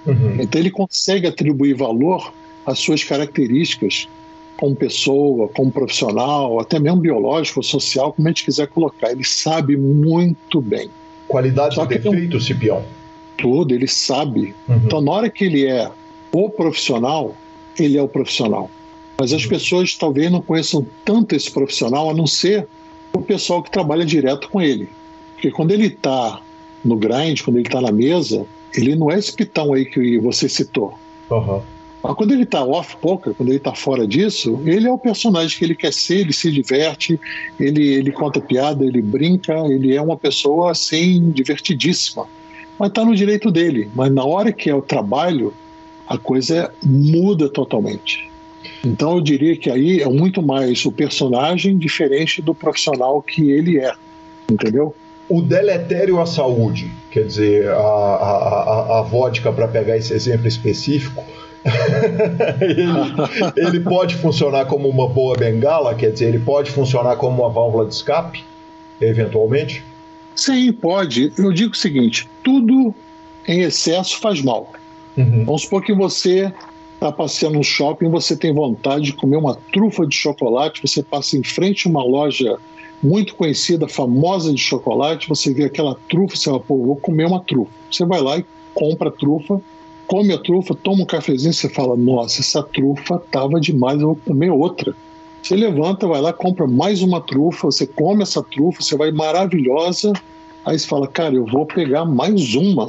Uhum. 0.06 0.36
Então 0.40 0.60
ele 0.60 0.70
consegue 0.70 1.26
atribuir 1.26 1.74
valor 1.74 2.32
às 2.64 2.78
suas 2.78 3.02
características 3.02 4.08
como 4.56 4.74
pessoa, 4.74 5.48
como 5.48 5.70
profissional, 5.70 6.60
até 6.60 6.78
mesmo 6.78 7.00
biológico, 7.00 7.62
social, 7.62 8.12
como 8.12 8.28
a 8.28 8.30
gente 8.30 8.44
quiser 8.44 8.66
colocar. 8.68 9.10
Ele 9.10 9.24
sabe 9.24 9.76
muito 9.76 10.60
bem. 10.60 10.88
Qualidades 11.28 11.76
e 11.76 11.86
defeitos, 11.86 12.42
um... 12.42 12.46
Cipião? 12.46 12.82
Tudo, 13.36 13.74
ele 13.74 13.86
sabe. 13.86 14.54
Uhum. 14.68 14.80
Então, 14.84 15.00
na 15.00 15.12
hora 15.12 15.30
que 15.30 15.44
ele 15.44 15.66
é 15.66 15.90
o 16.32 16.48
profissional, 16.50 17.34
ele 17.78 17.96
é 17.96 18.02
o 18.02 18.08
profissional. 18.08 18.70
Mas 19.18 19.32
as 19.32 19.44
uhum. 19.44 19.48
pessoas 19.48 19.94
talvez 19.94 20.30
não 20.30 20.42
conheçam 20.42 20.86
tanto 21.04 21.34
esse 21.34 21.50
profissional, 21.50 22.10
a 22.10 22.14
não 22.14 22.26
ser 22.26 22.66
o 23.12 23.22
pessoal 23.22 23.62
que 23.62 23.70
trabalha 23.70 24.04
direto 24.04 24.48
com 24.50 24.60
ele. 24.60 24.88
Porque 25.34 25.50
quando 25.50 25.70
ele 25.72 25.86
está 25.86 26.40
no 26.84 26.96
grind, 26.96 27.42
quando 27.42 27.56
ele 27.56 27.66
está 27.66 27.80
na 27.80 27.92
mesa, 27.92 28.46
ele 28.74 28.94
não 28.94 29.10
é 29.10 29.18
esse 29.18 29.32
pitão 29.32 29.72
aí 29.72 29.84
que 29.84 30.18
você 30.18 30.48
citou. 30.48 30.98
Uhum. 31.30 31.62
Mas 32.02 32.14
quando 32.14 32.32
ele 32.32 32.44
está 32.44 32.62
off 32.62 32.96
poker, 32.98 33.34
quando 33.34 33.48
ele 33.48 33.58
está 33.58 33.74
fora 33.74 34.06
disso, 34.06 34.60
ele 34.64 34.86
é 34.86 34.92
o 34.92 34.98
personagem 34.98 35.58
que 35.58 35.64
ele 35.64 35.74
quer 35.74 35.92
ser, 35.92 36.20
ele 36.20 36.32
se 36.32 36.52
diverte, 36.52 37.18
ele, 37.58 37.84
ele 37.84 38.12
conta 38.12 38.40
piada, 38.40 38.84
ele 38.84 39.02
brinca, 39.02 39.54
ele 39.66 39.94
é 39.94 40.00
uma 40.00 40.16
pessoa 40.16 40.70
assim, 40.70 41.30
divertidíssima. 41.30 42.28
Mas 42.78 42.88
está 42.88 43.04
no 43.04 43.14
direito 43.14 43.50
dele. 43.50 43.90
Mas 43.94 44.12
na 44.12 44.24
hora 44.24 44.52
que 44.52 44.68
é 44.68 44.74
o 44.74 44.82
trabalho, 44.82 45.52
a 46.06 46.16
coisa 46.16 46.72
muda 46.84 47.48
totalmente. 47.48 48.30
Então 48.84 49.16
eu 49.16 49.20
diria 49.20 49.56
que 49.56 49.70
aí 49.70 50.00
é 50.00 50.08
muito 50.08 50.42
mais 50.42 50.84
o 50.84 50.92
personagem 50.92 51.76
diferente 51.76 52.40
do 52.40 52.54
profissional 52.54 53.20
que 53.22 53.50
ele 53.50 53.78
é, 53.78 53.92
entendeu? 54.50 54.94
O 55.28 55.42
deletério 55.42 56.20
à 56.20 56.26
saúde, 56.26 56.90
quer 57.10 57.24
dizer, 57.26 57.68
a, 57.68 57.74
a, 57.74 58.98
a, 58.98 59.02
vodka, 59.02 59.52
para 59.52 59.66
pegar 59.66 59.96
esse 59.96 60.12
exemplo 60.12 60.46
específico, 60.46 61.24
ele, 62.60 62.84
ele 63.56 63.80
pode 63.80 64.14
funcionar 64.14 64.66
como 64.66 64.88
uma 64.88 65.08
boa 65.08 65.36
bengala, 65.36 65.96
quer 65.96 66.12
dizer, 66.12 66.28
ele 66.28 66.38
pode 66.38 66.70
funcionar 66.70 67.16
como 67.16 67.42
uma 67.42 67.50
válvula 67.50 67.86
de 67.86 67.94
escape, 67.94 68.44
eventualmente? 69.00 69.84
Sim, 70.36 70.72
pode. 70.72 71.32
Eu 71.36 71.52
digo 71.52 71.72
o 71.72 71.76
seguinte: 71.76 72.28
tudo 72.44 72.94
em 73.48 73.60
excesso 73.60 74.18
faz 74.20 74.42
mal. 74.42 74.70
Uhum. 75.16 75.44
Vamos 75.44 75.62
supor 75.62 75.82
que 75.82 75.94
você 75.94 76.52
está 76.94 77.10
passeando 77.10 77.56
no 77.56 77.64
shopping, 77.64 78.08
você 78.08 78.36
tem 78.36 78.52
vontade 78.52 79.06
de 79.06 79.12
comer 79.12 79.36
uma 79.36 79.56
trufa 79.72 80.06
de 80.06 80.14
chocolate, 80.14 80.80
você 80.82 81.02
passa 81.02 81.36
em 81.36 81.42
frente 81.42 81.86
a 81.86 81.90
uma 81.90 82.04
loja 82.04 82.58
muito 83.02 83.34
conhecida, 83.34 83.86
famosa 83.86 84.52
de 84.52 84.60
chocolate, 84.60 85.28
você 85.28 85.52
vê 85.52 85.64
aquela 85.64 85.96
trufa, 86.08 86.36
você 86.36 86.44
fala, 86.44 86.60
pô, 86.60 86.78
vou 86.78 86.96
comer 86.96 87.26
uma 87.26 87.40
trufa. 87.40 87.70
Você 87.90 88.04
vai 88.04 88.20
lá 88.20 88.38
e 88.38 88.44
compra 88.74 89.08
a 89.08 89.12
trufa, 89.12 89.60
come 90.06 90.32
a 90.32 90.38
trufa, 90.38 90.74
toma 90.74 91.02
um 91.02 91.06
cafezinho, 91.06 91.52
você 91.52 91.68
fala, 91.68 91.96
nossa, 91.96 92.40
essa 92.40 92.62
trufa 92.62 93.22
tava 93.30 93.60
demais, 93.60 94.00
eu 94.00 94.08
vou 94.08 94.16
comer 94.16 94.50
outra. 94.50 94.94
Você 95.46 95.54
levanta, 95.54 96.08
vai 96.08 96.20
lá, 96.20 96.32
compra 96.32 96.66
mais 96.66 97.02
uma 97.02 97.20
trufa, 97.20 97.66
você 97.66 97.86
come 97.86 98.24
essa 98.24 98.42
trufa, 98.42 98.82
você 98.82 98.96
vai 98.96 99.12
maravilhosa, 99.12 100.12
aí 100.64 100.76
você 100.76 100.84
fala, 100.84 101.06
cara, 101.06 101.36
eu 101.36 101.46
vou 101.46 101.64
pegar 101.64 102.04
mais 102.04 102.56
uma. 102.56 102.86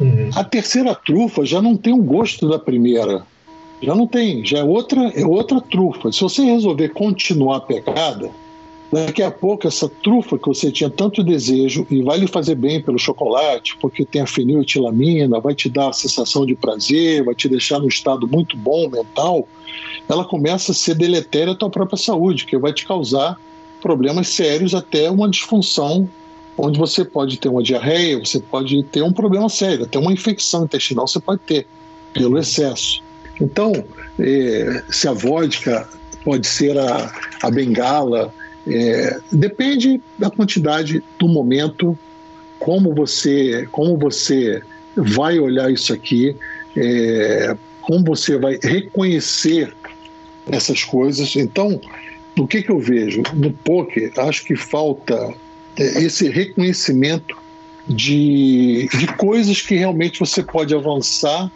Uhum. 0.00 0.30
A 0.34 0.42
terceira 0.42 0.94
trufa 0.94 1.44
já 1.44 1.60
não 1.60 1.76
tem 1.76 1.92
o 1.92 2.02
gosto 2.02 2.48
da 2.48 2.58
primeira. 2.58 3.26
Já 3.82 3.94
não 3.94 4.06
tem, 4.06 4.42
já 4.42 4.60
é 4.60 4.64
outra, 4.64 5.12
é 5.14 5.26
outra 5.26 5.60
trufa. 5.60 6.10
Se 6.10 6.22
você 6.22 6.42
resolver 6.42 6.88
continuar 6.90 7.58
a 7.58 7.60
pegada, 7.60 8.30
daqui 8.92 9.22
a 9.22 9.30
pouco 9.30 9.66
essa 9.66 9.88
trufa 9.88 10.38
que 10.38 10.46
você 10.46 10.70
tinha 10.70 10.90
tanto 10.90 11.24
desejo 11.24 11.86
e 11.90 12.02
vai 12.02 12.18
lhe 12.18 12.26
fazer 12.26 12.54
bem 12.54 12.80
pelo 12.80 12.98
chocolate, 12.98 13.74
porque 13.80 14.04
tem 14.04 14.20
a 14.20 14.26
feniletilamina, 14.26 15.40
vai 15.40 15.54
te 15.54 15.70
dar 15.70 15.88
a 15.88 15.92
sensação 15.94 16.44
de 16.44 16.54
prazer, 16.54 17.24
vai 17.24 17.34
te 17.34 17.48
deixar 17.48 17.78
num 17.78 17.88
estado 17.88 18.28
muito 18.28 18.54
bom 18.54 18.90
mental, 18.90 19.48
ela 20.06 20.24
começa 20.24 20.72
a 20.72 20.74
ser 20.74 20.94
deletéria 20.94 21.54
à 21.54 21.56
tua 21.56 21.70
própria 21.70 21.96
saúde, 21.96 22.44
que 22.44 22.58
vai 22.58 22.72
te 22.72 22.86
causar 22.86 23.40
problemas 23.80 24.28
sérios 24.28 24.74
até 24.74 25.10
uma 25.10 25.28
disfunção 25.28 26.08
onde 26.58 26.78
você 26.78 27.02
pode 27.02 27.38
ter 27.38 27.48
uma 27.48 27.62
diarreia, 27.62 28.18
você 28.18 28.40
pode 28.40 28.82
ter 28.84 29.02
um 29.02 29.12
problema 29.12 29.48
sério, 29.48 29.86
até 29.86 29.98
uma 29.98 30.12
infecção 30.12 30.64
intestinal 30.64 31.08
você 31.08 31.18
pode 31.18 31.40
ter 31.40 31.66
pelo 32.12 32.38
excesso. 32.38 33.02
Então, 33.40 33.72
é, 34.18 34.84
se 34.90 35.08
a 35.08 35.12
vodka 35.12 35.88
pode 36.22 36.46
ser 36.46 36.78
a, 36.78 37.10
a 37.42 37.50
bengala, 37.50 38.32
é, 38.66 39.20
depende 39.30 40.00
da 40.18 40.30
quantidade 40.30 41.02
do 41.18 41.28
momento, 41.28 41.98
como 42.58 42.94
você, 42.94 43.66
como 43.72 43.96
você 43.96 44.62
vai 44.96 45.38
olhar 45.38 45.70
isso 45.72 45.92
aqui, 45.92 46.36
é, 46.76 47.56
como 47.80 48.04
você 48.04 48.38
vai 48.38 48.58
reconhecer 48.62 49.74
essas 50.50 50.84
coisas. 50.84 51.34
Então, 51.36 51.80
o 52.38 52.46
que, 52.46 52.62
que 52.62 52.70
eu 52.70 52.78
vejo? 52.78 53.22
No 53.34 53.52
poker, 53.52 54.12
acho 54.18 54.44
que 54.44 54.56
falta 54.56 55.34
é, 55.76 56.02
esse 56.02 56.28
reconhecimento 56.28 57.36
de, 57.88 58.88
de 58.96 59.06
coisas 59.16 59.60
que 59.60 59.74
realmente 59.74 60.20
você 60.20 60.42
pode 60.42 60.74
avançar 60.74 61.50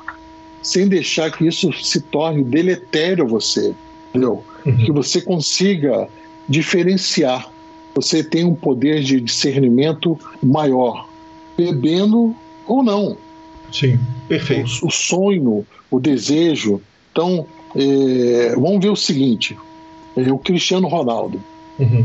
sem 0.61 0.89
deixar 0.89 1.31
que 1.31 1.47
isso 1.47 1.73
se 1.73 2.01
torne 2.01 2.43
deletério 2.43 3.25
a 3.25 3.29
você, 3.29 3.73
entendeu? 4.09 4.43
Uhum. 4.65 4.77
Que 4.77 4.91
você 4.91 5.21
consiga 5.21 6.09
diferenciar. 6.49 7.51
Você 7.95 8.23
tem 8.23 8.45
um 8.45 8.55
poder 8.55 9.03
de 9.03 9.21
discernimento 9.21 10.19
maior, 10.43 11.09
bebendo 11.57 12.35
ou 12.67 12.83
não. 12.83 13.17
Sim, 13.73 13.99
perfeito. 14.29 14.71
O, 14.83 14.89
o 14.89 14.91
sonho, 14.91 15.67
o 15.91 15.99
desejo. 15.99 16.81
Então, 17.11 17.47
é, 17.75 18.55
vamos 18.55 18.81
ver 18.83 18.91
o 18.91 18.97
seguinte: 18.97 19.57
é, 20.17 20.31
o 20.31 20.39
Cristiano 20.39 20.89
Ronaldo, 20.89 21.41
uhum. 21.79 22.05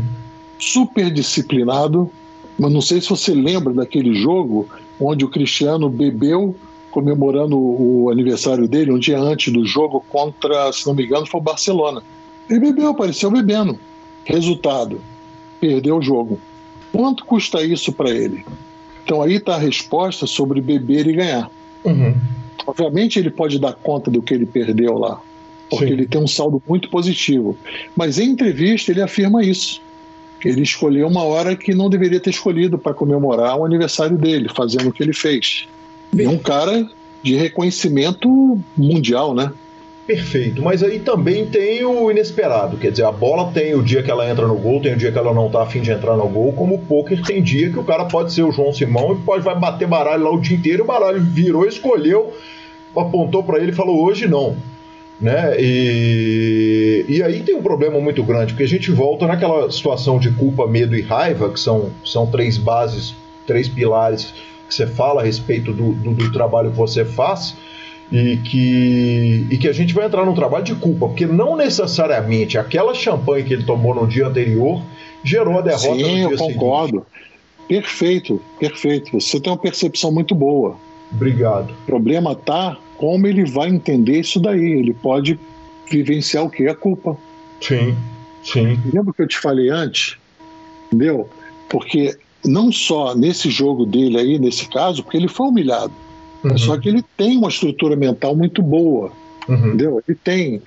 super 0.58 1.10
disciplinado, 1.10 2.10
mas 2.58 2.72
não 2.72 2.80
sei 2.80 3.00
se 3.00 3.10
você 3.10 3.34
lembra 3.34 3.72
daquele 3.72 4.14
jogo 4.14 4.68
onde 4.98 5.24
o 5.24 5.28
Cristiano 5.28 5.88
bebeu 5.88 6.54
comemorando 6.92 7.58
o 7.58 8.10
aniversário 8.10 8.68
dele 8.68 8.92
um 8.92 8.98
dia 8.98 9.18
antes 9.18 9.52
do 9.52 9.66
jogo 9.66 10.04
contra, 10.10 10.70
se 10.72 10.86
não 10.86 10.94
me 10.94 11.04
engano, 11.04 11.26
foi 11.26 11.40
o 11.40 11.42
Barcelona. 11.42 12.02
Ele 12.48 12.60
bebeu, 12.60 12.90
apareceu 12.90 13.30
bebendo. 13.30 13.78
Resultado: 14.24 15.00
perdeu 15.60 15.98
o 15.98 16.02
jogo. 16.02 16.40
Quanto 16.92 17.24
custa 17.24 17.62
isso 17.62 17.92
para 17.92 18.10
ele? 18.10 18.44
Então 19.04 19.22
aí 19.22 19.34
está 19.34 19.54
a 19.54 19.58
resposta 19.58 20.26
sobre 20.26 20.60
beber 20.60 21.06
e 21.06 21.12
ganhar. 21.14 21.50
Uhum. 21.84 22.14
Obviamente 22.66 23.18
ele 23.18 23.30
pode 23.30 23.58
dar 23.58 23.72
conta 23.72 24.10
do 24.10 24.22
que 24.22 24.34
ele 24.34 24.46
perdeu 24.46 24.96
lá, 24.98 25.20
porque 25.68 25.86
Sim. 25.86 25.92
ele 25.92 26.06
tem 26.06 26.20
um 26.20 26.28
saldo 26.28 26.62
muito 26.68 26.88
positivo. 26.88 27.56
Mas 27.96 28.18
em 28.18 28.30
entrevista 28.30 28.92
ele 28.92 29.02
afirma 29.02 29.42
isso. 29.44 29.80
Ele 30.44 30.62
escolheu 30.62 31.06
uma 31.06 31.22
hora 31.22 31.56
que 31.56 31.74
não 31.74 31.88
deveria 31.88 32.20
ter 32.20 32.30
escolhido 32.30 32.76
para 32.76 32.92
comemorar 32.92 33.56
o 33.56 33.64
aniversário 33.64 34.16
dele, 34.16 34.48
fazendo 34.54 34.88
o 34.88 34.92
que 34.92 35.02
ele 35.02 35.12
fez. 35.12 35.66
É 36.16 36.28
um 36.28 36.38
cara 36.38 36.88
de 37.22 37.36
reconhecimento 37.36 38.58
mundial, 38.76 39.34
né? 39.34 39.52
Perfeito, 40.12 40.60
mas 40.60 40.82
aí 40.82 41.00
também 41.00 41.46
tem 41.46 41.82
o 41.86 42.10
inesperado, 42.10 42.76
quer 42.76 42.90
dizer, 42.90 43.04
a 43.04 43.10
bola 43.10 43.50
tem 43.50 43.74
o 43.74 43.82
dia 43.82 44.02
que 44.02 44.10
ela 44.10 44.28
entra 44.28 44.46
no 44.46 44.56
gol, 44.56 44.78
tem 44.78 44.92
o 44.92 44.96
dia 44.96 45.10
que 45.10 45.16
ela 45.16 45.32
não 45.32 45.48
tá 45.48 45.62
afim 45.62 45.80
de 45.80 45.90
entrar 45.90 46.18
no 46.18 46.28
gol, 46.28 46.52
como 46.52 46.74
o 46.74 46.78
poker 46.80 47.22
tem 47.22 47.42
dia 47.42 47.70
que 47.70 47.78
o 47.78 47.82
cara 47.82 48.04
pode 48.04 48.30
ser 48.30 48.42
o 48.42 48.52
João 48.52 48.74
Simão 48.74 49.14
e 49.14 49.16
pode 49.24 49.42
vai 49.42 49.58
bater 49.58 49.88
baralho 49.88 50.24
lá 50.24 50.30
o 50.30 50.38
dia 50.38 50.54
inteiro, 50.54 50.84
o 50.84 50.86
baralho 50.86 51.18
virou, 51.18 51.66
escolheu, 51.66 52.30
apontou 52.94 53.42
para 53.42 53.58
ele 53.58 53.72
e 53.72 53.74
falou 53.74 54.04
hoje 54.04 54.28
não, 54.28 54.54
né? 55.18 55.56
E, 55.58 57.06
e 57.08 57.22
aí 57.22 57.40
tem 57.40 57.54
um 57.54 57.62
problema 57.62 57.98
muito 57.98 58.22
grande, 58.22 58.52
porque 58.52 58.64
a 58.64 58.68
gente 58.68 58.90
volta 58.90 59.26
naquela 59.26 59.70
situação 59.70 60.18
de 60.18 60.30
culpa, 60.32 60.66
medo 60.66 60.94
e 60.94 61.00
raiva, 61.00 61.48
que 61.48 61.58
são, 61.58 61.90
são 62.04 62.26
três 62.26 62.58
bases 62.58 63.14
três 63.46 63.66
pilares 63.66 64.34
que 64.68 64.74
você 64.74 64.86
fala 64.86 65.22
a 65.22 65.24
respeito 65.24 65.72
do, 65.72 65.92
do, 65.92 66.12
do 66.12 66.32
trabalho 66.32 66.70
que 66.70 66.76
você 66.76 67.02
faz 67.02 67.56
e 68.12 68.36
que, 68.36 69.46
e 69.50 69.56
que 69.56 69.66
a 69.66 69.72
gente 69.72 69.94
vai 69.94 70.04
entrar 70.04 70.26
num 70.26 70.34
trabalho 70.34 70.64
de 70.64 70.74
culpa, 70.74 71.08
porque 71.08 71.24
não 71.24 71.56
necessariamente 71.56 72.58
aquela 72.58 72.92
champanhe 72.92 73.42
que 73.42 73.54
ele 73.54 73.64
tomou 73.64 73.94
no 73.94 74.06
dia 74.06 74.26
anterior 74.26 74.82
gerou 75.24 75.58
a 75.58 75.62
derrota 75.62 75.94
Sim, 75.94 76.02
no 76.02 76.28
dia 76.28 76.36
eu 76.36 76.36
concordo. 76.36 77.06
seguinte. 77.06 77.32
Perfeito, 77.68 78.42
perfeito. 78.58 79.18
Você 79.18 79.40
tem 79.40 79.50
uma 79.50 79.58
percepção 79.58 80.12
muito 80.12 80.34
boa. 80.34 80.76
Obrigado. 81.10 81.70
O 81.70 81.86
problema 81.86 82.34
tá 82.34 82.76
como 82.98 83.26
ele 83.26 83.46
vai 83.46 83.70
entender 83.70 84.20
isso 84.20 84.38
daí. 84.38 84.72
Ele 84.72 84.92
pode 84.92 85.38
vivenciar 85.90 86.44
o 86.44 86.50
que? 86.50 86.68
A 86.68 86.74
culpa. 86.74 87.16
Sim, 87.62 87.96
sim. 88.42 88.78
Lembra 88.92 89.14
que 89.14 89.22
eu 89.22 89.28
te 89.28 89.38
falei 89.38 89.70
antes? 89.70 90.18
Entendeu? 90.86 91.28
Porque 91.70 92.14
não 92.44 92.70
só 92.70 93.14
nesse 93.14 93.48
jogo 93.50 93.86
dele 93.86 94.18
aí, 94.18 94.38
nesse 94.38 94.68
caso, 94.68 95.02
porque 95.02 95.16
ele 95.16 95.28
foi 95.28 95.46
humilhado. 95.46 95.92
Uhum. 96.44 96.58
Só 96.58 96.76
que 96.76 96.88
ele 96.88 97.04
tem 97.16 97.36
uma 97.36 97.48
estrutura 97.48 97.96
mental 97.96 98.34
muito 98.34 98.62
boa. 98.62 99.12
Uhum. 99.48 99.68
Entendeu? 99.68 100.02
Ele 100.06 100.18
tem. 100.22 100.62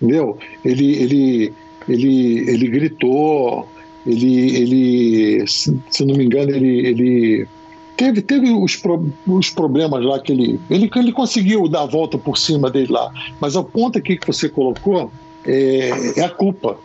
Entendeu? 0.00 0.38
Ele, 0.64 0.94
ele, 0.96 1.52
ele, 1.88 2.50
ele 2.50 2.68
gritou, 2.68 3.68
ele, 4.06 4.56
ele 4.56 5.46
se, 5.46 5.76
se 5.90 6.04
não 6.04 6.16
me 6.16 6.24
engano, 6.24 6.50
ele, 6.50 6.86
ele 6.86 7.48
teve, 7.96 8.22
teve 8.22 8.50
os, 8.50 8.76
pro, 8.76 9.12
os 9.26 9.50
problemas 9.50 10.04
lá 10.04 10.18
que 10.18 10.32
ele, 10.32 10.58
ele. 10.70 10.90
Ele 10.94 11.12
conseguiu 11.12 11.68
dar 11.68 11.82
a 11.82 11.86
volta 11.86 12.16
por 12.16 12.38
cima 12.38 12.70
dele 12.70 12.92
lá. 12.92 13.12
Mas 13.40 13.56
o 13.56 13.64
ponto 13.64 13.98
aqui 13.98 14.16
que 14.16 14.26
você 14.26 14.48
colocou 14.48 15.12
é, 15.46 15.90
é 16.16 16.24
a 16.24 16.30
culpa. 16.30 16.78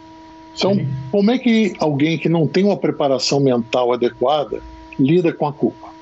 Então, 0.57 0.73
Sim. 0.73 0.87
como 1.11 1.31
é 1.31 1.37
que 1.37 1.73
alguém 1.79 2.17
que 2.17 2.29
não 2.29 2.47
tem 2.47 2.63
uma 2.63 2.77
preparação 2.77 3.39
mental 3.39 3.91
adequada 3.91 4.61
lida 4.97 5.33
com 5.33 5.47
a 5.47 5.53
culpa? 5.53 5.94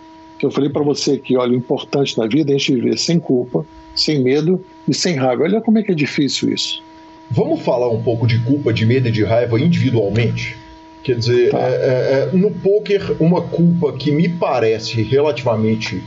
Que 0.44 0.48
eu 0.48 0.52
falei 0.52 0.70
para 0.70 0.84
você 0.84 1.12
aqui, 1.12 1.38
olha, 1.38 1.54
o 1.54 1.56
importante 1.56 2.18
na 2.18 2.28
vida 2.28 2.52
é 2.52 2.56
a 2.56 2.58
gente 2.58 2.74
viver 2.74 2.98
sem 3.00 3.18
culpa, 3.18 3.66
sem 3.96 4.22
medo 4.22 4.62
e 4.86 4.94
sem 4.94 5.16
raiva. 5.16 5.44
Olha 5.44 5.62
como 5.62 5.78
é 5.78 5.84
que 5.84 5.94
é 5.94 5.96
difícil 5.96 6.54
isso. 6.54 6.84
Vamos 7.32 7.62
falar 7.62 7.90
um 7.90 8.04
pouco 8.04 8.28
de 8.28 8.40
culpa, 8.40 8.74
de 8.74 8.86
medo 8.86 9.08
e 9.08 9.12
de 9.12 9.24
raiva 9.24 9.58
individualmente? 9.58 10.58
Quer 11.02 11.16
dizer, 11.18 11.50
Tá. 11.52 11.60
é, 11.60 11.72
é, 11.72 12.30
é, 12.34 12.38
no 12.38 12.52
poker, 12.52 13.16
uma 13.22 13.42
culpa 13.42 13.94
que 13.94 14.12
me 14.12 14.28
parece 14.28 15.02
relativamente. 15.02 16.04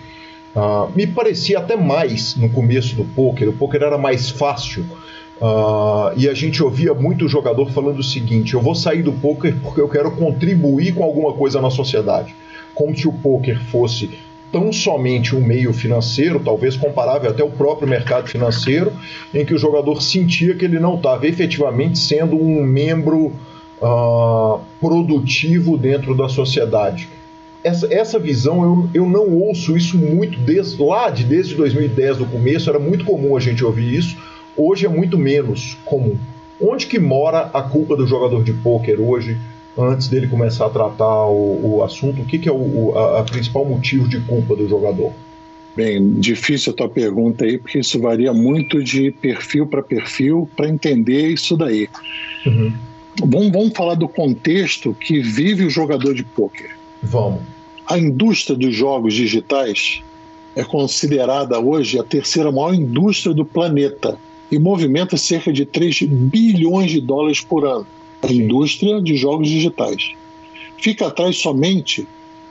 ah, 0.54 0.86
me 0.94 1.06
parecia 1.06 1.58
até 1.58 1.74
mais 1.74 2.36
no 2.36 2.50
começo 2.50 2.94
do 2.94 3.06
poker. 3.06 3.48
O 3.48 3.52
poker 3.54 3.82
era 3.84 3.96
mais 3.96 4.28
fácil. 4.28 4.84
ah, 5.40 6.12
e 6.14 6.28
a 6.28 6.34
gente 6.34 6.62
ouvia 6.62 6.92
muito 6.92 7.26
jogador 7.26 7.70
falando 7.70 8.00
o 8.00 8.04
seguinte: 8.04 8.52
eu 8.52 8.60
vou 8.60 8.74
sair 8.74 9.02
do 9.02 9.14
poker 9.14 9.54
porque 9.62 9.80
eu 9.80 9.88
quero 9.88 10.10
contribuir 10.10 10.92
com 10.94 11.02
alguma 11.02 11.32
coisa 11.32 11.58
na 11.58 11.70
sociedade. 11.70 12.34
Como 12.74 12.94
se 12.94 13.08
o 13.08 13.12
poker 13.14 13.58
fosse 13.70 14.10
tão 14.51 14.73
somente 14.73 15.35
um 15.35 15.44
meio 15.44 15.73
financeiro, 15.73 16.40
talvez 16.40 16.77
comparável 16.77 17.31
até 17.31 17.43
o 17.43 17.51
próprio 17.51 17.89
mercado 17.89 18.28
financeiro, 18.28 18.93
em 19.35 19.44
que 19.44 19.55
o 19.55 19.59
jogador 19.59 20.01
sentia 20.01 20.55
que 20.55 20.64
ele 20.64 20.78
não 20.78 20.97
estava 20.97 21.27
efetivamente 21.27 21.98
sendo 21.98 22.36
um 22.36 22.62
membro 22.62 23.32
ah, 23.82 24.59
produtivo 24.81 25.77
dentro 25.77 26.16
da 26.16 26.28
sociedade. 26.28 27.09
Essa, 27.62 27.93
essa 27.93 28.18
visão 28.18 28.62
eu, 28.62 29.02
eu 29.02 29.09
não 29.09 29.28
ouço 29.28 29.77
isso 29.77 29.98
muito 29.98 30.39
desde 30.39 30.81
lá 30.81 31.10
de 31.10 31.24
desde 31.24 31.55
2010 31.56 32.18
no 32.18 32.27
começo 32.27 32.70
era 32.70 32.78
muito 32.78 33.05
comum 33.05 33.36
a 33.36 33.40
gente 33.40 33.64
ouvir 33.64 33.93
isso 33.93 34.16
hoje 34.56 34.86
é 34.86 34.89
muito 34.89 35.18
menos 35.18 35.77
comum 35.85 36.16
onde 36.60 36.86
que 36.86 36.98
mora 36.98 37.51
a 37.52 37.62
culpa 37.62 37.97
do 37.97 38.06
jogador 38.06 38.44
de 38.44 38.52
pôquer 38.52 39.01
hoje 39.01 39.36
antes 39.78 40.08
dele 40.08 40.26
começar 40.26 40.66
a 40.66 40.70
tratar 40.70 41.26
o, 41.26 41.76
o 41.76 41.82
assunto 41.82 42.22
o 42.22 42.24
que, 42.24 42.38
que 42.38 42.48
é 42.48 42.52
o, 42.52 42.56
o 42.56 42.98
a, 42.98 43.20
a 43.20 43.22
principal 43.24 43.64
motivo 43.64 44.08
de 44.08 44.20
culpa 44.20 44.56
do 44.56 44.68
jogador 44.68 45.12
Bem, 45.76 46.14
difícil 46.14 46.72
a 46.72 46.74
tua 46.74 46.88
pergunta 46.88 47.44
aí, 47.44 47.58
porque 47.58 47.80
isso 47.80 48.00
varia 48.00 48.32
muito 48.32 48.82
de 48.82 49.10
perfil 49.10 49.66
para 49.66 49.82
perfil 49.82 50.48
para 50.56 50.70
entender 50.70 51.28
isso 51.28 51.54
daí. 51.54 51.86
Uhum. 52.46 52.72
Vamos, 53.20 53.52
vamos 53.52 53.72
falar 53.76 53.94
do 53.94 54.08
contexto 54.08 54.94
que 54.94 55.20
vive 55.20 55.66
o 55.66 55.70
jogador 55.70 56.14
de 56.14 56.24
pôquer. 56.24 56.70
vamos 57.02 57.42
A 57.86 57.98
indústria 57.98 58.56
dos 58.56 58.74
jogos 58.74 59.12
digitais 59.12 60.02
é 60.54 60.64
considerada 60.64 61.60
hoje 61.60 61.98
a 61.98 62.02
terceira 62.02 62.50
maior 62.50 62.72
indústria 62.72 63.34
do 63.34 63.44
planeta 63.44 64.18
e 64.50 64.58
movimenta 64.58 65.18
cerca 65.18 65.52
de 65.52 65.66
3 65.66 66.04
bilhões 66.04 66.90
de 66.90 67.02
dólares 67.02 67.42
por 67.42 67.66
ano. 67.66 67.86
A 68.22 68.32
indústria 68.32 69.01
de 69.01 69.16
jogos 69.16 69.48
digitais. 69.48 70.12
Fica 70.78 71.06
atrás 71.06 71.38
somente 71.38 72.06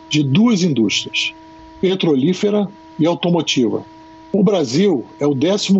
de 0.10 0.24
duas 0.24 0.64
indústrias, 0.64 1.34
petrolífera 1.82 2.70
e 3.00 3.06
automotiva. 3.06 3.86
O 4.32 4.44
Brasil 4.44 5.06
é 5.20 5.26
o 5.26 5.32
11 5.34 5.74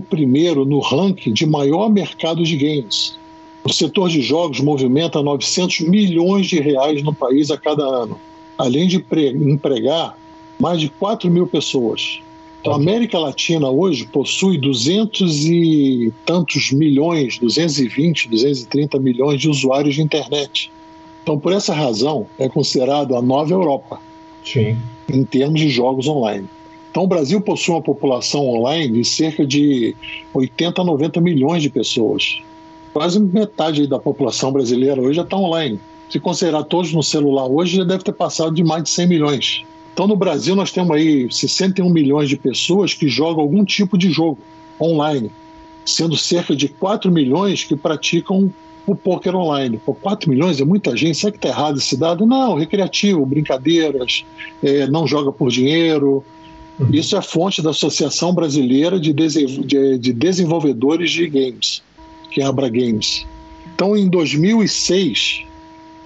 no 0.66 0.80
ranking 0.80 1.34
de 1.34 1.46
maior 1.46 1.90
mercado 1.90 2.44
de 2.44 2.56
games. 2.56 3.18
O 3.64 3.74
setor 3.74 4.10
de 4.10 4.22
jogos 4.22 4.60
movimenta 4.60 5.22
900 5.22 5.82
milhões 5.82 6.48
de 6.48 6.60
reais 6.60 7.02
no 7.04 7.14
país 7.14 7.50
a 7.50 7.58
cada 7.58 7.84
ano, 7.84 8.20
além 8.58 8.88
de 8.88 9.00
pre- 9.00 9.32
empregar 9.32 10.18
mais 10.60 10.80
de 10.80 10.90
4 10.90 11.30
mil 11.30 11.48
pessoas. 11.48 12.22
Então, 12.66 12.74
a 12.74 12.78
América 12.78 13.20
Latina 13.20 13.70
hoje 13.70 14.08
possui 14.08 14.58
200 14.58 15.46
e 15.46 16.12
tantos 16.26 16.72
milhões, 16.72 17.38
220, 17.38 18.28
230 18.28 19.00
milhões 19.00 19.40
de 19.40 19.48
usuários 19.48 19.94
de 19.94 20.02
internet. 20.02 20.72
Então, 21.22 21.38
por 21.38 21.54
essa 21.54 21.76
razão, 21.76 22.26
é 22.40 22.50
considerado 22.50 23.16
a 23.16 23.22
nova 23.22 23.54
Europa 23.54 24.00
sim 24.44 24.76
em 25.08 25.24
termos 25.24 25.60
de 25.60 25.70
jogos 25.70 26.08
online. 26.08 26.50
Então, 26.90 27.04
o 27.04 27.08
Brasil 27.08 27.40
possui 27.40 27.76
uma 27.76 27.84
população 27.84 28.48
online 28.48 28.94
de 28.94 29.06
cerca 29.06 29.46
de 29.46 29.96
80 30.34 30.82
a 30.82 30.86
90 30.86 31.22
milhões 31.22 31.62
de 31.62 31.70
pessoas. 31.70 32.42
Quase 32.92 33.20
metade 33.20 33.86
da 33.86 34.00
população 34.00 34.52
brasileira 34.52 35.00
hoje 35.00 35.18
já 35.18 35.22
está 35.22 35.38
online. 35.38 35.80
Se 36.10 36.20
considerar 36.20 36.64
todos 36.64 36.92
no 36.92 37.04
celular 37.04 37.46
hoje, 37.46 37.78
já 37.78 37.84
deve 37.84 38.04
ter 38.04 38.14
passado 38.14 38.56
de 38.56 38.64
mais 38.64 38.82
de 38.82 38.90
100 38.90 39.08
milhões. 39.08 39.64
Então, 39.96 40.08
no 40.08 40.18
Brasil, 40.18 40.58
nós 40.58 40.74
temos 40.74 40.94
aí 40.94 41.26
61 41.32 41.90
milhões 41.90 42.28
de 42.28 42.36
pessoas 42.36 42.94
que 42.94 43.08
jogam 43.08 43.42
algum 43.42 43.64
tipo 43.64 43.98
de 43.98 44.12
jogo 44.12 44.38
online, 44.78 45.32
sendo 45.86 46.18
cerca 46.18 46.54
de 46.54 46.68
4 46.68 47.10
milhões 47.10 47.64
que 47.64 47.78
praticam 47.78 48.54
o 48.86 48.94
poker 48.94 49.34
online. 49.38 49.80
Pô, 49.86 49.94
4 49.94 50.30
milhões 50.30 50.60
é 50.60 50.66
muita 50.66 50.98
gente, 50.98 51.18
será 51.18 51.32
que 51.32 51.38
está 51.38 51.48
errado 51.48 51.78
esse 51.78 51.96
dado? 51.96 52.26
Não, 52.26 52.56
recreativo, 52.56 53.26
brincadeiras, 53.26 54.26
é, 54.62 54.86
não 54.86 55.08
joga 55.08 55.32
por 55.32 55.50
dinheiro. 55.50 56.22
Uhum. 56.78 56.90
Isso 56.92 57.16
é 57.16 57.22
fonte 57.22 57.62
da 57.62 57.70
Associação 57.70 58.34
Brasileira 58.36 59.00
de, 59.00 59.14
Desen- 59.14 59.62
de- 59.62 59.98
de 59.98 60.12
Desenvolvedores 60.12 61.10
de 61.10 61.26
Games, 61.26 61.82
que 62.30 62.42
é 62.42 62.44
a 62.44 62.50
Abra 62.50 62.68
Games. 62.68 63.26
Então, 63.74 63.96
em 63.96 64.10
2006, 64.10 65.44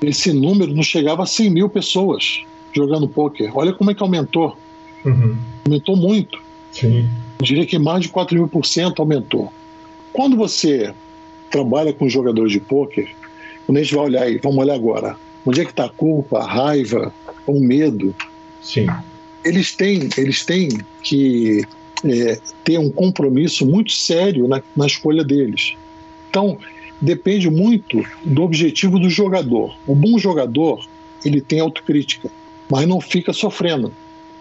esse 0.04 0.32
número 0.32 0.76
não 0.76 0.84
chegava 0.84 1.24
a 1.24 1.26
100 1.26 1.50
mil 1.50 1.68
pessoas 1.70 2.44
jogando 2.74 3.08
poker. 3.08 3.56
Olha 3.58 3.74
como 3.74 3.92
é 3.92 3.94
que 3.94 4.04
aumentou. 4.04 4.58
Uhum. 5.06 5.38
Aumentou 5.66 5.96
muito. 5.96 6.40
sim 6.72 7.10
Eu 7.40 7.46
diria 7.46 7.66
que 7.66 7.80
mais 7.80 8.02
de 8.02 8.10
4 8.10 8.36
mil 8.36 8.48
por 8.48 8.66
cento 8.66 9.02
aumentou. 9.02 9.52
Quando 10.12 10.36
você 10.36 10.94
trabalha 11.50 11.94
com 11.94 12.10
jogadores 12.10 12.52
de 12.52 12.60
pôquer, 12.60 13.10
quando 13.66 13.78
a 13.78 13.84
gente 13.84 13.96
vai 13.96 14.06
olhar 14.06 14.24
aí, 14.24 14.40
vamos 14.42 14.58
olhar 14.60 14.76
agora, 14.76 15.16
onde 15.46 15.62
é 15.62 15.66
que 15.66 15.72
está 15.72 15.86
a 15.86 15.90
culpa, 15.90 16.40
a 16.40 16.46
raiva, 16.46 17.14
o 17.46 17.60
medo? 17.60 18.14
sim 18.62 18.88
Eles 19.44 19.76
têm, 19.76 20.10
eles 20.18 20.46
têm 20.46 20.70
que 21.02 21.64
é, 22.04 22.40
ter 22.64 22.78
um 22.78 22.90
compromisso 22.90 23.66
muito 23.66 23.92
sério 23.92 24.48
na, 24.48 24.62
na 24.76 24.86
escolha 24.86 25.24
deles. 25.24 25.76
Então, 26.30 26.58
depende 27.02 27.50
muito 27.50 28.04
do 28.24 28.44
objetivo 28.44 29.00
do 29.00 29.10
jogador. 29.10 29.76
O 29.88 29.96
bom 29.96 30.18
jogador, 30.18 30.86
ele 31.24 31.42
tem 31.42 31.60
autocrítica, 31.60 32.30
mas 32.70 32.88
não 32.88 33.02
fica 33.02 33.34
sofrendo. 33.34 33.92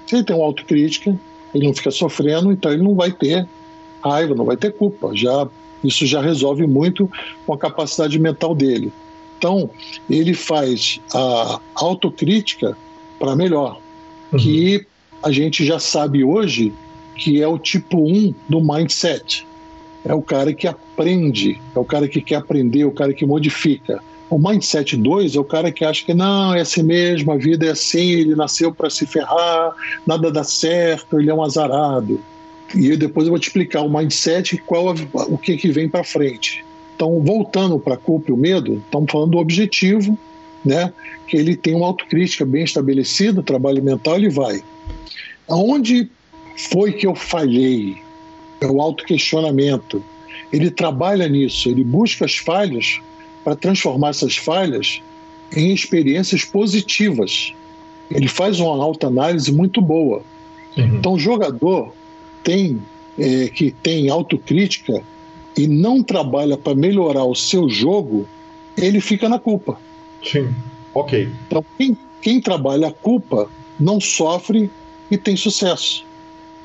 Se 0.07 0.17
ele 0.17 0.25
tem 0.25 0.37
uma 0.37 0.45
autocrítica, 0.45 1.19
ele 1.55 1.67
não 1.67 1.75
fica 1.75 1.91
sofrendo, 1.91 2.53
então 2.53 2.73
ele 2.73 2.83
não 2.83 2.95
vai 2.95 3.11
ter 3.13 3.47
raiva, 4.03 4.35
não 4.35 4.45
vai 4.45 4.57
ter 4.57 4.73
culpa. 4.73 5.11
Já 5.15 5.49
isso 5.83 6.05
já 6.07 6.21
resolve 6.21 6.67
muito 6.67 7.11
com 7.47 7.53
a 7.53 7.59
capacidade 7.59 8.19
mental 8.19 8.55
dele. 8.55 8.93
Então, 9.39 9.71
ele 10.11 10.35
faz 10.35 11.01
a 11.15 11.61
autocrítica 11.75 12.77
para 13.19 13.37
melhor, 13.37 13.81
Uhum. 14.33 14.39
que 14.39 14.87
a 15.23 15.31
gente 15.31 15.65
já 15.65 15.79
sabe 15.79 16.23
hoje 16.23 16.73
que 17.15 17.41
é 17.43 17.49
o 17.49 17.59
tipo 17.59 17.99
1 17.99 18.35
do 18.49 18.61
mindset. 18.61 19.47
É 20.05 20.13
o 20.15 20.23
cara 20.23 20.53
que 20.53 20.67
aprende, 20.67 21.61
é 21.75 21.79
o 21.79 21.85
cara 21.85 22.07
que 22.07 22.21
quer 22.21 22.37
aprender, 22.37 22.83
é 22.83 22.87
o 22.87 22.93
cara 22.93 23.13
que 23.13 23.25
modifica. 23.27 24.03
O 24.31 24.39
mindset 24.39 24.97
2 24.97 25.37
é 25.37 25.41
o 25.41 25.45
cara 25.45 25.73
que 25.73 25.85
acha 25.85 26.05
que 26.05 26.13
não, 26.13 26.55
é 26.55 26.61
assim 26.61 26.83
mesmo, 26.83 27.33
a 27.33 27.37
vida 27.37 27.67
é 27.67 27.71
assim, 27.71 28.11
ele 28.11 28.35
nasceu 28.35 28.73
para 28.73 28.91
se 28.91 29.07
ferrar, 29.07 29.75
nada 30.07 30.31
dá 30.31 30.45
certo, 30.45 31.19
ele 31.19 31.31
é 31.31 31.35
um 31.35 31.43
azarado. 31.43 32.21
E 32.75 32.95
depois 32.97 33.27
eu 33.27 33.33
vou 33.33 33.39
te 33.39 33.49
explicar 33.49 33.81
o 33.81 33.89
mindset 33.89 34.55
e 34.55 34.59
qual 34.59 34.95
o 35.15 35.39
que, 35.39 35.57
que 35.57 35.73
vem 35.73 35.89
para 35.89 36.05
frente. 36.05 36.65
Então, 36.95 37.21
voltando 37.21 37.79
para 37.79 37.95
a 37.95 37.99
culpa 37.99 38.31
e 38.31 38.35
o 38.35 38.37
medo, 38.37 38.83
estamos 38.85 39.11
falando 39.11 39.31
do 39.31 39.39
objetivo 39.39 40.19
né? 40.65 40.93
Que 41.27 41.37
ele 41.37 41.57
tem 41.57 41.75
uma 41.75 41.87
autocrítica 41.87 42.45
bem 42.45 42.65
estabelecida, 42.65 43.43
trabalho 43.43 43.83
mental, 43.83 44.17
ele 44.17 44.29
vai. 44.29 44.63
Aonde 45.49 46.11
foi 46.71 46.93
que 46.93 47.07
eu 47.07 47.15
falhei? 47.15 47.97
É 48.61 48.67
o 48.67 48.81
autoquestionamento. 48.81 50.03
Ele 50.53 50.71
trabalha 50.71 51.29
nisso, 51.29 51.69
ele 51.69 51.85
busca 51.85 52.25
as 52.25 52.37
falhas 52.37 53.01
para 53.45 53.57
transformar 53.57 54.11
essas 54.11 54.37
falhas 54.37 55.03
em 55.55 55.73
experiências 55.73 56.45
positivas. 56.45 57.53
Ele 58.11 58.29
faz 58.29 58.61
uma 58.61 58.83
autoanálise 58.83 59.53
muito 59.53 59.81
boa. 59.81 60.23
Uhum. 60.77 60.97
Então, 60.97 61.15
o 61.15 61.19
jogador 61.19 61.95
tem 62.43 62.81
é, 63.19 63.49
que 63.49 63.71
tem 63.71 64.09
autocrítica 64.09 65.03
e 65.57 65.67
não 65.67 66.03
trabalha 66.03 66.57
para 66.57 66.75
melhorar 66.75 67.25
o 67.25 67.35
seu 67.35 67.69
jogo, 67.69 68.29
ele 68.77 69.01
fica 69.01 69.29
na 69.29 69.39
culpa. 69.39 69.79
Sim, 70.25 70.55
ok. 70.95 71.29
Então, 71.47 71.65
quem, 71.77 71.99
quem 72.23 72.41
trabalha 72.41 72.89
a 72.89 72.93
culpa 72.93 73.51
não 73.79 74.01
sofre 74.01 74.71
e 75.11 75.19
tem 75.19 75.37
sucesso. 75.37 76.07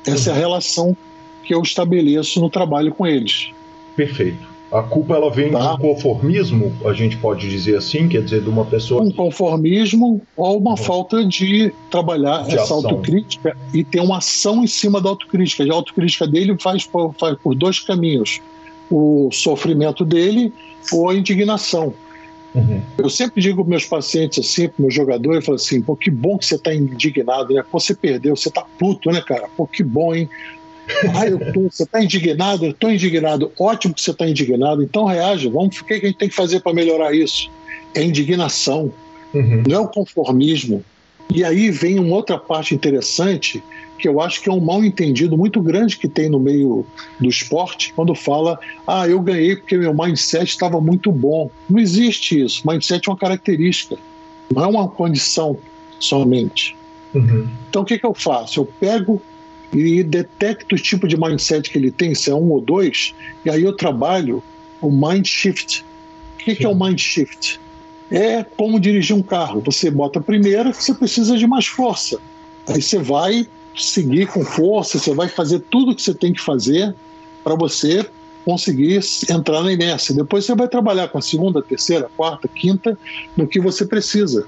Essa 0.06 0.30
uhum. 0.30 0.36
é 0.36 0.38
a 0.38 0.42
uhum. 0.42 0.48
relação 0.48 0.96
que 1.42 1.54
eu 1.54 1.60
estabeleço 1.60 2.40
no 2.40 2.48
trabalho 2.48 2.94
com 2.94 3.06
eles. 3.06 3.50
Perfeito. 3.96 4.53
A 4.72 4.82
culpa 4.82 5.14
ela 5.14 5.30
vem 5.30 5.52
tá. 5.52 5.72
do 5.72 5.78
conformismo, 5.78 6.72
a 6.84 6.92
gente 6.92 7.16
pode 7.18 7.48
dizer 7.48 7.76
assim, 7.76 8.08
quer 8.08 8.22
dizer, 8.22 8.42
de 8.42 8.48
uma 8.48 8.64
pessoa. 8.64 9.02
Um 9.02 9.10
conformismo 9.10 10.20
ou 10.36 10.58
uma 10.58 10.70
uhum. 10.70 10.76
falta 10.76 11.24
de 11.24 11.72
trabalhar 11.90 12.42
de 12.44 12.54
essa 12.54 12.64
ação. 12.64 12.76
autocrítica 12.78 13.56
e 13.72 13.84
ter 13.84 14.00
uma 14.00 14.18
ação 14.18 14.64
em 14.64 14.66
cima 14.66 15.00
da 15.00 15.08
autocrítica. 15.10 15.62
A 15.62 15.72
autocrítica 15.72 16.26
dele 16.26 16.56
faz 16.58 16.84
por, 16.84 17.14
faz 17.14 17.36
por 17.38 17.54
dois 17.54 17.78
caminhos: 17.78 18.40
o 18.90 19.28
sofrimento 19.32 20.04
dele 20.04 20.52
ou 20.92 21.08
a 21.08 21.14
indignação. 21.14 21.94
Uhum. 22.54 22.80
Eu 22.96 23.10
sempre 23.10 23.42
digo 23.42 23.62
para 23.62 23.70
meus 23.70 23.84
pacientes 23.84 24.38
assim, 24.38 24.68
para 24.68 24.82
meus 24.82 24.94
jogadores, 24.94 25.36
eu 25.38 25.42
falo 25.42 25.56
assim, 25.56 25.82
pô, 25.82 25.96
que 25.96 26.10
bom 26.10 26.38
que 26.38 26.46
você 26.46 26.54
está 26.54 26.72
indignado, 26.72 27.52
né? 27.52 27.64
Pô, 27.68 27.80
você 27.80 27.94
perdeu, 27.94 28.36
você 28.36 28.48
está 28.48 28.64
puto, 28.78 29.10
né, 29.10 29.20
cara? 29.20 29.48
Pô, 29.56 29.66
que 29.66 29.82
bom, 29.82 30.14
hein? 30.14 30.28
Ah, 31.14 31.26
eu 31.26 31.52
tô, 31.52 31.62
você 31.62 31.84
está 31.84 32.02
indignado? 32.02 32.64
Eu 32.64 32.70
estou 32.70 32.90
indignado. 32.90 33.50
Ótimo 33.58 33.94
que 33.94 34.02
você 34.02 34.10
está 34.10 34.28
indignado. 34.28 34.82
Então 34.82 35.04
reage. 35.04 35.48
Vamos, 35.48 35.78
o 35.78 35.84
que 35.84 35.94
a 35.94 35.98
gente 35.98 36.18
tem 36.18 36.28
que 36.28 36.34
fazer 36.34 36.60
para 36.60 36.74
melhorar 36.74 37.14
isso? 37.14 37.50
É 37.94 38.02
indignação. 38.02 38.92
Uhum. 39.32 39.62
Não 39.66 39.76
é 39.76 39.80
o 39.80 39.88
conformismo. 39.88 40.84
E 41.32 41.42
aí 41.42 41.70
vem 41.70 41.98
uma 41.98 42.16
outra 42.16 42.38
parte 42.38 42.74
interessante 42.74 43.62
que 43.98 44.08
eu 44.08 44.20
acho 44.20 44.42
que 44.42 44.48
é 44.48 44.52
um 44.52 44.60
mal 44.60 44.84
entendido 44.84 45.36
muito 45.36 45.62
grande 45.62 45.96
que 45.96 46.08
tem 46.08 46.28
no 46.28 46.38
meio 46.38 46.84
do 47.18 47.28
esporte 47.28 47.92
quando 47.94 48.14
fala, 48.14 48.58
ah, 48.86 49.08
eu 49.08 49.20
ganhei 49.20 49.56
porque 49.56 49.76
meu 49.76 49.94
mindset 49.94 50.44
estava 50.44 50.80
muito 50.80 51.10
bom. 51.10 51.50
Não 51.68 51.78
existe 51.78 52.42
isso. 52.42 52.62
Mindset 52.68 53.08
é 53.08 53.12
uma 53.12 53.18
característica, 53.18 53.96
não 54.52 54.64
é 54.64 54.66
uma 54.66 54.88
condição 54.88 55.56
somente. 55.98 56.76
Uhum. 57.14 57.48
Então 57.70 57.82
o 57.82 57.84
que, 57.84 57.98
que 57.98 58.04
eu 58.04 58.14
faço? 58.14 58.60
Eu 58.60 58.66
pego 58.66 59.22
e 59.74 60.02
detecto 60.02 60.74
o 60.74 60.78
tipo 60.78 61.08
de 61.08 61.16
mindset 61.18 61.70
que 61.70 61.78
ele 61.78 61.90
tem, 61.90 62.14
se 62.14 62.30
é 62.30 62.34
um 62.34 62.50
ou 62.50 62.60
dois, 62.60 63.14
e 63.44 63.50
aí 63.50 63.62
eu 63.62 63.74
trabalho 63.74 64.42
o 64.80 64.90
mind 64.90 65.26
shift. 65.26 65.84
O 66.34 66.44
que, 66.44 66.56
que 66.56 66.64
é 66.64 66.68
o 66.68 66.74
mind 66.74 66.98
shift? 66.98 67.60
É 68.10 68.44
como 68.44 68.78
dirigir 68.78 69.16
um 69.16 69.22
carro. 69.22 69.60
Você 69.64 69.90
bota 69.90 70.18
a 70.18 70.22
primeira, 70.22 70.72
você 70.72 70.92
precisa 70.92 71.36
de 71.36 71.46
mais 71.46 71.66
força. 71.66 72.20
Aí 72.66 72.80
você 72.80 72.98
vai 72.98 73.46
seguir 73.76 74.26
com 74.26 74.44
força, 74.44 74.98
você 74.98 75.14
vai 75.14 75.28
fazer 75.28 75.60
tudo 75.70 75.94
que 75.94 76.02
você 76.02 76.14
tem 76.14 76.32
que 76.32 76.40
fazer 76.40 76.94
para 77.42 77.54
você 77.54 78.06
conseguir 78.44 79.00
entrar 79.28 79.62
na 79.62 79.72
inércia. 79.72 80.14
Depois 80.14 80.44
você 80.44 80.54
vai 80.54 80.68
trabalhar 80.68 81.08
com 81.08 81.18
a 81.18 81.22
segunda, 81.22 81.62
terceira, 81.62 82.10
quarta, 82.16 82.46
quinta, 82.46 82.96
no 83.36 83.48
que 83.48 83.58
você 83.58 83.86
precisa. 83.86 84.46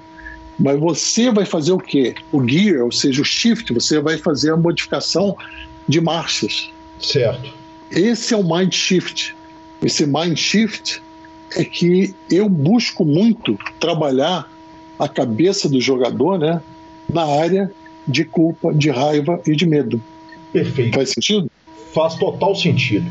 Mas 0.59 0.79
você 0.79 1.31
vai 1.31 1.45
fazer 1.45 1.73
o 1.73 1.79
quê? 1.79 2.15
O 2.33 2.47
gear, 2.47 2.85
ou 2.85 2.93
seja, 2.93 3.21
o 3.21 3.25
shift, 3.25 3.73
você 3.73 4.01
vai 4.01 4.17
fazer 4.17 4.53
a 4.53 4.57
modificação 4.57 5.37
de 5.87 6.01
marchas. 6.01 6.71
Certo. 6.99 7.53
Esse 7.91 8.35
é 8.35 8.37
o 8.37 8.43
mind 8.43 8.73
shift. 8.73 9.37
Esse 9.83 10.07
mind 10.07 10.37
shift 10.37 11.03
é 11.55 11.65
que 11.65 12.15
eu 12.31 12.49
busco 12.49 13.05
muito 13.05 13.59
trabalhar 13.79 14.51
a 14.99 15.09
cabeça 15.09 15.69
do 15.69 15.81
jogador, 15.81 16.39
né, 16.39 16.61
na 17.13 17.25
área 17.25 17.71
de 18.09 18.25
culpa, 18.25 18.73
de 18.73 18.91
raiva 18.91 19.41
e 19.47 19.55
de 19.55 19.67
medo. 19.67 20.03
Perfeito. 20.53 20.95
Faz 20.95 21.11
sentido? 21.11 21.51
Faz 21.93 22.15
total 22.15 22.55
sentido. 22.55 23.07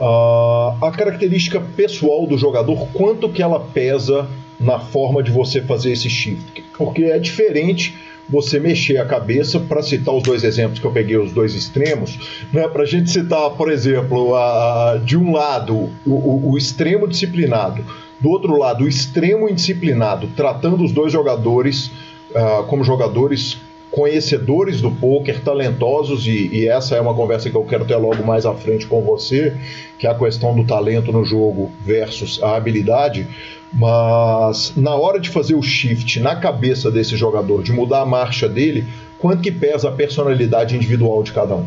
Uh, 0.00 0.84
a 0.84 0.92
característica 0.96 1.60
pessoal 1.60 2.26
do 2.26 2.36
jogador, 2.36 2.88
quanto 2.92 3.28
que 3.28 3.42
ela 3.42 3.60
pesa 3.60 4.28
na 4.58 4.78
forma 4.78 5.22
de 5.22 5.30
você 5.30 5.60
fazer 5.62 5.92
esse 5.92 6.08
shift? 6.08 6.64
Porque 6.76 7.04
é 7.04 7.18
diferente 7.18 7.94
você 8.28 8.58
mexer 8.58 8.98
a 8.98 9.06
cabeça, 9.06 9.60
para 9.60 9.82
citar 9.82 10.14
os 10.14 10.22
dois 10.22 10.42
exemplos 10.42 10.78
que 10.78 10.84
eu 10.84 10.90
peguei, 10.90 11.16
os 11.16 11.32
dois 11.32 11.54
extremos, 11.54 12.18
né, 12.52 12.66
para 12.68 12.82
a 12.82 12.86
gente 12.86 13.10
citar, 13.10 13.50
por 13.50 13.70
exemplo, 13.70 14.34
a, 14.34 15.00
de 15.04 15.16
um 15.16 15.32
lado 15.32 15.90
o, 16.04 16.10
o, 16.10 16.50
o, 16.52 16.58
extremo 16.58 17.06
disciplinado, 17.06 17.84
do 18.20 18.28
outro 18.28 18.56
lado 18.56 18.84
o 18.84 18.88
extremo 18.88 19.48
indisciplinado, 19.48 20.28
tratando 20.34 20.82
os 20.82 20.90
dois 20.90 21.12
jogadores 21.12 21.92
uh, 22.30 22.64
como 22.66 22.82
jogadores 22.82 23.58
conhecedores 23.96 24.82
do 24.82 24.90
poker, 24.90 25.40
talentosos, 25.40 26.26
e, 26.26 26.50
e, 26.52 26.68
essa 26.68 26.96
é 26.96 27.00
uma 27.00 27.14
conversa 27.14 27.48
que 27.48 27.56
eu 27.56 27.64
quero 27.64 27.86
ter 27.86 27.96
logo 27.96 28.22
mais 28.22 28.44
à 28.44 28.52
frente 28.52 28.86
com 28.86 29.00
você, 29.00 29.56
que 29.98 30.06
é 30.06 30.10
a 30.10 30.14
questão 30.14 30.54
do 30.54 30.64
talento 30.64 31.10
no 31.10 31.24
jogo 31.24 31.72
versus 31.82 32.38
a 32.42 32.56
habilidade. 32.56 33.26
Mas 33.72 34.74
na 34.76 34.94
hora 34.94 35.18
de 35.18 35.30
fazer 35.30 35.54
o 35.54 35.62
shift 35.62 36.20
na 36.20 36.36
cabeça 36.36 36.90
desse 36.90 37.16
jogador, 37.16 37.62
de 37.62 37.72
mudar 37.72 38.02
a 38.02 38.06
marcha 38.06 38.46
dele, 38.46 38.84
quanto 39.18 39.40
que 39.40 39.50
pesa 39.50 39.88
a 39.88 39.92
personalidade 39.92 40.76
individual 40.76 41.22
de 41.22 41.32
cada 41.32 41.54
um? 41.54 41.66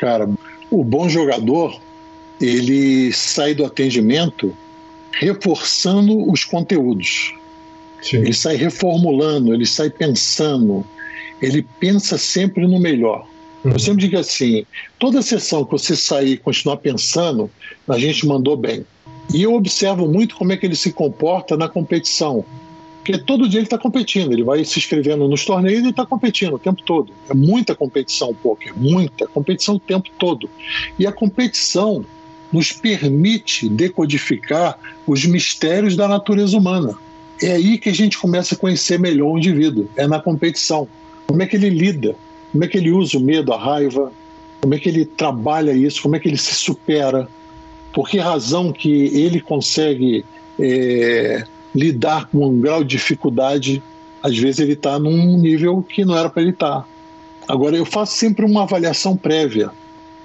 Cara, 0.00 0.26
o 0.70 0.82
bom 0.82 1.06
jogador, 1.06 1.78
ele 2.40 3.12
sai 3.12 3.54
do 3.54 3.66
atendimento 3.66 4.56
reforçando 5.12 6.30
os 6.32 6.44
conteúdos. 6.44 7.34
Sim. 8.00 8.16
Ele 8.16 8.32
sai 8.32 8.56
reformulando, 8.56 9.52
ele 9.52 9.66
sai 9.66 9.90
pensando, 9.90 10.82
ele 11.42 11.66
pensa 11.80 12.16
sempre 12.16 12.66
no 12.66 12.78
melhor. 12.78 13.26
Uhum. 13.64 13.72
Eu 13.72 13.78
sempre 13.78 14.02
digo 14.06 14.18
assim: 14.18 14.64
toda 14.98 15.20
sessão 15.22 15.64
que 15.64 15.72
você 15.72 15.96
sair 15.96 16.32
e 16.32 16.36
continuar 16.36 16.78
pensando, 16.78 17.50
a 17.88 17.98
gente 17.98 18.26
mandou 18.26 18.56
bem. 18.56 18.86
E 19.32 19.42
eu 19.42 19.54
observo 19.54 20.08
muito 20.08 20.36
como 20.36 20.52
é 20.52 20.56
que 20.56 20.66
ele 20.66 20.76
se 20.76 20.92
comporta 20.92 21.56
na 21.56 21.68
competição. 21.68 22.44
Porque 22.98 23.18
todo 23.18 23.48
dia 23.48 23.58
ele 23.58 23.66
está 23.66 23.78
competindo, 23.78 24.32
ele 24.32 24.44
vai 24.44 24.64
se 24.64 24.78
inscrevendo 24.78 25.26
nos 25.26 25.44
torneios 25.44 25.84
e 25.84 25.88
está 25.88 26.06
competindo 26.06 26.54
o 26.54 26.58
tempo 26.58 26.82
todo. 26.82 27.12
É 27.28 27.34
muita 27.34 27.74
competição 27.74 28.30
o 28.30 28.34
poker, 28.34 28.72
muita 28.76 29.26
competição 29.26 29.74
o 29.74 29.80
tempo 29.80 30.08
todo. 30.18 30.48
E 30.96 31.06
a 31.06 31.10
competição 31.10 32.04
nos 32.52 32.70
permite 32.70 33.68
decodificar 33.68 34.78
os 35.06 35.24
mistérios 35.24 35.96
da 35.96 36.06
natureza 36.06 36.56
humana. 36.56 36.94
É 37.42 37.52
aí 37.52 37.76
que 37.76 37.88
a 37.88 37.94
gente 37.94 38.16
começa 38.18 38.54
a 38.54 38.58
conhecer 38.58 39.00
melhor 39.00 39.32
o 39.32 39.38
indivíduo, 39.38 39.88
é 39.96 40.06
na 40.06 40.20
competição. 40.20 40.86
Como 41.32 41.42
é 41.42 41.46
que 41.46 41.56
ele 41.56 41.70
lida? 41.70 42.14
Como 42.52 42.62
é 42.62 42.68
que 42.68 42.76
ele 42.76 42.90
usa 42.90 43.16
o 43.16 43.20
medo, 43.20 43.54
a 43.54 43.58
raiva? 43.58 44.12
Como 44.60 44.74
é 44.74 44.78
que 44.78 44.86
ele 44.86 45.06
trabalha 45.06 45.72
isso? 45.72 46.02
Como 46.02 46.14
é 46.14 46.20
que 46.20 46.28
ele 46.28 46.36
se 46.36 46.54
supera? 46.54 47.26
Por 47.90 48.06
que 48.06 48.18
razão 48.18 48.70
que 48.70 49.06
ele 49.18 49.40
consegue 49.40 50.26
é, 50.60 51.42
lidar 51.74 52.28
com 52.28 52.46
um 52.46 52.60
grau 52.60 52.84
de 52.84 52.90
dificuldade? 52.90 53.82
Às 54.22 54.36
vezes 54.36 54.60
ele 54.60 54.74
está 54.74 54.98
num 54.98 55.38
nível 55.38 55.82
que 55.82 56.04
não 56.04 56.18
era 56.18 56.28
para 56.28 56.42
ele 56.42 56.50
estar. 56.50 56.80
Tá. 56.80 56.86
Agora, 57.48 57.78
eu 57.78 57.86
faço 57.86 58.14
sempre 58.14 58.44
uma 58.44 58.64
avaliação 58.64 59.16
prévia 59.16 59.70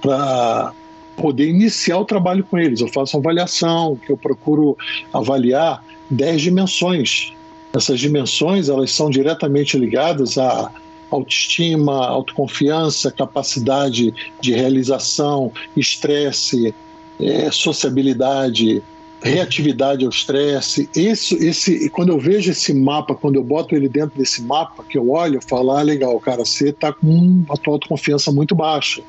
para 0.02 0.74
poder 1.16 1.48
iniciar 1.48 2.00
o 2.00 2.06
trabalho 2.06 2.44
com 2.44 2.58
eles. 2.58 2.82
Eu 2.82 2.90
faço 2.90 3.16
uma 3.16 3.22
avaliação, 3.22 3.96
que 3.96 4.12
eu 4.12 4.18
procuro 4.18 4.78
avaliar 5.14 5.82
10 6.10 6.42
dimensões. 6.42 7.32
Essas 7.74 7.98
dimensões 7.98 8.68
elas 8.68 8.92
são 8.92 9.10
diretamente 9.10 9.78
ligadas 9.78 10.38
a 10.38 10.70
autoestima, 11.10 12.08
autoconfiança, 12.08 13.12
capacidade 13.12 14.14
de 14.42 14.54
realização, 14.54 15.52
estresse, 15.76 16.74
é, 17.20 17.50
sociabilidade, 17.52 18.84
reatividade 19.22 20.06
ao 20.06 20.10
estresse. 20.10 20.90
Esse, 20.96 21.36
esse, 21.36 21.90
quando 21.90 22.10
eu 22.10 22.20
vejo 22.20 22.52
esse 22.52 22.74
mapa, 22.74 23.16
quando 23.16 23.36
eu 23.36 23.44
boto 23.44 23.76
ele 23.76 23.90
dentro 23.90 24.18
desse 24.18 24.42
mapa, 24.44 24.84
que 24.84 24.98
eu 24.98 25.10
olho, 25.10 25.38
eu 25.38 25.42
falo, 25.42 25.72
ah, 25.72 25.82
legal, 25.82 26.20
cara, 26.20 26.46
você 26.46 26.70
está 26.70 26.94
com 26.94 27.08
uma 27.08 27.58
tua 27.58 27.74
autoconfiança 27.74 28.32
muito 28.32 28.56
baixa, 28.56 29.02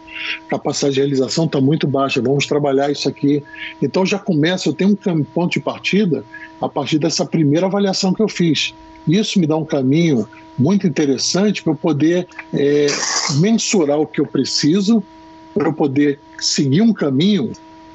capacidade 0.49 0.95
de 0.95 1.01
realização 1.01 1.45
está 1.45 1.61
muito 1.61 1.87
baixa, 1.87 2.23
vamos 2.23 2.47
trabalhar 2.47 2.91
isso 2.91 3.09
aqui. 3.09 3.43
Então 3.83 4.05
já 4.07 4.19
começa, 4.19 4.69
eu 4.69 4.73
tenho 4.73 4.91
um 5.07 5.25
ponto 5.25 5.53
de 5.53 5.61
partida 5.61 6.25
a 6.61 6.69
partir 6.69 6.99
dessa 6.99 7.25
primeira 7.27 7.67
avaliação 7.67 8.13
que 8.13 8.23
eu 8.23 8.29
fiz. 8.29 8.75
Isso 9.07 9.39
me 9.39 9.47
dá 9.47 9.57
um 9.57 9.65
caminho 9.65 10.29
muito 10.59 10.87
interessante 10.87 11.63
para 11.63 11.73
eu 11.73 11.77
poder 11.77 12.27
é, 12.53 12.87
mensurar 13.37 13.99
o 13.99 14.07
que 14.07 14.21
eu 14.21 14.27
preciso, 14.27 15.03
para 15.55 15.69
eu 15.69 15.73
poder 15.73 16.19
seguir 16.39 16.83
um 16.83 16.93
caminho 16.93 17.53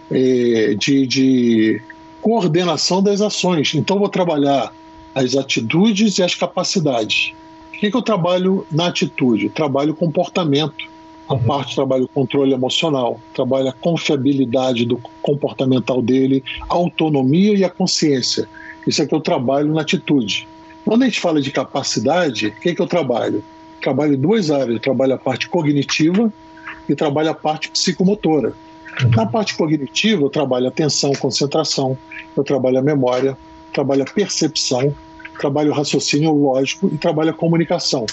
é, 0.10 0.76
de, 0.76 1.08
de, 1.08 1.82
coordenação 2.22 3.04
das 3.04 3.20
ações. 3.20 3.74
Então, 3.76 4.00
vou 4.00 4.08
trabalhar 4.08 4.74
as 5.14 5.36
atitudes 5.36 6.18
e 6.18 6.24
as 6.24 6.34
capacidades. 6.34 7.34
O 7.70 7.80
que, 7.80 7.92
que 7.92 7.98
eu 7.98 8.02
trabalho 8.02 8.66
na 8.72 8.88
atitude? 8.88 9.46
Eu 9.46 9.52
trabalho 9.52 9.94
comportamento. 9.94 10.92
A 11.28 11.34
uhum. 11.34 11.40
parte 11.44 11.76
trabalho 11.76 12.08
controle 12.14 12.54
emocional, 12.54 13.20
trabalho 13.34 13.70
a 13.70 13.74
confiabilidade 13.74 14.86
do 14.86 15.00
comportamental 15.22 16.02
dele, 16.02 16.44
a 16.70 16.74
autonomia 16.74 17.58
e 17.58 17.64
a 17.64 17.70
consciência. 17.70 18.48
Isso 18.86 19.02
é 19.02 19.06
que 19.06 19.16
eu 19.16 19.22
trabalho 19.22 19.74
na 19.74 19.82
atitude. 19.82 20.48
Quando 20.86 21.04
a 21.04 21.06
gente 21.06 21.20
fala 21.20 21.42
de 21.42 21.52
capacidade, 21.52 22.48
o 22.48 22.52
que, 22.60 22.76
que 22.76 22.82
eu 22.82 22.88
trabalho? 22.88 23.44
trabalho 23.84 24.14
em 24.14 24.20
duas 24.20 24.50
áreas. 24.50 24.70
Eu 24.70 24.80
trabalho 24.80 25.14
a 25.14 25.18
parte 25.18 25.50
cognitiva 25.50 26.32
e 26.88 26.96
trabalho 26.96 27.30
a 27.30 27.34
parte 27.34 27.70
psicomotora. 27.70 28.54
Na 29.16 29.26
parte 29.26 29.56
cognitiva, 29.56 30.24
eu 30.24 30.30
trabalho 30.30 30.68
atenção, 30.68 31.12
concentração, 31.14 31.98
eu 32.36 32.44
trabalho 32.44 32.80
a 32.80 32.82
memória, 32.82 33.38
trabalho 33.74 34.04
a 34.04 34.06
percepção, 34.06 34.96
trabalho 35.40 35.72
o 35.72 35.74
raciocínio 35.74 36.32
lógico 36.32 36.90
e 36.94 36.98
trabalho 36.98 37.32
a 37.32 37.34
comunicação. 37.34 38.06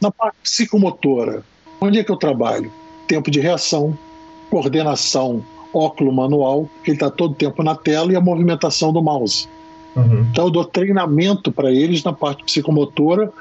Na 0.00 0.10
parte 0.10 0.36
psicomotora, 0.42 1.42
onde 1.80 1.98
é 1.98 2.04
que 2.04 2.10
eu 2.10 2.16
trabalho? 2.16 2.72
Tempo 3.06 3.30
de 3.30 3.40
reação, 3.40 3.96
coordenação 4.48 5.44
óculo 5.72 6.10
manual, 6.10 6.68
que 6.82 6.90
ele 6.90 6.96
está 6.96 7.10
todo 7.10 7.32
o 7.32 7.34
tempo 7.34 7.62
na 7.62 7.74
tela, 7.74 8.12
e 8.12 8.16
a 8.16 8.20
movimentação 8.20 8.92
do 8.92 9.02
mouse. 9.02 9.46
Uhum. 9.98 10.26
Então, 10.30 10.46
eu 10.46 10.50
dou 10.50 10.64
treinamento 10.64 11.50
para 11.50 11.72
eles 11.72 12.02
na 12.02 12.12
parte 12.12 12.44
psicomotora 12.44 13.32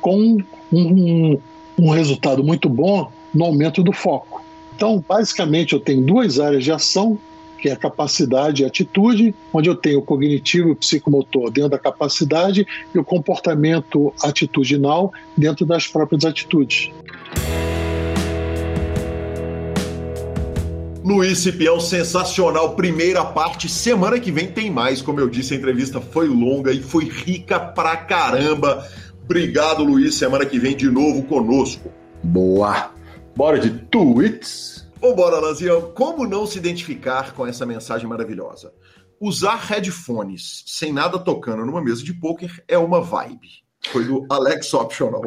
com 0.00 0.38
um, 0.72 1.38
um 1.78 1.90
resultado 1.90 2.42
muito 2.42 2.68
bom 2.68 3.10
no 3.34 3.44
aumento 3.44 3.82
do 3.82 3.92
foco. 3.92 4.44
Então, 4.74 5.02
basicamente, 5.06 5.72
eu 5.72 5.80
tenho 5.80 6.02
duas 6.02 6.38
áreas 6.38 6.62
de 6.62 6.70
ação, 6.70 7.18
que 7.58 7.68
é 7.68 7.72
a 7.72 7.76
capacidade 7.76 8.62
e 8.62 8.66
atitude, 8.66 9.34
onde 9.52 9.68
eu 9.68 9.74
tenho 9.74 9.98
o 9.98 10.02
cognitivo 10.02 10.68
e 10.68 10.72
o 10.72 10.76
psicomotor 10.76 11.50
dentro 11.50 11.70
da 11.70 11.78
capacidade 11.78 12.66
e 12.94 12.98
o 12.98 13.04
comportamento 13.04 14.12
atitudinal 14.22 15.12
dentro 15.36 15.64
das 15.64 15.86
próprias 15.86 16.24
atitudes. 16.24 16.90
Luiz 21.06 21.38
Cipião, 21.38 21.78
sensacional. 21.78 22.74
Primeira 22.74 23.24
parte. 23.24 23.68
Semana 23.68 24.18
que 24.18 24.32
vem 24.32 24.48
tem 24.48 24.68
mais. 24.68 25.00
Como 25.00 25.20
eu 25.20 25.30
disse, 25.30 25.54
a 25.54 25.56
entrevista 25.56 26.00
foi 26.00 26.26
longa 26.26 26.72
e 26.72 26.82
foi 26.82 27.04
rica 27.04 27.60
pra 27.60 27.96
caramba. 27.96 28.84
Obrigado, 29.22 29.84
Luiz. 29.84 30.16
Semana 30.16 30.44
que 30.44 30.58
vem 30.58 30.76
de 30.76 30.90
novo 30.90 31.22
conosco. 31.22 31.92
Boa. 32.24 32.90
Bora 33.36 33.60
de 33.60 33.70
tweets. 33.70 34.84
Vambora, 35.00 35.38
Lanzinha. 35.38 35.80
Como 35.80 36.26
não 36.26 36.44
se 36.44 36.58
identificar 36.58 37.34
com 37.34 37.46
essa 37.46 37.64
mensagem 37.64 38.08
maravilhosa? 38.08 38.74
Usar 39.20 39.54
headphones 39.64 40.64
sem 40.66 40.92
nada 40.92 41.20
tocando 41.20 41.64
numa 41.64 41.80
mesa 41.80 42.02
de 42.02 42.14
poker 42.14 42.64
é 42.66 42.76
uma 42.76 43.00
vibe. 43.00 43.62
Foi 43.92 44.04
do 44.04 44.26
Alex 44.28 44.74
Optional. 44.74 45.22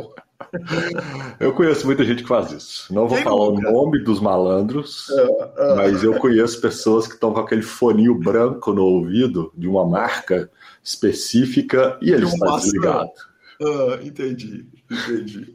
Eu 1.39 1.53
conheço 1.53 1.85
muita 1.85 2.03
gente 2.03 2.23
que 2.23 2.29
faz 2.29 2.51
isso. 2.51 2.93
Não 2.93 3.07
vou 3.07 3.17
Quem 3.17 3.23
falar 3.23 3.51
nunca? 3.51 3.69
o 3.69 3.71
nome 3.71 4.03
dos 4.03 4.19
malandros, 4.19 5.07
é, 5.09 5.71
é, 5.71 5.75
mas 5.75 6.03
eu 6.03 6.17
conheço 6.17 6.61
pessoas 6.61 7.07
que 7.07 7.13
estão 7.13 7.33
com 7.33 7.39
aquele 7.39 7.61
foninho 7.61 8.15
branco 8.15 8.73
no 8.73 8.83
ouvido 8.83 9.51
de 9.55 9.67
uma 9.67 9.85
marca 9.85 10.49
específica 10.83 11.97
e 12.01 12.11
ele 12.11 12.25
está 12.25 12.55
desligado. 12.57 13.09
Ah, 13.61 13.99
entendi, 14.01 14.65
entendi. 14.89 15.53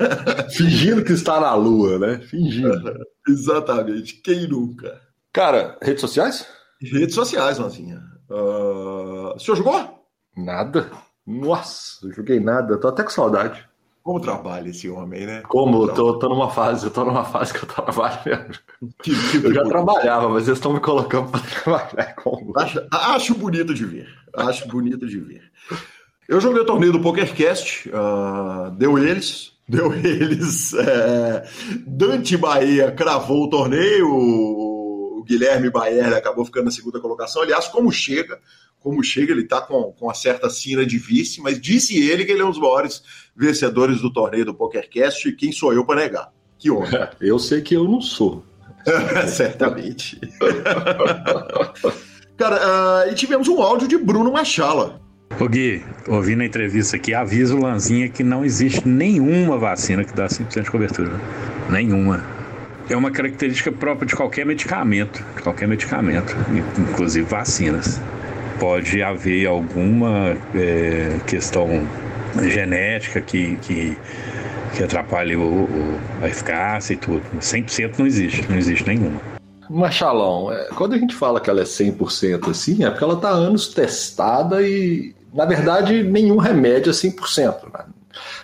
Fingindo 0.56 1.04
que 1.04 1.12
está 1.12 1.38
na 1.38 1.54
lua, 1.54 1.98
né? 1.98 2.20
Fingindo. 2.20 2.94
Exatamente. 3.28 4.14
Quem 4.22 4.48
nunca? 4.48 5.00
Cara, 5.32 5.78
redes 5.82 6.00
sociais? 6.00 6.46
Redes 6.80 7.14
sociais, 7.14 7.58
Lanzinha. 7.58 8.02
Uh... 8.30 9.34
O 9.34 9.38
senhor 9.38 9.56
jogou? 9.56 10.06
Nada. 10.36 10.90
Nossa, 11.26 12.06
eu 12.06 12.12
joguei 12.12 12.40
nada. 12.40 12.78
tô 12.78 12.88
até 12.88 13.02
com 13.02 13.10
saudade. 13.10 13.68
Como 14.02 14.20
trabalha 14.20 14.68
esse 14.68 14.88
homem, 14.88 15.26
né? 15.26 15.42
Como? 15.42 15.84
Eu 15.84 15.94
tô, 15.94 16.18
tô 16.18 16.28
numa 16.28 16.50
fase, 16.50 16.86
eu 16.86 16.90
tô 16.90 17.04
numa 17.04 17.24
fase 17.24 17.52
que 17.52 17.62
eu 17.62 17.68
trabalho 17.68 18.18
mesmo. 18.26 18.54
Que, 19.00 19.12
que 19.30 19.46
eu 19.46 19.54
já 19.54 19.62
trabalhava, 19.62 20.28
mas 20.28 20.48
eles 20.48 20.58
estão 20.58 20.72
me 20.72 20.80
colocando 20.80 21.30
para 21.30 21.40
trabalhar 21.40 22.14
com. 22.16 22.52
Acho, 22.56 22.84
acho 22.90 23.34
bonito 23.36 23.72
de 23.72 23.84
ver. 23.84 24.08
Acho 24.34 24.66
bonito 24.66 25.06
de 25.06 25.20
ver. 25.20 25.42
Eu 26.28 26.40
joguei 26.40 26.62
o 26.62 26.66
torneio 26.66 26.92
do 26.92 27.00
PokerCast, 27.00 27.90
uh, 27.90 28.72
deu 28.72 28.98
eles, 28.98 29.52
deu 29.68 29.94
eles. 29.94 30.74
É, 30.74 31.48
Dante 31.86 32.36
Bahia 32.36 32.90
cravou 32.90 33.44
o 33.44 33.50
torneio, 33.50 34.08
o 34.08 35.24
Guilherme 35.24 35.70
Baer 35.70 36.12
acabou 36.12 36.44
ficando 36.44 36.64
na 36.64 36.70
segunda 36.72 37.00
colocação. 37.00 37.42
Aliás, 37.42 37.68
como 37.68 37.92
chega, 37.92 38.40
como 38.80 39.02
chega, 39.02 39.32
ele 39.32 39.42
está 39.42 39.60
com, 39.60 39.92
com 39.92 40.06
uma 40.06 40.14
certa 40.14 40.50
sina 40.50 40.84
de 40.84 40.98
vice, 40.98 41.40
mas 41.40 41.60
disse 41.60 41.96
ele 41.96 42.24
que 42.24 42.32
ele 42.32 42.42
é 42.42 42.44
um 42.44 42.50
dos 42.50 42.58
maiores 42.58 43.02
vencedores 43.36 44.00
do 44.00 44.12
torneio 44.12 44.44
do 44.44 44.54
PokerCast, 44.54 45.28
e 45.28 45.32
quem 45.32 45.52
sou 45.52 45.72
eu 45.72 45.84
para 45.84 46.02
negar? 46.02 46.32
Que 46.58 46.70
honra. 46.72 47.10
Eu 47.20 47.38
sei 47.38 47.60
que 47.60 47.74
eu 47.74 47.84
não 47.84 48.00
sou. 48.00 48.44
Certamente. 49.28 50.20
Cara, 52.36 53.06
uh, 53.06 53.10
e 53.10 53.14
tivemos 53.14 53.46
um 53.46 53.62
áudio 53.62 53.86
de 53.86 53.96
Bruno 53.96 54.32
Machala. 54.32 55.00
Ô 55.40 55.48
Gui, 55.48 55.82
ouvindo 56.08 56.42
a 56.42 56.46
entrevista 56.46 56.96
aqui, 56.96 57.14
avisa 57.14 57.54
o 57.54 57.60
Lanzinha 57.60 58.08
que 58.08 58.22
não 58.22 58.44
existe 58.44 58.86
nenhuma 58.86 59.56
vacina 59.56 60.04
que 60.04 60.12
dá 60.14 60.26
100% 60.26 60.62
de 60.62 60.70
cobertura. 60.70 61.12
Nenhuma. 61.70 62.24
É 62.90 62.96
uma 62.96 63.10
característica 63.10 63.72
própria 63.72 64.06
de 64.06 64.14
qualquer 64.14 64.44
medicamento, 64.44 65.24
de 65.36 65.42
qualquer 65.42 65.66
medicamento, 65.68 66.36
inclusive 66.78 67.26
vacinas. 67.26 68.00
Pode 68.58 69.02
haver 69.02 69.46
alguma 69.46 70.36
é, 70.54 71.18
questão 71.26 71.86
genética 72.48 73.20
que, 73.20 73.56
que, 73.56 73.96
que 74.74 74.82
atrapalhe 74.82 75.36
o, 75.36 75.64
o, 75.64 76.00
a 76.22 76.28
eficácia 76.28 76.94
e 76.94 76.96
tudo. 76.96 77.22
100% 77.38 77.98
não 77.98 78.06
existe, 78.06 78.46
não 78.48 78.56
existe 78.56 78.86
nenhuma. 78.86 79.20
Machalão, 79.70 80.52
é, 80.52 80.64
quando 80.74 80.94
a 80.94 80.98
gente 80.98 81.14
fala 81.14 81.40
que 81.40 81.48
ela 81.48 81.60
é 81.60 81.64
100% 81.64 82.50
assim, 82.50 82.84
é 82.84 82.90
porque 82.90 83.04
ela 83.04 83.14
está 83.14 83.30
anos 83.30 83.68
testada 83.68 84.60
e 84.62 85.14
na 85.32 85.46
verdade, 85.46 86.02
nenhum 86.02 86.36
remédio 86.36 86.90
é 86.90 86.92
100%. 86.92 87.72
Né? 87.72 87.86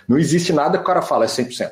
Não 0.07 0.17
existe 0.17 0.51
nada 0.51 0.77
que 0.77 0.83
o 0.83 0.87
cara 0.87 1.01
fala 1.01 1.25
é 1.25 1.27
100%. 1.27 1.71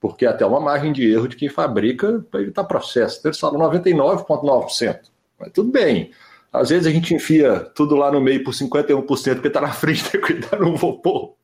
Porque 0.00 0.26
até 0.26 0.44
uma 0.44 0.60
margem 0.60 0.92
de 0.92 1.10
erro 1.10 1.28
de 1.28 1.36
quem 1.36 1.48
fabrica 1.48 2.24
para 2.30 2.40
evitar 2.40 2.64
processo. 2.64 3.18
Então, 3.18 3.30
eles 3.30 3.38
falam 3.38 3.60
99,9%. 3.60 5.00
Mas 5.38 5.52
tudo 5.52 5.70
bem. 5.70 6.10
Às 6.54 6.68
vezes 6.68 6.86
a 6.86 6.90
gente 6.90 7.12
enfia 7.12 7.58
tudo 7.74 7.96
lá 7.96 8.12
no 8.12 8.20
meio 8.20 8.44
por 8.44 8.54
51%, 8.54 9.34
porque 9.34 9.48
está 9.48 9.60
na 9.60 9.72
frente, 9.72 10.08
tem 10.08 10.20
que 10.20 10.26
cuidar, 10.26 10.60
não 10.60 10.76
vou 10.76 11.00
pôr. 11.00 11.34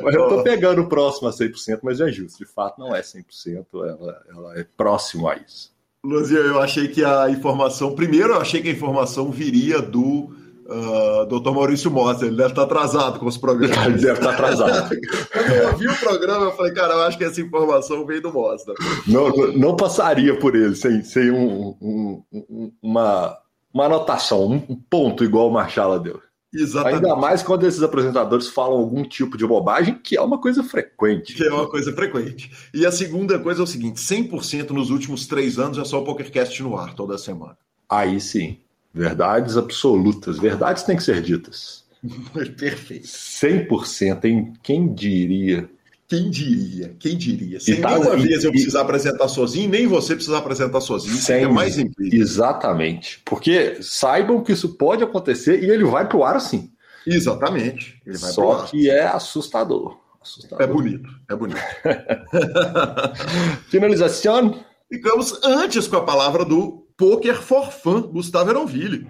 mas 0.00 0.14
eu 0.14 0.22
estou 0.22 0.44
pegando 0.44 0.82
o 0.82 0.88
próximo 0.88 1.26
a 1.26 1.32
100%, 1.32 1.80
mas 1.82 2.00
é 2.00 2.06
justo. 2.12 2.38
De 2.38 2.46
fato, 2.46 2.78
não 2.78 2.94
é 2.94 3.00
100%, 3.00 3.66
ela, 3.74 4.22
ela 4.30 4.60
é 4.60 4.64
próximo 4.76 5.28
a 5.28 5.34
isso. 5.36 5.74
Luzia, 6.04 6.38
eu 6.38 6.60
achei 6.60 6.86
que 6.86 7.04
a 7.04 7.28
informação. 7.28 7.96
Primeiro, 7.96 8.34
eu 8.34 8.40
achei 8.40 8.62
que 8.62 8.68
a 8.68 8.72
informação 8.72 9.32
viria 9.32 9.82
do 9.82 10.32
Uh, 10.68 11.26
doutor 11.26 11.54
Maurício 11.54 11.90
Mota, 11.90 12.26
ele 12.26 12.36
deve 12.36 12.50
estar 12.50 12.64
atrasado 12.64 13.20
com 13.20 13.26
os 13.26 13.36
programas. 13.36 13.86
Ele 13.86 13.98
deve 13.98 14.18
estar 14.18 14.30
atrasado. 14.30 14.96
Quando 15.32 15.52
eu 15.52 15.68
ouvi 15.68 15.88
o 15.88 15.96
programa, 15.98 16.46
eu 16.46 16.52
falei, 16.52 16.72
cara, 16.72 16.94
eu 16.94 17.02
acho 17.02 17.16
que 17.16 17.24
essa 17.24 17.40
informação 17.40 18.04
veio 18.04 18.20
do 18.20 18.32
Mota. 18.32 18.74
Não, 19.06 19.30
não 19.52 19.76
passaria 19.76 20.36
por 20.36 20.56
ele 20.56 20.74
sem, 20.74 21.02
sem 21.02 21.30
um, 21.30 21.76
um, 21.80 22.72
uma, 22.82 23.38
uma 23.72 23.84
anotação, 23.84 24.64
um 24.68 24.74
ponto 24.90 25.22
igual 25.22 25.48
o 25.48 25.52
Marchala 25.52 26.00
deu. 26.00 26.20
Exatamente. 26.52 26.96
Ainda 26.96 27.14
mais 27.14 27.42
quando 27.42 27.66
esses 27.66 27.82
apresentadores 27.82 28.48
falam 28.48 28.78
algum 28.78 29.04
tipo 29.04 29.36
de 29.36 29.46
bobagem, 29.46 29.98
que 30.02 30.16
é 30.16 30.20
uma 30.20 30.38
coisa 30.38 30.64
frequente. 30.64 31.34
Que 31.34 31.44
é 31.44 31.52
uma 31.52 31.68
coisa 31.68 31.92
frequente. 31.92 32.50
E 32.72 32.86
a 32.86 32.90
segunda 32.90 33.38
coisa 33.38 33.60
é 33.60 33.64
o 33.64 33.66
seguinte: 33.66 34.00
100% 34.00 34.70
nos 34.70 34.90
últimos 34.90 35.26
três 35.26 35.58
anos 35.58 35.78
é 35.78 35.84
só 35.84 36.00
o 36.00 36.04
PokerCast 36.04 36.62
no 36.62 36.76
ar 36.76 36.94
toda 36.94 37.18
semana. 37.18 37.56
Aí 37.88 38.20
sim. 38.20 38.58
Verdades 38.96 39.58
absolutas. 39.58 40.38
Verdades 40.38 40.82
têm 40.82 40.96
que 40.96 41.02
ser 41.02 41.20
ditas. 41.20 41.84
Perfeito. 42.56 43.06
100%, 43.06 44.24
hein? 44.24 44.54
Quem 44.62 44.94
diria? 44.94 45.68
Quem 46.08 46.30
diria? 46.30 46.96
Quem 46.98 47.14
diria? 47.14 47.60
Sem 47.60 47.78
tá, 47.78 47.90
nenhuma 47.90 48.16
e, 48.16 48.22
vez 48.22 48.42
eu 48.42 48.52
precisar 48.52 48.80
apresentar 48.80 49.28
sozinho, 49.28 49.68
nem 49.68 49.86
você 49.86 50.14
precisar 50.14 50.38
apresentar 50.38 50.80
sozinho. 50.80 51.16
Sem, 51.16 51.44
é 51.44 51.48
mais 51.48 51.78
incrível. 51.78 52.18
Exatamente. 52.18 53.20
Porque 53.22 53.82
saibam 53.82 54.42
que 54.42 54.52
isso 54.52 54.76
pode 54.76 55.04
acontecer 55.04 55.62
e 55.62 55.70
ele 55.70 55.84
vai 55.84 56.08
pro 56.08 56.24
ar 56.24 56.36
assim. 56.36 56.70
Exatamente. 57.06 58.00
Ele 58.06 58.16
vai 58.16 58.32
Só 58.32 58.62
que 58.62 58.88
é 58.88 59.06
assustador. 59.06 59.98
assustador. 60.22 60.64
É 60.64 60.66
bonito. 60.66 61.10
É 61.28 61.36
bonito. 61.36 61.60
Finalização. 63.68 64.64
Ficamos 64.90 65.38
antes 65.44 65.86
com 65.86 65.96
a 65.96 66.04
palavra 66.04 66.46
do 66.46 66.85
Poker 66.98 67.34
for 67.34 67.70
Fun, 67.72 68.00
Gustavo 68.10 68.48
Eronville. 68.48 69.06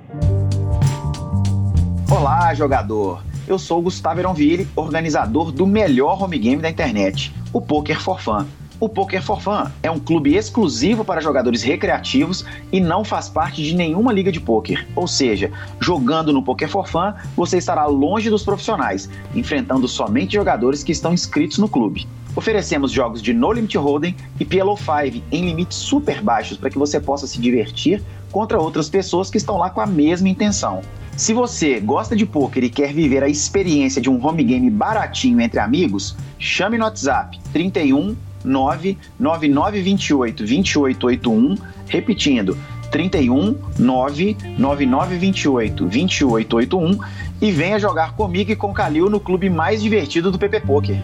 Olá, 2.11 2.53
jogador. 2.53 3.23
Eu 3.47 3.61
sou 3.61 3.81
Gustavo 3.81 4.19
Eronville, 4.19 4.67
organizador 4.75 5.53
do 5.53 5.69
melhor 5.69 6.21
home 6.21 6.37
game 6.37 6.61
da 6.61 6.69
internet, 6.69 7.33
o 7.53 7.61
Poker 7.61 8.01
for 8.01 8.21
Fun. 8.21 8.45
O 8.79 8.91
Poker 8.91 9.23
for 9.23 9.41
Fun 9.41 9.71
é 9.83 9.91
um 9.91 9.99
clube 9.99 10.35
exclusivo 10.35 11.03
para 11.03 11.23
jogadores 11.23 11.63
recreativos 11.63 12.45
e 12.71 12.79
não 12.79 13.05
faz 13.05 13.27
parte 13.27 13.63
de 13.63 13.75
nenhuma 13.75 14.13
liga 14.13 14.31
de 14.31 14.39
poker. 14.39 14.87
Ou 14.95 15.09
seja, 15.09 15.51
jogando 15.81 16.31
no 16.31 16.43
Poker 16.43 16.69
for 16.69 16.87
Fun, 16.87 17.15
você 17.35 17.57
estará 17.57 17.87
longe 17.87 18.29
dos 18.29 18.43
profissionais, 18.43 19.09
enfrentando 19.35 19.89
somente 19.89 20.35
jogadores 20.35 20.85
que 20.85 20.93
estão 20.93 21.15
inscritos 21.15 21.57
no 21.57 21.71
clube. 21.71 22.07
Oferecemos 22.35 22.93
jogos 22.93 23.23
de 23.23 23.33
No 23.33 23.51
Limit 23.51 23.79
Hold'em 23.79 24.15
e 24.39 24.45
PLO 24.45 24.77
5 24.77 25.25
em 25.33 25.47
limites 25.47 25.79
super 25.79 26.21
baixos 26.21 26.59
para 26.59 26.69
que 26.69 26.79
você 26.79 27.01
possa 27.01 27.27
se 27.27 27.41
divertir 27.41 28.03
contra 28.31 28.61
outras 28.61 28.91
pessoas 28.91 29.31
que 29.31 29.39
estão 29.39 29.57
lá 29.57 29.71
com 29.71 29.81
a 29.81 29.87
mesma 29.87 30.29
intenção. 30.29 30.83
Se 31.17 31.33
você 31.33 31.81
gosta 31.81 32.15
de 32.15 32.27
poker 32.27 32.63
e 32.63 32.69
quer 32.69 32.93
viver 32.93 33.23
a 33.23 33.29
experiência 33.29 34.03
de 34.03 34.11
um 34.11 34.23
home 34.23 34.45
game 34.45 34.69
baratinho 34.69 35.41
entre 35.41 35.59
amigos, 35.59 36.15
chame 36.39 36.77
no 36.77 36.85
WhatsApp 36.85 37.41
31 37.55 38.15
99928 38.47 40.45
2881, 40.45 41.57
repetindo 41.89 42.57
31 42.91 43.59
99928 43.79 45.85
2881 45.85 46.99
e 47.43 47.51
venha 47.51 47.79
jogar 47.79 48.15
comigo 48.15 48.53
e 48.53 48.57
com 48.57 48.73
Calil 48.73 49.11
no 49.11 49.21
clube 49.21 49.51
mais 49.51 49.83
divertido 49.83 50.31
do 50.31 50.39
PP 50.39 50.61
Poker 50.61 50.97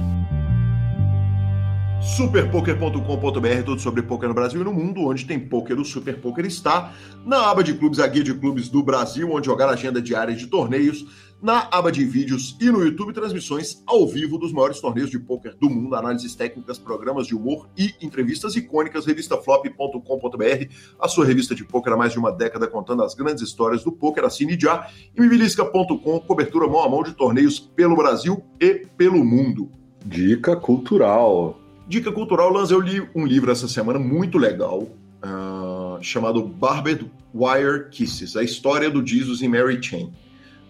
superpoker.com.br, 2.03 3.63
tudo 3.65 3.81
sobre 3.81 4.03
poker 4.03 4.29
no 4.29 4.35
Brasil 4.35 4.61
e 4.61 4.65
no 4.65 4.73
mundo, 4.73 5.07
onde 5.07 5.25
tem 5.25 5.39
poker, 5.39 5.79
o 5.79 5.85
Super 5.85 6.21
Poker 6.21 6.45
está. 6.45 6.93
Na 7.25 7.49
aba 7.49 7.63
de 7.63 7.75
clubes, 7.75 8.01
a 8.01 8.09
guia 8.09 8.25
de 8.25 8.35
clubes 8.35 8.69
do 8.69 8.83
Brasil, 8.83 9.33
onde 9.33 9.47
jogar 9.47 9.69
agenda 9.69 10.03
diária 10.03 10.35
de 10.35 10.49
torneios. 10.49 11.07
Na 11.43 11.67
aba 11.73 11.91
de 11.91 12.05
vídeos 12.05 12.57
e 12.61 12.71
no 12.71 12.85
YouTube, 12.85 13.13
transmissões 13.13 13.83
ao 13.85 14.07
vivo 14.07 14.39
dos 14.39 14.53
maiores 14.53 14.81
torneios 14.81 15.11
de 15.11 15.19
poker 15.19 15.57
do 15.57 15.69
mundo, 15.69 15.97
análises 15.97 16.37
técnicas, 16.37 16.79
programas 16.79 17.27
de 17.27 17.35
humor 17.35 17.69
e 17.77 17.93
entrevistas 18.01 18.55
icônicas. 18.55 19.07
Revistaflop.com.br, 19.07 20.73
a 21.01 21.09
sua 21.09 21.27
revista 21.27 21.53
de 21.53 21.65
poker 21.65 21.95
há 21.95 21.97
mais 21.97 22.13
de 22.13 22.19
uma 22.21 22.31
década 22.31 22.69
contando 22.69 23.03
as 23.03 23.17
grandes 23.17 23.43
histórias 23.43 23.83
do 23.83 23.91
poker. 23.91 24.25
Assine 24.25 24.57
já. 24.57 24.89
E 25.17 25.21
mibilisca.com, 25.21 26.21
cobertura 26.21 26.69
mão 26.69 26.85
a 26.85 26.89
mão 26.89 27.03
de 27.03 27.13
torneios 27.13 27.59
pelo 27.59 27.97
Brasil 27.97 28.41
e 28.61 28.87
pelo 28.97 29.25
mundo. 29.25 29.69
Dica 30.07 30.55
cultural. 30.55 31.61
Dica 31.89 32.13
cultural, 32.13 32.53
Lanz, 32.53 32.71
eu 32.71 32.79
li 32.79 33.05
um 33.17 33.27
livro 33.27 33.51
essa 33.51 33.67
semana 33.67 33.99
muito 33.99 34.39
legal, 34.39 34.83
uh, 34.83 36.01
chamado 36.01 36.47
Barbed 36.47 37.11
Wire 37.35 37.91
Kisses, 37.91 38.37
a 38.37 38.45
história 38.45 38.89
do 38.89 39.05
Jesus 39.05 39.43
e 39.43 39.49
Mary 39.49 39.83
Chain. 39.83 40.13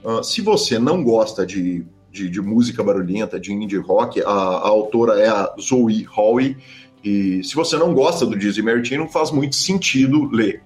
Uh, 0.05 0.23
se 0.23 0.41
você 0.41 0.79
não 0.79 1.03
gosta 1.03 1.47
de, 1.47 1.85
de, 2.11 2.29
de, 2.29 2.41
música 2.41 2.83
barulhenta, 2.83 3.39
de 3.39 3.53
indie 3.53 3.77
rock, 3.77 4.21
a, 4.23 4.29
a 4.29 4.69
autora 4.69 5.21
é 5.21 5.29
a 5.29 5.55
Zoe 5.61 6.07
Howe, 6.17 6.57
e 7.05 7.43
se 7.43 7.55
você 7.55 7.77
não 7.77 7.93
gosta 7.93 8.25
do 8.25 8.37
Mary 8.63 8.85
Chain, 8.85 8.99
não 8.99 9.09
faz 9.09 9.31
muito 9.31 9.57
sentido 9.57 10.29
ler. 10.31 10.63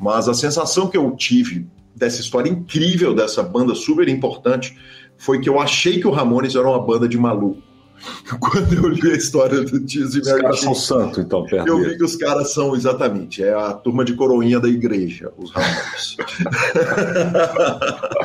Mas 0.00 0.28
a 0.28 0.34
sensação 0.34 0.88
que 0.88 0.96
eu 0.96 1.10
tive 1.16 1.66
dessa 1.94 2.20
história 2.20 2.48
incrível, 2.48 3.14
dessa 3.14 3.42
banda 3.42 3.74
super 3.74 4.08
importante, 4.08 4.76
foi 5.16 5.40
que 5.40 5.48
eu 5.48 5.58
achei 5.58 5.98
que 5.98 6.06
o 6.06 6.10
Ramones 6.10 6.54
era 6.54 6.68
uma 6.68 6.80
banda 6.80 7.08
de 7.08 7.18
maluco. 7.18 7.62
Quando 8.38 8.74
eu 8.74 8.88
li 8.88 9.10
a 9.10 9.16
história 9.16 9.62
do 9.62 9.80
Dizzy 9.80 10.20
Os 10.20 10.32
caras 10.32 10.60
são 10.60 10.72
santos, 10.72 11.18
então, 11.18 11.44
perto 11.44 11.66
Eu 11.66 11.78
vi 11.78 11.96
que 11.96 12.04
os 12.04 12.14
caras 12.14 12.52
são, 12.52 12.76
exatamente, 12.76 13.42
é 13.42 13.52
a 13.52 13.72
turma 13.72 14.04
de 14.04 14.14
coroinha 14.14 14.60
da 14.60 14.68
igreja, 14.68 15.32
os 15.36 15.50
Ramones. 15.50 16.16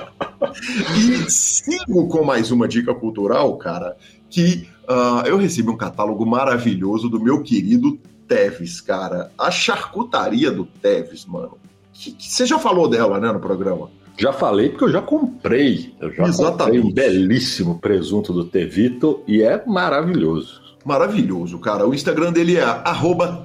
e 0.97 1.29
sigo 1.29 2.07
com 2.07 2.23
mais 2.23 2.51
uma 2.51 2.67
dica 2.67 2.93
cultural, 2.93 3.57
cara, 3.57 3.95
que 4.29 4.67
uh, 4.87 5.25
eu 5.27 5.37
recebi 5.37 5.69
um 5.69 5.77
catálogo 5.77 6.25
maravilhoso 6.25 7.09
do 7.09 7.19
meu 7.19 7.41
querido 7.41 7.99
Teves, 8.27 8.81
cara. 8.81 9.31
A 9.37 9.51
charcutaria 9.51 10.49
do 10.51 10.65
Teves, 10.65 11.25
mano. 11.25 11.57
Que, 11.91 12.11
que, 12.11 12.31
você 12.31 12.45
já 12.45 12.57
falou 12.57 12.87
dela, 12.87 13.19
né, 13.19 13.31
no 13.31 13.39
programa? 13.39 13.89
Já 14.17 14.31
falei 14.31 14.69
porque 14.69 14.85
eu 14.85 14.91
já 14.91 15.01
comprei. 15.01 15.93
Eu 15.99 16.13
já 16.13 16.23
Exatamente. 16.23 16.57
comprei 16.57 16.79
um 16.79 16.91
belíssimo 16.91 17.79
presunto 17.79 18.31
do 18.31 18.45
Tevito 18.45 19.21
e 19.27 19.41
é 19.41 19.63
maravilhoso. 19.65 20.61
Maravilhoso, 20.85 21.59
cara. 21.59 21.87
O 21.87 21.93
Instagram 21.93 22.31
dele 22.31 22.57
é 22.57 22.65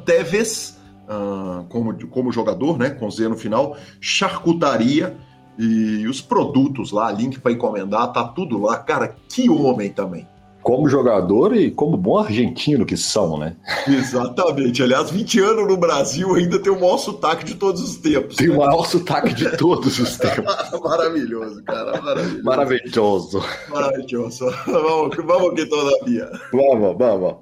Teves, 0.05 0.78
uh, 1.09 1.65
como, 1.69 2.07
como 2.09 2.32
jogador, 2.32 2.78
né? 2.78 2.90
Com 2.90 3.11
Z 3.11 3.28
no 3.28 3.36
final, 3.36 3.77
charcutaria. 4.01 5.16
E 5.59 6.07
os 6.07 6.21
produtos 6.21 6.93
lá, 6.93 7.11
link 7.11 7.41
para 7.41 7.53
encomendar, 7.53 8.13
tá 8.13 8.25
tudo 8.25 8.61
lá. 8.63 8.77
Cara, 8.79 9.17
que 9.29 9.51
homem 9.51 9.91
também 9.91 10.27
como 10.69 10.87
jogador 10.87 11.57
e 11.57 11.71
como 11.71 11.97
bom 11.97 12.19
argentino 12.19 12.85
que 12.85 12.95
são, 12.95 13.39
né? 13.39 13.57
Exatamente. 13.87 14.83
Aliás, 14.83 15.11
20 15.11 15.41
anos 15.41 15.67
no 15.67 15.79
Brasil 15.79 16.35
ainda 16.35 16.59
tem 16.59 16.71
o 16.71 16.79
maior 16.79 16.99
sotaque 16.99 17.43
de 17.43 17.55
todos 17.55 17.81
os 17.81 17.97
tempos. 17.97 18.37
Tem 18.37 18.49
né? 18.49 18.55
o 18.55 18.59
maior 18.59 18.85
sotaque 18.85 19.33
de 19.33 19.57
todos 19.57 19.99
os 19.99 20.17
tempos. 20.19 20.55
maravilhoso, 20.83 21.63
cara. 21.65 22.03
Maravilhoso. 22.03 22.43
Maravilhoso. 22.45 23.45
Maravilhoso. 23.71 24.51
vamos, 24.67 25.17
vamos 25.17 25.53
aqui 25.53 25.67
todavia. 25.67 26.31
Vamos, 26.53 26.99
vamos. 26.99 27.37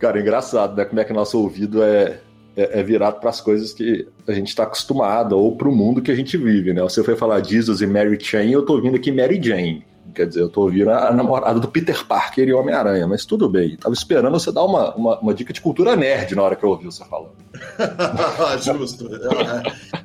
Cara, 0.00 0.20
engraçado, 0.20 0.76
né? 0.76 0.84
Como 0.84 1.00
é 1.00 1.04
que 1.04 1.12
nosso 1.12 1.38
ouvido 1.38 1.84
é, 1.84 2.20
é, 2.56 2.80
é 2.80 2.82
virado 2.82 3.20
para 3.20 3.30
as 3.30 3.40
coisas 3.40 3.72
que 3.72 4.06
a 4.26 4.32
gente 4.32 4.48
está 4.48 4.64
acostumado 4.64 5.38
ou 5.38 5.56
para 5.56 5.68
o 5.68 5.74
mundo 5.74 6.02
que 6.02 6.10
a 6.10 6.14
gente 6.14 6.36
vive, 6.36 6.72
né? 6.72 6.82
Você 6.82 7.02
foi 7.02 7.16
falar 7.16 7.44
Jesus 7.44 7.80
e 7.80 7.86
Mary 7.86 8.18
Chain, 8.20 8.50
eu 8.50 8.64
tô 8.64 8.74
ouvindo 8.74 8.96
aqui 8.96 9.10
Mary 9.10 9.40
Jane. 9.42 9.84
Quer 10.12 10.26
dizer, 10.26 10.42
eu 10.42 10.48
tô 10.48 10.62
ouvindo 10.62 10.90
a 10.90 11.12
namorada 11.12 11.58
do 11.58 11.68
Peter 11.68 12.04
Parker 12.06 12.46
e 12.46 12.52
Homem-Aranha, 12.52 13.06
mas 13.06 13.24
tudo 13.24 13.48
bem. 13.48 13.76
Tava 13.76 13.94
esperando 13.94 14.38
você 14.38 14.52
dar 14.52 14.64
uma, 14.64 14.94
uma, 14.94 15.18
uma, 15.18 15.34
dica 15.34 15.52
de 15.52 15.60
cultura 15.60 15.96
nerd 15.96 16.34
na 16.34 16.42
hora 16.42 16.56
que 16.56 16.64
eu 16.64 16.70
ouvi 16.70 16.84
você 16.84 17.04
falando. 17.04 17.32
Justo. 18.62 19.08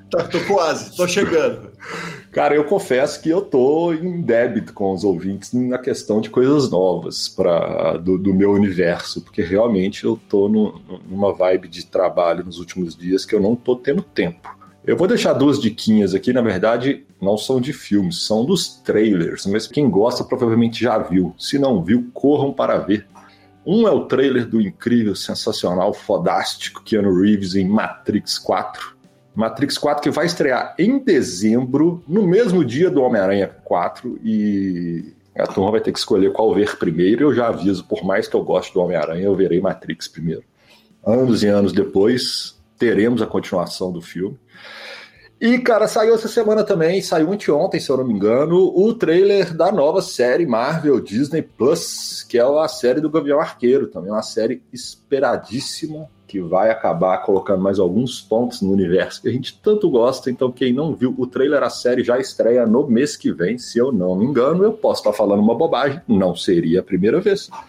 Tá, 0.10 0.24
tô 0.24 0.40
quase, 0.46 0.96
tô 0.96 1.08
chegando. 1.08 1.70
Cara, 2.32 2.56
eu 2.56 2.64
confesso 2.64 3.22
que 3.22 3.30
eu 3.30 3.42
tô 3.42 3.94
em 3.94 4.22
débito 4.22 4.74
com 4.74 4.94
os 4.94 5.04
ouvintes 5.04 5.54
na 5.54 5.78
questão 5.78 6.22
de 6.22 6.30
coisas 6.30 6.70
novas 6.70 7.28
para 7.28 7.98
do, 7.98 8.18
do, 8.18 8.34
meu 8.34 8.52
universo, 8.52 9.22
porque 9.22 9.42
realmente 9.42 10.06
eu 10.06 10.20
tô 10.30 10.48
no, 10.48 10.80
numa 11.08 11.34
vibe 11.34 11.68
de 11.68 11.86
trabalho 11.86 12.44
nos 12.44 12.58
últimos 12.60 12.96
dias 12.96 13.26
que 13.26 13.36
eu 13.36 13.40
não 13.40 13.56
tô 13.56 13.76
tendo 13.76 14.02
tempo. 14.02 14.59
Eu 14.90 14.98
vou 14.98 15.08
deixar 15.08 15.34
duas 15.34 15.62
diquinhas 15.62 16.16
aqui, 16.16 16.34
na 16.34 16.42
verdade, 16.42 17.06
não 17.22 17.38
são 17.38 17.62
de 17.62 17.72
filmes, 17.72 18.24
são 18.24 18.44
dos 18.44 18.70
trailers, 18.78 19.46
mas 19.46 19.68
quem 19.68 19.88
gosta 19.88 20.24
provavelmente 20.24 20.82
já 20.82 20.98
viu. 20.98 21.32
Se 21.38 21.60
não 21.60 21.84
viu, 21.84 22.10
corram 22.12 22.52
para 22.52 22.80
ver. 22.80 23.06
Um 23.64 23.88
é 23.88 23.92
o 23.92 24.06
trailer 24.06 24.48
do 24.48 24.60
incrível, 24.60 25.14
sensacional, 25.14 25.94
fodástico 25.94 26.82
Keanu 26.84 27.22
Reeves 27.22 27.54
em 27.54 27.66
Matrix 27.66 28.40
4. 28.40 28.98
Matrix 29.36 29.78
4 29.78 30.02
que 30.02 30.10
vai 30.10 30.26
estrear 30.26 30.74
em 30.80 30.98
dezembro, 30.98 32.04
no 32.08 32.26
mesmo 32.26 32.66
dia 32.66 32.90
do 32.90 33.04
Homem-Aranha 33.04 33.48
4, 33.64 34.20
e 34.24 35.14
a 35.38 35.46
turma 35.46 35.70
vai 35.70 35.82
ter 35.82 35.92
que 35.92 36.00
escolher 36.00 36.34
qual 36.34 36.52
ver 36.56 36.78
primeiro. 36.78 37.26
Eu 37.26 37.36
já 37.36 37.50
aviso, 37.50 37.86
por 37.86 38.04
mais 38.04 38.28
que 38.28 38.36
eu 38.36 38.44
goste 38.44 38.74
do 38.74 38.80
Homem-Aranha, 38.80 39.26
eu 39.26 39.36
verei 39.36 39.62
Matrix 39.62 40.08
primeiro. 40.08 40.44
Anos 41.06 41.44
e 41.44 41.48
anos 41.48 41.74
depois, 41.74 42.60
teremos 42.80 43.22
a 43.22 43.28
continuação 43.28 43.92
do 43.92 44.02
filme. 44.02 44.36
E, 45.42 45.58
cara, 45.60 45.88
saiu 45.88 46.16
essa 46.16 46.28
semana 46.28 46.66
também, 46.66 47.02
saiu 47.02 47.32
anteontem, 47.32 47.80
se 47.80 47.90
eu 47.90 47.96
não 47.96 48.04
me 48.04 48.14
engano, 48.14 48.74
o 48.76 48.94
trailer 48.94 49.56
da 49.56 49.72
nova 49.72 50.02
série 50.02 50.46
Marvel 50.46 51.00
Disney 51.00 51.42
Plus, 51.42 52.26
que 52.28 52.38
é 52.38 52.42
a 52.42 52.68
série 52.68 53.00
do 53.00 53.10
Gavião 53.10 53.40
Arqueiro, 53.40 53.88
também 53.88 54.12
uma 54.12 54.22
série 54.22 54.62
esperadíssima, 54.74 56.10
que 56.28 56.42
vai 56.42 56.70
acabar 56.70 57.20
colocando 57.20 57.64
mais 57.64 57.80
alguns 57.80 58.20
pontos 58.20 58.62
no 58.62 58.72
universo 58.72 59.22
que 59.22 59.30
a 59.30 59.32
gente 59.32 59.58
tanto 59.64 59.90
gosta. 59.90 60.30
Então, 60.30 60.52
quem 60.52 60.74
não 60.74 60.94
viu 60.94 61.16
o 61.18 61.26
trailer, 61.26 61.64
a 61.64 61.70
série 61.70 62.04
já 62.04 62.20
estreia 62.20 62.68
no 62.68 62.86
mês 62.86 63.16
que 63.16 63.32
vem, 63.32 63.58
se 63.58 63.80
eu 63.80 63.94
não 63.94 64.16
me 64.18 64.26
engano. 64.26 64.64
Eu 64.64 64.74
posso 64.74 65.00
estar 65.00 65.14
falando 65.14 65.42
uma 65.42 65.56
bobagem, 65.56 66.02
não 66.06 66.36
seria 66.36 66.82
a 66.82 66.84
primeira 66.84 67.20
vez. 67.20 67.50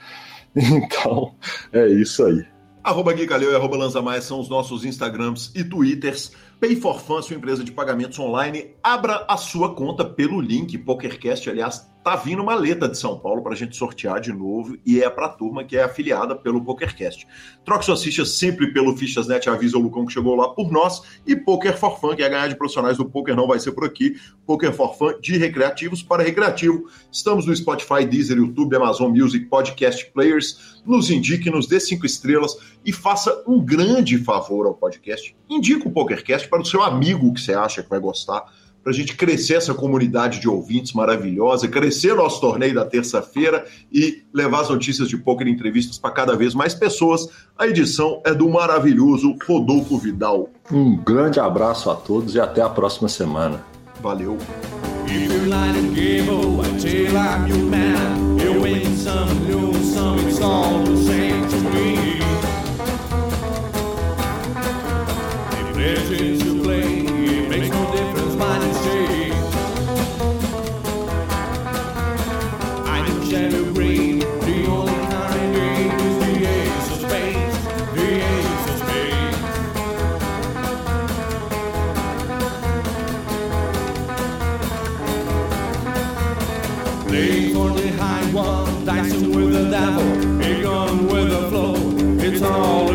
Então, 0.53 1.33
é 1.73 1.87
isso 1.87 2.25
aí. 2.25 2.45
Arroba 2.83 3.13
Gui 3.13 3.25
e 3.25 3.55
arroba 3.55 3.77
Lanza 3.77 4.03
Maia 4.03 4.21
são 4.21 4.41
os 4.41 4.49
nossos 4.49 4.85
Instagrams 4.85 5.53
e 5.55 5.63
Twitters. 5.63 6.33
Pay 6.61 6.77
for 6.77 7.01
Fun, 7.01 7.23
sua 7.23 7.37
empresa 7.37 7.65
de 7.65 7.73
pagamentos 7.73 8.19
online, 8.19 8.74
abra 8.82 9.24
a 9.27 9.39
sua 9.39 9.74
conta 9.74 10.05
pelo 10.05 10.43
link 10.43 10.77
PokerCast. 10.77 11.49
Aliás, 11.49 11.91
tá 12.05 12.16
vindo 12.16 12.43
uma 12.43 12.55
letra 12.55 12.87
de 12.87 12.99
São 12.99 13.19
Paulo 13.19 13.43
para 13.43 13.53
a 13.53 13.57
gente 13.57 13.74
sortear 13.74 14.20
de 14.20 14.31
novo 14.31 14.77
e 14.87 15.03
é 15.03 15.09
para 15.09 15.27
a 15.27 15.31
turma 15.31 15.65
que 15.65 15.77
é 15.77 15.82
afiliada 15.82 16.37
pelo 16.37 16.62
PokerCast. 16.62 17.27
Troque 17.65 17.85
suas 17.85 18.03
fichas 18.03 18.32
sempre 18.32 18.73
pelo 18.74 18.95
Fichasnet, 18.95 19.49
avisa 19.49 19.78
o 19.78 19.81
Lucão 19.81 20.05
que 20.05 20.12
chegou 20.12 20.35
lá 20.35 20.51
por 20.51 20.70
nós. 20.70 21.03
E 21.27 21.35
Poker 21.35 21.78
for 21.78 21.99
Fun, 21.99 22.15
que 22.15 22.23
é 22.23 22.28
ganhar 22.28 22.49
de 22.49 22.57
profissionais 22.57 22.99
do 22.99 23.07
poker, 23.07 23.35
não 23.35 23.47
vai 23.47 23.59
ser 23.59 23.73
por 23.73 23.85
aqui. 23.85 24.16
Poker 24.47 24.73
for 24.73 24.95
Fun 24.97 25.19
de 25.20 25.39
recreativos 25.39 26.03
para 26.03 26.23
recreativo. 26.23 26.89
Estamos 27.11 27.47
no 27.47 27.57
Spotify, 27.57 28.05
Deezer, 28.05 28.37
YouTube, 28.37 28.77
Amazon 28.77 29.11
Music, 29.11 29.47
Podcast 29.47 30.11
Players. 30.12 30.81
Nos 30.85 31.11
indique, 31.11 31.51
nos 31.51 31.66
dê 31.66 31.81
cinco 31.81 32.05
estrelas 32.05 32.57
e 32.85 32.93
faça 32.93 33.43
um 33.47 33.62
grande 33.62 34.19
favor 34.19 34.66
ao 34.66 34.74
podcast. 34.74 35.37
Indique 35.49 35.87
o 35.87 35.91
PokerCast 35.91 36.49
para 36.51 36.61
o 36.61 36.65
seu 36.65 36.83
amigo 36.83 37.33
que 37.33 37.41
você 37.41 37.55
acha 37.55 37.83
que 37.83 37.89
vai 37.89 38.01
gostar 38.01 38.45
para 38.83 38.93
a 38.93 38.95
gente 38.95 39.15
crescer 39.15 39.55
essa 39.55 39.75
comunidade 39.75 40.41
de 40.41 40.49
ouvintes 40.49 40.93
maravilhosa, 40.93 41.69
crescer 41.69 42.15
nosso 42.15 42.41
torneio 42.41 42.75
da 42.75 42.85
terça-feira 42.85 43.65
e 43.93 44.23
levar 44.33 44.63
as 44.63 44.71
notícias 44.71 45.09
de 45.09 45.19
poker 45.19 45.47
e 45.47 45.51
entrevistas 45.51 45.99
para 45.99 46.11
cada 46.11 46.35
vez 46.35 46.55
mais 46.55 46.75
pessoas. 46.75 47.29
A 47.59 47.67
edição 47.67 48.23
é 48.25 48.33
do 48.33 48.49
maravilhoso 48.49 49.37
Rodolfo 49.47 49.99
Vidal. 49.99 50.49
Um 50.73 50.97
grande 50.97 51.39
abraço 51.39 51.91
a 51.91 51.95
todos 51.95 52.35
e 52.35 52.41
até 52.41 52.63
a 52.63 52.69
próxima 52.69 53.09
semana. 53.09 53.63
Valeu. 54.01 54.39
Legends 58.67 59.11
with 89.28 89.52
the 89.52 89.70
devil, 89.70 90.43
a 90.43 90.62
gun 90.62 91.07
with 91.07 91.32
a 91.32 91.48
flow. 91.48 91.74
It's 92.19 92.43
all 92.43 92.90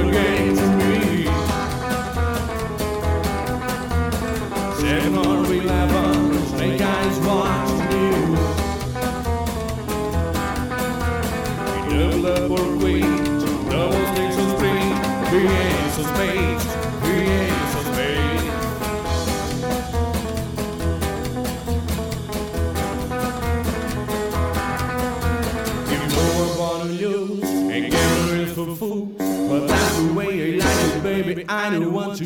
9 31.72 31.82
who 31.82 31.90
want 31.92 32.18
to 32.18 32.25